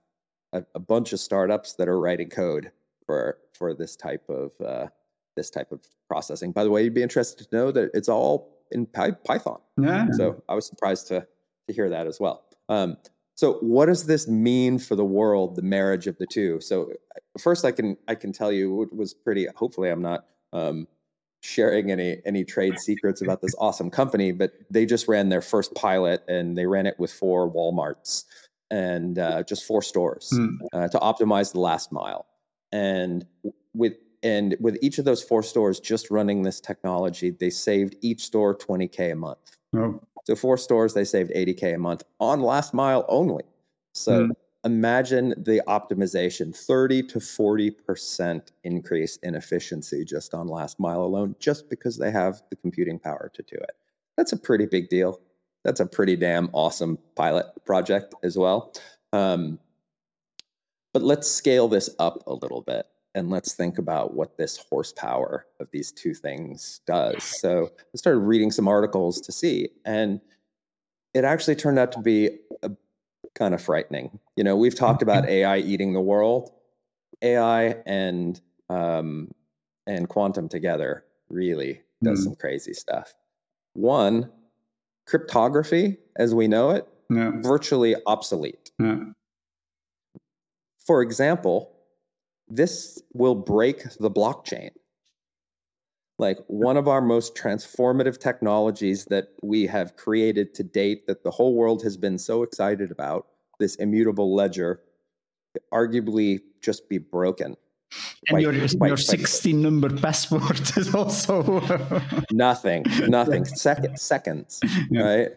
a, 0.52 0.64
a 0.74 0.78
bunch 0.80 1.12
of 1.12 1.20
startups 1.20 1.74
that 1.74 1.88
are 1.88 2.00
writing 2.00 2.28
code 2.28 2.70
for 3.06 3.38
for 3.52 3.74
this 3.74 3.96
type 3.96 4.28
of 4.28 4.52
uh, 4.64 4.86
this 5.36 5.50
type 5.50 5.72
of 5.72 5.80
processing. 6.08 6.52
By 6.52 6.64
the 6.64 6.70
way, 6.70 6.82
you'd 6.84 6.94
be 6.94 7.02
interested 7.02 7.48
to 7.50 7.56
know 7.56 7.70
that 7.72 7.90
it's 7.94 8.08
all 8.08 8.56
in 8.72 8.86
Py- 8.86 9.12
Python. 9.24 9.60
Yeah. 9.80 10.06
So 10.12 10.42
I 10.48 10.54
was 10.54 10.66
surprised 10.66 11.08
to 11.08 11.26
to 11.68 11.72
hear 11.74 11.88
that 11.90 12.06
as 12.06 12.18
well. 12.20 12.44
Um, 12.70 12.96
so 13.34 13.54
what 13.60 13.86
does 13.86 14.04
this 14.06 14.28
mean 14.28 14.78
for 14.78 14.96
the 14.96 15.04
world, 15.04 15.56
the 15.56 15.62
marriage 15.62 16.06
of 16.06 16.16
the 16.18 16.26
two? 16.26 16.60
So 16.60 16.92
first, 17.38 17.64
I 17.64 17.72
can 17.72 17.96
I 18.06 18.14
can 18.14 18.32
tell 18.32 18.52
you 18.52 18.82
it 18.82 18.94
was 18.94 19.12
pretty. 19.12 19.46
Hopefully, 19.56 19.90
I'm 19.90 20.02
not 20.02 20.26
um, 20.52 20.86
sharing 21.42 21.90
any 21.90 22.18
any 22.24 22.44
trade 22.44 22.78
secrets 22.78 23.22
about 23.22 23.40
this 23.40 23.54
awesome 23.58 23.90
company, 23.90 24.32
but 24.32 24.52
they 24.70 24.86
just 24.86 25.08
ran 25.08 25.30
their 25.30 25.40
first 25.40 25.74
pilot 25.74 26.22
and 26.28 26.56
they 26.56 26.66
ran 26.66 26.86
it 26.86 26.98
with 26.98 27.12
four 27.12 27.50
WalMarts 27.50 28.24
and 28.70 29.18
uh, 29.18 29.42
just 29.42 29.64
four 29.64 29.82
stores 29.82 30.30
Hmm. 30.32 30.56
uh, 30.72 30.88
to 30.88 30.98
optimize 30.98 31.52
the 31.52 31.60
last 31.60 31.92
mile. 31.92 32.26
And 32.72 33.26
with 33.74 33.94
and 34.22 34.54
with 34.60 34.76
each 34.82 34.98
of 34.98 35.06
those 35.06 35.22
four 35.22 35.42
stores 35.42 35.80
just 35.80 36.10
running 36.10 36.42
this 36.42 36.60
technology, 36.60 37.30
they 37.30 37.48
saved 37.48 37.96
each 38.02 38.22
store 38.22 38.54
20k 38.54 39.12
a 39.12 39.16
month. 39.16 39.38
Oh. 39.74 40.00
So 40.30 40.36
four 40.36 40.56
stores, 40.56 40.94
they 40.94 41.02
saved 41.04 41.32
80k 41.34 41.74
a 41.74 41.78
month 41.78 42.04
on 42.20 42.40
last 42.40 42.72
mile 42.72 43.04
only. 43.08 43.42
So 43.94 44.26
Hmm. 44.26 44.30
imagine 44.64 45.34
the 45.36 45.60
optimization, 45.66 46.54
30 46.54 47.02
to 47.08 47.18
40% 47.18 48.52
increase 48.62 49.16
in 49.24 49.34
efficiency 49.34 50.04
just 50.04 50.32
on 50.32 50.46
last 50.46 50.78
mile 50.78 51.02
alone, 51.02 51.34
just 51.40 51.68
because 51.68 51.96
they 51.96 52.12
have 52.12 52.42
the 52.48 52.54
computing 52.54 52.96
power 53.00 53.28
to 53.34 53.42
do 53.42 53.56
it. 53.56 53.72
That's 54.16 54.30
a 54.32 54.36
pretty 54.36 54.66
big 54.66 54.88
deal. 54.88 55.20
That's 55.64 55.80
a 55.80 55.86
pretty 55.86 56.14
damn 56.14 56.48
awesome 56.52 56.96
pilot 57.16 57.46
project 57.64 58.14
as 58.22 58.38
well. 58.38 58.72
Um, 59.12 59.58
but 60.92 61.02
let's 61.02 61.28
scale 61.28 61.66
this 61.66 61.90
up 61.98 62.22
a 62.28 62.34
little 62.34 62.62
bit 62.62 62.86
and 63.14 63.30
let's 63.30 63.54
think 63.54 63.78
about 63.78 64.14
what 64.14 64.36
this 64.36 64.56
horsepower 64.56 65.46
of 65.58 65.68
these 65.72 65.90
two 65.92 66.14
things 66.14 66.80
does. 66.86 67.22
So 67.22 67.70
I 67.78 67.96
started 67.96 68.20
reading 68.20 68.50
some 68.50 68.68
articles 68.68 69.20
to 69.22 69.32
see, 69.32 69.68
and 69.84 70.20
it 71.14 71.24
actually 71.24 71.56
turned 71.56 71.78
out 71.78 71.92
to 71.92 72.00
be 72.00 72.38
a, 72.62 72.70
kind 73.34 73.54
of 73.54 73.60
frightening. 73.60 74.18
You 74.36 74.44
know, 74.44 74.56
we've 74.56 74.74
talked 74.74 75.02
about 75.02 75.28
AI 75.28 75.58
eating 75.58 75.92
the 75.92 76.00
world. 76.00 76.50
AI 77.22 77.76
and 77.86 78.40
um, 78.68 79.30
and 79.86 80.08
quantum 80.08 80.48
together 80.48 81.04
really 81.28 81.82
does 82.02 82.20
mm. 82.20 82.24
some 82.24 82.34
crazy 82.36 82.72
stuff. 82.72 83.14
One, 83.74 84.30
cryptography 85.06 85.98
as 86.16 86.34
we 86.34 86.48
know 86.48 86.70
it, 86.70 86.86
yeah. 87.10 87.32
virtually 87.36 87.96
obsolete. 88.06 88.70
Yeah. 88.78 89.00
For 90.86 91.02
example, 91.02 91.72
this 92.50 93.00
will 93.14 93.34
break 93.34 93.84
the 93.98 94.10
blockchain. 94.10 94.70
Like 96.18 96.38
one 96.48 96.76
of 96.76 96.86
our 96.86 97.00
most 97.00 97.34
transformative 97.34 98.18
technologies 98.18 99.06
that 99.06 99.28
we 99.42 99.66
have 99.66 99.96
created 99.96 100.52
to 100.54 100.62
date, 100.62 101.06
that 101.06 101.22
the 101.22 101.30
whole 101.30 101.54
world 101.54 101.82
has 101.82 101.96
been 101.96 102.18
so 102.18 102.42
excited 102.42 102.90
about, 102.90 103.26
this 103.58 103.76
immutable 103.76 104.34
ledger, 104.34 104.80
arguably 105.72 106.40
just 106.60 106.88
be 106.88 106.98
broken. 106.98 107.56
And 108.28 108.34
quite, 108.34 108.42
your, 108.42 108.52
your 108.52 108.96
16 108.96 109.62
number 109.62 109.88
password 109.96 110.60
is 110.76 110.94
also 110.94 111.62
nothing, 112.32 112.84
nothing. 113.08 113.44
Second, 113.44 113.98
seconds, 113.98 114.60
yeah. 114.90 115.02
right? 115.02 115.28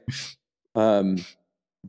Um, 0.76 1.18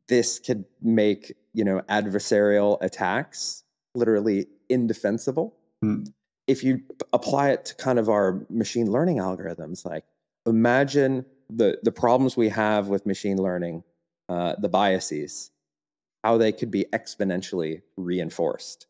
this 0.09 0.39
could 0.39 0.65
make 0.81 1.35
you 1.53 1.65
know 1.65 1.81
adversarial 1.89 2.79
attacks 2.81 3.64
literally 3.95 4.47
indefensible. 4.69 5.55
Mm. 5.85 6.13
If 6.47 6.63
you 6.63 6.81
apply 7.13 7.51
it 7.51 7.65
to 7.67 7.75
kind 7.77 7.99
of 7.99 8.09
our 8.09 8.45
machine 8.51 8.91
learning 8.91 9.19
algorithms, 9.19 9.85
like 9.85 10.05
imagine 10.47 11.25
the 11.49 11.79
the 11.83 11.93
problems 11.93 12.37
we 12.37 12.49
have 12.51 12.89
with 12.89 13.07
machine 13.07 13.39
learning, 13.39 13.83
uh, 14.29 14.55
the 14.59 14.69
biases, 14.69 15.51
how 16.23 16.39
they 16.39 16.53
could 16.53 16.71
be 16.71 16.87
exponentially 16.93 17.83
reinforced. 17.97 18.87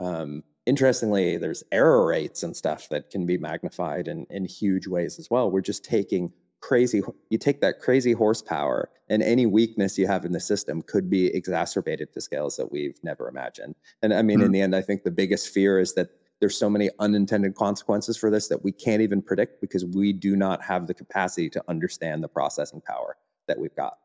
Um, 0.00 0.42
interestingly, 0.66 1.36
there's 1.36 1.62
error 1.70 2.06
rates 2.06 2.42
and 2.42 2.56
stuff 2.56 2.88
that 2.88 3.10
can 3.10 3.26
be 3.26 3.38
magnified 3.38 4.08
in, 4.08 4.26
in 4.30 4.44
huge 4.44 4.86
ways 4.86 5.18
as 5.18 5.30
well. 5.30 5.50
We're 5.50 5.60
just 5.60 5.84
taking 5.84 6.32
crazy, 6.62 7.02
you 7.28 7.36
take 7.36 7.60
that 7.60 7.80
crazy 7.80 8.12
horsepower 8.12 8.88
and 9.10 9.22
any 9.22 9.44
weakness 9.44 9.98
you 9.98 10.06
have 10.06 10.24
in 10.24 10.32
the 10.32 10.40
system 10.40 10.80
could 10.80 11.10
be 11.10 11.26
exacerbated 11.34 12.12
to 12.14 12.20
scales 12.20 12.56
that 12.56 12.72
we've 12.72 12.98
never 13.02 13.28
imagined. 13.28 13.74
And 14.00 14.14
I 14.14 14.22
mean, 14.22 14.38
mm-hmm. 14.38 14.46
in 14.46 14.52
the 14.52 14.60
end, 14.62 14.74
I 14.74 14.80
think 14.80 15.02
the 15.02 15.10
biggest 15.10 15.52
fear 15.52 15.78
is 15.78 15.94
that 15.94 16.08
there's 16.40 16.56
so 16.56 16.70
many 16.70 16.88
unintended 16.98 17.54
consequences 17.56 18.16
for 18.16 18.30
this 18.30 18.48
that 18.48 18.64
we 18.64 18.72
can't 18.72 19.02
even 19.02 19.20
predict 19.20 19.60
because 19.60 19.84
we 19.84 20.12
do 20.12 20.34
not 20.34 20.62
have 20.62 20.86
the 20.86 20.94
capacity 20.94 21.50
to 21.50 21.62
understand 21.68 22.22
the 22.22 22.28
processing 22.28 22.80
power 22.80 23.16
that 23.48 23.58
we've 23.58 23.74
got. 23.76 23.98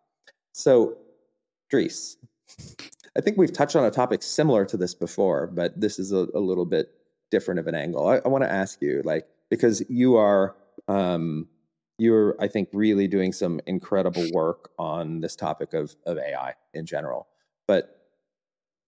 So, 0.51 0.97
Dries, 1.69 2.17
I 3.15 3.21
think 3.21 3.37
we've 3.37 3.53
touched 3.53 3.75
on 3.75 3.85
a 3.85 3.91
topic 3.91 4.21
similar 4.23 4.65
to 4.65 4.77
this 4.77 4.93
before, 4.93 5.47
but 5.47 5.79
this 5.79 5.99
is 5.99 6.11
a, 6.11 6.27
a 6.33 6.39
little 6.39 6.65
bit 6.65 6.91
different 7.31 7.59
of 7.59 7.67
an 7.67 7.75
angle. 7.75 8.07
I, 8.07 8.17
I 8.23 8.27
want 8.27 8.43
to 8.43 8.51
ask 8.51 8.81
you, 8.81 9.01
like, 9.03 9.27
because 9.49 9.83
you 9.89 10.15
are, 10.15 10.55
um, 10.87 11.47
you're, 11.97 12.35
I 12.39 12.47
think, 12.47 12.69
really 12.73 13.07
doing 13.07 13.33
some 13.33 13.59
incredible 13.65 14.25
work 14.31 14.69
on 14.77 15.21
this 15.21 15.35
topic 15.35 15.73
of 15.73 15.95
of 16.05 16.17
AI 16.17 16.53
in 16.73 16.85
general. 16.85 17.27
But 17.67 18.07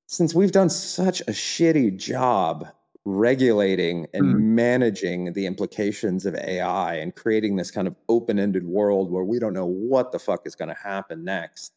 since 0.07 0.33
we've 0.33 0.51
done 0.51 0.69
such 0.69 1.21
a 1.21 1.31
shitty 1.31 1.97
job 1.97 2.67
regulating 3.05 4.07
and 4.13 4.35
mm. 4.35 4.39
managing 4.39 5.33
the 5.33 5.45
implications 5.45 6.25
of 6.25 6.35
AI 6.35 6.95
and 6.95 7.15
creating 7.15 7.55
this 7.55 7.71
kind 7.71 7.87
of 7.87 7.95
open-ended 8.09 8.65
world 8.65 9.09
where 9.09 9.23
we 9.23 9.39
don't 9.39 9.53
know 9.53 9.65
what 9.65 10.11
the 10.11 10.19
fuck 10.19 10.45
is 10.45 10.53
going 10.53 10.69
to 10.69 10.75
happen 10.75 11.23
next 11.23 11.73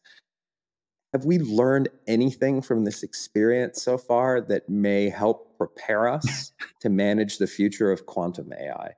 have 1.13 1.25
we 1.25 1.37
learned 1.37 1.89
anything 2.07 2.61
from 2.61 2.83
this 2.83 3.03
experience 3.03 3.83
so 3.83 3.97
far 3.97 4.41
that 4.41 4.67
may 4.67 5.09
help 5.09 5.55
prepare 5.57 6.07
us 6.07 6.51
to 6.81 6.89
manage 6.89 7.37
the 7.37 7.47
future 7.47 7.91
of 7.91 8.07
quantum 8.07 8.51
AI? 8.51 8.93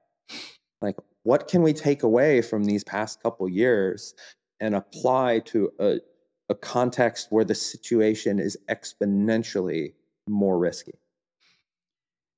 Like, 0.81 0.95
what 1.25 1.47
can 1.47 1.63
we 1.63 1.73
take 1.73 2.03
away 2.03 2.39
from 2.41 2.63
these 2.63 2.83
past 2.83 3.21
couple 3.23 3.49
years 3.49 4.13
and 4.59 4.75
apply 4.75 5.39
to 5.39 5.71
a, 5.79 5.99
a 6.49 6.55
context 6.55 7.27
where 7.31 7.43
the 7.43 7.55
situation 7.55 8.39
is 8.39 8.55
exponentially 8.69 9.93
more 10.29 10.59
risky? 10.59 10.93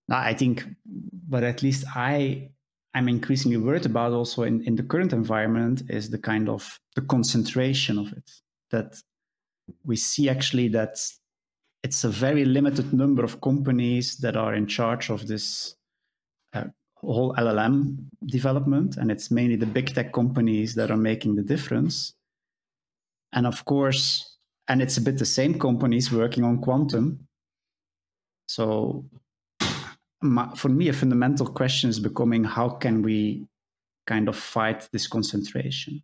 I 0.10 0.34
think, 0.34 0.64
but 0.86 1.44
at 1.44 1.62
least 1.62 1.84
I 1.94 2.50
I'm 2.94 3.10
increasingly 3.10 3.58
worried 3.58 3.86
about 3.86 4.14
also 4.14 4.44
in, 4.44 4.64
in 4.64 4.78
the 4.78 4.84
current 4.84 5.12
environment 5.12 5.84
is 5.90 6.10
the 6.10 6.18
kind 6.18 6.48
of 6.48 6.80
the 6.96 7.02
concentration 7.02 8.00
of 8.00 8.14
it. 8.14 8.32
That 8.72 8.96
we 9.84 9.98
see 9.98 10.30
actually 10.30 10.70
that 10.70 10.98
it's 11.84 12.06
a 12.06 12.10
very 12.10 12.46
limited 12.46 12.94
number 12.94 13.26
of 13.26 13.42
companies 13.42 14.18
that 14.20 14.38
are 14.38 14.56
in 14.56 14.66
charge 14.66 15.10
of 15.10 15.28
this 15.28 15.76
uh, 16.54 16.68
whole 17.02 17.34
LLM 17.36 17.98
development, 18.26 18.98
and 18.98 19.12
it's 19.12 19.32
mainly 19.32 19.56
the 19.56 19.66
big 19.66 19.94
tech 19.94 20.12
companies 20.14 20.76
that 20.76 20.92
are 20.92 20.98
making 20.98 21.36
the 21.36 21.44
difference. 21.44 22.14
And 23.34 23.46
of 23.46 23.66
course, 23.66 24.38
and 24.68 24.82
it's 24.82 24.98
a 24.98 25.02
bit 25.02 25.18
the 25.18 25.26
same 25.26 25.60
companies 25.60 26.12
working 26.12 26.44
on 26.44 26.62
quantum. 26.62 27.28
So, 28.48 29.06
my, 30.22 30.50
for 30.56 30.70
me, 30.70 30.90
a 30.90 30.94
fundamental 30.94 31.46
question 31.46 31.90
is 31.90 32.00
becoming 32.00 32.44
how 32.44 32.70
can 32.70 33.02
we 33.02 33.48
kind 34.08 34.28
of 34.28 34.36
fight 34.36 34.90
this 34.92 35.08
concentration? 35.08 36.02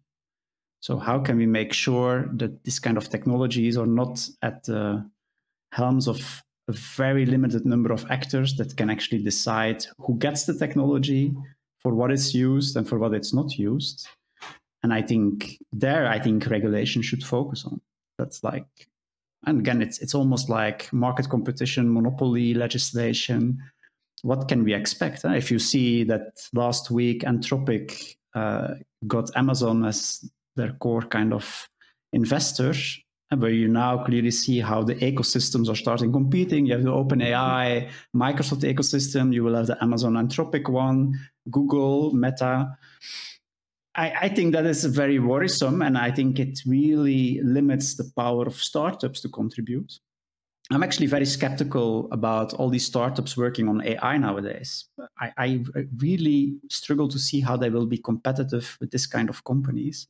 So 0.83 0.97
how 0.97 1.19
can 1.19 1.37
we 1.37 1.45
make 1.45 1.71
sure 1.71 2.29
that 2.33 2.65
this 2.65 2.77
kind 2.77 2.97
of 2.97 3.09
technologies 3.09 3.77
are 3.77 3.87
not 3.87 4.27
at 4.41 4.65
the 4.65 5.09
helms 5.71 6.09
of 6.09 6.43
a 6.67 6.71
very 6.71 7.25
limited 7.25 7.65
number 7.65 7.91
of 7.91 8.05
actors 8.09 8.55
that 8.55 8.75
can 8.77 8.89
actually 8.89 9.21
decide 9.21 9.85
who 9.99 10.17
gets 10.17 10.45
the 10.45 10.53
technology, 10.53 11.33
for 11.79 11.93
what 11.93 12.11
it's 12.11 12.33
used, 12.33 12.77
and 12.77 12.87
for 12.87 12.97
what 12.97 13.13
it's 13.13 13.33
not 13.33 13.57
used? 13.57 14.07
And 14.81 14.93
I 14.93 15.01
think 15.01 15.57
there, 15.71 16.07
I 16.07 16.19
think 16.19 16.45
regulation 16.47 17.01
should 17.01 17.23
focus 17.23 17.65
on. 17.65 17.81
That's 18.17 18.43
like, 18.43 18.67
and 19.45 19.59
again, 19.59 19.81
it's 19.81 19.99
it's 19.99 20.15
almost 20.15 20.49
like 20.49 20.91
market 20.93 21.29
competition, 21.29 21.93
monopoly 21.93 22.53
legislation. 22.53 23.61
What 24.21 24.47
can 24.47 24.63
we 24.63 24.73
expect? 24.73 25.25
If 25.25 25.51
you 25.51 25.59
see 25.59 26.05
that 26.05 26.47
last 26.53 26.89
week 26.89 27.23
Anthropic 27.23 28.15
uh, 28.35 28.75
got 29.05 29.35
Amazon 29.35 29.83
as 29.83 30.29
their 30.55 30.71
core 30.73 31.01
kind 31.01 31.33
of 31.33 31.67
investors 32.13 33.02
where 33.37 33.51
you 33.51 33.67
now 33.67 34.03
clearly 34.03 34.31
see 34.31 34.59
how 34.59 34.83
the 34.83 34.95
ecosystems 34.95 35.69
are 35.69 35.75
starting 35.75 36.11
competing. 36.11 36.65
You 36.65 36.73
have 36.73 36.83
the 36.83 36.91
OpenAI, 36.91 37.89
Microsoft 38.15 38.63
ecosystem, 38.71 39.33
you 39.33 39.43
will 39.43 39.55
have 39.55 39.67
the 39.67 39.81
Amazon 39.83 40.13
Anthropic 40.13 40.69
one, 40.69 41.19
Google, 41.49 42.13
Meta. 42.13 42.77
I, 43.95 44.13
I, 44.21 44.29
think 44.29 44.53
that 44.53 44.65
is 44.65 44.85
very 44.85 45.19
worrisome, 45.19 45.81
and 45.83 45.97
I 45.97 46.09
think 46.09 46.39
it 46.39 46.59
really 46.65 47.39
limits 47.43 47.95
the 47.95 48.11
power 48.15 48.45
of 48.45 48.55
startups 48.55 49.21
to 49.21 49.29
contribute. 49.29 49.99
I'm 50.71 50.81
actually 50.81 51.07
very 51.07 51.25
skeptical 51.25 52.09
about 52.11 52.53
all 52.53 52.69
these 52.69 52.85
startups 52.85 53.35
working 53.37 53.67
on 53.67 53.85
AI 53.85 54.17
nowadays. 54.17 54.85
I, 55.19 55.31
I 55.37 55.63
really 55.97 56.55
struggle 56.69 57.07
to 57.09 57.19
see 57.19 57.41
how 57.41 57.57
they 57.57 57.69
will 57.69 57.85
be 57.85 57.97
competitive 57.97 58.77
with 58.79 58.89
this 58.89 59.05
kind 59.05 59.29
of 59.29 59.43
companies. 59.43 60.07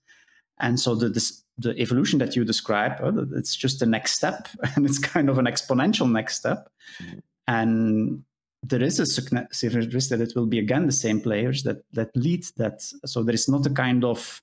And 0.59 0.79
so 0.79 0.93
the 0.95 1.09
this, 1.09 1.42
the 1.57 1.77
evolution 1.79 2.19
that 2.19 2.35
you 2.35 2.43
describe, 2.43 2.99
uh, 3.03 3.25
it's 3.35 3.55
just 3.55 3.79
the 3.79 3.85
next 3.85 4.13
step, 4.13 4.47
and 4.75 4.85
it's 4.85 4.99
kind 4.99 5.29
of 5.29 5.37
an 5.37 5.45
exponential 5.45 6.11
next 6.11 6.35
step. 6.35 6.69
Mm-hmm. 7.01 7.19
And 7.47 8.23
there 8.63 8.81
is 8.81 8.99
a 8.99 9.05
serious 9.05 9.93
risk 9.93 10.09
that 10.09 10.21
it 10.21 10.33
will 10.35 10.45
be 10.45 10.59
again 10.59 10.85
the 10.85 10.93
same 10.93 11.19
players 11.19 11.63
that 11.63 11.83
that 11.91 12.15
lead 12.15 12.45
that. 12.57 12.81
So 13.05 13.21
there 13.21 13.35
is 13.35 13.49
not 13.49 13.65
a 13.65 13.69
kind 13.69 14.05
of 14.05 14.41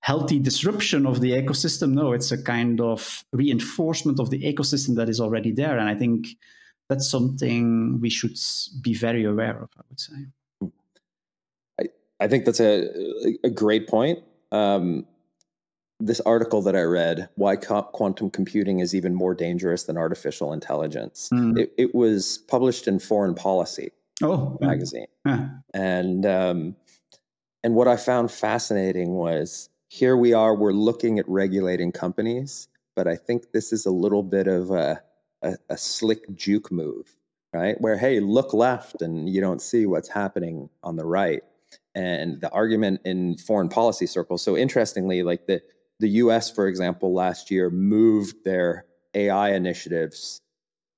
healthy 0.00 0.38
disruption 0.38 1.04
of 1.04 1.20
the 1.20 1.32
ecosystem. 1.32 1.92
No, 1.92 2.12
it's 2.12 2.30
a 2.30 2.40
kind 2.40 2.80
of 2.80 3.24
reinforcement 3.32 4.20
of 4.20 4.30
the 4.30 4.40
ecosystem 4.42 4.94
that 4.94 5.08
is 5.08 5.20
already 5.20 5.50
there. 5.50 5.78
And 5.78 5.88
I 5.88 5.96
think 5.96 6.28
that's 6.88 7.10
something 7.10 8.00
we 8.00 8.08
should 8.08 8.38
be 8.80 8.94
very 8.94 9.24
aware 9.24 9.60
of. 9.60 9.70
I 9.76 9.82
would 9.88 10.00
say. 10.00 10.14
I, 11.80 11.84
I 12.20 12.28
think 12.28 12.44
that's 12.44 12.60
a 12.60 12.88
a 13.42 13.50
great 13.50 13.88
point. 13.88 14.20
Um, 14.52 15.06
this 15.98 16.20
article 16.20 16.60
that 16.62 16.76
I 16.76 16.82
read, 16.82 17.28
why 17.36 17.56
quantum 17.56 18.30
computing 18.30 18.80
is 18.80 18.94
even 18.94 19.14
more 19.14 19.34
dangerous 19.34 19.84
than 19.84 19.96
artificial 19.96 20.52
intelligence. 20.52 21.30
Mm. 21.32 21.58
It, 21.58 21.72
it, 21.78 21.94
was 21.94 22.38
published 22.48 22.86
in 22.86 22.98
Foreign 22.98 23.34
Policy 23.34 23.92
oh, 24.22 24.58
magazine, 24.60 25.06
yeah. 25.24 25.48
and 25.72 26.26
um, 26.26 26.76
and 27.64 27.74
what 27.74 27.88
I 27.88 27.96
found 27.96 28.30
fascinating 28.30 29.14
was 29.14 29.70
here 29.88 30.16
we 30.16 30.32
are, 30.32 30.54
we're 30.54 30.72
looking 30.72 31.18
at 31.18 31.28
regulating 31.28 31.92
companies, 31.92 32.68
but 32.94 33.06
I 33.06 33.16
think 33.16 33.52
this 33.52 33.72
is 33.72 33.86
a 33.86 33.90
little 33.90 34.22
bit 34.22 34.46
of 34.46 34.70
a, 34.70 35.02
a, 35.42 35.56
a 35.70 35.76
slick 35.76 36.32
juke 36.34 36.70
move, 36.70 37.16
right? 37.52 37.80
Where, 37.80 37.96
hey, 37.96 38.20
look 38.20 38.52
left 38.52 39.02
and 39.02 39.28
you 39.28 39.40
don't 39.40 39.62
see 39.62 39.86
what's 39.86 40.08
happening 40.08 40.68
on 40.82 40.96
the 40.96 41.06
right. 41.06 41.42
And 41.94 42.40
the 42.40 42.50
argument 42.50 43.00
in 43.04 43.38
foreign 43.38 43.68
policy 43.68 44.06
circles. 44.06 44.42
So 44.42 44.56
interestingly, 44.56 45.22
like 45.22 45.46
the 45.46 45.62
the 46.00 46.08
U.S., 46.08 46.50
for 46.50 46.66
example, 46.66 47.14
last 47.14 47.50
year 47.50 47.70
moved 47.70 48.44
their 48.44 48.86
AI 49.14 49.50
initiatives, 49.50 50.40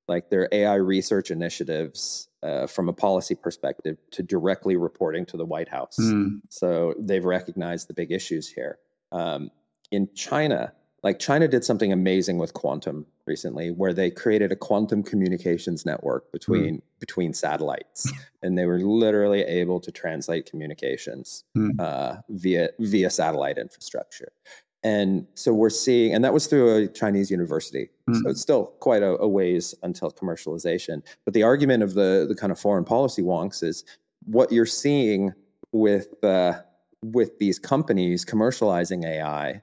like 0.09 0.31
their 0.31 0.49
AI 0.51 0.75
research 0.75 1.31
initiatives, 1.31 2.29
uh, 2.43 2.66
from 2.66 2.89
a 2.89 2.93
policy 2.93 3.35
perspective, 3.35 3.99
to 4.12 4.23
directly 4.23 4.77
reporting 4.77 5.25
to 5.27 5.37
the 5.37 5.45
White 5.45 5.69
House. 5.69 5.97
Mm. 6.01 6.41
So 6.49 6.95
they've 6.99 7.25
recognized 7.25 7.89
the 7.89 7.95
big 7.95 8.11
issues 8.11 8.49
here. 8.49 8.79
Um, 9.12 9.51
in 9.91 10.09
China, 10.15 10.73
like 11.03 11.19
China 11.19 11.47
did 11.47 11.65
something 11.65 11.93
amazing 11.93 12.39
with 12.39 12.55
quantum 12.55 13.07
recently, 13.27 13.70
where 13.70 13.93
they 13.93 14.11
created 14.11 14.51
a 14.51 14.57
quantum 14.57 15.03
communications 15.03 15.87
network 15.87 16.33
between 16.33 16.79
mm. 16.79 16.83
between 16.99 17.33
satellites, 17.33 18.11
and 18.43 18.59
they 18.59 18.66
were 18.66 18.81
literally 18.81 19.43
able 19.43 19.79
to 19.81 19.93
translate 19.93 20.51
communications 20.51 21.45
mm. 21.57 21.79
uh, 21.79 22.16
via 22.31 22.70
via 22.81 23.11
satellite 23.11 23.59
infrastructure. 23.59 24.33
And 24.84 25.26
so 25.34 25.52
we're 25.52 25.70
seeing, 25.70 26.14
and 26.14 26.24
that 26.24 26.32
was 26.32 26.46
through 26.46 26.76
a 26.76 26.88
Chinese 26.88 27.30
university. 27.30 27.90
Mm. 28.09 28.22
So 28.22 28.30
it's 28.30 28.40
still 28.40 28.66
quite 28.80 29.02
a, 29.02 29.18
a, 29.18 29.26
ways 29.26 29.74
until 29.82 30.10
commercialization. 30.10 31.02
But 31.24 31.34
the 31.34 31.42
argument 31.42 31.82
of 31.82 31.94
the 31.94 32.26
the 32.28 32.36
kind 32.36 32.52
of 32.52 32.60
foreign 32.60 32.84
policy 32.84 33.22
wonks 33.22 33.62
is 33.62 33.84
what 34.24 34.52
you're 34.52 34.66
seeing 34.66 35.32
with 35.72 36.22
uh, 36.22 36.60
with 37.02 37.38
these 37.38 37.59
companies 37.59 38.24
commercializing 38.24 39.05
AI 39.05 39.62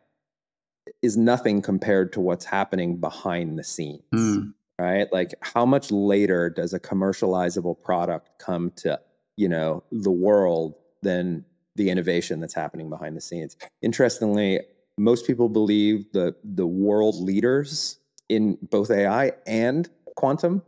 is 1.02 1.18
nothing 1.18 1.62
compared 1.62 2.12
to 2.14 2.20
what's 2.20 2.46
happening 2.46 2.98
behind 2.98 3.58
the 3.58 3.64
scenes. 3.64 4.04
Mm. 4.14 4.54
Right? 4.78 5.12
Like 5.14 5.34
how 5.42 5.66
much 5.66 5.92
later 5.92 6.50
does 6.50 6.74
a 6.74 6.80
commercializable 6.80 7.80
product 7.80 8.30
come 8.40 8.72
to, 8.78 9.00
you 9.38 9.48
know, 9.48 9.84
the 9.92 10.12
world 10.12 10.76
than 11.02 11.46
the 11.78 11.90
innovation 11.90 12.42
that's 12.42 12.54
happening 12.54 12.90
behind 12.90 13.16
the 13.16 13.22
scenes? 13.22 13.56
Interestingly, 13.82 14.60
most 14.98 15.28
people 15.28 15.50
believe 15.50 16.12
that 16.14 16.36
the 16.44 16.68
world 16.68 17.16
leaders 17.16 18.00
in 18.30 18.58
both 18.62 18.90
AI 18.90 19.34
and 19.46 19.90
quantum, 20.16 20.62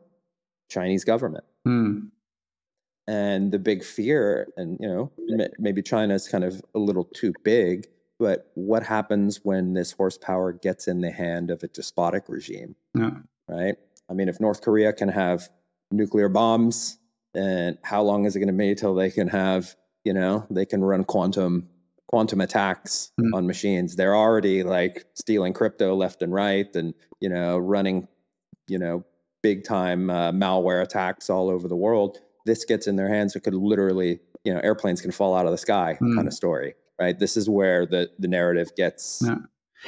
Chinese 0.70 1.04
government. 1.04 1.46
Mm. 1.68 2.10
And 3.08 3.52
the 3.54 3.60
big 3.60 3.84
fear, 3.84 4.50
and 4.58 4.78
you 4.82 4.88
know, 4.88 5.12
maybe 5.60 5.82
China 5.82 6.14
is 6.14 6.28
kind 6.28 6.44
of 6.44 6.62
a 6.76 6.80
little 6.80 7.06
too 7.06 7.34
big, 7.44 7.88
but 8.20 8.52
what 8.56 8.84
happens 8.84 9.40
when 9.44 9.74
this 9.74 9.94
horsepower 9.94 10.52
gets 10.52 10.88
in 10.88 11.00
the 11.02 11.12
hand 11.12 11.50
of 11.50 11.64
a 11.64 11.68
despotic 11.68 12.24
regime? 12.28 12.76
Yeah. 12.96 13.12
Right. 13.48 13.76
I 14.10 14.14
mean, 14.14 14.28
if 14.28 14.42
North 14.42 14.62
Korea 14.62 14.92
can 14.92 15.08
have 15.08 15.48
nuclear 15.90 16.28
bombs, 16.28 16.98
and 17.34 17.78
how 17.84 18.02
long 18.02 18.26
is 18.26 18.36
it 18.36 18.40
going 18.40 18.48
to 18.48 18.54
be 18.54 18.76
till 18.76 18.96
they 18.96 19.12
can 19.12 19.28
have, 19.30 19.76
you 20.04 20.14
know, 20.14 20.46
they 20.50 20.66
can 20.66 20.84
run 20.84 21.04
quantum 21.04 21.70
quantum 22.08 22.42
attacks 22.42 23.12
mm. 23.20 23.34
on 23.34 23.48
machines? 23.48 23.96
They're 23.96 24.16
already 24.16 24.64
like 24.64 25.06
stealing 25.14 25.54
crypto 25.54 25.96
left 25.96 26.22
and 26.22 26.34
right, 26.34 26.74
and 26.76 26.94
you 27.20 27.30
know, 27.30 27.58
running, 27.58 28.08
you 28.68 28.80
know, 28.80 29.04
big 29.44 29.64
time 29.64 30.10
uh, 30.10 30.32
malware 30.32 30.82
attacks 30.82 31.30
all 31.30 31.50
over 31.50 31.68
the 31.68 31.76
world. 31.76 32.20
This 32.46 32.66
gets 32.66 32.88
in 32.88 32.96
their 32.96 33.10
hands, 33.10 33.36
it 33.36 33.42
could 33.42 33.54
literally, 33.54 34.20
you 34.44 34.54
know, 34.54 34.60
airplanes 34.62 35.02
can 35.02 35.12
fall 35.12 35.36
out 35.36 35.46
of 35.46 35.52
the 35.52 35.58
sky, 35.58 35.98
mm. 36.02 36.16
kind 36.16 36.28
of 36.28 36.34
story 36.34 36.76
right? 37.00 37.18
This 37.18 37.38
is 37.38 37.50
where 37.50 37.86
the 37.86 38.10
the 38.20 38.28
narrative 38.28 38.72
gets 38.76 39.22
yeah. 39.26 39.36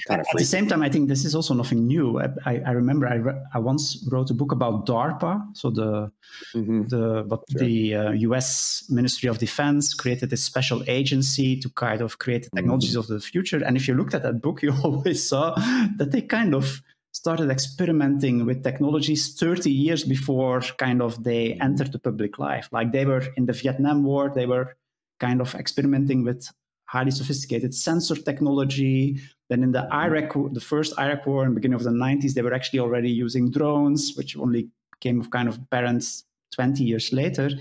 Kind 0.07 0.21
of. 0.21 0.27
At 0.31 0.37
the 0.37 0.45
same 0.45 0.67
time, 0.67 0.81
I 0.81 0.89
think 0.89 1.09
this 1.09 1.25
is 1.25 1.35
also 1.35 1.53
nothing 1.53 1.87
new. 1.87 2.19
I, 2.19 2.61
I 2.65 2.71
remember 2.71 3.07
I, 3.07 3.15
re- 3.15 3.41
I 3.53 3.59
once 3.59 4.05
wrote 4.11 4.29
a 4.29 4.33
book 4.33 4.51
about 4.51 4.85
DARPA, 4.85 5.55
so 5.55 5.69
the 5.69 6.11
mm-hmm. 6.55 6.87
the 6.87 7.23
but 7.27 7.43
sure. 7.49 7.61
the 7.61 7.95
uh, 7.95 8.11
U.S. 8.11 8.85
Ministry 8.89 9.29
of 9.29 9.37
Defense 9.37 9.93
created 9.93 10.29
this 10.29 10.43
special 10.43 10.83
agency 10.87 11.59
to 11.59 11.69
kind 11.69 12.01
of 12.01 12.19
create 12.19 12.43
the 12.43 12.49
technologies 12.55 12.91
mm-hmm. 12.91 12.99
of 12.99 13.07
the 13.07 13.19
future. 13.19 13.63
And 13.63 13.75
if 13.77 13.87
you 13.87 13.93
looked 13.95 14.13
at 14.13 14.23
that 14.23 14.41
book, 14.41 14.61
you 14.63 14.73
always 14.83 15.27
saw 15.27 15.55
that 15.97 16.09
they 16.11 16.21
kind 16.21 16.53
of 16.53 16.81
started 17.11 17.49
experimenting 17.49 18.45
with 18.45 18.63
technologies 18.63 19.33
30 19.33 19.71
years 19.71 20.03
before 20.03 20.61
kind 20.77 21.01
of 21.01 21.23
they 21.23 21.57
entered 21.59 21.91
the 21.91 21.99
public 21.99 22.37
life 22.37 22.69
like 22.71 22.91
they 22.91 23.03
were 23.03 23.23
in 23.35 23.47
the 23.47 23.51
vietnam 23.51 24.03
war 24.03 24.31
they 24.33 24.45
were 24.45 24.77
kind 25.19 25.41
of 25.41 25.55
experimenting 25.55 26.23
with 26.23 26.51
highly 26.89 27.11
sophisticated 27.11 27.73
sensor 27.73 28.15
technology. 28.15 29.21
Then 29.49 29.61
in 29.61 29.71
the 29.71 29.87
Iraq, 29.93 30.33
the 30.53 30.59
first 30.59 30.97
Iraq 30.97 31.25
war 31.27 31.43
in 31.43 31.49
the 31.49 31.55
beginning 31.55 31.75
of 31.75 31.83
the 31.83 31.91
90s, 31.91 32.33
they 32.33 32.41
were 32.41 32.53
actually 32.53 32.79
already 32.79 33.11
using 33.11 33.51
drones, 33.51 34.13
which 34.15 34.35
only 34.35 34.69
came 34.99 35.21
of 35.21 35.29
kind 35.29 35.47
of 35.47 35.59
parents 35.69 36.23
20 36.55 36.83
years 36.83 37.13
later. 37.13 37.51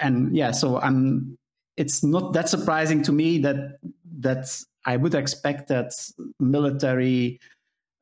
And 0.00 0.36
yeah, 0.36 0.50
so 0.50 0.80
I'm. 0.80 1.38
It's 1.76 2.02
not 2.02 2.32
that 2.34 2.48
surprising 2.48 3.02
to 3.04 3.12
me 3.12 3.38
that 3.38 3.78
that 4.18 4.46
I 4.84 4.96
would 4.96 5.14
expect 5.14 5.68
that 5.68 5.92
military 6.38 7.40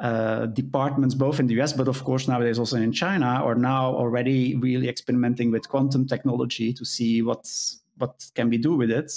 uh, 0.01 0.47
departments, 0.47 1.15
both 1.15 1.39
in 1.39 1.47
the 1.47 1.61
US, 1.61 1.73
but 1.75 1.89
of 1.89 2.03
course 2.05 2.27
nowadays 2.27 2.59
also 2.59 2.79
in 2.79 2.91
China, 2.91 3.27
are 3.27 3.55
now 3.55 3.95
already 3.95 4.57
really 4.57 4.89
experimenting 4.89 5.51
with 5.51 5.69
quantum 5.69 6.07
technology 6.07 6.73
to 6.73 6.85
see 6.85 7.21
what's 7.21 7.81
what 7.99 8.15
can 8.35 8.49
we 8.49 8.57
do 8.57 8.75
with 8.75 8.91
it. 8.91 9.13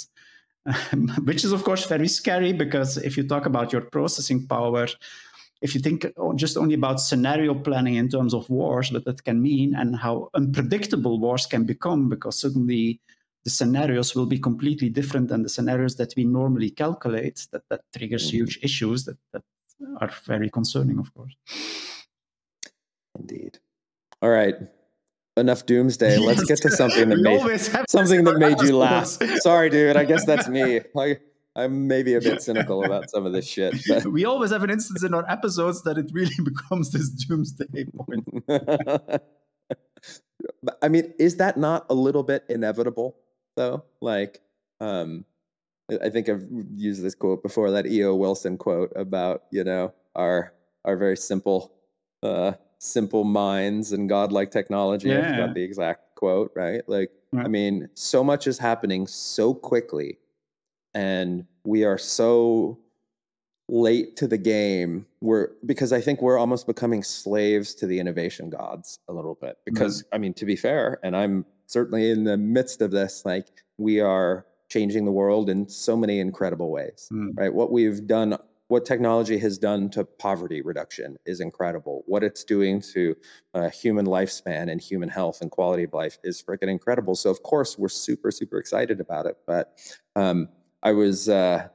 which 1.24 1.44
is 1.44 1.52
of 1.52 1.62
course 1.62 1.84
very 1.86 2.08
scary 2.08 2.52
because 2.52 2.96
if 2.96 3.16
you 3.16 3.26
talk 3.26 3.46
about 3.46 3.72
your 3.72 3.82
processing 3.82 4.46
power 4.46 4.86
if 5.60 5.74
you 5.74 5.80
think 5.80 6.06
just 6.36 6.56
only 6.56 6.74
about 6.74 7.00
scenario 7.00 7.54
planning 7.54 7.96
in 7.96 8.08
terms 8.08 8.32
of 8.32 8.48
wars 8.48 8.90
what 8.90 9.04
that 9.04 9.22
can 9.24 9.42
mean 9.42 9.74
and 9.74 9.96
how 9.96 10.30
unpredictable 10.34 11.20
wars 11.20 11.46
can 11.46 11.64
become 11.64 12.08
because 12.08 12.40
suddenly 12.40 13.00
the 13.44 13.50
scenarios 13.50 14.14
will 14.14 14.24
be 14.24 14.38
completely 14.38 14.88
different 14.88 15.28
than 15.28 15.42
the 15.42 15.50
scenarios 15.50 15.96
that 15.96 16.14
we 16.16 16.24
normally 16.24 16.70
calculate 16.70 17.46
that 17.52 17.62
that 17.68 17.82
triggers 17.94 18.28
mm-hmm. 18.28 18.38
huge 18.38 18.58
issues 18.62 19.04
that, 19.04 19.18
that 19.32 19.42
are 20.00 20.10
very 20.24 20.48
concerning 20.48 20.98
of 20.98 21.12
course. 21.12 21.34
Indeed. 23.18 23.58
All 24.22 24.30
right 24.30 24.56
enough 25.36 25.66
doomsday. 25.66 26.18
Let's 26.18 26.44
get 26.44 26.58
to 26.62 26.70
something 26.70 27.08
that 27.08 27.18
made 27.18 27.60
something 27.88 28.24
that 28.24 28.38
made 28.38 28.60
you 28.62 28.76
laugh. 28.76 29.06
Sorry, 29.40 29.70
dude. 29.70 29.96
I 29.96 30.04
guess 30.04 30.24
that's 30.24 30.48
me. 30.48 30.80
I, 30.96 31.18
I'm 31.56 31.86
maybe 31.86 32.14
a 32.14 32.20
bit 32.20 32.42
cynical 32.42 32.84
about 32.84 33.10
some 33.10 33.26
of 33.26 33.32
this 33.32 33.46
shit. 33.46 33.74
But. 33.88 34.06
We 34.06 34.24
always 34.24 34.50
have 34.50 34.62
an 34.62 34.70
instance 34.70 35.02
in 35.02 35.14
our 35.14 35.28
episodes 35.30 35.82
that 35.82 35.98
it 35.98 36.10
really 36.12 36.34
becomes 36.44 36.90
this 36.90 37.10
doomsday 37.10 37.86
point. 37.96 38.24
I 40.82 40.88
mean, 40.88 41.14
is 41.18 41.36
that 41.36 41.56
not 41.56 41.86
a 41.90 41.94
little 41.94 42.22
bit 42.22 42.44
inevitable 42.48 43.16
though? 43.56 43.84
Like, 44.00 44.40
um, 44.80 45.24
I 46.02 46.08
think 46.08 46.28
I've 46.28 46.46
used 46.74 47.02
this 47.02 47.14
quote 47.14 47.42
before, 47.42 47.70
that 47.72 47.86
E.O. 47.86 48.14
Wilson 48.14 48.56
quote 48.56 48.92
about, 48.96 49.44
you 49.50 49.64
know, 49.64 49.92
our 50.14 50.52
our 50.84 50.96
very 50.96 51.16
simple 51.16 51.72
uh, 52.22 52.52
simple 52.84 53.24
minds 53.24 53.92
and 53.92 54.08
godlike 54.08 54.50
technology. 54.50 55.08
Yeah. 55.08 55.20
I 55.20 55.30
forgot 55.30 55.54
the 55.54 55.62
exact 55.62 56.14
quote, 56.14 56.52
right? 56.54 56.82
Like, 56.88 57.10
right. 57.32 57.46
I 57.46 57.48
mean, 57.48 57.88
so 57.94 58.22
much 58.22 58.46
is 58.46 58.58
happening 58.58 59.06
so 59.06 59.54
quickly, 59.54 60.18
and 60.94 61.46
we 61.64 61.84
are 61.84 61.98
so 61.98 62.78
late 63.68 64.16
to 64.16 64.26
the 64.26 64.38
game. 64.38 65.06
We're 65.20 65.48
because 65.66 65.92
I 65.92 66.00
think 66.00 66.20
we're 66.20 66.38
almost 66.38 66.66
becoming 66.66 67.02
slaves 67.02 67.74
to 67.76 67.86
the 67.86 67.98
innovation 67.98 68.50
gods 68.50 68.98
a 69.08 69.12
little 69.12 69.38
bit. 69.40 69.58
Because 69.64 70.02
mm-hmm. 70.02 70.14
I 70.14 70.18
mean, 70.18 70.34
to 70.34 70.44
be 70.44 70.56
fair, 70.56 70.98
and 71.02 71.16
I'm 71.16 71.46
certainly 71.66 72.10
in 72.10 72.24
the 72.24 72.36
midst 72.36 72.82
of 72.82 72.90
this, 72.90 73.24
like 73.24 73.48
we 73.78 74.00
are 74.00 74.46
changing 74.68 75.04
the 75.04 75.12
world 75.12 75.48
in 75.48 75.68
so 75.68 75.96
many 75.96 76.20
incredible 76.20 76.70
ways, 76.70 77.08
mm. 77.12 77.30
right? 77.36 77.52
What 77.52 77.70
we've 77.70 78.06
done 78.06 78.36
what 78.74 78.84
technology 78.84 79.38
has 79.38 79.56
done 79.56 79.88
to 79.88 80.02
poverty 80.04 80.60
reduction 80.60 81.16
is 81.26 81.38
incredible. 81.38 82.02
What 82.06 82.24
it's 82.24 82.42
doing 82.42 82.80
to 82.92 83.14
uh, 83.54 83.70
human 83.70 84.04
lifespan 84.04 84.68
and 84.68 84.80
human 84.80 85.08
health 85.08 85.42
and 85.42 85.48
quality 85.48 85.84
of 85.84 85.92
life 85.92 86.18
is 86.24 86.42
freaking 86.42 86.68
incredible. 86.68 87.14
So 87.14 87.30
of 87.30 87.40
course 87.44 87.78
we're 87.78 87.88
super 87.88 88.32
super 88.32 88.58
excited 88.58 88.98
about 88.98 89.26
it. 89.26 89.36
But 89.46 89.78
um, 90.16 90.48
I 90.82 90.90
was 90.90 91.28
uh, 91.28 91.68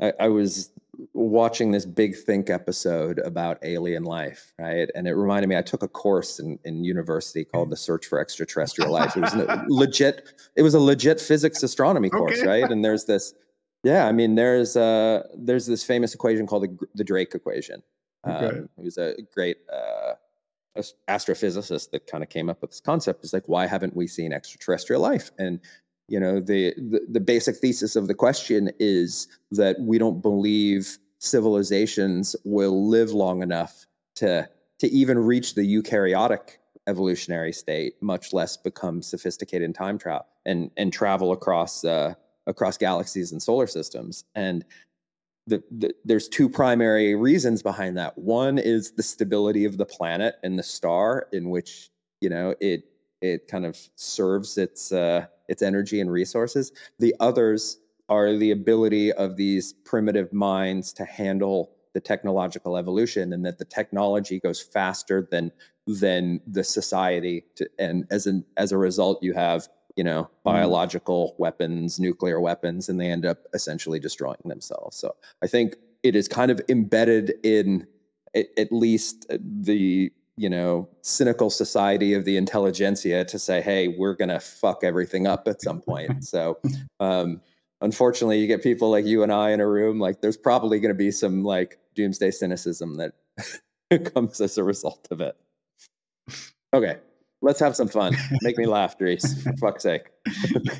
I, 0.00 0.12
I 0.18 0.28
was 0.28 0.72
watching 1.12 1.70
this 1.70 1.86
big 1.86 2.16
think 2.16 2.50
episode 2.50 3.20
about 3.20 3.58
alien 3.62 4.02
life 4.02 4.52
right 4.58 4.90
and 4.94 5.08
it 5.08 5.14
reminded 5.14 5.48
me 5.48 5.56
i 5.56 5.62
took 5.62 5.82
a 5.82 5.88
course 5.88 6.38
in, 6.38 6.58
in 6.64 6.84
university 6.84 7.44
called 7.44 7.70
the 7.70 7.76
search 7.76 8.06
for 8.06 8.20
extraterrestrial 8.20 8.92
life 8.92 9.16
it 9.16 9.20
was 9.20 9.34
legit 9.68 10.34
it 10.54 10.60
was 10.60 10.74
a 10.74 10.78
legit 10.78 11.18
physics 11.18 11.62
astronomy 11.62 12.10
course 12.10 12.38
okay. 12.40 12.46
right 12.46 12.70
and 12.70 12.84
there's 12.84 13.06
this 13.06 13.32
yeah, 13.82 14.06
I 14.06 14.12
mean, 14.12 14.36
there's 14.36 14.76
uh, 14.76 15.26
there's 15.36 15.66
this 15.66 15.84
famous 15.84 16.14
equation 16.14 16.46
called 16.46 16.64
the, 16.64 16.86
the 16.94 17.04
Drake 17.04 17.34
equation. 17.34 17.82
Okay. 18.26 18.58
Um, 18.58 18.68
he 18.76 18.84
was 18.84 18.98
a 18.98 19.16
great 19.34 19.58
uh, 19.72 20.14
astrophysicist 21.08 21.90
that 21.90 22.06
kind 22.06 22.22
of 22.22 22.30
came 22.30 22.48
up 22.48 22.60
with 22.60 22.70
this 22.70 22.80
concept. 22.80 23.24
Is 23.24 23.32
like, 23.32 23.48
why 23.48 23.66
haven't 23.66 23.96
we 23.96 24.06
seen 24.06 24.32
extraterrestrial 24.32 25.02
life? 25.02 25.30
And 25.38 25.60
you 26.08 26.20
know, 26.20 26.40
the, 26.40 26.74
the 26.76 27.00
the 27.08 27.20
basic 27.20 27.56
thesis 27.56 27.96
of 27.96 28.06
the 28.06 28.14
question 28.14 28.70
is 28.78 29.26
that 29.50 29.80
we 29.80 29.98
don't 29.98 30.22
believe 30.22 30.98
civilizations 31.18 32.36
will 32.44 32.88
live 32.88 33.10
long 33.10 33.42
enough 33.42 33.86
to 34.16 34.48
to 34.78 34.88
even 34.88 35.18
reach 35.18 35.54
the 35.54 35.62
eukaryotic 35.62 36.58
evolutionary 36.88 37.52
state, 37.52 37.94
much 38.00 38.32
less 38.32 38.56
become 38.56 39.02
sophisticated 39.02 39.64
in 39.64 39.72
time 39.72 39.98
travel 39.98 40.26
and 40.46 40.70
and 40.76 40.92
travel 40.92 41.32
across 41.32 41.84
uh, 41.84 42.14
across 42.46 42.76
galaxies 42.76 43.32
and 43.32 43.42
solar 43.42 43.66
systems. 43.66 44.24
And 44.34 44.64
the, 45.46 45.62
the, 45.70 45.94
there's 46.04 46.28
two 46.28 46.48
primary 46.48 47.14
reasons 47.14 47.62
behind 47.62 47.96
that. 47.96 48.16
One 48.16 48.58
is 48.58 48.92
the 48.92 49.02
stability 49.02 49.64
of 49.64 49.76
the 49.76 49.86
planet 49.86 50.36
and 50.42 50.58
the 50.58 50.62
star 50.62 51.26
in 51.32 51.50
which 51.50 51.90
you 52.20 52.28
know 52.28 52.54
it 52.60 52.84
it 53.20 53.48
kind 53.48 53.66
of 53.66 53.78
serves 53.96 54.58
its 54.58 54.92
uh, 54.92 55.26
its 55.48 55.62
energy 55.62 56.00
and 56.00 56.10
resources. 56.10 56.72
The 56.98 57.14
others 57.20 57.78
are 58.08 58.36
the 58.36 58.50
ability 58.50 59.12
of 59.12 59.36
these 59.36 59.72
primitive 59.72 60.32
minds 60.32 60.92
to 60.94 61.04
handle 61.04 61.72
the 61.94 62.00
technological 62.00 62.76
evolution, 62.76 63.32
and 63.32 63.44
that 63.44 63.58
the 63.58 63.64
technology 63.64 64.38
goes 64.38 64.60
faster 64.60 65.26
than 65.30 65.50
than 65.86 66.40
the 66.46 66.64
society. 66.64 67.44
To, 67.56 67.68
and 67.78 68.06
as 68.10 68.26
an 68.26 68.44
as 68.56 68.72
a 68.72 68.78
result, 68.78 69.22
you 69.22 69.32
have 69.34 69.68
you 69.96 70.04
know, 70.04 70.24
mm-hmm. 70.24 70.32
biological 70.44 71.34
weapons, 71.38 71.98
nuclear 71.98 72.40
weapons, 72.40 72.88
and 72.88 73.00
they 73.00 73.10
end 73.10 73.26
up 73.26 73.38
essentially 73.54 73.98
destroying 73.98 74.40
themselves. 74.44 74.96
So 74.96 75.14
I 75.42 75.46
think 75.46 75.76
it 76.02 76.16
is 76.16 76.28
kind 76.28 76.50
of 76.50 76.60
embedded 76.68 77.34
in 77.42 77.86
at, 78.34 78.72
least 78.72 79.26
the 79.28 80.10
you 80.36 80.48
know 80.48 80.88
cynical 81.02 81.50
society 81.50 82.14
of 82.14 82.24
the 82.24 82.36
intelligentsia 82.36 83.24
to 83.26 83.38
say, 83.38 83.60
hey, 83.60 83.88
we're 83.88 84.14
gonna 84.14 84.40
fuck 84.40 84.84
everything 84.84 85.26
up 85.26 85.46
at 85.48 85.62
some 85.62 85.80
point. 85.80 86.24
so. 86.24 86.58
Um, 87.00 87.40
unfortunately, 87.80 88.38
you 88.38 88.46
get 88.46 88.62
people 88.62 88.90
like 88.90 89.04
you 89.04 89.24
and 89.24 89.32
I 89.32 89.50
in 89.50 89.60
a 89.60 89.66
room. 89.66 89.98
Like, 89.98 90.20
there's 90.20 90.36
probably 90.36 90.78
going 90.78 90.90
to 90.90 90.94
be 90.94 91.10
some 91.10 91.42
like 91.42 91.78
doomsday 91.96 92.30
cynicism 92.30 92.96
that 92.96 93.12
comes 94.14 94.40
as 94.40 94.56
a 94.56 94.62
result 94.62 95.08
of 95.10 95.20
it. 95.20 95.36
Okay, 96.72 96.98
let's 97.42 97.60
have 97.60 97.76
some 97.76 97.88
fun. 97.88 98.16
Make 98.40 98.56
me 98.56 98.66
laugh, 98.66 98.96
Dries, 98.96 99.42
for 99.42 99.52
fuck's 99.56 99.82
sake. 99.82 100.10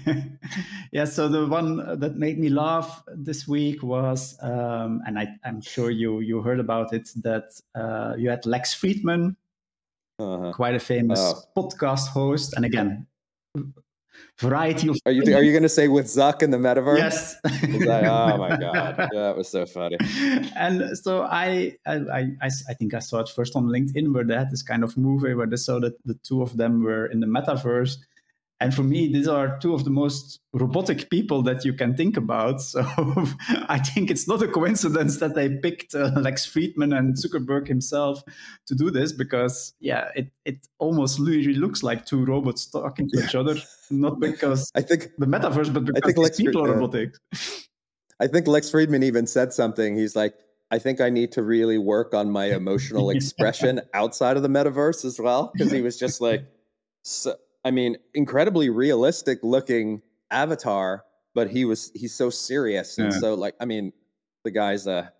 yeah, 0.92 1.04
so 1.04 1.28
the 1.28 1.46
one 1.46 1.98
that 1.98 2.16
made 2.16 2.38
me 2.38 2.48
laugh 2.48 3.02
this 3.08 3.46
week 3.46 3.82
was, 3.82 4.38
um, 4.40 5.02
and 5.06 5.18
I, 5.18 5.28
am 5.44 5.60
sure 5.60 5.90
you 5.90 6.20
you 6.20 6.40
heard 6.40 6.60
about 6.60 6.94
it, 6.94 7.10
that 7.22 7.60
uh, 7.74 8.14
you 8.16 8.30
had 8.30 8.46
Lex 8.46 8.74
Fridman, 8.74 9.36
uh-huh. 10.18 10.52
quite 10.52 10.74
a 10.74 10.80
famous 10.80 11.20
oh. 11.20 11.42
podcast 11.56 12.08
host, 12.08 12.54
and 12.54 12.64
again, 12.64 13.06
variety 14.38 14.88
of. 14.88 14.98
Are 15.06 15.12
you 15.12 15.22
are 15.34 15.42
you 15.42 15.52
going 15.52 15.62
to 15.62 15.68
say 15.68 15.88
with 15.88 16.06
Zuck 16.06 16.42
in 16.42 16.50
the 16.50 16.58
metaverse? 16.58 16.98
Yes. 16.98 17.36
like, 17.44 18.04
oh 18.04 18.36
my 18.36 18.56
god, 18.56 18.96
yeah, 18.98 19.08
that 19.12 19.36
was 19.36 19.48
so 19.48 19.66
funny. 19.66 19.96
And 20.56 20.96
so 20.96 21.22
I, 21.22 21.76
I 21.86 21.94
I 22.42 22.50
I 22.68 22.74
think 22.74 22.94
I 22.94 22.98
saw 22.98 23.20
it 23.20 23.28
first 23.28 23.56
on 23.56 23.66
LinkedIn 23.66 24.12
where 24.12 24.24
they 24.24 24.34
had 24.34 24.50
this 24.50 24.62
kind 24.62 24.84
of 24.84 24.96
movie 24.96 25.34
where 25.34 25.46
they 25.46 25.56
saw 25.56 25.80
that 25.80 25.94
the 26.04 26.14
two 26.14 26.42
of 26.42 26.56
them 26.56 26.82
were 26.82 27.06
in 27.06 27.20
the 27.20 27.26
metaverse, 27.26 27.96
and 28.62 28.72
for 28.72 28.84
me, 28.84 29.12
these 29.12 29.26
are 29.26 29.58
two 29.58 29.74
of 29.74 29.84
the 29.84 29.90
most 29.90 30.38
robotic 30.52 31.10
people 31.10 31.42
that 31.42 31.64
you 31.64 31.72
can 31.72 31.96
think 31.96 32.16
about. 32.16 32.62
So 32.72 32.80
I 33.68 33.78
think 33.78 34.10
it's 34.10 34.28
not 34.28 34.42
a 34.42 34.48
coincidence 34.48 35.18
that 35.18 35.34
they 35.34 35.48
picked 35.48 35.94
uh, 35.94 36.12
Lex 36.16 36.46
Fridman 36.46 36.96
and 36.96 37.14
Zuckerberg 37.16 37.66
himself 37.66 38.22
to 38.66 38.74
do 38.74 38.90
this 38.90 39.12
because, 39.12 39.74
yeah, 39.80 40.10
it, 40.14 40.30
it 40.44 40.68
almost 40.78 41.18
really 41.18 41.54
looks 41.54 41.82
like 41.82 42.06
two 42.06 42.24
robots 42.24 42.66
talking 42.66 43.08
to 43.10 43.18
yeah. 43.18 43.24
each 43.24 43.34
other. 43.34 43.56
Not 43.90 44.20
because 44.28 44.70
I 44.74 44.82
think 44.82 45.08
the 45.18 45.26
metaverse, 45.26 45.72
but 45.72 45.84
because 45.84 46.02
I 46.02 46.06
think 46.06 46.18
Lex 46.18 46.36
people 46.36 46.64
are 46.64 46.72
robotic. 46.72 47.14
I 48.20 48.28
think 48.28 48.46
Lex 48.46 48.70
Fridman 48.70 49.02
even 49.02 49.26
said 49.26 49.52
something. 49.52 49.96
He's 49.96 50.14
like, 50.14 50.34
I 50.70 50.78
think 50.78 51.00
I 51.00 51.10
need 51.10 51.32
to 51.32 51.42
really 51.42 51.78
work 51.78 52.14
on 52.14 52.30
my 52.30 52.44
emotional 52.60 53.10
expression 53.10 53.80
outside 53.92 54.36
of 54.36 54.44
the 54.44 54.48
metaverse 54.48 55.04
as 55.04 55.18
well. 55.18 55.50
Because 55.52 55.72
he 55.72 55.82
was 55.82 55.98
just 55.98 56.20
like, 56.20 56.44
so, 57.02 57.34
I 57.64 57.70
mean, 57.70 57.96
incredibly 58.14 58.70
realistic 58.70 59.38
looking 59.42 60.02
avatar, 60.30 61.04
but 61.34 61.50
he 61.50 61.64
was 61.64 61.90
he's 61.94 62.14
so 62.14 62.30
serious 62.30 62.98
and 62.98 63.12
yeah. 63.12 63.18
so 63.18 63.34
like 63.34 63.54
I 63.60 63.64
mean, 63.64 63.92
the 64.44 64.50
guy's 64.50 64.86
a, 64.86 65.12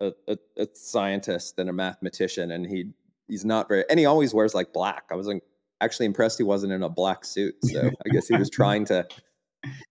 a 0.00 0.12
a, 0.28 0.38
a 0.56 0.68
scientist 0.74 1.58
and 1.58 1.68
a 1.68 1.72
mathematician, 1.72 2.50
and 2.52 2.66
he 2.66 2.90
he's 3.28 3.44
not 3.44 3.68
very 3.68 3.84
and 3.90 3.98
he 3.98 4.06
always 4.06 4.32
wears 4.32 4.54
like 4.54 4.72
black. 4.72 5.04
I 5.10 5.14
was 5.14 5.26
like, 5.26 5.42
actually 5.80 6.06
impressed 6.06 6.38
he 6.38 6.44
wasn't 6.44 6.72
in 6.72 6.82
a 6.82 6.88
black 6.88 7.24
suit, 7.24 7.56
so 7.64 7.90
I 8.04 8.08
guess 8.10 8.28
he 8.28 8.36
was 8.36 8.50
trying 8.52 8.84
to. 8.86 9.06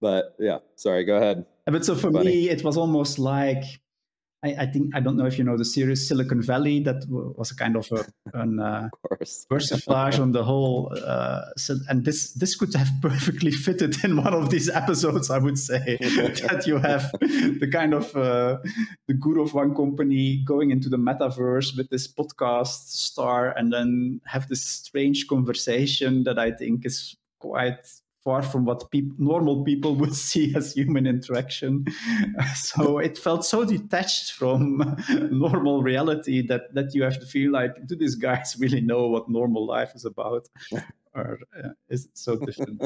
But 0.01 0.35
yeah, 0.39 0.59
sorry, 0.75 1.03
go 1.03 1.17
ahead. 1.17 1.45
But 1.65 1.85
so 1.85 1.95
for 1.95 2.11
Funny. 2.11 2.25
me, 2.25 2.49
it 2.49 2.63
was 2.63 2.77
almost 2.77 3.19
like 3.19 3.63
I, 4.41 4.55
I, 4.59 4.65
think 4.67 4.95
I 4.95 5.01
don't 5.01 5.17
know 5.17 5.25
if 5.25 5.37
you 5.37 5.43
know 5.43 5.57
the 5.57 5.65
series 5.65 6.07
Silicon 6.07 6.41
Valley. 6.41 6.79
That 6.81 7.03
was 7.09 7.51
a 7.51 7.55
kind 7.55 7.75
of 7.75 7.89
a 7.91 8.05
an, 8.39 8.59
uh, 8.59 8.89
persiflage 9.51 10.19
on 10.19 10.31
the 10.31 10.43
whole. 10.43 10.95
Uh, 11.05 11.41
so, 11.57 11.75
and 11.89 12.05
this 12.05 12.33
this 12.33 12.55
could 12.55 12.73
have 12.73 12.89
perfectly 13.01 13.51
fitted 13.51 14.01
in 14.03 14.15
one 14.15 14.33
of 14.33 14.49
these 14.49 14.69
episodes. 14.69 15.29
I 15.29 15.39
would 15.39 15.57
say 15.57 15.97
that 15.99 16.63
you 16.65 16.77
have 16.77 17.11
the 17.19 17.69
kind 17.71 17.93
of 17.93 18.15
uh, 18.15 18.59
the 19.07 19.13
guru 19.13 19.43
of 19.43 19.53
one 19.53 19.75
company 19.75 20.41
going 20.45 20.71
into 20.71 20.87
the 20.87 20.97
metaverse 20.97 21.75
with 21.75 21.89
this 21.89 22.07
podcast 22.07 22.87
star, 22.87 23.51
and 23.57 23.73
then 23.73 24.21
have 24.25 24.47
this 24.47 24.63
strange 24.63 25.27
conversation 25.27 26.23
that 26.23 26.39
I 26.39 26.51
think 26.51 26.85
is 26.85 27.17
quite 27.39 27.87
far 28.23 28.41
from 28.41 28.65
what 28.65 28.89
pe- 28.91 29.09
normal 29.17 29.63
people 29.63 29.95
would 29.95 30.13
see 30.29 30.53
as 30.55 30.73
human 30.73 31.07
interaction. 31.07 31.85
so 32.55 32.99
it 32.99 33.17
felt 33.17 33.45
so 33.45 33.65
detached 33.65 34.33
from 34.33 34.95
normal 35.31 35.81
reality 35.81 36.45
that 36.47 36.73
that 36.73 36.93
you 36.93 37.03
have 37.03 37.19
to 37.19 37.25
feel 37.25 37.51
like, 37.51 37.71
do 37.87 37.95
these 37.95 38.15
guys 38.15 38.55
really 38.59 38.81
know 38.81 39.07
what 39.07 39.29
normal 39.29 39.65
life 39.65 39.91
is 39.95 40.05
about, 40.05 40.49
or 41.13 41.39
uh, 41.57 41.69
is 41.89 42.05
it 42.05 42.17
so 42.17 42.37
different? 42.37 42.81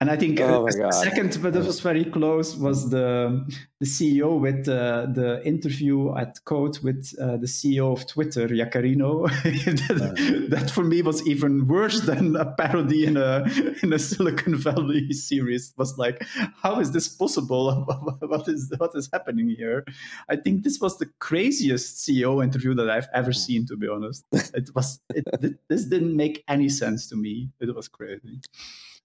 And 0.00 0.12
I 0.12 0.16
think 0.16 0.38
oh 0.40 0.68
uh, 0.68 0.92
second, 0.92 1.36
but 1.42 1.54
that 1.54 1.64
was 1.64 1.80
very 1.80 2.04
close, 2.04 2.54
was 2.54 2.88
the 2.88 3.44
the 3.80 3.86
CEO 3.86 4.38
with 4.38 4.68
uh, 4.68 5.06
the 5.12 5.42
interview 5.44 6.16
at 6.16 6.44
Code 6.44 6.78
with 6.84 7.12
uh, 7.20 7.36
the 7.36 7.48
CEO 7.48 7.92
of 7.92 8.06
Twitter, 8.06 8.46
Yaccarino. 8.46 9.26
that, 9.42 10.46
that, 10.50 10.70
for 10.70 10.84
me 10.84 11.02
was 11.02 11.26
even 11.26 11.66
worse 11.66 12.02
than 12.02 12.36
a 12.36 12.44
parody 12.44 13.06
in 13.06 13.16
a 13.16 13.44
in 13.82 13.92
a 13.92 13.98
Silicon 13.98 14.54
Valley 14.54 15.12
series. 15.30 15.70
It 15.70 15.78
was 15.78 15.98
like, 15.98 16.24
how 16.62 16.78
is 16.78 16.92
this 16.92 17.08
possible? 17.08 17.84
what 18.20 18.46
is 18.46 18.72
what 18.78 18.92
is 18.94 19.08
happening 19.12 19.48
here? 19.48 19.84
I 20.28 20.36
think 20.36 20.62
this 20.62 20.78
was 20.80 20.98
the 20.98 21.06
craziest 21.18 22.06
CEO 22.06 22.40
interview 22.40 22.72
that 22.74 22.88
I've 22.88 23.08
ever 23.14 23.32
seen. 23.32 23.66
To 23.66 23.76
be 23.76 23.88
honest, 23.88 24.24
it 24.32 24.70
was 24.76 25.00
it, 25.10 25.58
this 25.68 25.86
didn't 25.86 26.16
make 26.16 26.44
any 26.46 26.68
sense 26.68 27.08
to 27.08 27.16
me. 27.16 27.50
It 27.58 27.74
was 27.74 27.88
crazy. 27.88 28.40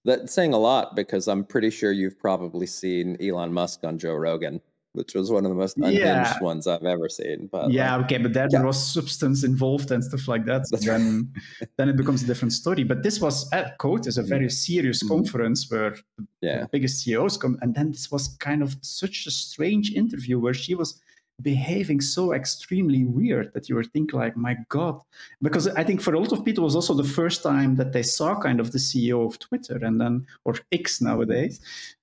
That's 0.04 0.32
saying 0.32 0.52
a 0.52 0.58
lot 0.58 0.94
because 0.94 1.28
I'm 1.28 1.44
pretty 1.44 1.70
sure 1.70 1.90
you've 1.90 2.18
probably 2.18 2.66
seen 2.66 3.16
Elon 3.20 3.52
Musk 3.52 3.84
on 3.84 3.98
Joe 3.98 4.14
Rogan, 4.14 4.60
which 4.92 5.14
was 5.14 5.30
one 5.30 5.46
of 5.46 5.50
the 5.50 5.56
most 5.56 5.78
unhinged 5.78 6.00
yeah. 6.00 6.38
ones 6.40 6.66
I've 6.66 6.84
ever 6.84 7.08
seen. 7.08 7.48
But 7.50 7.70
yeah, 7.72 7.96
like, 7.96 8.04
okay, 8.06 8.18
but 8.18 8.34
there 8.34 8.48
yeah. 8.50 8.62
was 8.62 8.92
substance 8.92 9.44
involved 9.44 9.90
and 9.90 10.04
stuff 10.04 10.28
like 10.28 10.44
that. 10.44 10.66
So 10.66 10.76
then, 10.76 11.32
then 11.78 11.88
it 11.88 11.96
becomes 11.96 12.22
a 12.22 12.26
different 12.26 12.52
story. 12.52 12.84
But 12.84 13.02
this 13.02 13.18
was 13.18 13.50
at 13.52 13.78
Code 13.78 14.06
is 14.06 14.18
a 14.18 14.22
very 14.22 14.46
mm-hmm. 14.46 14.50
serious 14.50 15.02
mm. 15.02 15.08
conference 15.08 15.70
where 15.70 15.96
yeah. 16.42 16.62
the 16.62 16.68
biggest 16.70 17.02
CEOs 17.02 17.38
come, 17.38 17.58
and 17.62 17.74
then 17.74 17.92
this 17.92 18.10
was 18.10 18.28
kind 18.40 18.62
of 18.62 18.76
such 18.82 19.26
a 19.26 19.30
strange 19.30 19.92
interview 19.92 20.38
where 20.38 20.54
she 20.54 20.74
was 20.74 21.00
behaving 21.42 22.00
so 22.00 22.32
extremely 22.32 23.04
weird 23.04 23.52
that 23.54 23.68
you 23.68 23.74
were 23.74 23.84
thinking 23.84 24.18
like 24.18 24.36
my 24.36 24.56
god. 24.68 25.00
Because 25.42 25.66
i 25.68 25.82
think 25.82 26.00
for 26.00 26.14
a 26.14 26.20
lot 26.20 26.32
of 26.32 26.44
people 26.44 26.64
it 26.64 26.66
was 26.66 26.76
also 26.76 26.94
the 26.94 27.04
first 27.04 27.42
time 27.42 27.76
that 27.76 27.92
they 27.92 28.02
saw 28.02 28.38
kind 28.40 28.60
of 28.60 28.72
the 28.72 28.78
ceo 28.78 29.26
of 29.26 29.38
twitter 29.38 29.78
and 29.82 30.00
then 30.00 30.26
or 30.44 30.54
x 30.72 31.00
nowadays. 31.00 31.60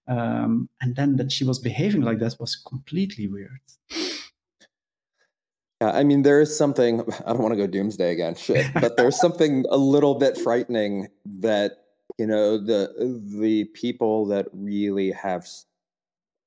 Um, 0.08 0.68
and 0.82 0.96
then 0.96 1.16
that 1.18 1.32
she 1.32 1.46
was 1.46 1.60
behaving 1.60 2.02
like 2.02 2.20
that 2.20 2.36
was 2.40 2.56
completely 2.56 3.28
weird. 3.28 3.62
Yeah 5.82 5.92
i 5.92 6.04
mean 6.04 6.22
there 6.22 6.42
is 6.42 6.56
something 6.56 7.02
i 7.26 7.34
don't 7.34 7.42
want 7.42 7.54
to 7.54 7.58
go 7.58 7.68
doomsday 7.68 8.12
again 8.12 8.36
shit 8.36 8.72
but 8.82 8.98
there's 8.98 9.20
something 9.20 9.66
a 9.70 9.78
little 9.78 10.16
bit 10.16 10.38
frightening 10.38 11.08
that 11.26 11.86
you 12.18 12.28
know 12.28 12.58
the 12.58 12.92
the 13.40 13.66
people 13.74 14.26
that 14.28 14.48
really 14.54 15.12
have 15.12 15.48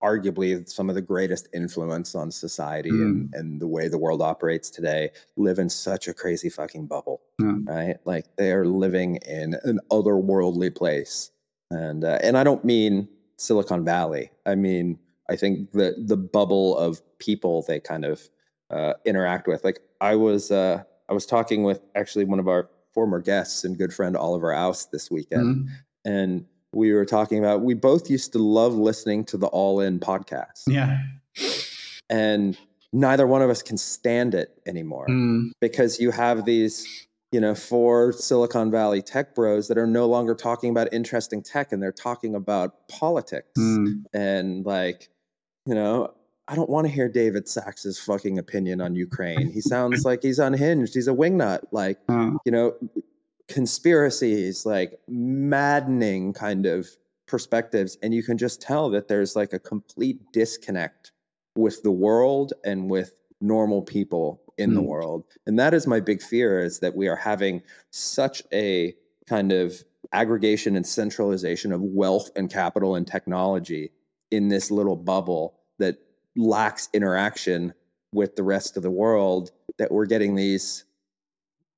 arguably 0.04 0.68
some 0.68 0.90
of 0.90 0.94
the 0.94 1.02
greatest 1.02 1.48
influence 1.54 2.14
on 2.14 2.30
society 2.30 2.90
mm. 2.90 3.02
and, 3.02 3.34
and 3.34 3.60
the 3.60 3.66
way 3.66 3.88
the 3.88 3.98
world 3.98 4.20
operates 4.20 4.68
today 4.68 5.10
live 5.36 5.58
in 5.58 5.68
such 5.68 6.06
a 6.06 6.14
crazy 6.14 6.50
fucking 6.50 6.86
bubble 6.86 7.22
mm. 7.40 7.66
right 7.66 7.96
like 8.04 8.26
they 8.36 8.52
are 8.52 8.66
living 8.66 9.16
in 9.26 9.56
an 9.64 9.80
otherworldly 9.90 10.72
place 10.74 11.30
and 11.70 12.04
uh, 12.04 12.18
and 12.22 12.36
i 12.36 12.44
don't 12.44 12.64
mean 12.64 13.08
silicon 13.38 13.82
valley 13.82 14.30
i 14.44 14.54
mean 14.54 14.98
i 15.30 15.36
think 15.36 15.72
the 15.72 15.94
the 16.06 16.16
bubble 16.16 16.76
of 16.76 17.00
people 17.18 17.64
they 17.66 17.80
kind 17.80 18.04
of 18.04 18.28
uh, 18.70 18.92
interact 19.06 19.48
with 19.48 19.64
like 19.64 19.80
i 20.02 20.14
was 20.14 20.50
uh, 20.50 20.82
i 21.08 21.14
was 21.14 21.24
talking 21.24 21.62
with 21.62 21.80
actually 21.94 22.24
one 22.26 22.38
of 22.38 22.46
our 22.46 22.68
former 22.92 23.20
guests 23.20 23.64
and 23.64 23.78
good 23.78 23.92
friend 23.92 24.16
oliver 24.16 24.52
Aust 24.52 24.92
this 24.92 25.10
weekend 25.10 25.66
mm. 25.66 25.68
and 26.04 26.44
we 26.76 26.92
were 26.92 27.04
talking 27.04 27.38
about 27.38 27.62
we 27.62 27.74
both 27.74 28.10
used 28.10 28.32
to 28.32 28.38
love 28.38 28.74
listening 28.74 29.24
to 29.26 29.36
the 29.36 29.46
all 29.48 29.80
in 29.80 29.98
podcast. 30.00 30.62
Yeah. 30.68 30.98
And 32.10 32.56
neither 32.92 33.26
one 33.26 33.42
of 33.42 33.50
us 33.50 33.62
can 33.62 33.76
stand 33.76 34.34
it 34.34 34.60
anymore 34.66 35.06
Mm. 35.08 35.50
because 35.60 35.98
you 35.98 36.10
have 36.10 36.44
these 36.44 36.86
you 37.32 37.40
know 37.40 37.54
four 37.54 38.12
silicon 38.12 38.70
valley 38.70 39.02
tech 39.02 39.34
bros 39.34 39.66
that 39.66 39.76
are 39.76 39.86
no 39.88 40.06
longer 40.06 40.34
talking 40.36 40.70
about 40.70 40.92
interesting 40.92 41.42
tech 41.42 41.72
and 41.72 41.82
they're 41.82 41.90
talking 41.90 42.34
about 42.36 42.88
politics. 42.88 43.50
Mm. 43.58 44.04
and 44.12 44.64
like 44.64 45.08
you 45.66 45.74
know 45.74 46.12
i 46.46 46.54
don't 46.54 46.70
want 46.70 46.86
to 46.86 46.92
hear 46.92 47.08
david 47.08 47.48
Sacks's 47.48 47.98
fucking 47.98 48.38
opinion 48.38 48.80
on 48.80 48.94
ukraine. 48.94 49.50
He 49.50 49.60
sounds 49.60 50.04
like 50.08 50.22
he's 50.22 50.38
unhinged. 50.38 50.94
He's 50.94 51.08
a 51.08 51.12
wingnut 51.12 51.60
like 51.72 51.98
you 52.08 52.52
know 52.52 52.74
conspiracies 53.48 54.64
like 54.64 54.98
maddening 55.08 56.32
kind 56.32 56.66
of 56.66 56.88
perspectives 57.26 57.96
and 58.02 58.14
you 58.14 58.22
can 58.22 58.38
just 58.38 58.60
tell 58.60 58.90
that 58.90 59.08
there's 59.08 59.34
like 59.36 59.52
a 59.52 59.58
complete 59.58 60.20
disconnect 60.32 61.12
with 61.56 61.82
the 61.82 61.90
world 61.90 62.52
and 62.64 62.90
with 62.90 63.12
normal 63.40 63.82
people 63.82 64.40
in 64.56 64.74
the 64.74 64.80
Mm. 64.80 64.86
world 64.86 65.24
and 65.46 65.58
that 65.58 65.74
is 65.74 65.86
my 65.86 66.00
big 66.00 66.22
fear 66.22 66.60
is 66.60 66.78
that 66.80 66.94
we 66.94 67.08
are 67.08 67.16
having 67.16 67.62
such 67.90 68.42
a 68.52 68.94
kind 69.26 69.52
of 69.52 69.82
aggregation 70.12 70.76
and 70.76 70.86
centralization 70.86 71.72
of 71.72 71.80
wealth 71.82 72.30
and 72.36 72.50
capital 72.50 72.94
and 72.94 73.06
technology 73.06 73.90
in 74.30 74.48
this 74.48 74.70
little 74.70 74.96
bubble 74.96 75.54
that 75.78 75.96
lacks 76.36 76.88
interaction 76.92 77.72
with 78.12 78.36
the 78.36 78.42
rest 78.42 78.76
of 78.76 78.82
the 78.82 78.90
world 78.90 79.50
that 79.78 79.90
we're 79.90 80.06
getting 80.06 80.34
these 80.34 80.84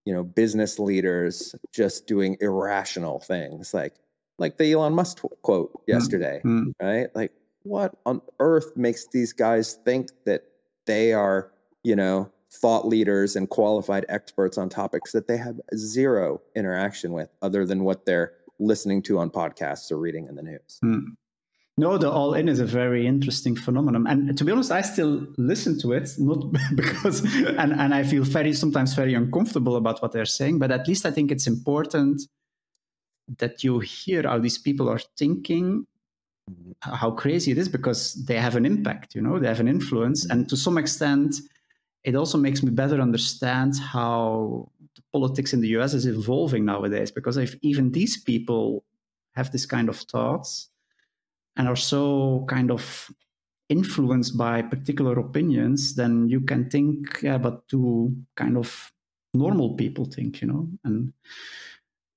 you 0.07 0.15
know 0.15 0.23
business 0.23 0.79
leaders 0.79 1.55
just 1.75 2.07
doing 2.07 2.39
irrational 2.41 3.19
things 3.21 3.75
like 3.75 3.95
like 4.39 4.57
the 4.57 4.73
Elon 4.73 4.95
Musk 4.95 5.21
quote 5.43 5.83
yesterday 5.87 6.41
mm. 6.45 6.73
right 6.81 7.09
like 7.15 7.33
what 7.65 7.95
on 8.07 8.23
earth 8.41 8.75
makes 8.77 9.09
these 9.09 9.33
guys 9.35 9.75
think 9.85 10.09
that 10.25 10.45
they 10.87 11.13
are 11.13 11.51
you 11.83 11.97
know 11.97 12.31
thought 12.51 12.87
leaders 12.87 13.37
and 13.37 13.51
qualified 13.51 14.07
experts 14.09 14.57
on 14.57 14.69
topics 14.69 15.13
that 15.13 15.27
they 15.27 15.37
have 15.37 15.61
zero 15.75 16.41
interaction 16.55 17.13
with 17.13 17.29
other 17.43 17.67
than 17.67 17.83
what 17.85 18.07
they're 18.07 18.33
listening 18.59 19.03
to 19.03 19.19
on 19.19 19.29
podcasts 19.29 19.91
or 19.91 19.99
reading 19.99 20.27
in 20.29 20.37
the 20.37 20.43
news 20.43 20.79
Mm. 20.83 21.17
No, 21.79 21.99
the 21.99 22.11
all 22.11 22.33
in 22.33 22.49
is 22.49 22.59
a 22.59 22.65
very 22.65 23.07
interesting 23.07 23.55
phenomenon. 23.55 24.07
And 24.07 24.37
to 24.39 24.45
be 24.45 24.53
honest, 24.53 24.73
I 24.73 24.81
still 24.81 25.27
listen 25.37 25.79
to 25.81 25.93
it, 25.93 26.09
not 26.19 26.51
because, 26.75 27.23
and, 27.35 27.73
and 27.73 27.95
I 27.95 28.03
feel 28.03 28.25
very, 28.25 28.55
sometimes 28.55 28.95
very 28.95 29.13
uncomfortable 29.13 29.77
about 29.77 30.01
what 30.01 30.13
they're 30.13 30.25
saying, 30.25 30.59
but 30.59 30.71
at 30.71 30.89
least 30.89 31.05
I 31.05 31.11
think 31.11 31.31
it's 31.31 31.47
important 31.47 32.23
that 33.39 33.63
you 33.63 33.81
hear 33.81 34.23
how 34.23 34.39
these 34.39 34.57
people 34.57 34.89
are 34.89 35.01
thinking, 35.19 35.87
how 36.81 37.11
crazy 37.11 37.51
it 37.51 37.59
is, 37.59 37.69
because 37.69 38.25
they 38.25 38.39
have 38.39 38.57
an 38.57 38.65
impact, 38.65 39.15
you 39.15 39.21
know, 39.21 39.39
they 39.39 39.49
have 39.49 39.61
an 39.61 39.69
influence. 39.69 40.25
And 40.25 40.49
to 40.49 40.57
some 40.57 40.79
extent, 40.79 41.35
it 42.05 42.15
also 42.15 42.39
makes 42.39 42.63
me 42.63 42.71
better 42.71 43.03
understand 43.03 43.75
how 43.79 44.71
politics 45.13 45.53
in 45.53 45.61
the 45.61 45.69
US 45.77 45.93
is 45.93 46.07
evolving 46.07 46.65
nowadays, 46.65 47.11
because 47.11 47.37
if 47.37 47.55
even 47.61 47.93
these 47.93 48.23
people 48.23 48.85
have 49.35 49.53
this 49.53 49.67
kind 49.67 49.91
of 49.91 49.99
thoughts, 49.99 50.71
and 51.57 51.69
are 51.69 51.77
so 51.77 52.45
kind 52.49 52.71
of 52.71 53.11
influenced 53.69 54.37
by 54.37 54.63
particular 54.63 55.19
opinions, 55.19 55.95
then 55.95 56.29
you 56.29 56.41
can 56.41 56.71
think, 56.71 57.21
yeah, 57.23 57.39
but 57.39 57.67
do 57.69 58.15
kind 58.37 58.57
of 58.57 58.93
normal 59.35 59.75
people 59.75 60.05
think, 60.05 60.41
you 60.41 60.49
know? 60.49 60.69
And 60.85 61.13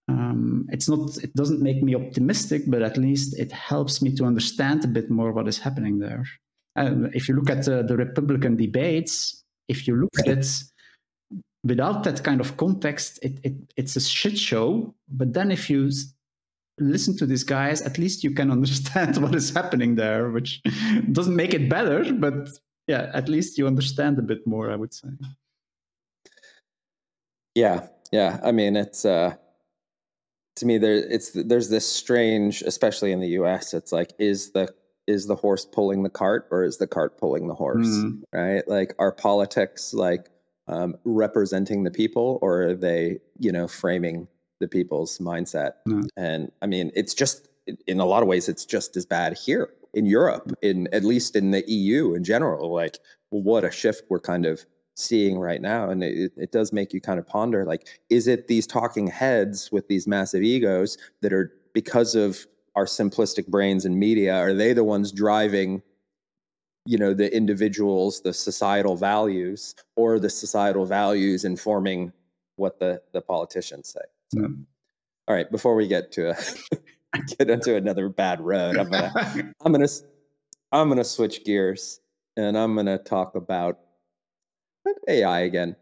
um, 0.07 0.67
it's 0.71 0.87
not, 0.87 1.17
it 1.23 1.33
doesn't 1.35 1.61
make 1.61 1.81
me 1.81 1.95
optimistic, 1.95 2.63
but 2.67 2.81
at 2.81 2.97
least 2.97 3.37
it 3.39 3.51
helps 3.51 4.01
me 4.01 4.15
to 4.15 4.25
understand 4.25 4.83
a 4.83 4.87
bit 4.87 5.09
more 5.09 5.31
what 5.31 5.47
is 5.47 5.59
happening 5.59 5.99
there. 5.99 6.25
And 6.75 7.13
if 7.15 7.27
you 7.27 7.35
look 7.35 7.49
at 7.49 7.65
the, 7.65 7.83
the 7.83 7.97
Republican 7.97 8.55
debates, 8.55 9.43
if 9.67 9.87
you 9.87 9.95
look 9.95 10.19
at 10.19 10.27
it 10.27 10.47
without 11.63 12.03
that 12.03 12.23
kind 12.23 12.39
of 12.39 12.57
context, 12.57 13.19
it, 13.21 13.39
it, 13.43 13.53
it's 13.75 13.95
a 13.95 14.01
shit 14.01 14.37
show. 14.37 14.93
But 15.09 15.33
then 15.33 15.51
if 15.51 15.69
you 15.69 15.89
listen 16.79 17.15
to 17.17 17.25
these 17.25 17.43
guys, 17.43 17.81
at 17.81 17.97
least 17.97 18.23
you 18.23 18.31
can 18.31 18.51
understand 18.57 19.17
what 19.17 19.35
is 19.35 19.51
happening 19.51 19.95
there, 19.95 20.29
which 20.29 20.61
doesn't 21.11 21.35
make 21.35 21.53
it 21.53 21.69
better, 21.69 22.13
but 22.13 22.49
yeah, 22.87 23.11
at 23.13 23.29
least 23.29 23.57
you 23.57 23.67
understand 23.67 24.17
a 24.17 24.23
bit 24.23 24.45
more, 24.47 24.71
I 24.71 24.75
would 24.75 24.93
say. 24.93 25.09
Yeah, 27.55 27.87
yeah. 28.11 28.39
I 28.43 28.51
mean, 28.51 28.75
it's 28.75 29.05
uh, 29.05 29.35
to 30.55 30.65
me 30.65 30.77
there. 30.77 30.95
It's 30.95 31.31
there's 31.33 31.69
this 31.69 31.85
strange, 31.85 32.61
especially 32.63 33.11
in 33.11 33.19
the 33.19 33.29
U.S. 33.39 33.73
It's 33.73 33.91
like, 33.91 34.13
is 34.17 34.51
the 34.51 34.73
is 35.07 35.25
the 35.27 35.35
horse 35.35 35.65
pulling 35.65 36.03
the 36.03 36.09
cart 36.09 36.47
or 36.51 36.63
is 36.63 36.77
the 36.77 36.87
cart 36.87 37.17
pulling 37.17 37.47
the 37.47 37.55
horse? 37.55 37.87
Mm, 37.87 38.21
Right? 38.33 38.67
Like, 38.67 38.93
are 38.99 39.11
politics 39.11 39.93
like 39.93 40.29
um, 40.67 40.95
representing 41.03 41.83
the 41.83 41.91
people, 41.91 42.37
or 42.41 42.63
are 42.63 42.75
they, 42.75 43.19
you 43.39 43.51
know, 43.51 43.67
framing 43.67 44.27
the 44.59 44.67
people's 44.67 45.17
mindset? 45.19 45.73
Mm. 45.87 46.07
And 46.17 46.51
I 46.61 46.67
mean, 46.67 46.91
it's 46.95 47.13
just 47.13 47.47
in 47.87 47.99
a 47.99 48.05
lot 48.05 48.23
of 48.23 48.27
ways, 48.27 48.49
it's 48.49 48.65
just 48.65 48.97
as 48.97 49.05
bad 49.05 49.37
here 49.37 49.69
in 49.93 50.05
Europe, 50.05 50.51
in 50.61 50.87
at 50.93 51.03
least 51.03 51.35
in 51.35 51.51
the 51.51 51.63
EU 51.69 52.13
in 52.13 52.23
general. 52.23 52.73
Like, 52.73 52.99
what 53.29 53.63
a 53.63 53.71
shift 53.71 54.03
we're 54.09 54.19
kind 54.19 54.45
of 54.45 54.65
seeing 54.99 55.39
right 55.39 55.61
now 55.61 55.89
and 55.89 56.03
it, 56.03 56.33
it 56.35 56.51
does 56.51 56.73
make 56.73 56.93
you 56.93 56.99
kind 56.99 57.19
of 57.19 57.25
ponder 57.25 57.63
like 57.63 57.87
is 58.09 58.27
it 58.27 58.49
these 58.49 58.67
talking 58.67 59.07
heads 59.07 59.71
with 59.71 59.87
these 59.87 60.05
massive 60.05 60.43
egos 60.43 60.97
that 61.21 61.31
are 61.31 61.53
because 61.73 62.15
of 62.15 62.45
our 62.75 62.83
simplistic 62.83 63.47
brains 63.47 63.85
and 63.85 63.97
media 63.97 64.35
are 64.35 64.53
they 64.53 64.73
the 64.73 64.83
ones 64.83 65.13
driving 65.13 65.81
you 66.85 66.97
know 66.97 67.13
the 67.13 67.33
individuals 67.33 68.19
the 68.21 68.33
societal 68.33 68.97
values 68.97 69.73
or 69.95 70.19
the 70.19 70.29
societal 70.29 70.85
values 70.85 71.45
informing 71.45 72.11
what 72.57 72.77
the 72.79 73.01
the 73.13 73.21
politicians 73.21 73.87
say 73.87 74.01
so, 74.33 74.41
all 75.27 75.35
right 75.35 75.51
before 75.51 75.75
we 75.75 75.87
get 75.87 76.11
to 76.11 76.31
a, 76.31 76.35
get 77.37 77.49
into 77.49 77.75
another 77.75 78.09
bad 78.09 78.39
road 78.41 78.77
i'm 78.77 78.89
gonna 78.89 79.11
i'm 79.65 79.71
gonna 79.71 79.87
i'm 80.71 80.89
gonna 80.89 81.03
switch 81.03 81.43
gears 81.43 81.99
and 82.37 82.57
i'm 82.57 82.75
gonna 82.75 82.97
talk 82.97 83.35
about 83.35 83.79
ai 85.07 85.41
again 85.41 85.75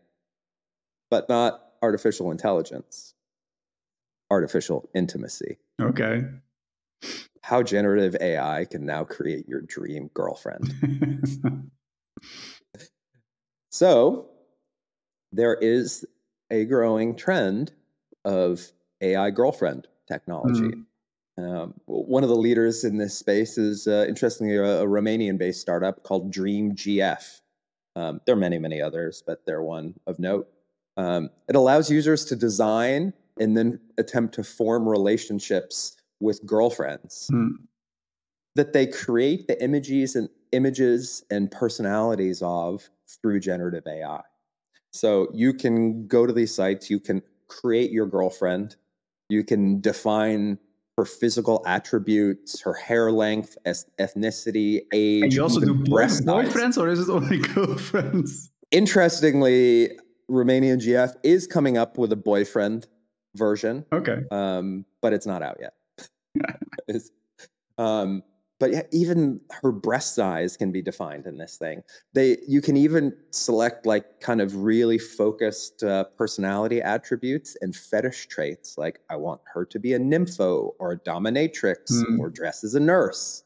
but 1.10 1.30
not 1.30 1.74
artificial 1.82 2.32
intelligence 2.32 3.14
artificial 4.30 4.90
intimacy 4.94 5.58
okay. 5.82 6.24
how 7.42 7.64
generative 7.64 8.16
ai 8.20 8.66
can 8.66 8.86
now 8.86 9.04
create 9.04 9.48
your 9.48 9.62
dream 9.62 10.10
girlfriend 10.14 10.74
So 13.78 14.30
there 15.32 15.54
is 15.54 16.04
a 16.50 16.66
growing 16.66 17.16
trend 17.16 17.74
of 18.28 18.62
AI 19.02 19.32
girlfriend 19.32 19.88
technology. 20.08 20.74
Um, 21.38 21.74
one 21.86 22.24
of 22.24 22.30
the 22.30 22.36
leaders 22.36 22.84
in 22.84 22.98
this 22.98 23.18
space 23.18 23.58
is, 23.58 23.88
uh, 23.88 24.06
interestingly, 24.08 24.56
a, 24.58 24.82
a 24.82 24.86
Romanian-based 24.86 25.62
startup 25.62 26.04
called 26.04 26.34
DreamGF. 26.34 27.42
Um, 27.96 28.20
there 28.26 28.34
are 28.34 28.40
many, 28.40 28.58
many 28.58 28.82
others, 28.82 29.24
but 29.26 29.46
they're 29.46 29.62
one 29.62 29.94
of 30.08 30.20
note. 30.20 30.48
Um, 30.98 31.30
it 31.48 31.56
allows 31.56 31.90
users 31.90 32.26
to 32.26 32.36
design 32.36 33.14
and 33.40 33.56
then 33.56 33.80
attempt 33.98 34.34
to 34.36 34.44
form 34.44 34.88
relationships 34.90 35.96
with 36.20 36.44
girlfriends 36.46 37.30
Mm, 37.32 37.52
that 38.56 38.74
they 38.74 38.88
create 38.88 39.48
the 39.48 39.64
images 39.64 40.16
and 40.16 40.28
images 40.52 41.24
and 41.30 41.52
personalities 41.52 42.42
of 42.42 42.90
through 43.22 43.40
generative 43.40 43.86
AI. 43.86 44.22
So 44.92 45.28
you 45.34 45.54
can 45.54 46.08
go 46.08 46.26
to 46.26 46.34
these 46.34 46.54
sites, 46.54 46.90
you 46.90 47.00
can 47.00 47.22
create 47.48 47.92
your 47.92 48.06
girlfriend, 48.06 48.76
you 49.30 49.44
can 49.44 49.82
define 49.82 50.58
her 50.98 51.06
physical 51.06 51.64
attributes, 51.68 52.60
her 52.62 52.74
hair 52.74 53.12
length, 53.12 53.58
ethnicity, 53.66 54.82
age, 54.94 55.24
and 55.24 55.34
you 55.34 55.44
also 55.44 55.60
do 55.60 55.74
boy- 55.74 56.06
boyfriends, 56.08 56.78
or 56.78 56.88
is 56.90 57.08
it 57.08 57.12
only 57.12 57.38
girlfriends? 57.54 58.52
Interestingly, 58.72 59.92
Romanian 60.30 60.78
GF 60.80 61.14
is 61.24 61.46
coming 61.48 61.78
up 61.78 61.98
with 61.98 62.12
a 62.12 62.16
boyfriend 62.16 62.88
version 63.36 63.86
Okay. 63.94 64.22
um, 64.32 64.84
but 65.02 65.14
it's 65.14 65.26
not 65.28 65.44
out 65.44 65.58
yet. 65.62 65.74
Um, 67.80 68.24
but 68.60 68.72
yeah, 68.72 68.84
even 68.92 69.40
her 69.62 69.72
breast 69.72 70.16
size 70.16 70.58
can 70.58 70.72
be 70.72 70.82
defined 70.82 71.26
in 71.28 71.38
this 71.38 71.58
thing. 71.58 71.84
They 72.14 72.38
you 72.48 72.62
can 72.62 72.76
even 72.78 73.16
select 73.32 73.86
like 73.86 74.20
kind 74.20 74.42
of 74.42 74.56
really 74.56 74.98
focused 74.98 75.84
uh, 75.84 76.06
personality 76.18 76.82
attributes 76.82 77.56
and 77.62 77.76
fetish 77.76 78.28
traits. 78.28 78.78
Like 78.78 79.00
I 79.10 79.16
want 79.16 79.42
her 79.54 79.66
to 79.66 79.80
be 79.80 79.94
a 79.94 80.00
nympho 80.00 80.72
or 80.80 80.92
a 80.94 81.00
dominatrix 81.00 81.78
Hmm. 81.90 82.20
or 82.20 82.30
dress 82.30 82.64
as 82.64 82.74
a 82.76 82.80
nurse. 82.80 83.44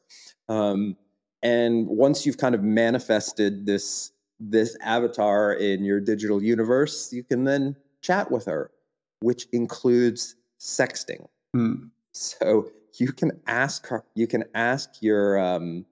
Um, 0.49 0.95
and 1.43 1.87
once 1.87 2.25
you've 2.25 2.37
kind 2.37 2.55
of 2.55 2.63
manifested 2.63 3.65
this 3.65 4.11
this 4.39 4.75
avatar 4.81 5.53
in 5.53 5.83
your 5.83 5.99
digital 5.99 6.41
universe, 6.41 7.13
you 7.13 7.23
can 7.23 7.43
then 7.43 7.75
chat 8.01 8.31
with 8.31 8.45
her, 8.45 8.71
which 9.19 9.45
includes 9.53 10.35
sexting. 10.59 11.27
Mm, 11.55 11.89
So 12.11 12.71
you 12.99 13.11
can 13.11 13.31
ask 13.47 13.87
her, 13.87 14.03
you 14.15 14.27
can 14.27 14.43
ask 14.53 15.01
your 15.01 15.39
um, 15.39 15.85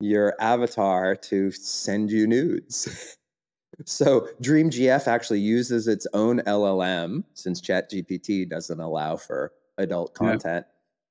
your 0.00 0.34
avatar 0.40 1.14
to 1.14 1.50
send 1.52 2.10
you 2.10 2.26
nudes. 2.26 3.16
so 3.86 4.28
DreamGF 4.42 5.06
actually 5.06 5.40
uses 5.40 5.88
its 5.88 6.06
own 6.12 6.40
LLM 6.40 7.24
since 7.34 7.60
ChatGPT 7.60 8.48
doesn't 8.48 8.80
allow 8.80 9.16
for 9.16 9.52
adult 9.78 10.14
content. 10.14 10.66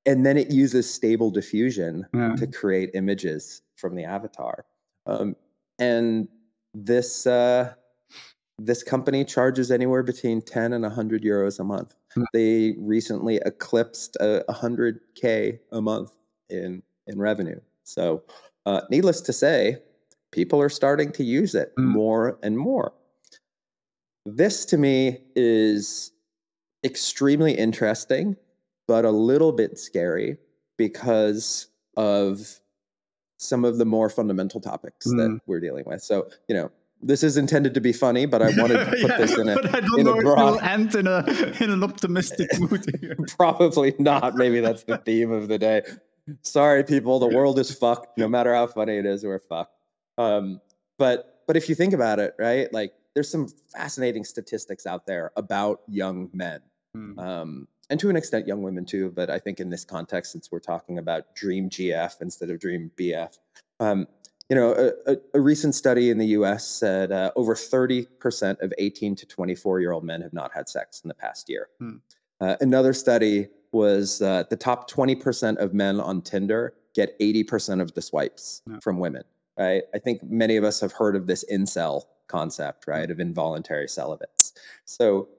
Yeah. 0.05 0.13
And 0.13 0.25
then 0.25 0.37
it 0.37 0.51
uses 0.51 0.91
stable 0.91 1.29
diffusion 1.29 2.07
yeah. 2.13 2.35
to 2.35 2.47
create 2.47 2.91
images 2.95 3.61
from 3.75 3.95
the 3.95 4.03
avatar. 4.03 4.65
Um, 5.05 5.35
and 5.79 6.27
this 6.73 7.27
uh, 7.27 7.73
this 8.57 8.83
company 8.83 9.25
charges 9.25 9.71
anywhere 9.71 10.03
between 10.03 10.41
10 10.41 10.73
and 10.73 10.83
100 10.83 11.23
euros 11.23 11.59
a 11.59 11.63
month. 11.63 11.95
Mm. 12.17 12.25
They 12.33 12.75
recently 12.79 13.39
eclipsed 13.45 14.17
uh, 14.19 14.41
100k 14.49 15.59
a 15.71 15.81
month 15.81 16.11
in 16.49 16.83
in 17.07 17.19
revenue. 17.19 17.59
So, 17.83 18.23
uh, 18.65 18.81
needless 18.89 19.21
to 19.21 19.33
say, 19.33 19.77
people 20.31 20.61
are 20.61 20.69
starting 20.69 21.11
to 21.13 21.23
use 21.23 21.55
it 21.55 21.73
mm. 21.77 21.83
more 21.83 22.37
and 22.43 22.57
more. 22.57 22.93
This 24.25 24.65
to 24.65 24.77
me 24.77 25.19
is 25.35 26.11
extremely 26.83 27.53
interesting, 27.53 28.35
but 28.87 29.05
a 29.05 29.11
little 29.11 29.51
bit 29.51 29.79
scary 29.79 30.37
because 30.77 31.67
of 31.97 32.59
some 33.37 33.65
of 33.65 33.77
the 33.77 33.85
more 33.85 34.09
fundamental 34.09 34.61
topics 34.61 35.07
mm. 35.07 35.17
that 35.17 35.39
we're 35.47 35.59
dealing 35.59 35.83
with. 35.85 36.01
So, 36.01 36.29
you 36.47 36.55
know, 36.55 36.71
this 37.03 37.23
is 37.23 37.37
intended 37.37 37.73
to 37.73 37.81
be 37.81 37.93
funny, 37.93 38.25
but 38.25 38.41
I 38.41 38.51
wanted 38.57 38.77
to 38.77 38.85
put 38.89 38.99
yeah, 38.99 39.17
this 39.17 39.37
in 39.37 39.49
a, 39.49 39.55
but 39.55 39.73
I 39.75 39.79
don't 39.79 39.99
in 39.99 40.05
know 40.05 40.19
a 40.19 40.21
broad... 40.21 40.55
if 40.55 40.63
end 40.63 40.95
in, 40.95 41.07
a, 41.07 41.25
in 41.59 41.71
an 41.71 41.83
optimistic 41.83 42.47
mood 42.59 42.85
here. 42.99 43.17
Probably 43.37 43.93
not. 43.99 44.35
Maybe 44.35 44.59
that's 44.59 44.83
the 44.83 44.97
theme 44.97 45.31
of 45.31 45.47
the 45.47 45.57
day. 45.57 45.81
Sorry, 46.43 46.83
people. 46.83 47.19
The 47.19 47.27
world 47.27 47.59
is 47.59 47.73
fucked. 47.73 48.17
No 48.17 48.27
matter 48.27 48.53
how 48.53 48.67
funny 48.67 48.97
it 48.97 49.05
is, 49.05 49.23
we're 49.23 49.39
fucked. 49.39 49.75
Um, 50.17 50.61
but 50.97 51.41
but 51.47 51.57
if 51.57 51.67
you 51.67 51.75
think 51.75 51.93
about 51.93 52.19
it, 52.19 52.35
right? 52.37 52.71
Like 52.71 52.93
there's 53.13 53.29
some 53.29 53.47
fascinating 53.73 54.23
statistics 54.23 54.85
out 54.85 55.05
there 55.05 55.31
about 55.35 55.81
young 55.87 56.29
men. 56.33 56.61
Hmm. 56.93 57.19
Um, 57.19 57.67
and 57.89 57.99
to 57.99 58.09
an 58.09 58.15
extent, 58.15 58.47
young 58.47 58.61
women 58.61 58.85
too. 58.85 59.11
But 59.13 59.29
I 59.29 59.39
think 59.39 59.59
in 59.59 59.69
this 59.69 59.83
context, 59.83 60.31
since 60.31 60.49
we're 60.51 60.59
talking 60.59 60.97
about 60.97 61.35
Dream 61.35 61.69
GF 61.69 62.21
instead 62.21 62.49
of 62.49 62.59
Dream 62.59 62.91
BF, 62.97 63.37
um, 63.79 64.07
you 64.51 64.55
know, 64.55 64.91
a, 65.07 65.15
a, 65.33 65.39
recent 65.39 65.75
study 65.75 66.09
in 66.09 66.17
the 66.17 66.27
U.S. 66.27 66.67
said 66.67 67.13
uh, 67.13 67.31
over 67.37 67.55
30% 67.55 68.61
of 68.61 68.73
18 68.77 69.15
to 69.15 69.25
24 69.25 69.79
year 69.79 69.93
old 69.93 70.03
men 70.03 70.21
have 70.21 70.33
not 70.33 70.51
had 70.53 70.67
sex 70.67 70.99
in 71.05 71.07
the 71.07 71.13
past 71.13 71.47
year. 71.47 71.69
Hmm. 71.79 71.95
Uh, 72.41 72.57
another 72.59 72.91
study 72.91 73.47
was 73.71 74.21
uh, 74.21 74.43
the 74.49 74.57
top 74.57 74.91
20% 74.91 75.55
of 75.55 75.73
men 75.73 76.01
on 76.01 76.21
Tinder 76.21 76.73
get 76.93 77.17
80% 77.21 77.81
of 77.81 77.93
the 77.93 78.01
swipes 78.01 78.61
yeah. 78.69 78.79
from 78.83 78.99
women. 78.99 79.23
Right? 79.57 79.83
I 79.95 79.99
think 79.99 80.21
many 80.21 80.57
of 80.57 80.65
us 80.65 80.81
have 80.81 80.91
heard 80.91 81.15
of 81.15 81.27
this 81.27 81.45
incel 81.49 82.03
concept, 82.27 82.87
right, 82.87 83.09
of 83.09 83.21
involuntary 83.21 83.87
celibates. 83.87 84.51
So 84.83 85.29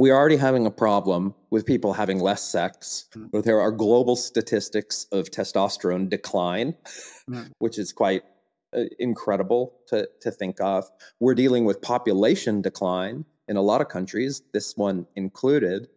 we 0.00 0.10
are 0.10 0.16
already 0.16 0.36
having 0.36 0.64
a 0.64 0.70
problem 0.70 1.34
with 1.50 1.66
people 1.66 1.92
having 1.92 2.20
less 2.20 2.42
sex. 2.42 3.04
Mm. 3.14 3.44
There 3.44 3.60
are 3.60 3.70
global 3.70 4.16
statistics 4.16 5.06
of 5.12 5.30
testosterone 5.30 6.08
decline, 6.08 6.74
mm. 7.28 7.50
which 7.58 7.78
is 7.78 7.92
quite 7.92 8.22
uh, 8.74 8.84
incredible 8.98 9.74
to, 9.88 10.08
to 10.22 10.30
think 10.30 10.58
of. 10.58 10.90
We're 11.20 11.34
dealing 11.34 11.66
with 11.66 11.82
population 11.82 12.62
decline 12.62 13.26
in 13.46 13.58
a 13.58 13.60
lot 13.60 13.82
of 13.82 13.88
countries, 13.88 14.40
this 14.54 14.74
one 14.74 15.06
included. 15.16 15.88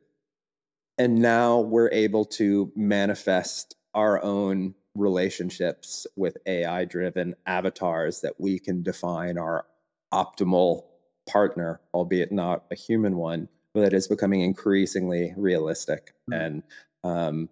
And 0.98 1.20
now 1.20 1.62
we're 1.62 1.92
able 1.92 2.26
to 2.26 2.74
manifest 2.76 3.78
our 3.94 4.22
own 4.22 4.76
relationships 4.96 6.06
with 6.18 6.36
AI 6.46 6.84
driven 6.84 7.36
avatars 7.46 8.20
that 8.20 8.34
we 8.38 8.60
can 8.60 8.84
define 8.84 9.38
our 9.38 9.66
optimal 10.14 10.84
partner, 11.26 11.80
albeit 11.94 12.34
not 12.34 12.66
a 12.70 12.76
human 12.76 13.16
one 13.16 13.48
that 13.74 13.94
is 13.94 14.08
becoming 14.08 14.42
increasingly 14.42 15.34
realistic. 15.38 16.14
Mm-hmm. 16.30 16.42
And 16.42 16.64
um, 17.04 17.50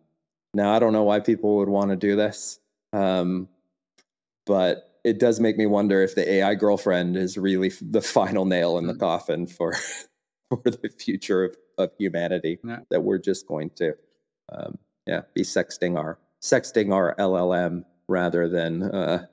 now 0.54 0.74
I 0.74 0.80
don't 0.80 0.94
know 0.94 1.04
why 1.04 1.20
people 1.20 1.58
would 1.58 1.70
want 1.70 1.92
to 1.92 1.96
do 1.96 2.16
this, 2.16 2.60
um, 2.94 3.48
but 4.46 5.00
it 5.04 5.20
does 5.20 5.40
make 5.40 5.58
me 5.58 5.66
wonder 5.66 6.04
if 6.04 6.16
the 6.16 6.30
AI 6.30 6.56
girlfriend 6.56 7.18
is 7.18 7.38
really 7.38 7.72
the 7.82 8.02
final 8.02 8.46
nail 8.46 8.78
in 8.78 8.88
the 8.88 8.94
mm-hmm. 8.94 9.00
coffin 9.00 9.48
for 9.48 9.74
for 10.50 10.62
the 10.64 10.90
future 10.90 11.46
of, 11.46 11.56
of 11.78 11.92
humanity. 11.98 12.60
Yeah. 12.64 12.80
That 12.90 13.02
we're 13.02 13.20
just 13.20 13.48
going 13.48 13.72
to, 13.78 13.94
um, 14.52 14.78
yeah, 15.08 15.22
be 15.34 15.42
sexting 15.42 15.98
our 15.98 16.20
sexting 16.42 16.94
our 16.94 17.16
LLM 17.18 17.86
rather 18.08 18.50
than 18.50 18.84
uh, 18.84 19.26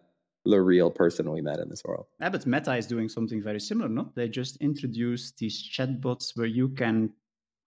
the 0.49 0.61
real 0.61 0.91
person 0.91 1.31
we 1.31 1.41
met 1.41 1.59
in 1.59 1.69
this 1.69 1.83
world. 1.85 2.07
Yeah, 2.21 2.31
but 2.31 2.47
Meta 2.47 2.75
is 2.77 2.87
doing 2.87 3.09
something 3.09 3.43
very 3.43 3.61
similar, 3.61 3.89
no? 3.89 4.11
They 4.15 4.29
just 4.29 4.57
introduced 4.57 5.39
these 5.39 5.63
chatbots 5.63 6.37
where 6.37 6.47
you 6.47 6.71
can 6.71 7.13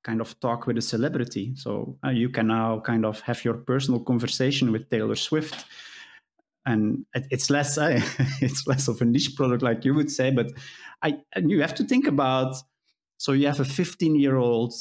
kind 0.04 0.20
of 0.20 0.40
talk 0.40 0.66
with 0.66 0.78
a 0.78 0.82
celebrity. 0.82 1.54
So 1.56 1.98
uh, 2.04 2.10
you 2.10 2.30
can 2.30 2.48
now 2.48 2.80
kind 2.80 3.06
of 3.06 3.22
have 3.22 3.46
your 3.46 3.54
personal 3.54 4.00
conversation 4.00 4.72
with 4.72 4.90
Taylor 4.90 5.16
Swift. 5.16 5.66
And 6.66 7.06
it's 7.14 7.50
less 7.50 7.78
uh, 7.86 8.02
it's 8.42 8.68
less 8.68 8.88
of 8.88 9.02
a 9.02 9.06
niche 9.06 9.36
product 9.36 9.64
like 9.64 9.86
you 9.86 9.94
would 9.94 10.12
say, 10.12 10.32
but 10.32 10.52
I 11.02 11.20
and 11.36 11.50
you 11.50 11.62
have 11.62 11.76
to 11.76 11.84
think 11.84 12.08
about 12.08 12.56
so 13.18 13.32
you 13.34 13.48
have 13.48 13.60
a 13.60 13.66
15 13.66 14.16
year 14.16 14.38
old 14.38 14.74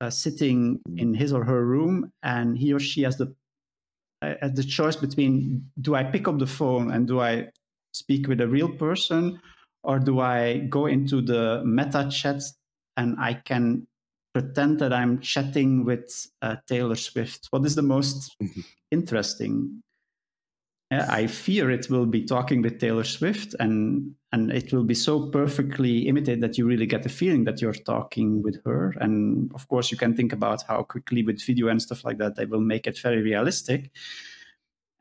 uh, 0.00 0.10
sitting 0.10 0.80
in 0.96 1.14
his 1.14 1.32
or 1.32 1.44
her 1.44 1.64
room 1.64 2.12
and 2.22 2.58
he 2.58 2.72
or 2.72 2.80
she 2.80 3.02
has 3.02 3.16
the 3.16 3.34
uh, 4.22 4.48
the 4.48 4.64
choice 4.64 4.96
between 4.96 5.66
do 5.80 5.94
I 5.94 6.04
pick 6.04 6.28
up 6.28 6.38
the 6.38 6.46
phone 6.46 6.92
and 6.92 7.06
do 7.06 7.20
I 7.20 7.48
speak 7.92 8.28
with 8.28 8.40
a 8.40 8.48
real 8.48 8.68
person, 8.68 9.40
or 9.82 9.98
do 9.98 10.20
I 10.20 10.58
go 10.70 10.86
into 10.86 11.20
the 11.20 11.62
meta 11.64 12.08
chat 12.10 12.40
and 12.96 13.16
I 13.18 13.34
can 13.34 13.86
pretend 14.32 14.78
that 14.78 14.92
I'm 14.92 15.20
chatting 15.20 15.84
with 15.84 16.26
uh, 16.40 16.56
Taylor 16.66 16.96
Swift? 16.96 17.48
What 17.50 17.64
is 17.66 17.74
the 17.74 17.82
most 17.82 18.34
mm-hmm. 18.42 18.60
interesting? 18.90 19.82
I 21.08 21.26
fear 21.26 21.70
it 21.70 21.88
will 21.88 22.06
be 22.06 22.24
talking 22.24 22.60
with 22.62 22.78
Taylor 22.78 23.04
Swift, 23.04 23.54
and 23.60 24.14
and 24.32 24.50
it 24.50 24.72
will 24.72 24.84
be 24.84 24.94
so 24.94 25.30
perfectly 25.30 26.08
imitated 26.08 26.40
that 26.40 26.58
you 26.58 26.66
really 26.66 26.86
get 26.86 27.02
the 27.02 27.08
feeling 27.08 27.44
that 27.44 27.60
you're 27.60 27.72
talking 27.72 28.42
with 28.42 28.62
her. 28.64 28.94
And 29.00 29.52
of 29.54 29.68
course, 29.68 29.90
you 29.90 29.96
can 29.96 30.14
think 30.14 30.32
about 30.32 30.62
how 30.66 30.82
quickly 30.82 31.22
with 31.22 31.44
video 31.44 31.68
and 31.68 31.80
stuff 31.80 32.04
like 32.04 32.18
that 32.18 32.36
they 32.36 32.46
will 32.46 32.60
make 32.60 32.86
it 32.86 32.98
very 32.98 33.22
realistic. 33.22 33.90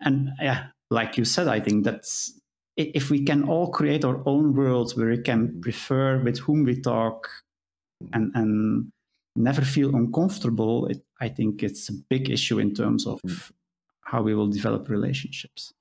And 0.02 0.30
yeah, 0.40 0.68
like 0.90 1.18
you 1.18 1.26
said, 1.26 1.48
I 1.48 1.60
think 1.60 1.84
that's 1.84 2.40
if 2.78 3.10
we 3.10 3.24
can 3.24 3.48
all 3.48 3.70
create 3.72 4.06
our 4.06 4.22
own 4.28 4.56
worlds 4.56 4.96
where 4.96 5.10
we 5.10 5.22
can 5.22 5.62
prefer 5.62 6.20
with 6.20 6.40
whom 6.40 6.64
we 6.64 6.80
talk 6.80 7.30
and 8.14 8.32
and 8.36 8.92
never 9.36 9.62
feel 9.62 9.96
uncomfortable, 9.96 10.88
it, 10.88 11.02
I 11.20 11.30
think 11.30 11.64
it's 11.64 11.90
a 11.90 11.94
big 12.10 12.30
issue 12.30 12.60
in 12.60 12.74
terms 12.74 13.08
of 13.08 13.22
mm. 13.22 13.52
how 14.02 14.22
we 14.22 14.36
will 14.36 14.50
develop 14.50 14.90
relationships. 14.90 15.74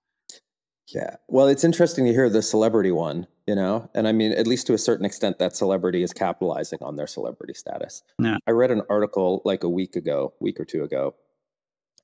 Yeah. 0.94 1.16
Well, 1.28 1.46
it's 1.46 1.64
interesting 1.64 2.04
to 2.06 2.12
hear 2.12 2.28
the 2.28 2.42
celebrity 2.42 2.90
one, 2.90 3.26
you 3.46 3.54
know? 3.54 3.88
And 3.94 4.08
I 4.08 4.12
mean, 4.12 4.32
at 4.32 4.46
least 4.46 4.66
to 4.68 4.74
a 4.74 4.78
certain 4.78 5.04
extent, 5.04 5.38
that 5.38 5.56
celebrity 5.56 6.02
is 6.02 6.12
capitalizing 6.12 6.78
on 6.82 6.96
their 6.96 7.06
celebrity 7.06 7.54
status. 7.54 8.02
Yeah. 8.18 8.36
I 8.46 8.50
read 8.52 8.70
an 8.70 8.82
article 8.90 9.42
like 9.44 9.62
a 9.64 9.68
week 9.68 9.96
ago, 9.96 10.34
week 10.40 10.58
or 10.58 10.64
two 10.64 10.82
ago, 10.82 11.14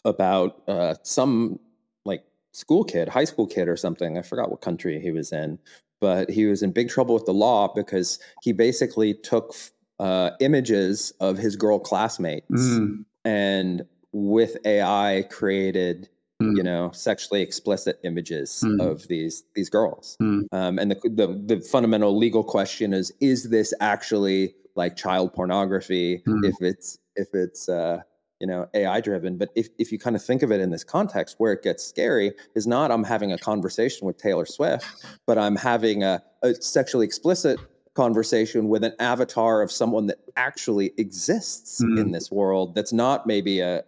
about 0.04 0.62
uh, 0.68 0.94
some 1.02 1.58
like 2.04 2.24
school 2.52 2.84
kid, 2.84 3.08
high 3.08 3.24
school 3.24 3.46
kid 3.46 3.68
or 3.68 3.76
something. 3.76 4.18
I 4.18 4.22
forgot 4.22 4.50
what 4.50 4.60
country 4.60 5.00
he 5.00 5.10
was 5.10 5.32
in, 5.32 5.58
but 6.00 6.30
he 6.30 6.46
was 6.46 6.62
in 6.62 6.72
big 6.72 6.88
trouble 6.88 7.14
with 7.14 7.26
the 7.26 7.34
law 7.34 7.72
because 7.74 8.18
he 8.42 8.52
basically 8.52 9.14
took 9.14 9.54
uh, 9.98 10.30
images 10.40 11.12
of 11.20 11.38
his 11.38 11.56
girl 11.56 11.78
classmates 11.78 12.50
mm. 12.50 13.04
and 13.24 13.84
with 14.12 14.56
AI 14.64 15.24
created 15.30 16.08
Mm. 16.42 16.54
you 16.58 16.62
know 16.62 16.90
sexually 16.92 17.40
explicit 17.40 17.98
images 18.04 18.62
mm. 18.62 18.78
of 18.78 19.08
these 19.08 19.44
these 19.54 19.70
girls 19.70 20.18
mm. 20.20 20.42
um, 20.52 20.78
and 20.78 20.90
the, 20.90 20.96
the, 21.08 21.56
the 21.56 21.60
fundamental 21.62 22.14
legal 22.14 22.44
question 22.44 22.92
is 22.92 23.10
is 23.22 23.48
this 23.48 23.72
actually 23.80 24.54
like 24.74 24.96
child 24.96 25.32
pornography 25.32 26.22
mm. 26.28 26.44
if 26.44 26.54
it's 26.60 26.98
if 27.14 27.28
it's 27.32 27.70
uh, 27.70 28.02
you 28.38 28.46
know 28.46 28.68
ai 28.74 29.00
driven 29.00 29.38
but 29.38 29.48
if, 29.54 29.68
if 29.78 29.90
you 29.90 29.98
kind 29.98 30.14
of 30.14 30.22
think 30.22 30.42
of 30.42 30.52
it 30.52 30.60
in 30.60 30.68
this 30.68 30.84
context 30.84 31.36
where 31.38 31.54
it 31.54 31.62
gets 31.62 31.82
scary 31.82 32.32
is 32.54 32.66
not 32.66 32.90
i'm 32.90 33.04
having 33.04 33.32
a 33.32 33.38
conversation 33.38 34.06
with 34.06 34.18
taylor 34.18 34.44
swift 34.44 34.84
but 35.26 35.38
i'm 35.38 35.56
having 35.56 36.04
a, 36.04 36.22
a 36.42 36.54
sexually 36.56 37.06
explicit 37.06 37.58
conversation 37.94 38.68
with 38.68 38.84
an 38.84 38.92
avatar 38.98 39.62
of 39.62 39.72
someone 39.72 40.06
that 40.06 40.18
actually 40.36 40.92
exists 40.98 41.82
mm. 41.82 41.98
in 41.98 42.12
this 42.12 42.30
world 42.30 42.74
that's 42.74 42.92
not 42.92 43.26
maybe 43.26 43.60
a 43.60 43.82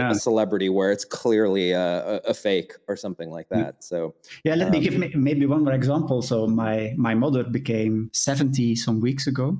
a 0.00 0.14
celebrity 0.14 0.68
where 0.68 0.90
it's 0.90 1.04
clearly 1.04 1.72
a, 1.72 2.20
a, 2.26 2.34
fake 2.34 2.72
or 2.88 2.96
something 2.96 3.30
like 3.30 3.48
mm. 3.48 3.56
that. 3.56 3.84
So 3.84 4.14
yeah, 4.44 4.54
let 4.54 4.66
um, 4.66 4.72
me 4.72 4.80
give 4.80 4.98
me 4.98 5.12
maybe 5.14 5.46
one 5.46 5.64
more 5.64 5.72
example. 5.72 6.22
So 6.22 6.46
my 6.46 6.94
my 6.96 7.14
mother 7.14 7.44
became 7.44 8.10
seventy 8.12 8.74
some 8.74 9.00
weeks 9.00 9.26
ago, 9.26 9.58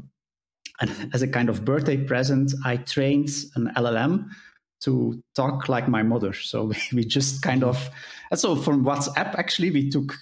and 0.81 1.11
as 1.15 1.23
a 1.23 1.29
kind 1.29 1.49
of 1.49 1.65
birthday 1.65 1.97
present, 1.97 2.53
I 2.65 2.77
trained 2.79 3.31
an 3.55 3.73
LLM 3.77 4.29
to 4.81 5.23
talk 5.35 5.69
like 5.69 5.89
my 5.89 6.03
mother. 6.03 6.33
So 6.33 6.73
we 6.93 7.05
just 7.05 7.43
kind 7.43 7.65
of, 7.65 7.91
and 8.31 8.39
so 8.39 8.57
from 8.57 8.85
WhatsApp, 8.85 9.35
actually, 9.37 9.71
we 9.71 9.89
took 9.91 10.15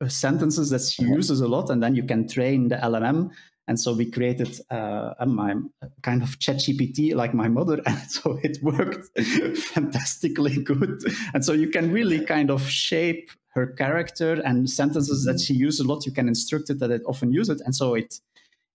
uh, 0.00 0.08
sentences 0.08 0.70
that 0.70 0.82
she 0.82 1.04
uses 1.04 1.40
a 1.40 1.48
lot, 1.48 1.70
and 1.70 1.82
then 1.82 1.94
you 1.94 2.02
can 2.02 2.28
train 2.28 2.68
the 2.68 2.76
LLM. 2.76 3.30
And 3.68 3.78
so 3.78 3.92
we 3.94 4.10
created 4.10 4.60
uh, 4.70 5.14
a, 5.20 5.26
my 5.26 5.54
kind 6.02 6.22
of 6.22 6.38
chat 6.38 6.56
GPT 6.56 7.14
like 7.14 7.32
my 7.32 7.48
mother. 7.48 7.80
And 7.86 8.10
so 8.10 8.38
it 8.42 8.58
worked 8.62 9.16
fantastically 9.56 10.62
good. 10.62 11.02
And 11.32 11.44
so 11.44 11.52
you 11.52 11.68
can 11.68 11.92
really 11.92 12.24
kind 12.24 12.50
of 12.50 12.68
shape 12.68 13.30
her 13.54 13.66
character 13.66 14.40
and 14.44 14.68
sentences 14.68 15.24
that 15.24 15.40
she 15.40 15.54
uses 15.54 15.80
a 15.80 15.88
lot. 15.88 16.06
You 16.06 16.12
can 16.12 16.28
instruct 16.28 16.70
it 16.70 16.80
that 16.80 16.90
it 16.90 17.02
often 17.06 17.32
use 17.32 17.48
it. 17.48 17.60
And 17.64 17.74
so 17.74 17.94
it 17.94 18.20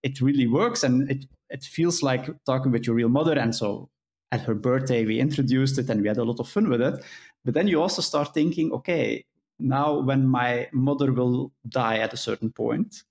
it 0.02 0.20
really 0.20 0.46
works 0.46 0.84
and 0.84 1.10
it, 1.10 1.26
it 1.50 1.64
feels 1.64 2.02
like 2.02 2.28
talking 2.44 2.72
with 2.72 2.86
your 2.86 2.94
real 2.94 3.08
mother. 3.08 3.38
And 3.38 3.54
so 3.54 3.88
at 4.30 4.42
her 4.42 4.54
birthday, 4.54 5.04
we 5.04 5.20
introduced 5.20 5.78
it 5.78 5.88
and 5.88 6.02
we 6.02 6.08
had 6.08 6.18
a 6.18 6.24
lot 6.24 6.40
of 6.40 6.48
fun 6.48 6.68
with 6.68 6.80
it. 6.80 7.02
But 7.44 7.54
then 7.54 7.68
you 7.68 7.80
also 7.80 8.02
start 8.02 8.34
thinking, 8.34 8.72
okay, 8.72 9.24
now 9.58 9.98
when 9.98 10.26
my 10.26 10.68
mother 10.72 11.12
will 11.12 11.52
die 11.68 11.98
at 11.98 12.12
a 12.12 12.16
certain 12.16 12.50
point, 12.52 13.02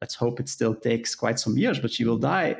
let's 0.00 0.14
hope 0.14 0.40
it 0.40 0.48
still 0.48 0.74
takes 0.74 1.14
quite 1.14 1.38
some 1.38 1.56
years, 1.56 1.78
but 1.78 1.90
she 1.92 2.04
will 2.04 2.18
die. 2.18 2.56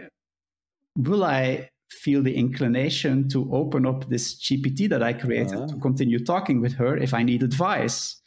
Will 0.97 1.25
I 1.25 1.71
feel 1.91 2.23
the 2.23 2.35
inclination 2.35 3.29
to 3.29 3.49
open 3.53 3.87
up 3.87 4.09
this 4.09 4.35
GPT 4.35 4.89
that 4.89 5.03
I 5.03 5.13
created 5.13 5.55
uh-huh. 5.55 5.69
to 5.69 5.77
continue 5.81 6.25
talking 6.25 6.61
with 6.61 6.75
her 6.75 6.97
if 6.97 7.15
I 7.15 7.23
need 7.23 7.43
advice? 7.43 8.21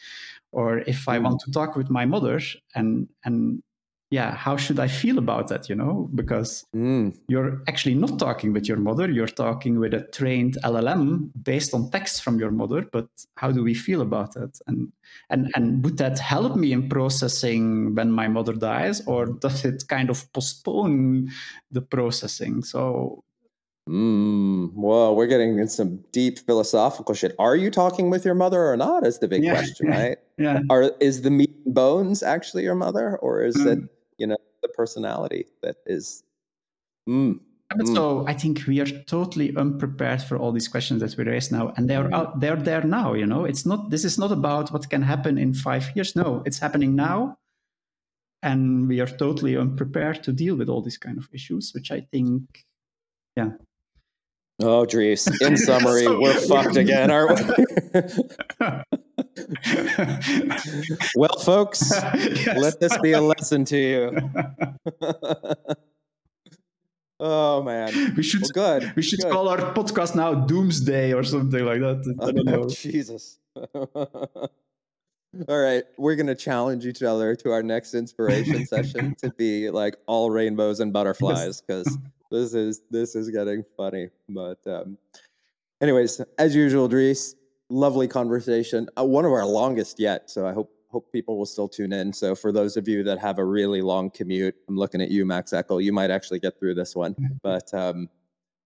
Or 0.51 0.79
if 0.79 1.07
I 1.07 1.19
want 1.19 1.41
to 1.41 1.51
talk 1.51 1.75
with 1.75 1.91
my 1.91 2.05
mother 2.05 2.39
and 2.73 3.07
and 3.23 3.61
yeah, 4.11 4.33
how 4.33 4.57
should 4.57 4.79
I 4.79 4.87
feel 4.87 5.19
about 5.19 5.49
that? 5.49 5.69
You 5.69 5.75
know, 5.75 6.09
because 6.15 6.65
mm. 6.75 7.15
you're 7.27 7.61
actually 7.67 7.93
not 7.93 8.17
talking 8.17 8.53
with 8.53 8.67
your 8.67 8.77
mother, 8.77 9.09
you're 9.09 9.27
talking 9.27 9.79
with 9.79 9.93
a 9.93 10.01
trained 10.01 10.57
LLM 10.63 11.29
based 11.43 11.75
on 11.75 11.91
text 11.91 12.23
from 12.23 12.39
your 12.39 12.49
mother. 12.49 12.81
But 12.91 13.07
how 13.35 13.51
do 13.51 13.63
we 13.63 13.75
feel 13.75 14.01
about 14.01 14.33
that? 14.33 14.59
And 14.65 14.91
and 15.29 15.51
and 15.55 15.83
would 15.83 15.97
that 15.97 16.17
help 16.17 16.55
me 16.55 16.71
in 16.71 16.89
processing 16.89 17.93
when 17.93 18.11
my 18.11 18.27
mother 18.27 18.53
dies, 18.53 19.05
or 19.05 19.27
does 19.27 19.63
it 19.63 19.83
kind 19.87 20.09
of 20.09 20.31
postpone 20.33 21.29
the 21.71 21.81
processing? 21.81 22.63
So 22.63 23.23
Mm, 23.87 24.71
well, 24.75 25.15
we're 25.15 25.25
getting 25.25 25.57
in 25.57 25.67
some 25.67 25.97
deep 26.11 26.37
philosophical 26.37 27.15
shit. 27.15 27.33
Are 27.39 27.55
you 27.55 27.71
talking 27.71 28.11
with 28.11 28.23
your 28.23 28.35
mother 28.35 28.63
or 28.69 28.77
not? 28.77 29.03
Is 29.03 29.17
the 29.17 29.27
big 29.27 29.43
yeah, 29.43 29.53
question, 29.53 29.87
right? 29.87 30.17
Yeah. 30.37 30.61
Are 30.69 30.93
is 31.01 31.23
the 31.23 31.31
meat 31.31 31.53
and 31.65 31.73
bones 31.73 32.23
actually 32.23 32.63
your 32.63 32.75
mother, 32.75 33.17
or 33.17 33.43
is 33.43 33.57
mm. 33.57 33.65
it 33.65 33.89
the 34.61 34.67
personality 34.69 35.45
that 35.61 35.77
is 35.85 36.23
mm, 37.07 37.39
mm. 37.73 37.95
so 37.95 38.25
i 38.27 38.33
think 38.33 38.63
we 38.67 38.79
are 38.79 39.03
totally 39.07 39.55
unprepared 39.55 40.21
for 40.21 40.37
all 40.37 40.51
these 40.51 40.67
questions 40.67 41.01
that 41.01 41.15
we 41.17 41.23
raise 41.23 41.51
now 41.51 41.73
and 41.77 41.89
they're 41.89 42.13
out 42.13 42.39
they're 42.39 42.55
there 42.55 42.83
now 42.83 43.13
you 43.13 43.25
know 43.25 43.45
it's 43.45 43.65
not 43.65 43.89
this 43.89 44.05
is 44.05 44.17
not 44.17 44.31
about 44.31 44.71
what 44.71 44.89
can 44.89 45.01
happen 45.01 45.37
in 45.37 45.53
five 45.53 45.91
years 45.95 46.15
no 46.15 46.43
it's 46.45 46.59
happening 46.59 46.95
now 46.95 47.37
and 48.41 48.87
we 48.87 49.01
are 49.01 49.07
totally 49.07 49.57
unprepared 49.57 50.23
to 50.23 50.31
deal 50.31 50.55
with 50.55 50.69
all 50.69 50.81
these 50.81 50.97
kind 50.97 51.17
of 51.17 51.27
issues 51.33 51.71
which 51.73 51.91
i 51.91 51.99
think 52.11 52.65
yeah 53.35 53.49
Oh, 54.61 54.85
Dries. 54.85 55.27
In 55.41 55.57
summary, 55.69 56.03
so, 56.03 56.19
we're 56.19 56.33
fucked 56.33 56.75
again, 56.83 57.11
aren't 57.11 57.39
we? 57.47 57.65
well, 61.15 61.39
folks, 61.39 61.91
yes. 61.93 62.57
let 62.57 62.79
this 62.79 62.97
be 62.99 63.13
a 63.13 63.21
lesson 63.21 63.65
to 63.65 63.77
you. 63.77 64.17
oh 67.19 67.63
man, 67.63 68.13
we 68.15 68.23
should 68.23 68.41
well, 68.41 68.79
good. 68.79 68.93
We 68.95 69.01
should 69.01 69.21
good. 69.21 69.31
call 69.31 69.47
our 69.49 69.57
podcast 69.73 70.15
now 70.15 70.33
Doomsday 70.33 71.13
or 71.13 71.23
something 71.23 71.65
like 71.65 71.79
that. 71.79 72.15
I 72.21 72.31
don't 72.31 72.45
know. 72.45 72.67
Jesus. 72.67 73.39
All 75.47 75.59
right, 75.59 75.83
we're 75.97 76.15
gonna 76.15 76.33
challenge 76.35 76.85
each 76.85 77.03
other 77.03 77.35
to 77.35 77.51
our 77.51 77.61
next 77.61 77.93
inspiration 77.93 78.65
session 78.65 79.15
to 79.21 79.29
be 79.31 79.69
like 79.69 79.95
all 80.07 80.31
rainbows 80.31 80.79
and 80.79 80.91
butterflies 80.91 81.61
because 81.61 81.85
yes. 81.85 81.97
this 82.31 82.53
is 82.53 82.81
this 82.89 83.15
is 83.15 83.29
getting 83.29 83.63
funny. 83.77 84.09
But 84.27 84.65
um, 84.65 84.97
anyways, 85.81 86.21
as 86.39 86.55
usual, 86.55 86.87
Dries, 86.87 87.35
lovely 87.69 88.07
conversation. 88.07 88.89
Uh, 88.97 89.05
one 89.05 89.25
of 89.25 89.31
our 89.31 89.45
longest 89.45 89.99
yet. 89.99 90.29
So 90.29 90.47
I 90.47 90.53
hope 90.53 90.71
hope 90.91 91.11
people 91.11 91.37
will 91.37 91.45
still 91.45 91.69
tune 91.69 91.93
in. 91.93 92.11
So 92.11 92.33
for 92.33 92.51
those 92.51 92.75
of 92.75 92.87
you 92.87 93.03
that 93.03 93.19
have 93.19 93.37
a 93.37 93.45
really 93.45 93.81
long 93.81 94.09
commute, 94.09 94.55
I'm 94.67 94.75
looking 94.75 95.01
at 95.01 95.11
you, 95.11 95.23
Max 95.23 95.51
Eckel. 95.51 95.83
You 95.83 95.93
might 95.93 96.09
actually 96.09 96.39
get 96.39 96.57
through 96.57 96.75
this 96.75 96.95
one. 96.95 97.15
But 97.43 97.71
um, 97.73 98.09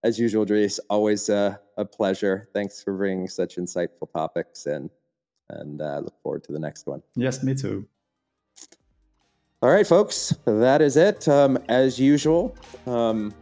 as 0.03 0.17
usual, 0.17 0.45
Dries, 0.45 0.80
always 0.89 1.30
uh, 1.30 1.57
a 1.77 1.85
pleasure. 1.85 2.47
Thanks 2.53 2.81
for 2.81 2.93
bringing 2.93 3.27
such 3.27 3.57
insightful 3.57 4.11
topics 4.11 4.65
and 4.65 4.89
and 5.49 5.81
uh, 5.81 5.99
look 5.99 6.19
forward 6.23 6.43
to 6.45 6.53
the 6.53 6.59
next 6.59 6.88
one. 6.88 7.03
Yes, 7.15 7.43
me 7.43 7.53
too. 7.53 7.85
All 9.61 9.69
right, 9.69 9.85
folks, 9.85 10.34
that 10.45 10.81
is 10.81 10.97
it. 10.97 11.27
Um, 11.27 11.57
as 11.69 11.99
usual, 11.99 12.55
um, 12.85 13.34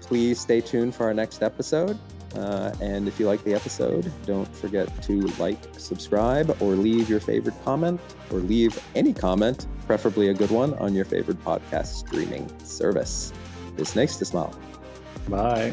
please 0.00 0.40
stay 0.40 0.60
tuned 0.60 0.94
for 0.94 1.04
our 1.04 1.14
next 1.14 1.42
episode. 1.42 1.98
Uh, 2.34 2.72
and 2.80 3.08
if 3.08 3.20
you 3.20 3.26
like 3.26 3.42
the 3.44 3.54
episode, 3.54 4.10
don't 4.26 4.48
forget 4.56 4.88
to 5.04 5.20
like, 5.38 5.58
subscribe, 5.76 6.56
or 6.60 6.74
leave 6.74 7.08
your 7.08 7.20
favorite 7.20 7.54
comment, 7.64 8.00
or 8.30 8.38
leave 8.38 8.78
any 8.94 9.12
comment, 9.12 9.66
preferably 9.86 10.28
a 10.28 10.34
good 10.34 10.50
one, 10.50 10.74
on 10.74 10.94
your 10.94 11.04
favorite 11.04 11.42
podcast 11.44 11.86
streaming 11.86 12.50
service. 12.64 13.32
Bis 13.76 13.94
nächstes 13.94 14.32
Mal. 14.32 14.54
Bye. 15.28 15.72